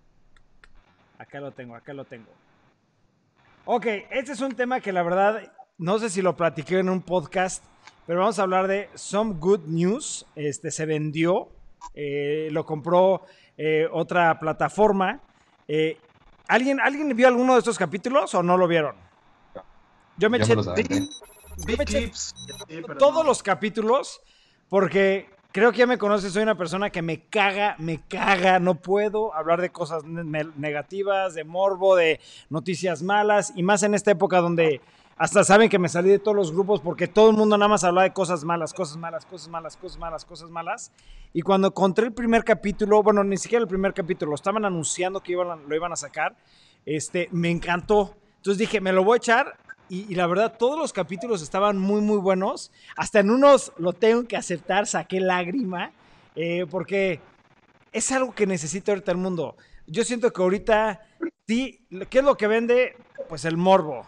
Acá 1.16 1.38
lo 1.38 1.52
tengo, 1.52 1.76
acá 1.76 1.94
lo 1.94 2.04
tengo. 2.04 2.26
Ok, 3.66 3.86
este 4.10 4.32
es 4.32 4.40
un 4.40 4.52
tema 4.56 4.80
que 4.80 4.92
la 4.92 5.04
verdad 5.04 5.52
no 5.78 5.96
sé 6.00 6.10
si 6.10 6.22
lo 6.22 6.34
platiqué 6.34 6.80
en 6.80 6.88
un 6.88 7.02
podcast, 7.02 7.62
pero 8.04 8.18
vamos 8.18 8.40
a 8.40 8.42
hablar 8.42 8.66
de 8.66 8.88
Some 8.96 9.34
Good 9.34 9.66
News. 9.66 10.26
Este 10.34 10.72
se 10.72 10.86
vendió, 10.86 11.50
eh, 11.94 12.48
lo 12.50 12.66
compró 12.66 13.26
eh, 13.56 13.86
otra 13.92 14.40
plataforma. 14.40 15.20
Eh, 15.68 15.98
¿alguien, 16.48 16.80
¿Alguien 16.80 17.14
vio 17.14 17.28
alguno 17.28 17.52
de 17.52 17.60
estos 17.60 17.78
capítulos 17.78 18.34
o 18.34 18.42
no 18.42 18.56
lo 18.56 18.66
vieron? 18.66 19.09
Yo 20.20 20.28
me 20.28 20.36
eché, 20.36 22.12
todos 22.98 23.24
los 23.24 23.42
capítulos 23.42 24.20
porque 24.68 25.30
creo 25.50 25.72
que 25.72 25.78
ya 25.78 25.86
me 25.86 25.96
conoces, 25.96 26.34
soy 26.34 26.42
una 26.42 26.56
persona 26.56 26.90
que 26.90 27.00
me 27.00 27.24
caga, 27.24 27.74
me 27.78 28.02
caga, 28.06 28.58
no 28.58 28.74
puedo 28.74 29.34
hablar 29.34 29.62
de 29.62 29.70
cosas 29.70 30.04
negativas, 30.04 31.34
de 31.34 31.44
morbo, 31.44 31.96
de 31.96 32.20
noticias 32.50 33.02
malas 33.02 33.54
y 33.56 33.62
más 33.62 33.82
en 33.82 33.94
esta 33.94 34.10
época 34.10 34.42
donde 34.42 34.82
hasta 35.16 35.42
saben 35.42 35.70
que 35.70 35.78
me 35.78 35.88
salí 35.88 36.10
de 36.10 36.18
todos 36.18 36.36
los 36.36 36.52
grupos 36.52 36.82
porque 36.82 37.08
todo 37.08 37.30
el 37.30 37.36
mundo 37.36 37.56
nada 37.56 37.68
más 37.68 37.82
hablaba 37.84 38.04
de 38.04 38.12
cosas 38.12 38.44
malas, 38.44 38.74
cosas 38.74 38.98
malas, 38.98 39.24
cosas 39.24 39.48
malas, 39.48 39.76
cosas 39.78 39.98
malas, 39.98 40.24
cosas 40.26 40.50
malas. 40.50 40.92
Y 41.32 41.40
cuando 41.40 41.68
encontré 41.68 42.06
el 42.06 42.12
primer 42.12 42.44
capítulo, 42.44 43.02
bueno, 43.02 43.24
ni 43.24 43.38
siquiera 43.38 43.62
el 43.62 43.68
primer 43.68 43.94
capítulo, 43.94 44.30
lo 44.32 44.34
estaban 44.34 44.66
anunciando 44.66 45.20
que 45.20 45.32
iban, 45.32 45.66
lo 45.66 45.74
iban 45.74 45.92
a 45.92 45.96
sacar, 45.96 46.36
este, 46.84 47.28
me 47.32 47.50
encantó. 47.50 48.16
Entonces 48.36 48.58
dije, 48.58 48.80
me 48.82 48.92
lo 48.92 49.02
voy 49.02 49.16
a 49.16 49.18
echar. 49.18 49.56
Y, 49.92 50.14
la 50.14 50.28
verdad, 50.28 50.54
todos 50.56 50.78
los 50.78 50.92
capítulos 50.92 51.42
estaban 51.42 51.76
muy, 51.76 52.00
muy 52.00 52.18
buenos. 52.18 52.70
Hasta 52.94 53.18
en 53.18 53.28
unos, 53.28 53.72
lo 53.76 53.92
tengo 53.92 54.22
que 54.22 54.36
aceptar, 54.36 54.86
saqué 54.86 55.18
lágrima. 55.18 55.90
Eh, 56.36 56.64
porque 56.70 57.20
es 57.92 58.12
algo 58.12 58.32
que 58.32 58.46
necesita 58.46 58.92
ahorita 58.92 59.10
el 59.10 59.18
mundo. 59.18 59.56
Yo 59.88 60.04
siento 60.04 60.32
que 60.32 60.42
ahorita, 60.42 61.00
sí, 61.48 61.84
¿qué 62.08 62.20
es 62.20 62.24
lo 62.24 62.36
que 62.36 62.46
vende? 62.46 62.96
Pues 63.28 63.44
el 63.44 63.56
morbo. 63.56 64.06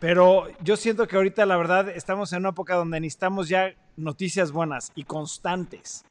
Pero 0.00 0.48
yo 0.64 0.76
siento 0.76 1.06
que 1.06 1.14
ahorita 1.14 1.46
la 1.46 1.56
verdad 1.56 1.88
estamos 1.90 2.32
en 2.32 2.40
una 2.40 2.48
época 2.48 2.74
donde 2.74 2.98
necesitamos 2.98 3.48
ya 3.48 3.74
noticias 3.96 4.50
buenas 4.50 4.90
y 4.96 5.04
constantes. 5.04 6.04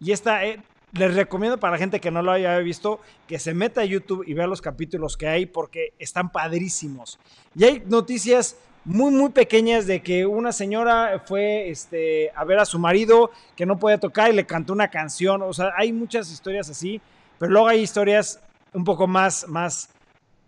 Y 0.00 0.10
esta, 0.10 0.44
eh, 0.44 0.60
les 0.94 1.14
recomiendo 1.14 1.58
para 1.58 1.72
la 1.72 1.78
gente 1.78 2.00
que 2.00 2.10
no 2.10 2.22
lo 2.22 2.32
haya 2.32 2.56
visto 2.58 3.00
que 3.26 3.38
se 3.38 3.54
meta 3.54 3.82
a 3.82 3.84
YouTube 3.84 4.24
y 4.26 4.34
vea 4.34 4.46
los 4.46 4.62
capítulos 4.62 5.16
que 5.16 5.28
hay 5.28 5.46
porque 5.46 5.92
están 5.98 6.30
padrísimos. 6.30 7.18
Y 7.54 7.64
hay 7.64 7.82
noticias 7.86 8.56
muy, 8.84 9.12
muy 9.12 9.30
pequeñas 9.30 9.86
de 9.86 10.02
que 10.02 10.26
una 10.26 10.52
señora 10.52 11.22
fue 11.24 11.70
este, 11.70 12.30
a 12.34 12.44
ver 12.44 12.58
a 12.58 12.64
su 12.64 12.78
marido 12.78 13.30
que 13.56 13.66
no 13.66 13.78
podía 13.78 13.98
tocar 13.98 14.30
y 14.30 14.36
le 14.36 14.46
cantó 14.46 14.72
una 14.72 14.88
canción. 14.88 15.42
O 15.42 15.52
sea, 15.52 15.72
hay 15.76 15.92
muchas 15.92 16.30
historias 16.30 16.70
así, 16.70 17.00
pero 17.38 17.50
luego 17.50 17.68
hay 17.68 17.80
historias 17.80 18.40
un 18.72 18.84
poco 18.84 19.06
más, 19.06 19.48
más 19.48 19.88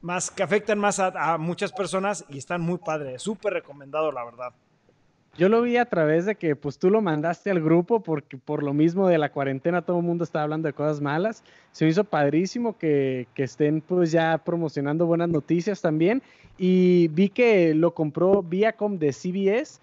más 0.06 0.31
que 0.31 0.43
afectan 0.43 0.78
más 0.78 1.01
a, 1.01 1.36
muchas 1.36 1.73
personas 1.73 2.24
y 2.28 2.39
están 2.39 2.60
muy 2.60 2.78
padres. 2.78 3.23
Súper 3.23 3.55
recomendado, 3.55 4.12
la 4.12 4.24
verdad. 4.24 4.52
Yo 5.39 5.51
lo 5.51 5.61
vi 5.61 5.77
a 5.77 5.85
través 5.85 6.25
de 6.25 6.35
que 6.35 6.57
pues 6.57 6.79
tú 6.79 6.89
lo 6.89 7.03
mandaste 7.03 7.51
al 7.51 7.61
grupo 7.61 8.01
porque 8.01 8.39
por 8.39 8.63
lo 8.63 8.73
mismo 8.73 9.07
de 9.07 9.19
la 9.19 9.31
cuarentena 9.31 9.83
todo 9.83 9.99
el 9.99 10.05
mundo 10.05 10.25
estaba 10.25 10.45
hablando 10.45 10.67
de 10.67 10.73
cosas 10.73 11.01
malas. 11.03 11.43
Se 11.73 11.87
hizo 11.87 12.05
padrísimo 12.05 12.79
que, 12.79 13.29
que, 13.35 13.43
estén 13.43 13.83
pues 13.83 14.13
ya 14.13 14.39
promocionando 14.39 15.05
buenas 15.05 15.29
noticias 15.29 15.83
también. 15.83 16.23
Y 16.57 17.09
vi 17.09 17.29
que 17.29 17.75
lo 17.75 17.93
compró 17.93 18.43
Viacom 18.43 18.99
de 18.99 19.13
CBS 19.13 19.81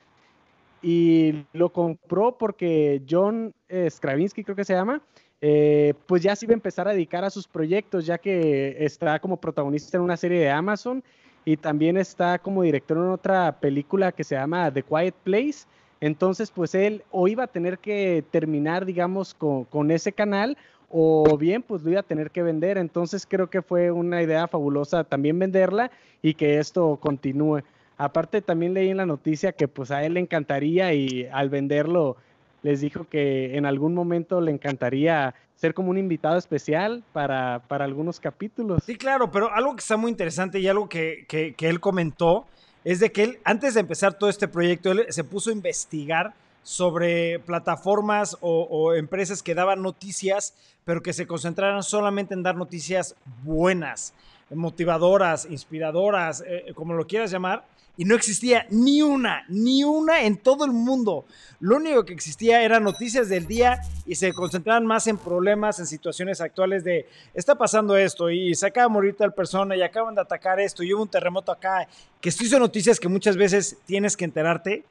y 0.84 1.46
lo 1.54 1.72
compró 1.72 2.38
porque 2.38 3.02
John 3.10 3.54
eh, 3.70 3.88
Stravinsky 3.90 4.44
creo 4.44 4.56
que 4.56 4.66
se 4.66 4.74
llama, 4.74 5.02
eh, 5.40 5.94
pues 6.08 6.22
ya 6.22 6.36
se 6.36 6.46
iba 6.46 6.54
a 6.54 6.56
empezar 6.56 6.88
a 6.88 6.92
dedicar 6.94 7.24
a 7.24 7.30
sus 7.30 7.48
proyectos, 7.48 8.06
ya 8.06 8.18
que 8.18 8.76
está 8.80 9.20
como 9.20 9.38
protagonista 9.38 9.98
en 9.98 10.04
una 10.04 10.18
serie 10.18 10.40
de 10.40 10.50
Amazon 10.50 11.04
y 11.46 11.58
también 11.58 11.98
está 11.98 12.40
como 12.40 12.64
director 12.64 12.98
en 12.98 13.10
otra 13.10 13.60
película 13.60 14.12
que 14.12 14.24
se 14.24 14.36
llama 14.36 14.72
The 14.72 14.84
Quiet 14.84 15.16
Place. 15.24 15.66
Entonces, 16.00 16.52
pues 16.52 16.76
él 16.76 17.04
o 17.12 17.28
iba 17.28 17.44
a 17.44 17.48
tener 17.48 17.80
que 17.80 18.24
terminar, 18.32 18.86
digamos, 18.86 19.34
con, 19.34 19.66
con 19.66 19.92
ese 19.92 20.12
canal 20.12 20.58
o 20.96 21.38
bien 21.40 21.64
pues 21.64 21.82
lo 21.82 21.90
iba 21.90 22.02
a 22.02 22.04
tener 22.04 22.30
que 22.30 22.44
vender. 22.44 22.78
Entonces 22.78 23.26
creo 23.28 23.50
que 23.50 23.64
fue 23.64 23.92
una 23.92 24.22
idea 24.22 24.48
fabulosa 24.48 25.04
también 25.04 25.40
venderla 25.40 25.90
y 26.22 26.36
que 26.36 26.60
esto 26.60 26.98
continúe. 27.02 27.64
Aparte 27.98 28.42
también 28.42 28.76
leí 28.76 28.90
en 28.90 28.98
la 28.98 29.06
noticia 29.08 29.54
que 29.54 29.68
pues 29.68 29.90
a 29.90 30.04
él 30.04 30.14
le 30.14 30.20
encantaría 30.20 30.94
y 30.94 31.28
al 31.32 31.50
venderlo 31.50 32.18
les 32.64 32.82
dijo 32.82 33.08
que 33.08 33.56
en 33.56 33.66
algún 33.66 33.94
momento 33.94 34.42
le 34.42 34.52
encantaría 34.52 35.36
ser 35.56 35.74
como 35.74 35.92
un 35.92 35.98
invitado 35.98 36.38
especial 36.38 37.04
para, 37.14 37.62
algunos 37.70 38.20
capítulos. 38.20 38.84
Sí, 38.86 38.96
claro, 38.96 39.32
pero 39.32 39.54
algo 39.54 39.76
que 39.76 39.82
está 39.82 39.98
muy 39.98 40.10
interesante 40.10 40.60
y 40.60 40.68
algo 40.68 40.90
que, 40.90 41.56
él 41.60 41.80
comentó 41.80 42.46
es 42.84 43.00
de 43.00 43.12
que 43.12 43.24
él, 43.24 43.40
antes 43.44 43.76
de 43.76 43.82
empezar 43.82 44.18
todo 44.18 44.30
este 44.30 44.48
proyecto, 44.48 44.92
él 44.92 45.06
se 45.10 45.24
puso 45.24 45.50
a 45.50 45.54
investigar 45.54 46.34
sobre 46.64 47.40
plataformas 47.40 48.38
o, 48.40 48.94
empresas 48.94 49.44
que 49.44 49.54
daban 49.54 49.82
noticias, 49.82 50.54
pero 50.86 51.04
que 51.04 51.14
se 51.14 51.28
concentraran 51.28 51.84
solamente 51.84 52.34
en 52.34 52.44
dar 52.44 52.56
noticias 52.56 53.16
buenas, 53.44 54.14
motivadoras, 54.50 55.46
inspiradoras, 55.46 56.44
eh, 56.48 56.72
como 56.76 56.94
lo 56.94 57.06
quieras 57.08 57.32
llamar, 57.32 57.66
y 57.96 58.06
no 58.06 58.16
existía 58.16 58.66
ni 58.70 59.02
una, 59.02 59.46
ni 59.48 59.84
una 59.84 60.24
en 60.24 60.38
todo 60.38 60.66
el 60.66 60.72
mundo. 60.72 61.26
Lo 61.60 61.76
único 61.76 62.04
que 62.04 62.14
existía 62.14 62.64
eran 62.64 62.84
noticias 62.84 63.30
del 63.30 63.46
día 63.46 63.82
y 64.06 64.16
se 64.16 64.34
concentraban 64.34 64.86
más 64.86 65.08
en 65.08 65.18
problemas, 65.18 65.80
en 65.80 65.86
situaciones 65.86 66.42
actuales 66.42 66.84
de 66.84 67.08
está 67.34 67.56
pasando 67.56 67.96
esto 67.96 68.30
y 68.32 68.56
se 68.56 68.66
acaba 68.66 68.88
de 68.88 68.94
morir 68.94 69.16
tal 69.16 69.34
persona 69.34 69.76
y 69.76 69.82
acaban 69.82 70.16
de 70.16 70.22
atacar 70.22 70.60
esto 70.60 70.84
y 70.84 70.94
hubo 70.94 71.04
un 71.04 71.08
terremoto 71.08 71.52
acá. 71.52 71.88
Que 72.20 72.30
esto 72.30 72.44
hizo 72.44 72.60
noticias 72.60 73.00
que 73.00 73.08
muchas 73.08 73.38
veces 73.38 73.78
tienes 73.86 74.18
que 74.18 74.26
enterarte, 74.26 74.84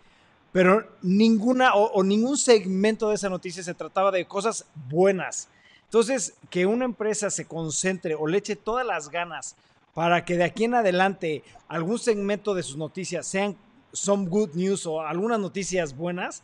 pero 0.52 0.86
ninguna 1.02 1.74
o, 1.74 1.90
o 1.92 2.04
ningún 2.04 2.36
segmento 2.36 3.08
de 3.08 3.16
esa 3.16 3.28
noticia 3.28 3.62
se 3.62 3.74
trataba 3.74 4.12
de 4.12 4.26
cosas 4.26 4.64
buenas. 4.88 5.48
Entonces, 5.84 6.34
que 6.48 6.64
una 6.64 6.84
empresa 6.84 7.30
se 7.30 7.44
concentre 7.46 8.14
o 8.14 8.26
le 8.26 8.38
eche 8.38 8.56
todas 8.56 8.86
las 8.86 9.10
ganas 9.10 9.56
para 9.94 10.24
que 10.24 10.36
de 10.36 10.44
aquí 10.44 10.64
en 10.64 10.74
adelante 10.74 11.42
algún 11.68 11.98
segmento 11.98 12.54
de 12.54 12.62
sus 12.62 12.76
noticias 12.76 13.26
sean 13.26 13.56
some 13.92 14.28
good 14.28 14.50
news 14.54 14.86
o 14.86 15.02
algunas 15.02 15.38
noticias 15.38 15.96
buenas, 15.96 16.42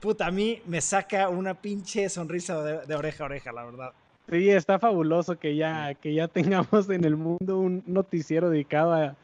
puta, 0.00 0.26
a 0.26 0.30
mí 0.30 0.60
me 0.66 0.80
saca 0.80 1.28
una 1.28 1.54
pinche 1.54 2.08
sonrisa 2.08 2.62
de, 2.62 2.94
oreja 2.94 3.24
a 3.24 3.26
oreja, 3.26 3.52
la 3.52 3.64
verdad. 3.64 3.92
Sí, 4.28 4.50
está 4.50 4.78
fabuloso 4.78 5.38
que 5.38 5.56
ya, 5.56 5.94
que 5.94 6.14
ya 6.14 6.28
tengamos 6.28 6.88
en 6.90 7.04
el 7.04 7.16
mundo 7.16 7.58
un 7.58 7.82
noticiero 7.86 8.50
dedicado 8.50 8.94
a, 8.94 9.16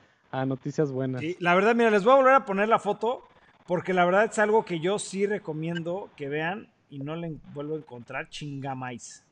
noticias 0.45 0.93
buenas. 0.93 1.23
Sí, 1.23 1.35
la 1.41 1.55
verdad, 1.55 1.75
mira, 1.75 1.91
les 1.91 2.05
voy 2.05 2.13
a 2.13 2.17
volver 2.17 2.35
a 2.35 2.45
poner 2.45 2.69
la 2.69 2.79
foto 2.79 3.23
porque 3.67 3.95
la 3.95 4.05
verdad 4.05 4.27
es 4.31 4.39
algo 4.39 4.67
que 4.67 4.81
yo 4.81 4.99
sí 4.99 5.25
recomiendo 5.25 6.11
que 6.15 6.29
vean 6.29 6.69
y 6.91 6.99
no 6.99 7.17
le 7.17 7.39
vuelvo 7.55 7.75
a 7.75 7.79
encontrar. 7.79 8.29
Chingamais. 8.29 9.25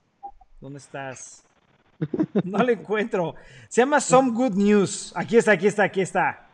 ¿Dónde 0.62 0.78
estás? 0.78 1.43
No 2.44 2.58
le 2.58 2.74
encuentro. 2.74 3.34
Se 3.68 3.82
llama 3.82 4.00
Some 4.00 4.32
Good 4.32 4.54
News. 4.54 5.12
Aquí 5.16 5.36
está, 5.36 5.52
aquí 5.52 5.66
está, 5.66 5.84
aquí 5.84 6.00
está. 6.00 6.46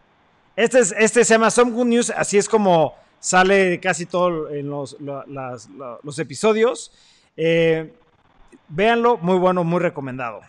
Este, 0.57 0.79
es, 0.81 0.95
este 0.99 1.25
se 1.25 1.35
llama 1.35 1.51
Some 1.51 1.73
Good 1.73 1.87
News. 1.87 2.11
Así 2.11 2.39
es 2.39 2.49
como 2.49 2.95
sale 3.19 3.81
casi 3.81 4.07
todos 4.07 4.53
en 4.53 4.69
los, 4.69 4.97
los 5.01 6.19
episodios. 6.19 6.93
Eh, 7.37 7.95
véanlo, 8.69 9.19
muy 9.19 9.39
bueno, 9.39 9.65
muy 9.65 9.81
recomendado. 9.81 10.41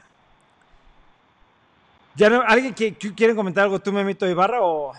¿Ya 2.15 2.27
¿Alguien 2.47 2.73
que, 2.73 2.95
quiere 2.95 3.35
comentar 3.35 3.65
algo 3.65 3.79
tú, 3.79 3.91
Memito 3.91 4.27
Ibarra? 4.27 4.61
O... 4.61 4.93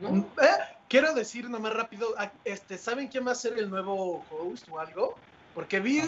Eh, 0.00 0.46
quiero 0.88 1.14
decir 1.14 1.48
nomás 1.48 1.72
rápido, 1.72 2.08
ah, 2.18 2.30
este, 2.44 2.76
¿saben 2.76 3.08
quién 3.08 3.26
va 3.26 3.32
a 3.32 3.36
ser 3.36 3.58
el 3.58 3.70
nuevo 3.70 4.24
host 4.30 4.68
o 4.70 4.78
algo? 4.78 5.14
Porque 5.54 5.80
vi, 5.80 6.02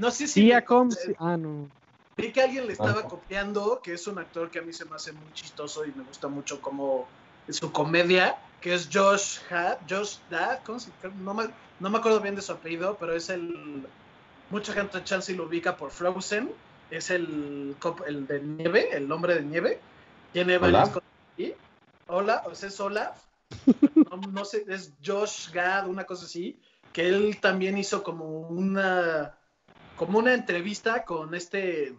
no 0.00 0.10
sé 0.10 0.26
si... 0.26 0.40
ah, 1.18 1.36
no. 1.36 1.70
Vi 2.16 2.32
que 2.32 2.42
alguien 2.42 2.66
le 2.66 2.72
estaba 2.72 3.02
copiando, 3.02 3.80
que 3.82 3.94
es 3.94 4.06
un 4.06 4.18
actor 4.18 4.50
que 4.50 4.58
a 4.58 4.62
mí 4.62 4.72
se 4.72 4.84
me 4.84 4.96
hace 4.96 5.12
muy 5.12 5.32
chistoso 5.32 5.84
y 5.84 5.92
me 5.92 6.02
gusta 6.04 6.28
mucho 6.28 6.60
como 6.60 7.06
su 7.48 7.72
comedia, 7.72 8.36
que 8.60 8.74
es 8.74 8.88
Josh 8.92 9.38
Had, 9.50 9.78
Josh 9.88 10.16
Dad, 10.28 10.60
no, 11.22 11.34
me, 11.34 11.44
no 11.78 11.90
me 11.90 11.98
acuerdo 11.98 12.20
bien 12.20 12.34
de 12.34 12.42
su 12.42 12.52
apellido, 12.52 12.96
pero 12.98 13.14
es 13.14 13.30
el... 13.30 13.86
Mucha 14.50 14.72
gente 14.72 15.02
chance 15.04 15.32
lo 15.32 15.44
ubica 15.44 15.76
por 15.76 15.90
Frozen, 15.90 16.50
es 16.90 17.10
el, 17.10 17.76
el 18.06 18.26
de 18.26 18.40
nieve, 18.40 18.88
el 18.92 19.10
hombre 19.12 19.36
de 19.36 19.42
nieve. 19.42 19.80
Tiene 20.32 20.58
varias 20.58 20.90
cosas 20.90 21.08
Hola, 22.06 22.42
o 22.44 22.54
sea, 22.54 22.68
es 22.68 22.80
Olaf. 22.80 23.22
No, 24.32 24.44
sé, 24.44 24.64
es 24.68 24.92
Josh 25.04 25.52
Gad, 25.52 25.88
una 25.88 26.04
cosa 26.04 26.24
así, 26.24 26.58
que 26.92 27.08
él 27.08 27.38
también 27.40 27.78
hizo 27.78 28.02
como 28.02 28.40
una 28.40 29.36
como 30.00 30.18
una 30.18 30.32
entrevista 30.32 31.04
con 31.04 31.34
este 31.34 31.94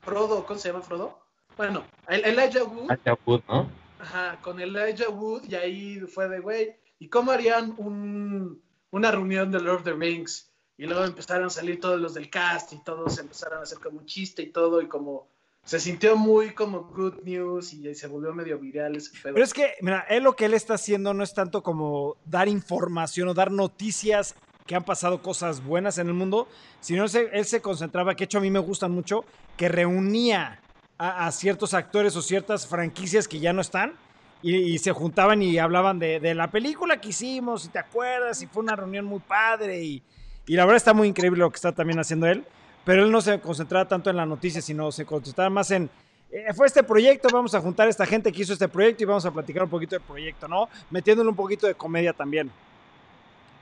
Frodo, 0.00 0.46
¿cómo 0.46 0.58
se 0.58 0.68
llama 0.68 0.80
Frodo? 0.80 1.18
Bueno, 1.54 1.84
el 2.08 2.24
Elijah 2.24 2.64
Wood. 2.64 2.90
Elijah 2.90 3.18
Wood, 3.26 3.42
¿no? 3.46 3.70
Ajá, 3.98 4.38
con 4.40 4.58
Elijah 4.58 5.10
Wood 5.10 5.42
y 5.50 5.54
ahí 5.54 6.00
fue 6.00 6.26
de, 6.30 6.40
güey, 6.40 6.76
¿y 6.98 7.10
cómo 7.10 7.30
harían 7.30 7.74
un, 7.76 8.62
una 8.90 9.10
reunión 9.10 9.50
de 9.50 9.60
Lord 9.60 9.80
of 9.80 9.84
the 9.84 9.92
Rings? 9.92 10.50
Y 10.78 10.86
luego 10.86 11.04
empezaron 11.04 11.48
a 11.48 11.50
salir 11.50 11.78
todos 11.78 12.00
los 12.00 12.14
del 12.14 12.30
cast 12.30 12.72
y 12.72 12.82
todos 12.82 13.18
empezaron 13.18 13.58
a 13.58 13.64
hacer 13.64 13.78
como 13.80 13.98
un 13.98 14.06
chiste 14.06 14.40
y 14.40 14.50
todo 14.50 14.80
y 14.80 14.88
como 14.88 15.28
se 15.62 15.78
sintió 15.78 16.16
muy 16.16 16.54
como 16.54 16.84
good 16.84 17.22
news 17.22 17.74
y 17.74 17.94
se 17.94 18.06
volvió 18.06 18.32
medio 18.32 18.58
viral 18.58 18.96
ese 18.96 19.10
Pero 19.22 19.44
es 19.44 19.52
que, 19.52 19.74
mira, 19.82 20.06
él 20.08 20.22
lo 20.22 20.36
que 20.36 20.46
él 20.46 20.54
está 20.54 20.74
haciendo 20.74 21.12
no 21.12 21.22
es 21.22 21.34
tanto 21.34 21.62
como 21.62 22.16
dar 22.24 22.48
información 22.48 23.28
o 23.28 23.34
dar 23.34 23.50
noticias 23.50 24.34
que 24.66 24.74
han 24.74 24.84
pasado 24.84 25.20
cosas 25.20 25.62
buenas 25.62 25.98
en 25.98 26.08
el 26.08 26.14
mundo, 26.14 26.48
sino 26.80 27.04
él 27.04 27.44
se 27.44 27.60
concentraba, 27.60 28.14
que 28.14 28.24
hecho 28.24 28.38
a 28.38 28.40
mí 28.40 28.50
me 28.50 28.58
gustan 28.58 28.92
mucho, 28.92 29.24
que 29.56 29.68
reunía 29.68 30.60
a, 30.96 31.30
ciertos 31.32 31.74
actores 31.74 32.16
o 32.16 32.22
ciertas 32.22 32.66
franquicias 32.66 33.28
que 33.28 33.40
ya 33.40 33.52
no 33.52 33.60
están 33.60 33.94
y, 34.42 34.78
se 34.78 34.92
juntaban 34.92 35.42
y 35.42 35.58
hablaban 35.58 35.98
de, 35.98 36.20
de, 36.20 36.34
la 36.34 36.50
película 36.50 37.00
que 37.00 37.10
hicimos, 37.10 37.62
si 37.62 37.68
te 37.68 37.78
acuerdas, 37.78 38.40
y 38.42 38.46
fue 38.46 38.62
una 38.62 38.76
reunión 38.76 39.04
muy 39.04 39.20
padre 39.20 39.82
y, 39.82 40.02
y 40.46 40.54
la 40.54 40.64
verdad 40.64 40.76
está 40.76 40.94
muy 40.94 41.08
increíble 41.08 41.40
lo 41.40 41.50
que 41.50 41.56
está 41.56 41.72
también 41.72 41.98
haciendo 41.98 42.26
él 42.26 42.44
pero 42.84 43.02
él 43.02 43.10
no 43.10 43.20
se 43.20 43.40
concentraba 43.40 43.88
tanto 43.88 44.10
en 44.10 44.16
la 44.16 44.26
noticia, 44.26 44.60
sino 44.60 44.92
se 44.92 45.04
concentraba 45.04 45.50
más 45.50 45.70
en, 45.70 45.88
eh, 46.30 46.52
fue 46.54 46.66
este 46.66 46.82
proyecto, 46.82 47.28
vamos 47.32 47.54
a 47.54 47.60
juntar 47.60 47.86
a 47.86 47.90
esta 47.90 48.06
gente 48.06 48.30
que 48.30 48.42
hizo 48.42 48.52
este 48.52 48.68
proyecto 48.68 49.02
y 49.02 49.06
vamos 49.06 49.24
a 49.24 49.30
platicar 49.30 49.62
un 49.62 49.70
poquito 49.70 49.96
del 49.96 50.02
proyecto, 50.02 50.46
¿no? 50.46 50.68
Metiéndole 50.90 51.30
un 51.30 51.36
poquito 51.36 51.66
de 51.66 51.74
comedia 51.74 52.12
también. 52.12 52.50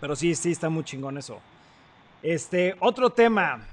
Pero 0.03 0.17
sí, 0.17 0.35
sí, 0.35 0.51
está 0.51 0.69
muy 0.69 0.83
chingón 0.83 1.17
eso. 1.17 1.41
Este, 2.25 2.75
otro 2.81 3.11
tema. 3.11 3.65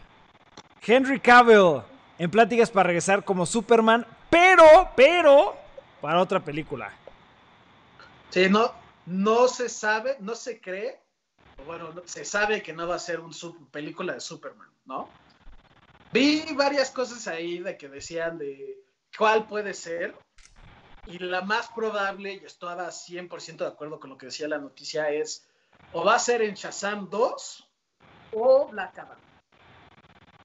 Henry 0.80 1.20
Cavill 1.20 1.82
en 2.20 2.30
pláticas 2.30 2.70
para 2.70 2.86
regresar 2.86 3.26
como 3.26 3.48
Superman, 3.48 4.06
pero, 4.30 4.92
pero, 4.96 5.58
para 6.00 6.22
otra 6.22 6.40
película. 6.40 6.94
Sí, 8.30 8.48
no, 8.48 8.72
no 9.08 9.48
se 9.48 9.70
sabe, 9.70 10.18
no 10.20 10.36
se 10.36 10.62
cree, 10.62 11.00
bueno, 11.66 11.96
se 12.06 12.24
sabe 12.24 12.62
que 12.62 12.74
no 12.74 12.88
va 12.88 12.94
a 12.94 13.00
ser 13.00 13.22
una 13.22 13.34
película 13.72 14.14
de 14.14 14.20
Superman, 14.20 14.70
¿no? 14.86 15.10
Vi 16.14 16.46
varias 16.54 16.92
cosas 16.92 17.28
ahí 17.28 17.58
de 17.58 17.76
que 17.76 17.90
decían 17.90 18.38
de 18.38 18.78
cuál 19.18 19.48
puede 19.48 19.74
ser. 19.74 20.16
Y 21.08 21.18
la 21.18 21.42
más 21.42 21.70
probable, 21.70 22.34
y 22.36 22.46
estaba 22.46 22.90
100% 22.90 23.58
de 23.58 23.66
acuerdo 23.68 24.00
con 24.00 24.12
lo 24.12 24.18
que 24.20 24.28
decía 24.28 24.48
la 24.48 24.60
noticia, 24.60 25.10
es 25.10 25.49
o 25.94 26.04
va 26.04 26.16
a 26.16 26.20
ser 26.20 26.42
en 26.42 26.54
Shazam 26.54 27.10
2 27.10 27.70
o 28.34 28.68
Black 28.68 29.00
Adam. 29.00 29.18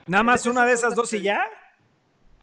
¿Nada 0.06 0.24
más 0.24 0.46
una 0.46 0.64
de 0.66 0.72
esas 0.72 0.94
dos 0.94 1.12
y 1.12 1.22
ya? 1.22 1.48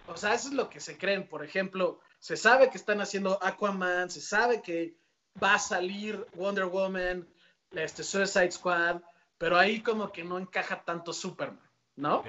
O 0.08 0.18
sea, 0.18 0.34
eso 0.34 0.50
es 0.50 0.54
lo 0.54 0.70
que 0.70 0.80
se 0.80 0.98
creen. 0.98 1.28
Por 1.28 1.44
ejemplo, 1.44 2.00
se 2.20 2.36
sabe 2.36 2.70
que 2.70 2.78
están 2.78 3.02
haciendo 3.02 3.42
Aquaman, 3.42 4.10
se 4.10 4.22
sabe 4.22 4.62
que 4.62 4.96
va 5.42 5.56
a 5.56 5.60
salir 5.60 6.26
Wonder 6.34 6.66
Woman, 6.66 7.28
este 7.72 8.04
Suicide 8.04 8.52
Squad, 8.52 9.02
pero 9.38 9.58
ahí 9.58 9.82
como 9.82 10.12
que 10.12 10.24
no 10.24 10.38
encaja 10.38 10.84
tanto 10.84 11.14
Superman, 11.14 11.60
¿no? 11.96 12.24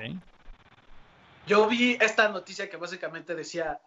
Yo 1.46 1.66
vi 1.66 1.98
esta 2.00 2.28
noticia 2.28 2.70
que 2.70 2.76
básicamente 2.76 3.34
decía, 3.34 3.80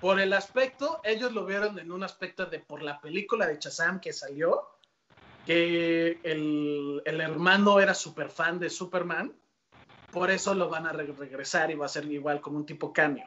por 0.00 0.18
el 0.18 0.32
aspecto, 0.32 1.00
ellos 1.04 1.32
lo 1.32 1.44
vieron 1.44 1.78
en 1.78 1.92
un 1.92 2.02
aspecto 2.02 2.46
de 2.46 2.58
por 2.58 2.82
la 2.82 3.00
película 3.00 3.46
de 3.46 3.58
Shazam 3.58 4.00
que 4.00 4.12
salió, 4.12 4.68
que 5.46 6.20
el, 6.22 7.02
hermano 7.04 7.80
era 7.80 7.94
súper 7.94 8.28
fan 8.30 8.58
de 8.58 8.70
Superman, 8.70 9.32
por 10.10 10.30
eso 10.30 10.54
lo 10.54 10.68
van 10.68 10.86
a 10.86 10.92
regresar 10.92 11.70
y 11.70 11.74
va 11.74 11.86
a 11.86 11.88
ser 11.88 12.04
igual 12.06 12.40
como 12.40 12.58
un 12.58 12.66
tipo 12.66 12.92
cameo. 12.92 13.26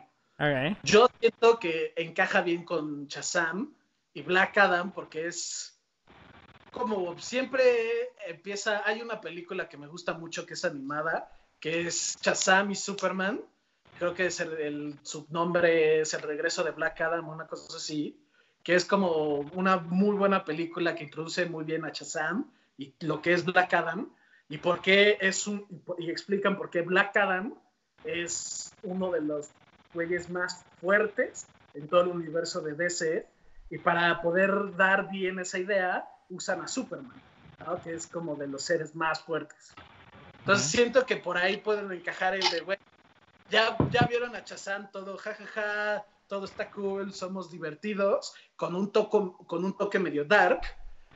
Yo 0.83 1.07
siento 1.19 1.59
que 1.59 1.93
encaja 1.95 2.41
bien 2.41 2.65
con 2.65 3.07
Shazam 3.07 3.73
y 4.13 4.21
Black 4.21 4.57
Adam 4.57 4.91
porque 4.91 5.27
es 5.27 5.75
como 6.71 7.17
siempre 7.19 8.09
empieza, 8.27 8.85
hay 8.85 9.01
una 9.01 9.21
película 9.21 9.69
que 9.69 9.77
me 9.77 9.87
gusta 9.87 10.13
mucho 10.13 10.45
que 10.45 10.55
es 10.55 10.65
animada, 10.65 11.31
que 11.59 11.87
es 11.87 12.17
Shazam 12.21 12.71
y 12.71 12.75
Superman, 12.75 13.41
creo 13.97 14.13
que 14.13 14.25
es 14.25 14.41
el, 14.41 14.99
subnombre 15.01 16.01
es 16.01 16.13
El 16.13 16.21
regreso 16.21 16.63
de 16.65 16.71
Black 16.71 16.99
Adam, 16.99 17.29
una 17.29 17.47
cosa 17.47 17.77
así, 17.77 18.19
que 18.65 18.73
es 18.73 18.83
como 18.83 19.41
una 19.53 19.77
muy 19.77 20.17
buena 20.17 20.43
película 20.43 20.95
que 20.95 21.03
introduce 21.03 21.45
muy 21.45 21.63
bien 21.63 21.85
a 21.85 21.91
Shazam 21.91 22.51
y 22.77 22.95
lo 23.01 23.21
que 23.21 23.31
es 23.31 23.45
Black 23.45 23.71
Adam 23.75 24.09
y 24.49 24.57
por 24.57 24.81
qué 24.81 25.19
es 25.21 25.45
un 25.45 25.67
y 25.99 26.09
explican 26.09 26.57
por 26.57 26.71
qué 26.71 26.81
Black 26.81 27.15
Adam 27.15 27.53
es 28.03 28.73
uno 28.81 29.11
de 29.11 29.21
los 29.21 29.49
güeyes 29.93 30.31
más 30.31 30.65
fuertes 30.81 31.45
en 31.75 31.87
todo 31.87 32.01
el 32.01 32.07
universo 32.07 32.61
de 32.61 32.73
DC 32.73 33.27
y 33.69 33.77
para 33.77 34.19
poder 34.23 34.75
dar 34.75 35.11
bien 35.11 35.37
esa 35.37 35.59
idea 35.59 36.09
usan 36.29 36.61
a 36.61 36.67
Superman, 36.67 37.21
que 37.83 37.93
es 37.93 38.07
como 38.07 38.35
de 38.35 38.47
los 38.47 38.63
seres 38.63 38.95
más 38.95 39.21
fuertes. 39.21 39.75
Entonces 40.39 40.65
siento 40.65 41.05
que 41.05 41.17
por 41.17 41.37
ahí 41.37 41.57
pueden 41.57 41.91
encajar 41.91 42.33
el 42.33 42.49
de, 42.49 42.61
güey, 42.61 42.79
ya, 43.51 43.77
ya 43.91 44.07
vieron 44.07 44.35
a 44.35 44.43
Chazam 44.43 44.89
todo, 44.91 45.17
jajaja, 45.17 46.03
todo 46.27 46.45
está 46.45 46.71
cool, 46.71 47.13
somos 47.13 47.51
divertidos, 47.51 48.33
con 48.55 48.75
un, 48.75 48.91
toque 48.91 49.99
medio 49.99 50.25
dark, 50.25 50.61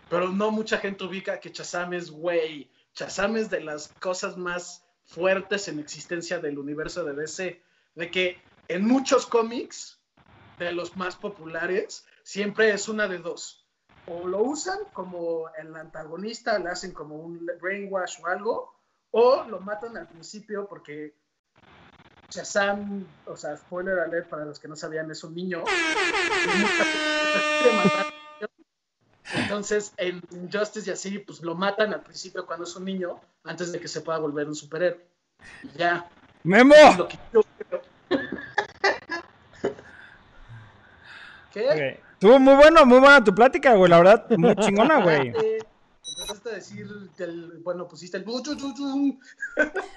pero 0.10 0.30
no 0.30 0.52
mucha 0.52 0.77
gente 0.77 1.03
ubica 1.03 1.40
que 1.40 1.52
Chazam 1.52 1.94
es 1.94 2.11
güey. 2.11 2.72
Chazam 2.94 3.38
es 3.38 3.49
de 3.49 3.61
las 3.61 3.90
cosas 3.99 4.38
más 4.38 4.86
fuertes 5.06 5.68
en 5.68 5.80
existencia 5.80 6.40
del 6.40 6.60
universo 6.60 7.03
de 7.03 7.14
DC, 7.14 7.61
de 7.95 8.11
que 8.11 8.41
en 8.68 8.86
muchos 8.86 9.26
cómics, 9.26 9.99
de 10.60 10.72
los 10.72 10.95
más 10.98 11.15
populares, 11.15 12.06
siempre 12.23 12.72
es 12.72 12.88
una 12.88 13.07
de 13.07 13.18
dos. 13.18 13.65
O 14.06 14.27
lo 14.27 14.44
usan 14.44 14.80
como 14.94 15.49
el 15.57 15.76
antagonista, 15.76 16.60
le 16.60 16.69
hacen 16.69 16.91
como 16.91 17.15
un 17.15 17.48
brainwash 17.61 18.22
o 18.22 18.27
algo, 18.27 18.76
o 19.11 19.44
lo 19.44 19.60
matan 19.60 19.98
al 19.98 20.07
principio 20.07 20.68
porque 20.68 21.15
Shazam, 22.30 23.06
o 23.26 23.35
sea, 23.35 23.57
spoiler 23.57 23.99
alert 23.99 24.30
para 24.30 24.45
los 24.45 24.60
que 24.60 24.68
no 24.68 24.76
sabían, 24.76 25.10
es 25.10 25.23
un 25.23 25.34
niño. 25.35 25.64
Entonces, 29.34 29.93
en 29.97 30.22
Justice 30.51 30.89
y 30.89 30.93
así, 30.93 31.19
pues 31.19 31.41
lo 31.41 31.56
matan 31.56 31.93
al 31.93 32.01
principio 32.01 32.45
cuando 32.45 32.65
es 32.65 32.76
un 32.76 32.85
niño, 32.85 33.19
antes 33.43 33.72
de 33.72 33.80
que 33.80 33.88
se 33.88 34.01
pueda 34.01 34.19
volver 34.19 34.47
un 34.47 34.56
superhéroe. 34.56 34.99
ya. 35.76 36.07
¡Memo! 36.43 36.76
¿Qué? 41.51 41.99
Estuvo 42.14 42.39
muy 42.39 42.56
bueno, 42.56 42.85
muy 42.85 42.99
buena 42.99 43.23
tu 43.23 43.34
plática, 43.34 43.76
güey, 43.76 43.89
la 43.89 43.97
verdad, 43.97 44.30
muy 44.38 44.56
chingona, 44.56 45.01
güey. 45.03 45.27
Empezaste 45.30 46.49
a 46.49 46.53
decir, 46.53 46.88
bueno, 47.64 47.88
pusiste 47.88 48.18
el... 48.18 48.26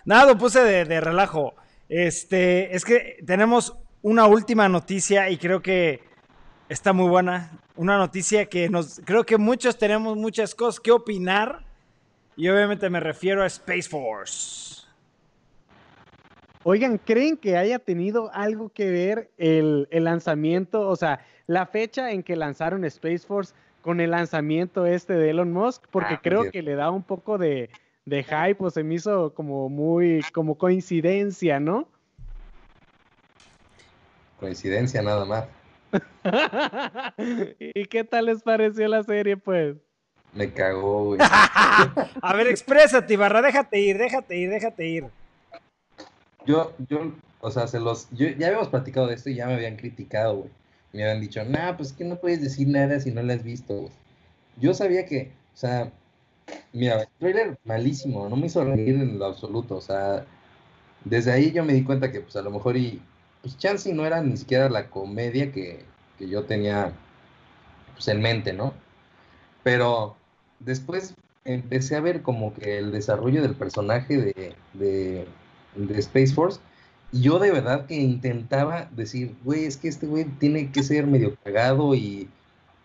Nada, 0.04 0.26
lo 0.26 0.38
puse 0.38 0.60
de, 0.60 0.84
de 0.84 1.00
relajo. 1.00 1.54
Este, 1.94 2.74
es 2.74 2.86
que 2.86 3.18
tenemos 3.26 3.76
una 4.00 4.24
última 4.26 4.66
noticia 4.66 5.28
y 5.28 5.36
creo 5.36 5.60
que 5.60 6.00
está 6.70 6.94
muy 6.94 7.06
buena. 7.06 7.50
Una 7.76 7.98
noticia 7.98 8.46
que 8.46 8.70
nos, 8.70 9.02
creo 9.04 9.26
que 9.26 9.36
muchos 9.36 9.76
tenemos 9.76 10.16
muchas 10.16 10.54
cosas 10.54 10.80
que 10.80 10.90
opinar 10.90 11.66
y 12.34 12.48
obviamente 12.48 12.88
me 12.88 12.98
refiero 12.98 13.42
a 13.42 13.46
Space 13.46 13.90
Force. 13.90 14.86
Oigan, 16.62 16.96
¿creen 16.96 17.36
que 17.36 17.58
haya 17.58 17.78
tenido 17.78 18.32
algo 18.32 18.70
que 18.70 18.90
ver 18.90 19.30
el, 19.36 19.86
el 19.90 20.04
lanzamiento, 20.04 20.88
o 20.88 20.96
sea, 20.96 21.20
la 21.46 21.66
fecha 21.66 22.12
en 22.12 22.22
que 22.22 22.36
lanzaron 22.36 22.86
Space 22.86 23.26
Force 23.26 23.52
con 23.82 24.00
el 24.00 24.12
lanzamiento 24.12 24.86
este 24.86 25.12
de 25.12 25.28
Elon 25.28 25.52
Musk, 25.52 25.84
porque 25.90 26.14
Ah, 26.14 26.20
creo 26.22 26.50
que 26.50 26.62
le 26.62 26.74
da 26.74 26.90
un 26.90 27.02
poco 27.02 27.36
de, 27.36 27.68
de 28.04 28.24
hype, 28.24 28.56
o 28.58 28.70
se 28.70 28.82
me 28.82 28.94
hizo 28.94 29.32
como 29.34 29.68
muy, 29.68 30.22
como 30.32 30.56
coincidencia, 30.56 31.60
¿no? 31.60 31.88
Coincidencia 34.40 35.02
nada 35.02 35.24
más. 35.24 35.46
¿Y 37.58 37.84
qué 37.86 38.04
tal 38.04 38.26
les 38.26 38.42
pareció 38.42 38.88
la 38.88 39.02
serie, 39.02 39.36
pues? 39.36 39.76
Me 40.32 40.52
cagó, 40.52 41.04
güey. 41.04 41.20
A 42.22 42.34
ver, 42.34 42.46
exprésate, 42.48 43.14
Ibarra, 43.14 43.42
déjate 43.42 43.78
ir, 43.78 43.98
déjate 43.98 44.36
ir, 44.36 44.50
déjate 44.50 44.86
ir. 44.86 45.04
Yo, 46.46 46.72
yo, 46.88 47.12
o 47.40 47.50
sea, 47.50 47.66
se 47.66 47.78
los, 47.78 48.08
yo, 48.10 48.26
ya 48.28 48.48
habíamos 48.48 48.68
platicado 48.68 49.06
de 49.06 49.14
esto 49.14 49.30
y 49.30 49.34
ya 49.36 49.46
me 49.46 49.54
habían 49.54 49.76
criticado, 49.76 50.36
güey. 50.36 50.50
Me 50.92 51.04
habían 51.04 51.20
dicho, 51.20 51.44
nah, 51.44 51.76
pues 51.76 51.92
que 51.92 52.04
no 52.04 52.16
puedes 52.16 52.42
decir 52.42 52.68
nada 52.68 52.98
si 53.00 53.12
no 53.12 53.22
la 53.22 53.34
has 53.34 53.42
visto, 53.42 53.74
güey. 53.74 53.92
Yo 54.58 54.74
sabía 54.74 55.06
que, 55.06 55.30
o 55.54 55.56
sea, 55.56 55.92
mira, 56.72 57.02
el 57.02 57.08
trailer 57.18 57.58
malísimo, 57.64 58.28
no 58.28 58.36
me 58.36 58.46
hizo 58.46 58.64
reír 58.64 58.94
en 58.96 59.18
lo 59.18 59.26
absoluto, 59.26 59.76
o 59.76 59.80
sea, 59.80 60.24
desde 61.04 61.32
ahí 61.32 61.52
yo 61.52 61.64
me 61.64 61.74
di 61.74 61.84
cuenta 61.84 62.10
que, 62.10 62.20
pues 62.20 62.36
a 62.36 62.42
lo 62.42 62.50
mejor 62.50 62.76
y, 62.76 63.00
pues 63.42 63.58
Chansey 63.58 63.92
no 63.92 64.06
era 64.06 64.22
ni 64.22 64.36
siquiera 64.36 64.68
la 64.68 64.88
comedia 64.88 65.52
que, 65.52 65.84
que 66.18 66.28
yo 66.28 66.44
tenía, 66.44 66.92
pues 67.94 68.08
en 68.08 68.20
mente, 68.20 68.52
¿no? 68.52 68.74
Pero 69.62 70.16
después 70.60 71.14
empecé 71.44 71.96
a 71.96 72.00
ver 72.00 72.22
como 72.22 72.54
que 72.54 72.78
el 72.78 72.92
desarrollo 72.92 73.42
del 73.42 73.54
personaje 73.54 74.16
de, 74.16 74.54
de, 74.74 75.26
Space 75.98 76.34
Force. 76.34 76.60
Y 77.12 77.22
yo 77.22 77.38
de 77.38 77.50
verdad 77.50 77.86
que 77.86 77.96
intentaba 77.96 78.88
decir, 78.92 79.36
güey, 79.44 79.64
es 79.64 79.76
que 79.76 79.88
este 79.88 80.06
güey 80.06 80.24
tiene 80.24 80.70
que 80.70 80.82
ser 80.82 81.06
medio 81.06 81.36
cagado 81.44 81.94
y, 81.94 82.28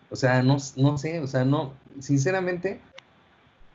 o 0.10 0.16
sea, 0.16 0.44
no, 0.44 0.58
no 0.76 0.98
sé, 0.98 1.20
o 1.20 1.28
sea, 1.28 1.46
no, 1.46 1.74
sinceramente, 2.00 2.82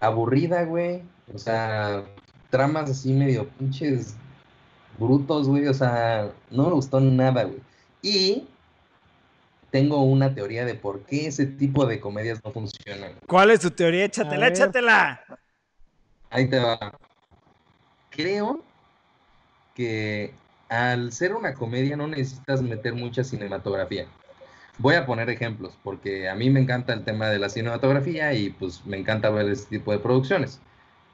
aburrida, 0.02 0.64
güey. 0.64 1.02
O 1.32 1.38
sea, 1.38 2.04
tramas 2.50 2.90
así 2.90 3.12
medio 3.12 3.48
pinches 3.48 4.14
brutos, 4.98 5.48
güey. 5.48 5.66
O 5.68 5.74
sea, 5.74 6.30
no 6.50 6.64
me 6.64 6.72
gustó 6.72 7.00
nada, 7.00 7.44
güey. 7.44 7.60
Y 8.02 8.46
tengo 9.70 10.02
una 10.02 10.34
teoría 10.34 10.64
de 10.66 10.74
por 10.74 11.00
qué 11.04 11.28
ese 11.28 11.46
tipo 11.46 11.86
de 11.86 12.00
comedias 12.00 12.40
no 12.44 12.52
funcionan. 12.52 13.12
¿Cuál 13.26 13.52
es 13.52 13.60
tu 13.60 13.70
teoría? 13.70 14.04
Échatela, 14.04 14.48
échatela. 14.48 15.24
Ahí 16.28 16.48
te 16.48 16.58
va. 16.58 16.78
Creo 18.10 18.62
que 19.74 20.34
al 20.68 21.12
ser 21.12 21.34
una 21.34 21.54
comedia 21.54 21.96
no 21.96 22.08
necesitas 22.08 22.60
meter 22.60 22.94
mucha 22.94 23.24
cinematografía. 23.24 24.06
Voy 24.82 24.96
a 24.96 25.06
poner 25.06 25.30
ejemplos, 25.30 25.78
porque 25.84 26.28
a 26.28 26.34
mí 26.34 26.50
me 26.50 26.58
encanta 26.58 26.92
el 26.92 27.04
tema 27.04 27.28
de 27.28 27.38
la 27.38 27.48
cinematografía 27.48 28.34
y 28.34 28.50
pues 28.50 28.84
me 28.84 28.96
encanta 28.96 29.30
ver 29.30 29.48
este 29.48 29.78
tipo 29.78 29.92
de 29.92 30.00
producciones. 30.00 30.60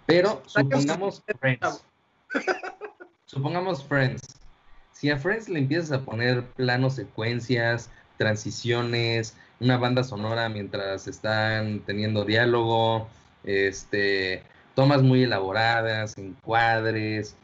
Pero 0.07 0.43
supongamos 0.47 1.23
Friends. 1.39 1.85
Supongamos 3.27 3.85
Friends. 3.85 4.23
Si 4.93 5.11
a 5.11 5.19
Friends 5.19 5.51
le 5.51 5.59
empiezas 5.59 5.93
a 5.93 6.01
poner 6.01 6.45
planos, 6.45 6.95
secuencias, 6.95 7.91
transiciones, 8.17 9.37
una 9.61 9.77
banda 9.77 10.03
sonora 10.03 10.49
mientras 10.49 11.07
están 11.07 11.81
teniendo 11.81 12.25
diálogo, 12.25 13.07
este, 13.45 14.45
tomas 14.75 15.03
muy 15.03 15.25
elaboradas, 15.25 16.17
encuadres, 16.17 17.37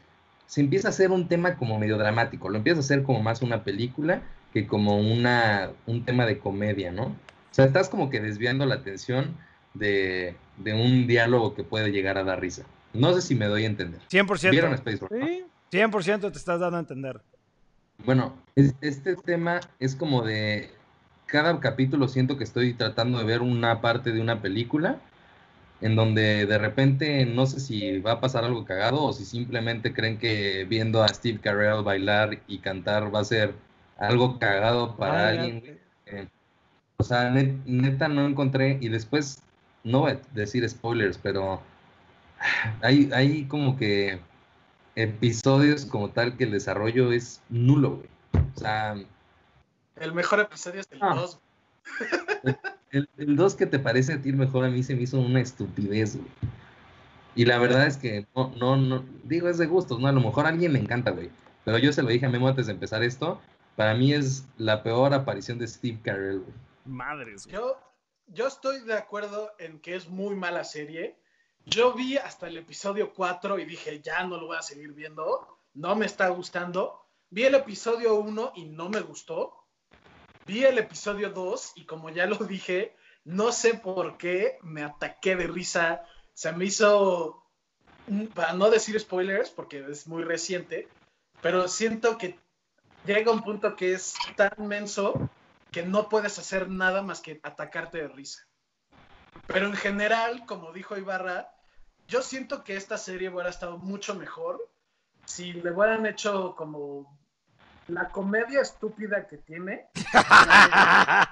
se 0.47 0.61
empieza 0.61 0.87
a 0.87 0.89
hacer 0.89 1.11
un 1.11 1.27
tema 1.27 1.55
como 1.55 1.77
medio 1.77 1.99
dramático, 1.99 2.49
lo 2.49 2.57
empieza 2.57 2.79
a 2.79 2.83
hacer 2.83 3.03
como 3.03 3.21
más 3.21 3.43
una 3.43 3.63
película 3.63 4.23
que 4.55 4.67
como 4.67 4.97
una, 4.97 5.71
un 5.85 6.05
tema 6.05 6.25
de 6.25 6.39
comedia, 6.39 6.89
¿no? 6.89 7.03
O 7.07 7.15
sea, 7.51 7.65
estás 7.65 7.89
como 7.89 8.09
que 8.09 8.21
desviando 8.21 8.65
la 8.65 8.75
atención 8.75 9.35
de, 9.73 10.33
de 10.55 10.73
un 10.73 11.07
diálogo 11.07 11.53
que 11.55 11.65
puede 11.65 11.91
llegar 11.91 12.17
a 12.17 12.23
dar 12.23 12.39
risa. 12.39 12.63
No 12.93 13.13
sé 13.13 13.21
si 13.21 13.35
me 13.35 13.47
doy 13.47 13.65
a 13.65 13.67
entender. 13.67 13.99
100%. 14.09 14.51
¿Vieron 14.51 14.73
Space? 14.75 14.99
Sí, 15.11 15.43
100% 15.71 16.31
te 16.31 16.37
estás 16.37 16.61
dando 16.61 16.77
a 16.77 16.79
entender. 16.79 17.19
Bueno, 18.05 18.33
es- 18.55 18.75
este 18.79 19.17
tema 19.17 19.59
es 19.79 19.93
como 19.93 20.23
de 20.23 20.69
cada 21.25 21.59
capítulo 21.59 22.07
siento 22.07 22.37
que 22.37 22.45
estoy 22.45 22.73
tratando 22.75 23.17
de 23.17 23.25
ver 23.25 23.41
una 23.41 23.81
parte 23.81 24.13
de 24.13 24.21
una 24.21 24.41
película 24.41 25.01
en 25.81 25.97
donde 25.97 26.45
de 26.45 26.57
repente 26.57 27.25
no 27.25 27.45
sé 27.45 27.59
si 27.59 27.99
va 27.99 28.13
a 28.13 28.19
pasar 28.21 28.45
algo 28.45 28.63
cagado 28.63 29.03
o 29.03 29.11
si 29.11 29.25
simplemente 29.25 29.91
creen 29.91 30.17
que 30.17 30.63
viendo 30.69 31.03
a 31.03 31.09
Steve 31.09 31.39
Carell 31.41 31.83
bailar 31.83 32.39
y 32.47 32.59
cantar 32.59 33.13
va 33.13 33.19
a 33.19 33.25
ser 33.25 33.53
algo 33.97 34.39
cagado 34.39 34.95
para 34.97 35.25
Ah, 35.25 35.29
alguien. 35.29 35.59
güey. 35.59 35.77
Eh, 36.07 36.27
o 36.97 37.03
sea, 37.03 37.29
net- 37.29 37.63
neta 37.65 38.07
no 38.07 38.25
encontré 38.25 38.77
y 38.81 38.89
después 38.89 39.41
no 39.83 40.01
voy 40.01 40.11
a 40.13 40.21
decir 40.33 40.67
spoilers, 40.69 41.17
pero 41.17 41.61
hay, 42.81 43.09
hay 43.13 43.45
como 43.45 43.77
que 43.77 44.19
episodios 44.95 45.85
como 45.85 46.09
tal 46.09 46.37
que 46.37 46.45
el 46.45 46.51
desarrollo 46.51 47.11
es 47.11 47.41
nulo, 47.49 47.97
güey. 47.97 48.09
O 48.55 48.59
sea, 48.59 48.95
El 49.97 50.13
mejor 50.13 50.39
episodio 50.39 50.81
es 50.81 50.87
el 50.91 50.99
Ah. 51.01 51.13
2. 51.15 51.39
el, 52.91 53.09
el 53.17 53.35
2 53.35 53.55
que 53.55 53.65
te 53.65 53.79
parece 53.79 54.13
a 54.13 54.21
ti 54.21 54.31
mejor, 54.31 54.65
a 54.65 54.69
mí 54.69 54.83
se 54.83 54.95
me 54.95 55.03
hizo 55.03 55.19
una 55.19 55.41
estupidez, 55.41 56.15
güey. 56.17 56.27
Y 57.35 57.43
la 57.45 57.57
verdad 57.59 57.85
es 57.85 57.97
que 57.97 58.25
no, 58.35 58.53
no, 58.57 58.77
no, 58.77 59.03
digo, 59.25 59.49
es 59.49 59.57
de 59.57 59.65
gustos, 59.65 59.99
¿no? 59.99 60.07
A 60.07 60.11
lo 60.13 60.21
mejor 60.21 60.45
a 60.45 60.49
alguien 60.49 60.71
le 60.73 60.79
encanta, 60.79 61.11
güey. 61.11 61.29
Pero 61.65 61.77
yo 61.79 61.91
se 61.91 62.01
lo 62.01 62.09
dije 62.09 62.25
a 62.25 62.29
Memo 62.29 62.47
antes 62.47 62.67
de 62.67 62.71
empezar 62.73 63.03
esto. 63.03 63.41
Para 63.75 63.93
mí 63.93 64.13
es 64.13 64.45
la 64.57 64.83
peor 64.83 65.13
aparición 65.13 65.57
de 65.57 65.67
Steve 65.67 65.99
Carell, 66.03 66.39
güey. 66.39 66.53
Madres. 66.85 67.45
güey. 67.45 67.55
Yo, 67.55 67.77
yo 68.27 68.47
estoy 68.47 68.81
de 68.81 68.93
acuerdo 68.93 69.51
en 69.59 69.79
que 69.79 69.95
es 69.95 70.07
muy 70.07 70.35
mala 70.35 70.63
serie. 70.63 71.17
Yo 71.65 71.93
vi 71.93 72.17
hasta 72.17 72.47
el 72.47 72.57
episodio 72.57 73.13
4 73.13 73.59
y 73.59 73.65
dije, 73.65 74.01
ya 74.01 74.23
no 74.23 74.37
lo 74.37 74.47
voy 74.47 74.57
a 74.57 74.61
seguir 74.61 74.93
viendo. 74.93 75.59
No 75.73 75.95
me 75.95 76.05
está 76.05 76.29
gustando. 76.29 77.05
Vi 77.29 77.43
el 77.43 77.55
episodio 77.55 78.15
1 78.15 78.53
y 78.55 78.65
no 78.65 78.89
me 78.89 79.01
gustó. 79.01 79.65
Vi 80.45 80.63
el 80.63 80.77
episodio 80.77 81.31
2 81.31 81.73
y 81.75 81.85
como 81.85 82.09
ya 82.11 82.27
lo 82.27 82.37
dije, 82.37 82.95
no 83.23 83.51
sé 83.51 83.73
por 83.73 84.17
qué 84.17 84.59
me 84.61 84.83
ataqué 84.83 85.35
de 85.35 85.47
risa. 85.47 86.05
Se 86.33 86.51
me 86.51 86.65
hizo, 86.65 87.43
mm, 88.07 88.27
para 88.27 88.53
no 88.53 88.69
decir 88.69 88.97
spoilers, 88.99 89.49
porque 89.49 89.83
es 89.89 90.07
muy 90.07 90.23
reciente, 90.23 90.87
pero 91.41 91.67
siento 91.67 92.17
que 92.17 92.39
llega 93.05 93.31
un 93.31 93.43
punto 93.43 93.75
que 93.75 93.93
es 93.93 94.13
tan 94.35 94.67
menso 94.67 95.29
que 95.71 95.83
no 95.83 96.09
puedes 96.09 96.37
hacer 96.39 96.69
nada 96.69 97.01
más 97.01 97.19
que 97.21 97.39
atacarte 97.43 97.99
de 97.99 98.07
risa. 98.07 98.47
Pero 99.47 99.67
en 99.67 99.73
general, 99.73 100.45
como 100.45 100.71
dijo 100.71 100.97
Ibarra, 100.97 101.51
yo 102.07 102.21
siento 102.21 102.63
que 102.63 102.75
esta 102.75 102.97
serie 102.97 103.29
hubiera 103.29 103.49
estado 103.49 103.77
mucho 103.77 104.15
mejor 104.15 104.59
si 105.25 105.53
le 105.53 105.71
hubieran 105.71 106.05
hecho 106.05 106.55
como 106.55 107.19
la 107.87 108.09
comedia 108.09 108.61
estúpida 108.61 109.27
que 109.27 109.37
tiene. 109.37 109.87
La, 110.13 111.29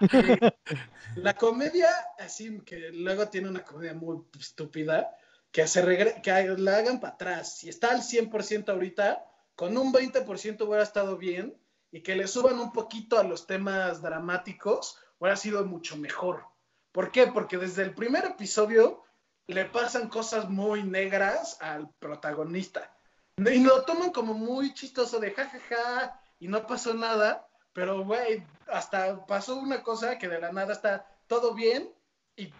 la 1.15 1.33
comedia, 1.33 1.89
así 2.19 2.59
que 2.61 2.91
luego 2.91 3.27
tiene 3.29 3.49
una 3.49 3.63
comedia 3.63 3.93
muy 3.93 4.23
estúpida, 4.39 5.15
que, 5.51 5.67
se 5.67 5.85
regre- 5.85 6.21
que 6.21 6.31
la 6.57 6.77
hagan 6.77 6.99
para 6.99 7.13
atrás. 7.13 7.57
Si 7.57 7.69
está 7.69 7.91
al 7.91 8.01
100% 8.01 8.69
ahorita, 8.69 9.23
con 9.55 9.77
un 9.77 9.93
20% 9.93 10.65
hubiera 10.65 10.83
estado 10.83 11.17
bien 11.17 11.55
y 11.93 12.01
que 12.01 12.15
le 12.15 12.27
suban 12.27 12.59
un 12.59 12.73
poquito 12.73 13.19
a 13.19 13.23
los 13.23 13.45
temas 13.45 14.01
dramáticos, 14.01 14.97
hubiera 15.19 15.37
sido 15.37 15.63
mucho 15.63 15.95
mejor. 15.95 16.43
¿Por 16.91 17.11
qué? 17.11 17.27
Porque 17.27 17.59
desde 17.59 17.83
el 17.83 17.93
primer 17.93 18.25
episodio 18.25 19.03
le 19.45 19.65
pasan 19.65 20.09
cosas 20.09 20.49
muy 20.49 20.81
negras 20.81 21.61
al 21.61 21.91
protagonista. 21.99 22.91
Y 23.37 23.59
lo 23.59 23.85
toman 23.85 24.11
como 24.11 24.33
muy 24.33 24.73
chistoso 24.73 25.19
de 25.19 25.33
jajaja 25.33 26.19
y 26.39 26.47
no 26.47 26.65
pasó 26.65 26.95
nada, 26.95 27.47
pero 27.73 28.03
güey, 28.03 28.43
hasta 28.67 29.23
pasó 29.27 29.57
una 29.57 29.83
cosa 29.83 30.17
que 30.17 30.27
de 30.27 30.41
la 30.41 30.51
nada 30.51 30.73
está 30.73 31.05
todo 31.27 31.53
bien 31.53 31.93
y 32.35 32.51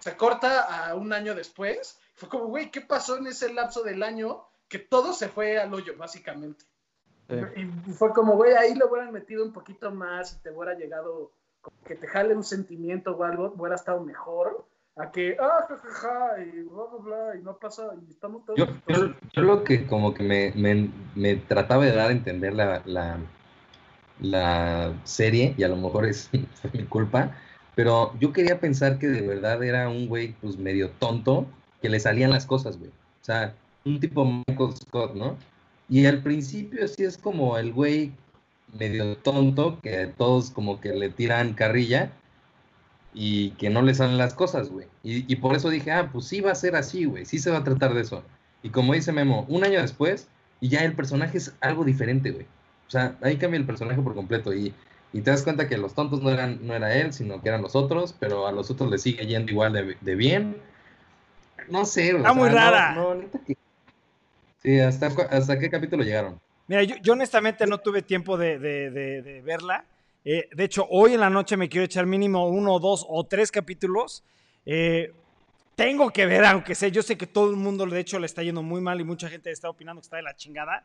se 0.00 0.18
corta 0.18 0.88
a 0.88 0.94
un 0.94 1.14
año 1.14 1.34
después. 1.34 1.98
Fue 2.14 2.28
como, 2.28 2.44
güey, 2.48 2.70
¿qué 2.70 2.82
pasó 2.82 3.16
en 3.16 3.26
ese 3.26 3.54
lapso 3.54 3.82
del 3.82 4.02
año? 4.02 4.46
Que 4.68 4.78
todo 4.78 5.14
se 5.14 5.30
fue 5.30 5.58
al 5.58 5.72
hoyo, 5.72 5.96
básicamente. 5.96 6.66
Sí. 7.28 7.34
Y 7.86 7.92
fue 7.92 8.12
como, 8.12 8.36
güey, 8.36 8.54
ahí 8.54 8.74
lo 8.74 8.88
hubieran 8.88 9.12
metido 9.12 9.44
un 9.44 9.52
poquito 9.52 9.90
más 9.90 10.34
y 10.34 10.42
te 10.42 10.50
hubiera 10.50 10.74
llegado, 10.74 11.32
como 11.60 11.76
que 11.84 11.96
te 11.96 12.06
jale 12.06 12.34
un 12.34 12.44
sentimiento 12.44 13.16
o 13.16 13.24
algo, 13.24 13.52
hubiera 13.56 13.74
estado 13.74 14.00
mejor. 14.02 14.64
A 14.98 15.10
que, 15.10 15.36
ah, 15.38 15.66
ja, 15.68 15.76
ja, 15.76 15.90
ja, 15.90 16.42
y 16.42 16.62
bla, 16.62 16.84
bla, 16.90 17.00
bla, 17.04 17.36
y 17.38 17.42
no 17.42 17.58
pasa, 17.58 17.90
y 18.00 18.10
estamos 18.10 18.46
todos. 18.46 18.58
Yo, 18.58 18.66
yo, 18.88 19.14
yo 19.34 19.42
lo 19.42 19.62
que 19.62 19.86
como 19.86 20.14
que 20.14 20.22
me, 20.22 20.52
me, 20.56 20.90
me 21.14 21.36
trataba 21.36 21.84
de 21.84 21.92
dar 21.92 22.08
a 22.08 22.12
entender 22.12 22.54
la, 22.54 22.80
la, 22.86 23.18
la 24.20 24.94
serie, 25.04 25.54
y 25.58 25.64
a 25.64 25.68
lo 25.68 25.76
mejor 25.76 26.06
es 26.06 26.30
fue 26.54 26.70
mi 26.72 26.84
culpa, 26.84 27.36
pero 27.74 28.18
yo 28.18 28.32
quería 28.32 28.58
pensar 28.58 28.98
que 28.98 29.08
de 29.08 29.26
verdad 29.26 29.62
era 29.62 29.88
un 29.90 30.08
güey 30.08 30.32
pues 30.40 30.56
medio 30.56 30.90
tonto, 30.92 31.46
que 31.82 31.90
le 31.90 32.00
salían 32.00 32.30
las 32.30 32.46
cosas, 32.46 32.78
güey. 32.78 32.90
O 32.90 33.24
sea, 33.24 33.54
un 33.84 34.00
tipo 34.00 34.24
Michael 34.24 34.74
Scott, 34.76 35.14
¿no? 35.14 35.36
Y 35.88 36.06
al 36.06 36.22
principio 36.22 36.86
sí 36.88 37.04
es 37.04 37.16
como 37.16 37.58
el 37.58 37.72
güey 37.72 38.12
medio 38.78 39.16
tonto, 39.18 39.80
que 39.80 40.06
todos 40.06 40.50
como 40.50 40.80
que 40.80 40.90
le 40.90 41.10
tiran 41.10 41.54
carrilla, 41.54 42.12
y 43.18 43.50
que 43.52 43.70
no 43.70 43.80
le 43.80 43.94
salen 43.94 44.18
las 44.18 44.34
cosas, 44.34 44.68
güey. 44.68 44.86
Y, 45.02 45.32
y, 45.32 45.36
por 45.36 45.56
eso 45.56 45.70
dije, 45.70 45.90
ah, 45.90 46.10
pues 46.12 46.26
sí 46.26 46.42
va 46.42 46.52
a 46.52 46.54
ser 46.54 46.76
así, 46.76 47.06
güey, 47.06 47.24
sí 47.24 47.38
se 47.38 47.50
va 47.50 47.58
a 47.58 47.64
tratar 47.64 47.94
de 47.94 48.02
eso. 48.02 48.22
Y 48.62 48.68
como 48.68 48.92
dice 48.92 49.10
Memo, 49.10 49.46
un 49.48 49.64
año 49.64 49.80
después, 49.80 50.28
y 50.60 50.68
ya 50.68 50.80
el 50.80 50.94
personaje 50.94 51.38
es 51.38 51.54
algo 51.60 51.84
diferente, 51.84 52.30
güey. 52.30 52.44
O 52.86 52.90
sea, 52.90 53.16
ahí 53.22 53.36
cambia 53.38 53.58
el 53.58 53.66
personaje 53.66 54.02
por 54.02 54.14
completo. 54.14 54.52
Y, 54.54 54.74
y 55.14 55.22
te 55.22 55.30
das 55.30 55.42
cuenta 55.42 55.66
que 55.66 55.78
los 55.78 55.94
tontos 55.94 56.22
no 56.22 56.30
eran 56.30 56.66
no 56.66 56.74
era 56.74 56.94
él, 56.94 57.12
sino 57.14 57.40
que 57.40 57.48
eran 57.48 57.62
los 57.62 57.74
otros, 57.74 58.14
pero 58.18 58.46
a 58.46 58.52
los 58.52 58.70
otros 58.70 58.90
le 58.90 58.98
sigue 58.98 59.26
yendo 59.26 59.50
igual 59.50 59.72
de, 59.72 59.96
de 59.98 60.14
bien. 60.14 60.56
No 61.70 61.86
sé, 61.86 62.10
Está 62.10 62.34
muy 62.34 62.50
rara. 62.50 62.94
No, 62.94 63.14
no, 63.14 63.30
que... 63.46 63.56
Sí, 64.66 64.80
¿hasta, 64.80 65.06
¿hasta 65.06 65.56
qué 65.60 65.70
capítulo 65.70 66.02
llegaron? 66.02 66.40
Mira, 66.66 66.82
yo, 66.82 66.96
yo 67.00 67.12
honestamente 67.12 67.68
no 67.68 67.78
tuve 67.78 68.02
tiempo 68.02 68.36
de, 68.36 68.58
de, 68.58 68.90
de 68.90 69.40
verla. 69.40 69.84
Eh, 70.24 70.48
de 70.52 70.64
hecho, 70.64 70.88
hoy 70.90 71.14
en 71.14 71.20
la 71.20 71.30
noche 71.30 71.56
me 71.56 71.68
quiero 71.68 71.84
echar 71.84 72.04
mínimo 72.04 72.48
uno, 72.48 72.80
dos 72.80 73.06
o 73.08 73.22
tres 73.22 73.52
capítulos. 73.52 74.24
Eh, 74.64 75.12
tengo 75.76 76.10
que 76.10 76.26
ver, 76.26 76.44
aunque 76.46 76.74
sé, 76.74 76.90
yo 76.90 77.02
sé 77.02 77.16
que 77.16 77.28
todo 77.28 77.48
el 77.48 77.54
mundo 77.54 77.86
de 77.86 78.00
hecho 78.00 78.18
le 78.18 78.26
está 78.26 78.42
yendo 78.42 78.60
muy 78.60 78.80
mal 78.80 79.00
y 79.00 79.04
mucha 79.04 79.28
gente 79.28 79.52
está 79.52 79.70
opinando 79.70 80.00
que 80.00 80.06
está 80.06 80.16
de 80.16 80.24
la 80.24 80.34
chingada, 80.34 80.84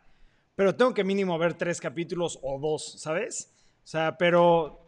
pero 0.55 0.75
tengo 0.75 0.93
que 0.93 1.03
mínimo 1.03 1.35
ver 1.39 1.55
tres 1.55 1.81
capítulos 1.81 2.37
o 2.43 2.59
dos, 2.59 3.01
¿sabes? 3.01 3.49
O 3.83 3.87
sea, 3.87 4.15
pero 4.15 4.79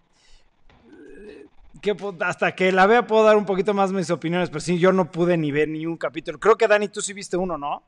eh, 1.28 1.48
que 1.82 1.96
hasta 2.20 2.54
que 2.54 2.72
la 2.72 2.86
vea 2.86 3.08
puedo 3.08 3.24
dar 3.24 3.38
un 3.38 3.46
poquito 3.46 3.74
más 3.74 3.92
mis 3.92 4.12
opiniones, 4.12 4.50
pero 4.50 4.60
sí, 4.60 4.78
yo 4.78 4.92
no 4.92 5.10
pude 5.10 5.36
ni 5.36 5.52
ver 5.52 5.68
ni 5.68 5.88
un 5.88 5.98
capítulo. 5.98 6.40
Creo 6.40 6.56
que 6.56 6.68
Dani, 6.68 6.90
tú 6.90 7.02
sí 7.02 7.14
viste 7.14 7.38
uno, 7.38 7.58
¿no? 7.58 7.82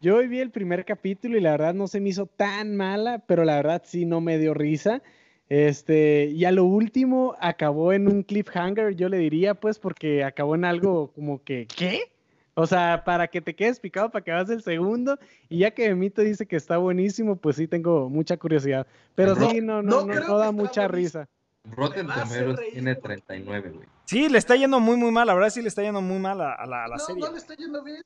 Yo 0.00 0.16
hoy 0.16 0.28
vi 0.28 0.40
el 0.40 0.50
primer 0.50 0.84
capítulo 0.84 1.38
y 1.38 1.40
la 1.40 1.52
verdad 1.52 1.74
no 1.74 1.86
se 1.86 2.00
me 2.00 2.10
hizo 2.10 2.26
tan 2.26 2.76
mala, 2.76 3.20
pero 3.26 3.44
la 3.44 3.56
verdad 3.56 3.82
sí 3.84 4.04
no 4.04 4.20
me 4.20 4.38
dio 4.38 4.52
risa. 4.52 5.02
Este, 5.48 6.26
y 6.26 6.44
a 6.44 6.52
lo 6.52 6.64
último 6.64 7.36
acabó 7.40 7.92
en 7.92 8.08
un 8.08 8.22
cliffhanger, 8.22 8.94
yo 8.96 9.08
le 9.08 9.18
diría, 9.18 9.54
pues, 9.54 9.78
porque 9.78 10.24
acabó 10.24 10.54
en 10.54 10.64
algo 10.64 11.12
como 11.12 11.42
que, 11.42 11.66
¿qué? 11.66 12.12
O 12.54 12.66
sea, 12.66 13.02
para 13.04 13.28
que 13.28 13.40
te 13.40 13.54
quedes 13.54 13.80
picado 13.80 14.10
para 14.10 14.24
que 14.24 14.30
hagas 14.30 14.48
el 14.50 14.62
segundo, 14.62 15.18
y 15.48 15.58
ya 15.58 15.72
que 15.72 15.94
Mito 15.94 16.22
dice 16.22 16.46
que 16.46 16.56
está 16.56 16.76
buenísimo, 16.78 17.36
pues 17.36 17.56
sí 17.56 17.66
tengo 17.66 18.08
mucha 18.08 18.36
curiosidad. 18.36 18.86
Pero 19.14 19.34
sí, 19.34 19.60
no, 19.60 19.82
no, 19.82 20.04
no, 20.06 20.14
no 20.14 20.38
da 20.38 20.52
mucha 20.52 20.86
risa. 20.86 21.28
Rotten 21.64 22.06
Tomatoes 22.06 22.60
tiene 22.72 22.94
39, 22.94 23.70
güey. 23.70 23.88
Sí, 24.04 24.28
le 24.28 24.38
está 24.38 24.54
yendo 24.54 24.80
muy, 24.80 24.96
muy 24.96 25.10
mal. 25.10 25.26
La 25.26 25.34
verdad 25.34 25.50
sí 25.50 25.62
le 25.62 25.68
está 25.68 25.82
yendo 25.82 26.02
muy 26.02 26.18
mal 26.18 26.40
a, 26.40 26.66
la, 26.66 26.84
a 26.84 26.88
la 26.88 26.98
serie. 26.98 27.20
No, 27.20 27.26
no 27.28 27.32
le 27.32 27.38
está 27.38 27.54
yendo 27.54 27.82
bien. 27.82 28.02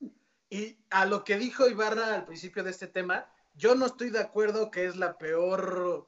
Y 0.49 0.77
a 0.89 1.05
lo 1.05 1.23
que 1.23 1.37
dijo 1.37 1.67
Ibarra 1.67 2.15
al 2.15 2.25
principio 2.25 2.63
de 2.63 2.71
este 2.71 2.87
tema, 2.87 3.27
yo 3.55 3.75
no 3.75 3.85
estoy 3.85 4.09
de 4.09 4.19
acuerdo 4.19 4.71
que 4.71 4.85
es 4.85 4.95
la 4.95 5.17
peor 5.17 6.07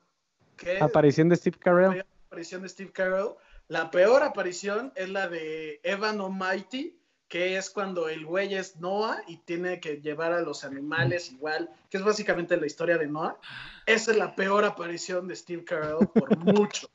Aparición 0.79 1.29
de 1.29 1.35
Steve 1.35 1.57
Carell. 1.59 2.05
Aparición 2.27 2.61
de 2.61 2.69
Steve 2.69 2.91
Carell. 2.91 3.35
La 3.67 3.89
peor 3.89 4.21
aparición 4.23 4.91
es 4.95 5.09
la 5.09 5.27
de 5.27 5.79
Evan 5.83 6.19
Almighty, 6.19 6.97
que 7.27 7.57
es 7.57 7.69
cuando 7.69 8.09
el 8.09 8.25
güey 8.25 8.53
es 8.53 8.75
Noah 8.77 9.21
y 9.27 9.37
tiene 9.37 9.79
que 9.79 10.01
llevar 10.01 10.33
a 10.33 10.41
los 10.41 10.63
animales 10.63 11.31
igual, 11.31 11.69
que 11.89 11.97
es 11.97 12.03
básicamente 12.03 12.57
la 12.57 12.65
historia 12.65 12.97
de 12.97 13.07
Noah. 13.07 13.37
Esa 13.85 14.11
es 14.11 14.17
la 14.17 14.35
peor 14.35 14.65
aparición 14.65 15.27
de 15.27 15.35
Steve 15.35 15.63
Carell 15.63 16.07
por 16.13 16.37
mucho. 16.37 16.89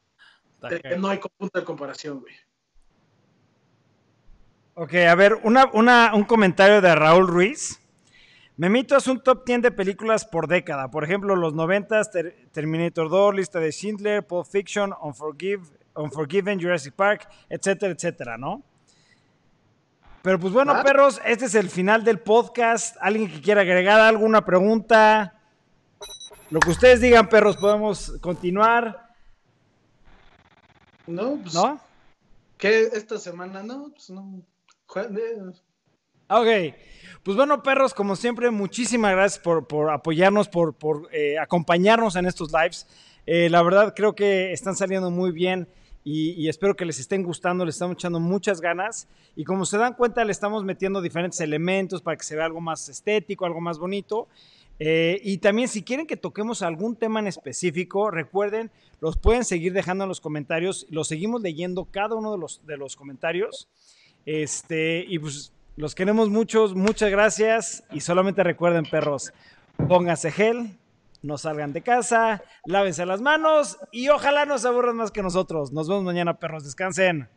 no 0.98 1.08
hay 1.08 1.18
punto 1.38 1.58
de 1.58 1.64
comparación, 1.64 2.20
güey. 2.20 2.34
Ok, 4.78 4.92
a 4.92 5.14
ver, 5.14 5.40
una, 5.42 6.14
un 6.14 6.24
comentario 6.24 6.82
de 6.82 6.94
Raúl 6.94 7.26
Ruiz. 7.26 7.80
Memito 8.58 8.94
es 8.94 9.06
un 9.06 9.22
top 9.22 9.46
10 9.46 9.62
de 9.62 9.70
películas 9.70 10.26
por 10.26 10.48
década. 10.48 10.90
Por 10.90 11.02
ejemplo, 11.02 11.34
los 11.34 11.54
90 11.54 12.02
Terminator 12.52 13.08
2, 13.08 13.34
Lista 13.34 13.58
de 13.58 13.72
Schindler, 13.72 14.26
Pulp 14.26 14.46
Fiction, 14.46 14.92
Unforgive, 15.00 15.62
Unforgiven, 15.94 16.60
Jurassic 16.60 16.92
Park, 16.92 17.26
etcétera, 17.48 17.94
etcétera, 17.94 18.36
¿no? 18.36 18.62
Pero 20.20 20.38
pues 20.38 20.52
bueno, 20.52 20.82
perros, 20.82 21.22
este 21.24 21.46
es 21.46 21.54
el 21.54 21.70
final 21.70 22.04
del 22.04 22.20
podcast. 22.20 22.98
¿Alguien 23.00 23.32
que 23.32 23.40
quiera 23.40 23.62
agregar 23.62 23.98
alguna 23.98 24.44
pregunta? 24.44 25.40
Lo 26.50 26.60
que 26.60 26.68
ustedes 26.68 27.00
digan, 27.00 27.30
perros, 27.30 27.56
podemos 27.56 28.18
continuar. 28.20 29.08
No, 31.06 31.38
pues, 31.40 31.54
¿No? 31.54 31.80
¿Qué 32.58 32.90
esta 32.92 33.16
semana? 33.16 33.62
No, 33.62 33.88
pues 33.88 34.10
no. 34.10 34.42
Ok. 36.28 36.74
Pues 37.22 37.36
bueno, 37.36 37.62
perros, 37.62 37.92
como 37.92 38.16
siempre, 38.16 38.50
muchísimas 38.50 39.12
gracias 39.12 39.42
por, 39.42 39.90
apoyarnos, 39.90 40.48
por, 40.48 40.76
eh, 41.12 41.38
acompañarnos 41.38 42.16
en 42.16 42.26
estos 42.26 42.52
lives. 42.52 42.86
Eh, 43.26 43.50
la 43.50 43.62
verdad, 43.62 43.94
creo 43.96 44.14
que 44.14 44.52
están 44.52 44.76
saliendo 44.76 45.10
muy 45.10 45.32
bien 45.32 45.68
y, 46.08 46.48
espero 46.48 46.76
que 46.76 46.84
les 46.84 47.00
estén 47.00 47.24
gustando, 47.24 47.64
les 47.64 47.74
estamos 47.74 47.96
echando 47.96 48.20
muchas 48.20 48.60
ganas. 48.60 49.08
Y 49.34 49.42
como 49.42 49.66
se 49.66 49.76
dan 49.76 49.94
cuenta, 49.94 50.24
le 50.24 50.30
estamos 50.30 50.62
metiendo 50.62 51.02
diferentes 51.02 51.40
elementos 51.40 52.00
para 52.00 52.16
que 52.16 52.22
se 52.22 52.36
vea 52.36 52.44
algo 52.44 52.60
más 52.60 52.88
estético, 52.88 53.44
algo 53.44 53.60
más 53.60 53.80
bonito. 53.80 54.28
Eh, 54.78 55.20
y 55.24 55.38
también 55.38 55.66
si 55.66 55.82
quieren 55.82 56.06
que 56.06 56.16
toquemos 56.16 56.62
algún 56.62 56.94
tema 56.94 57.18
en 57.18 57.26
específico, 57.26 58.12
recuerden, 58.12 58.70
los 59.00 59.16
pueden 59.16 59.44
seguir 59.44 59.72
dejando 59.72 60.04
en 60.04 60.08
los 60.08 60.20
comentarios. 60.20 60.86
Los 60.90 61.08
seguimos 61.08 61.42
leyendo 61.42 61.86
cada 61.86 62.14
uno 62.14 62.30
de 62.30 62.38
los, 62.38 62.64
de 62.64 62.76
los 62.76 62.94
comentarios. 62.94 63.68
Este, 64.26 65.04
y 65.08 65.18
pues 65.18 65.52
los 65.76 65.94
queremos 65.94 66.28
muchos, 66.28 66.74
muchas 66.74 67.10
gracias 67.10 67.84
y 67.92 68.00
solamente 68.00 68.42
recuerden, 68.42 68.84
perros, 68.84 69.32
pónganse 69.88 70.32
gel, 70.32 70.76
no 71.22 71.38
salgan 71.38 71.72
de 71.72 71.82
casa, 71.82 72.42
lávense 72.64 73.06
las 73.06 73.20
manos 73.20 73.78
y 73.92 74.08
ojalá 74.08 74.44
no 74.44 74.58
se 74.58 74.68
aburran 74.68 74.96
más 74.96 75.10
que 75.10 75.22
nosotros. 75.22 75.72
Nos 75.72 75.88
vemos 75.88 76.04
mañana, 76.04 76.38
perros, 76.38 76.64
descansen. 76.64 77.28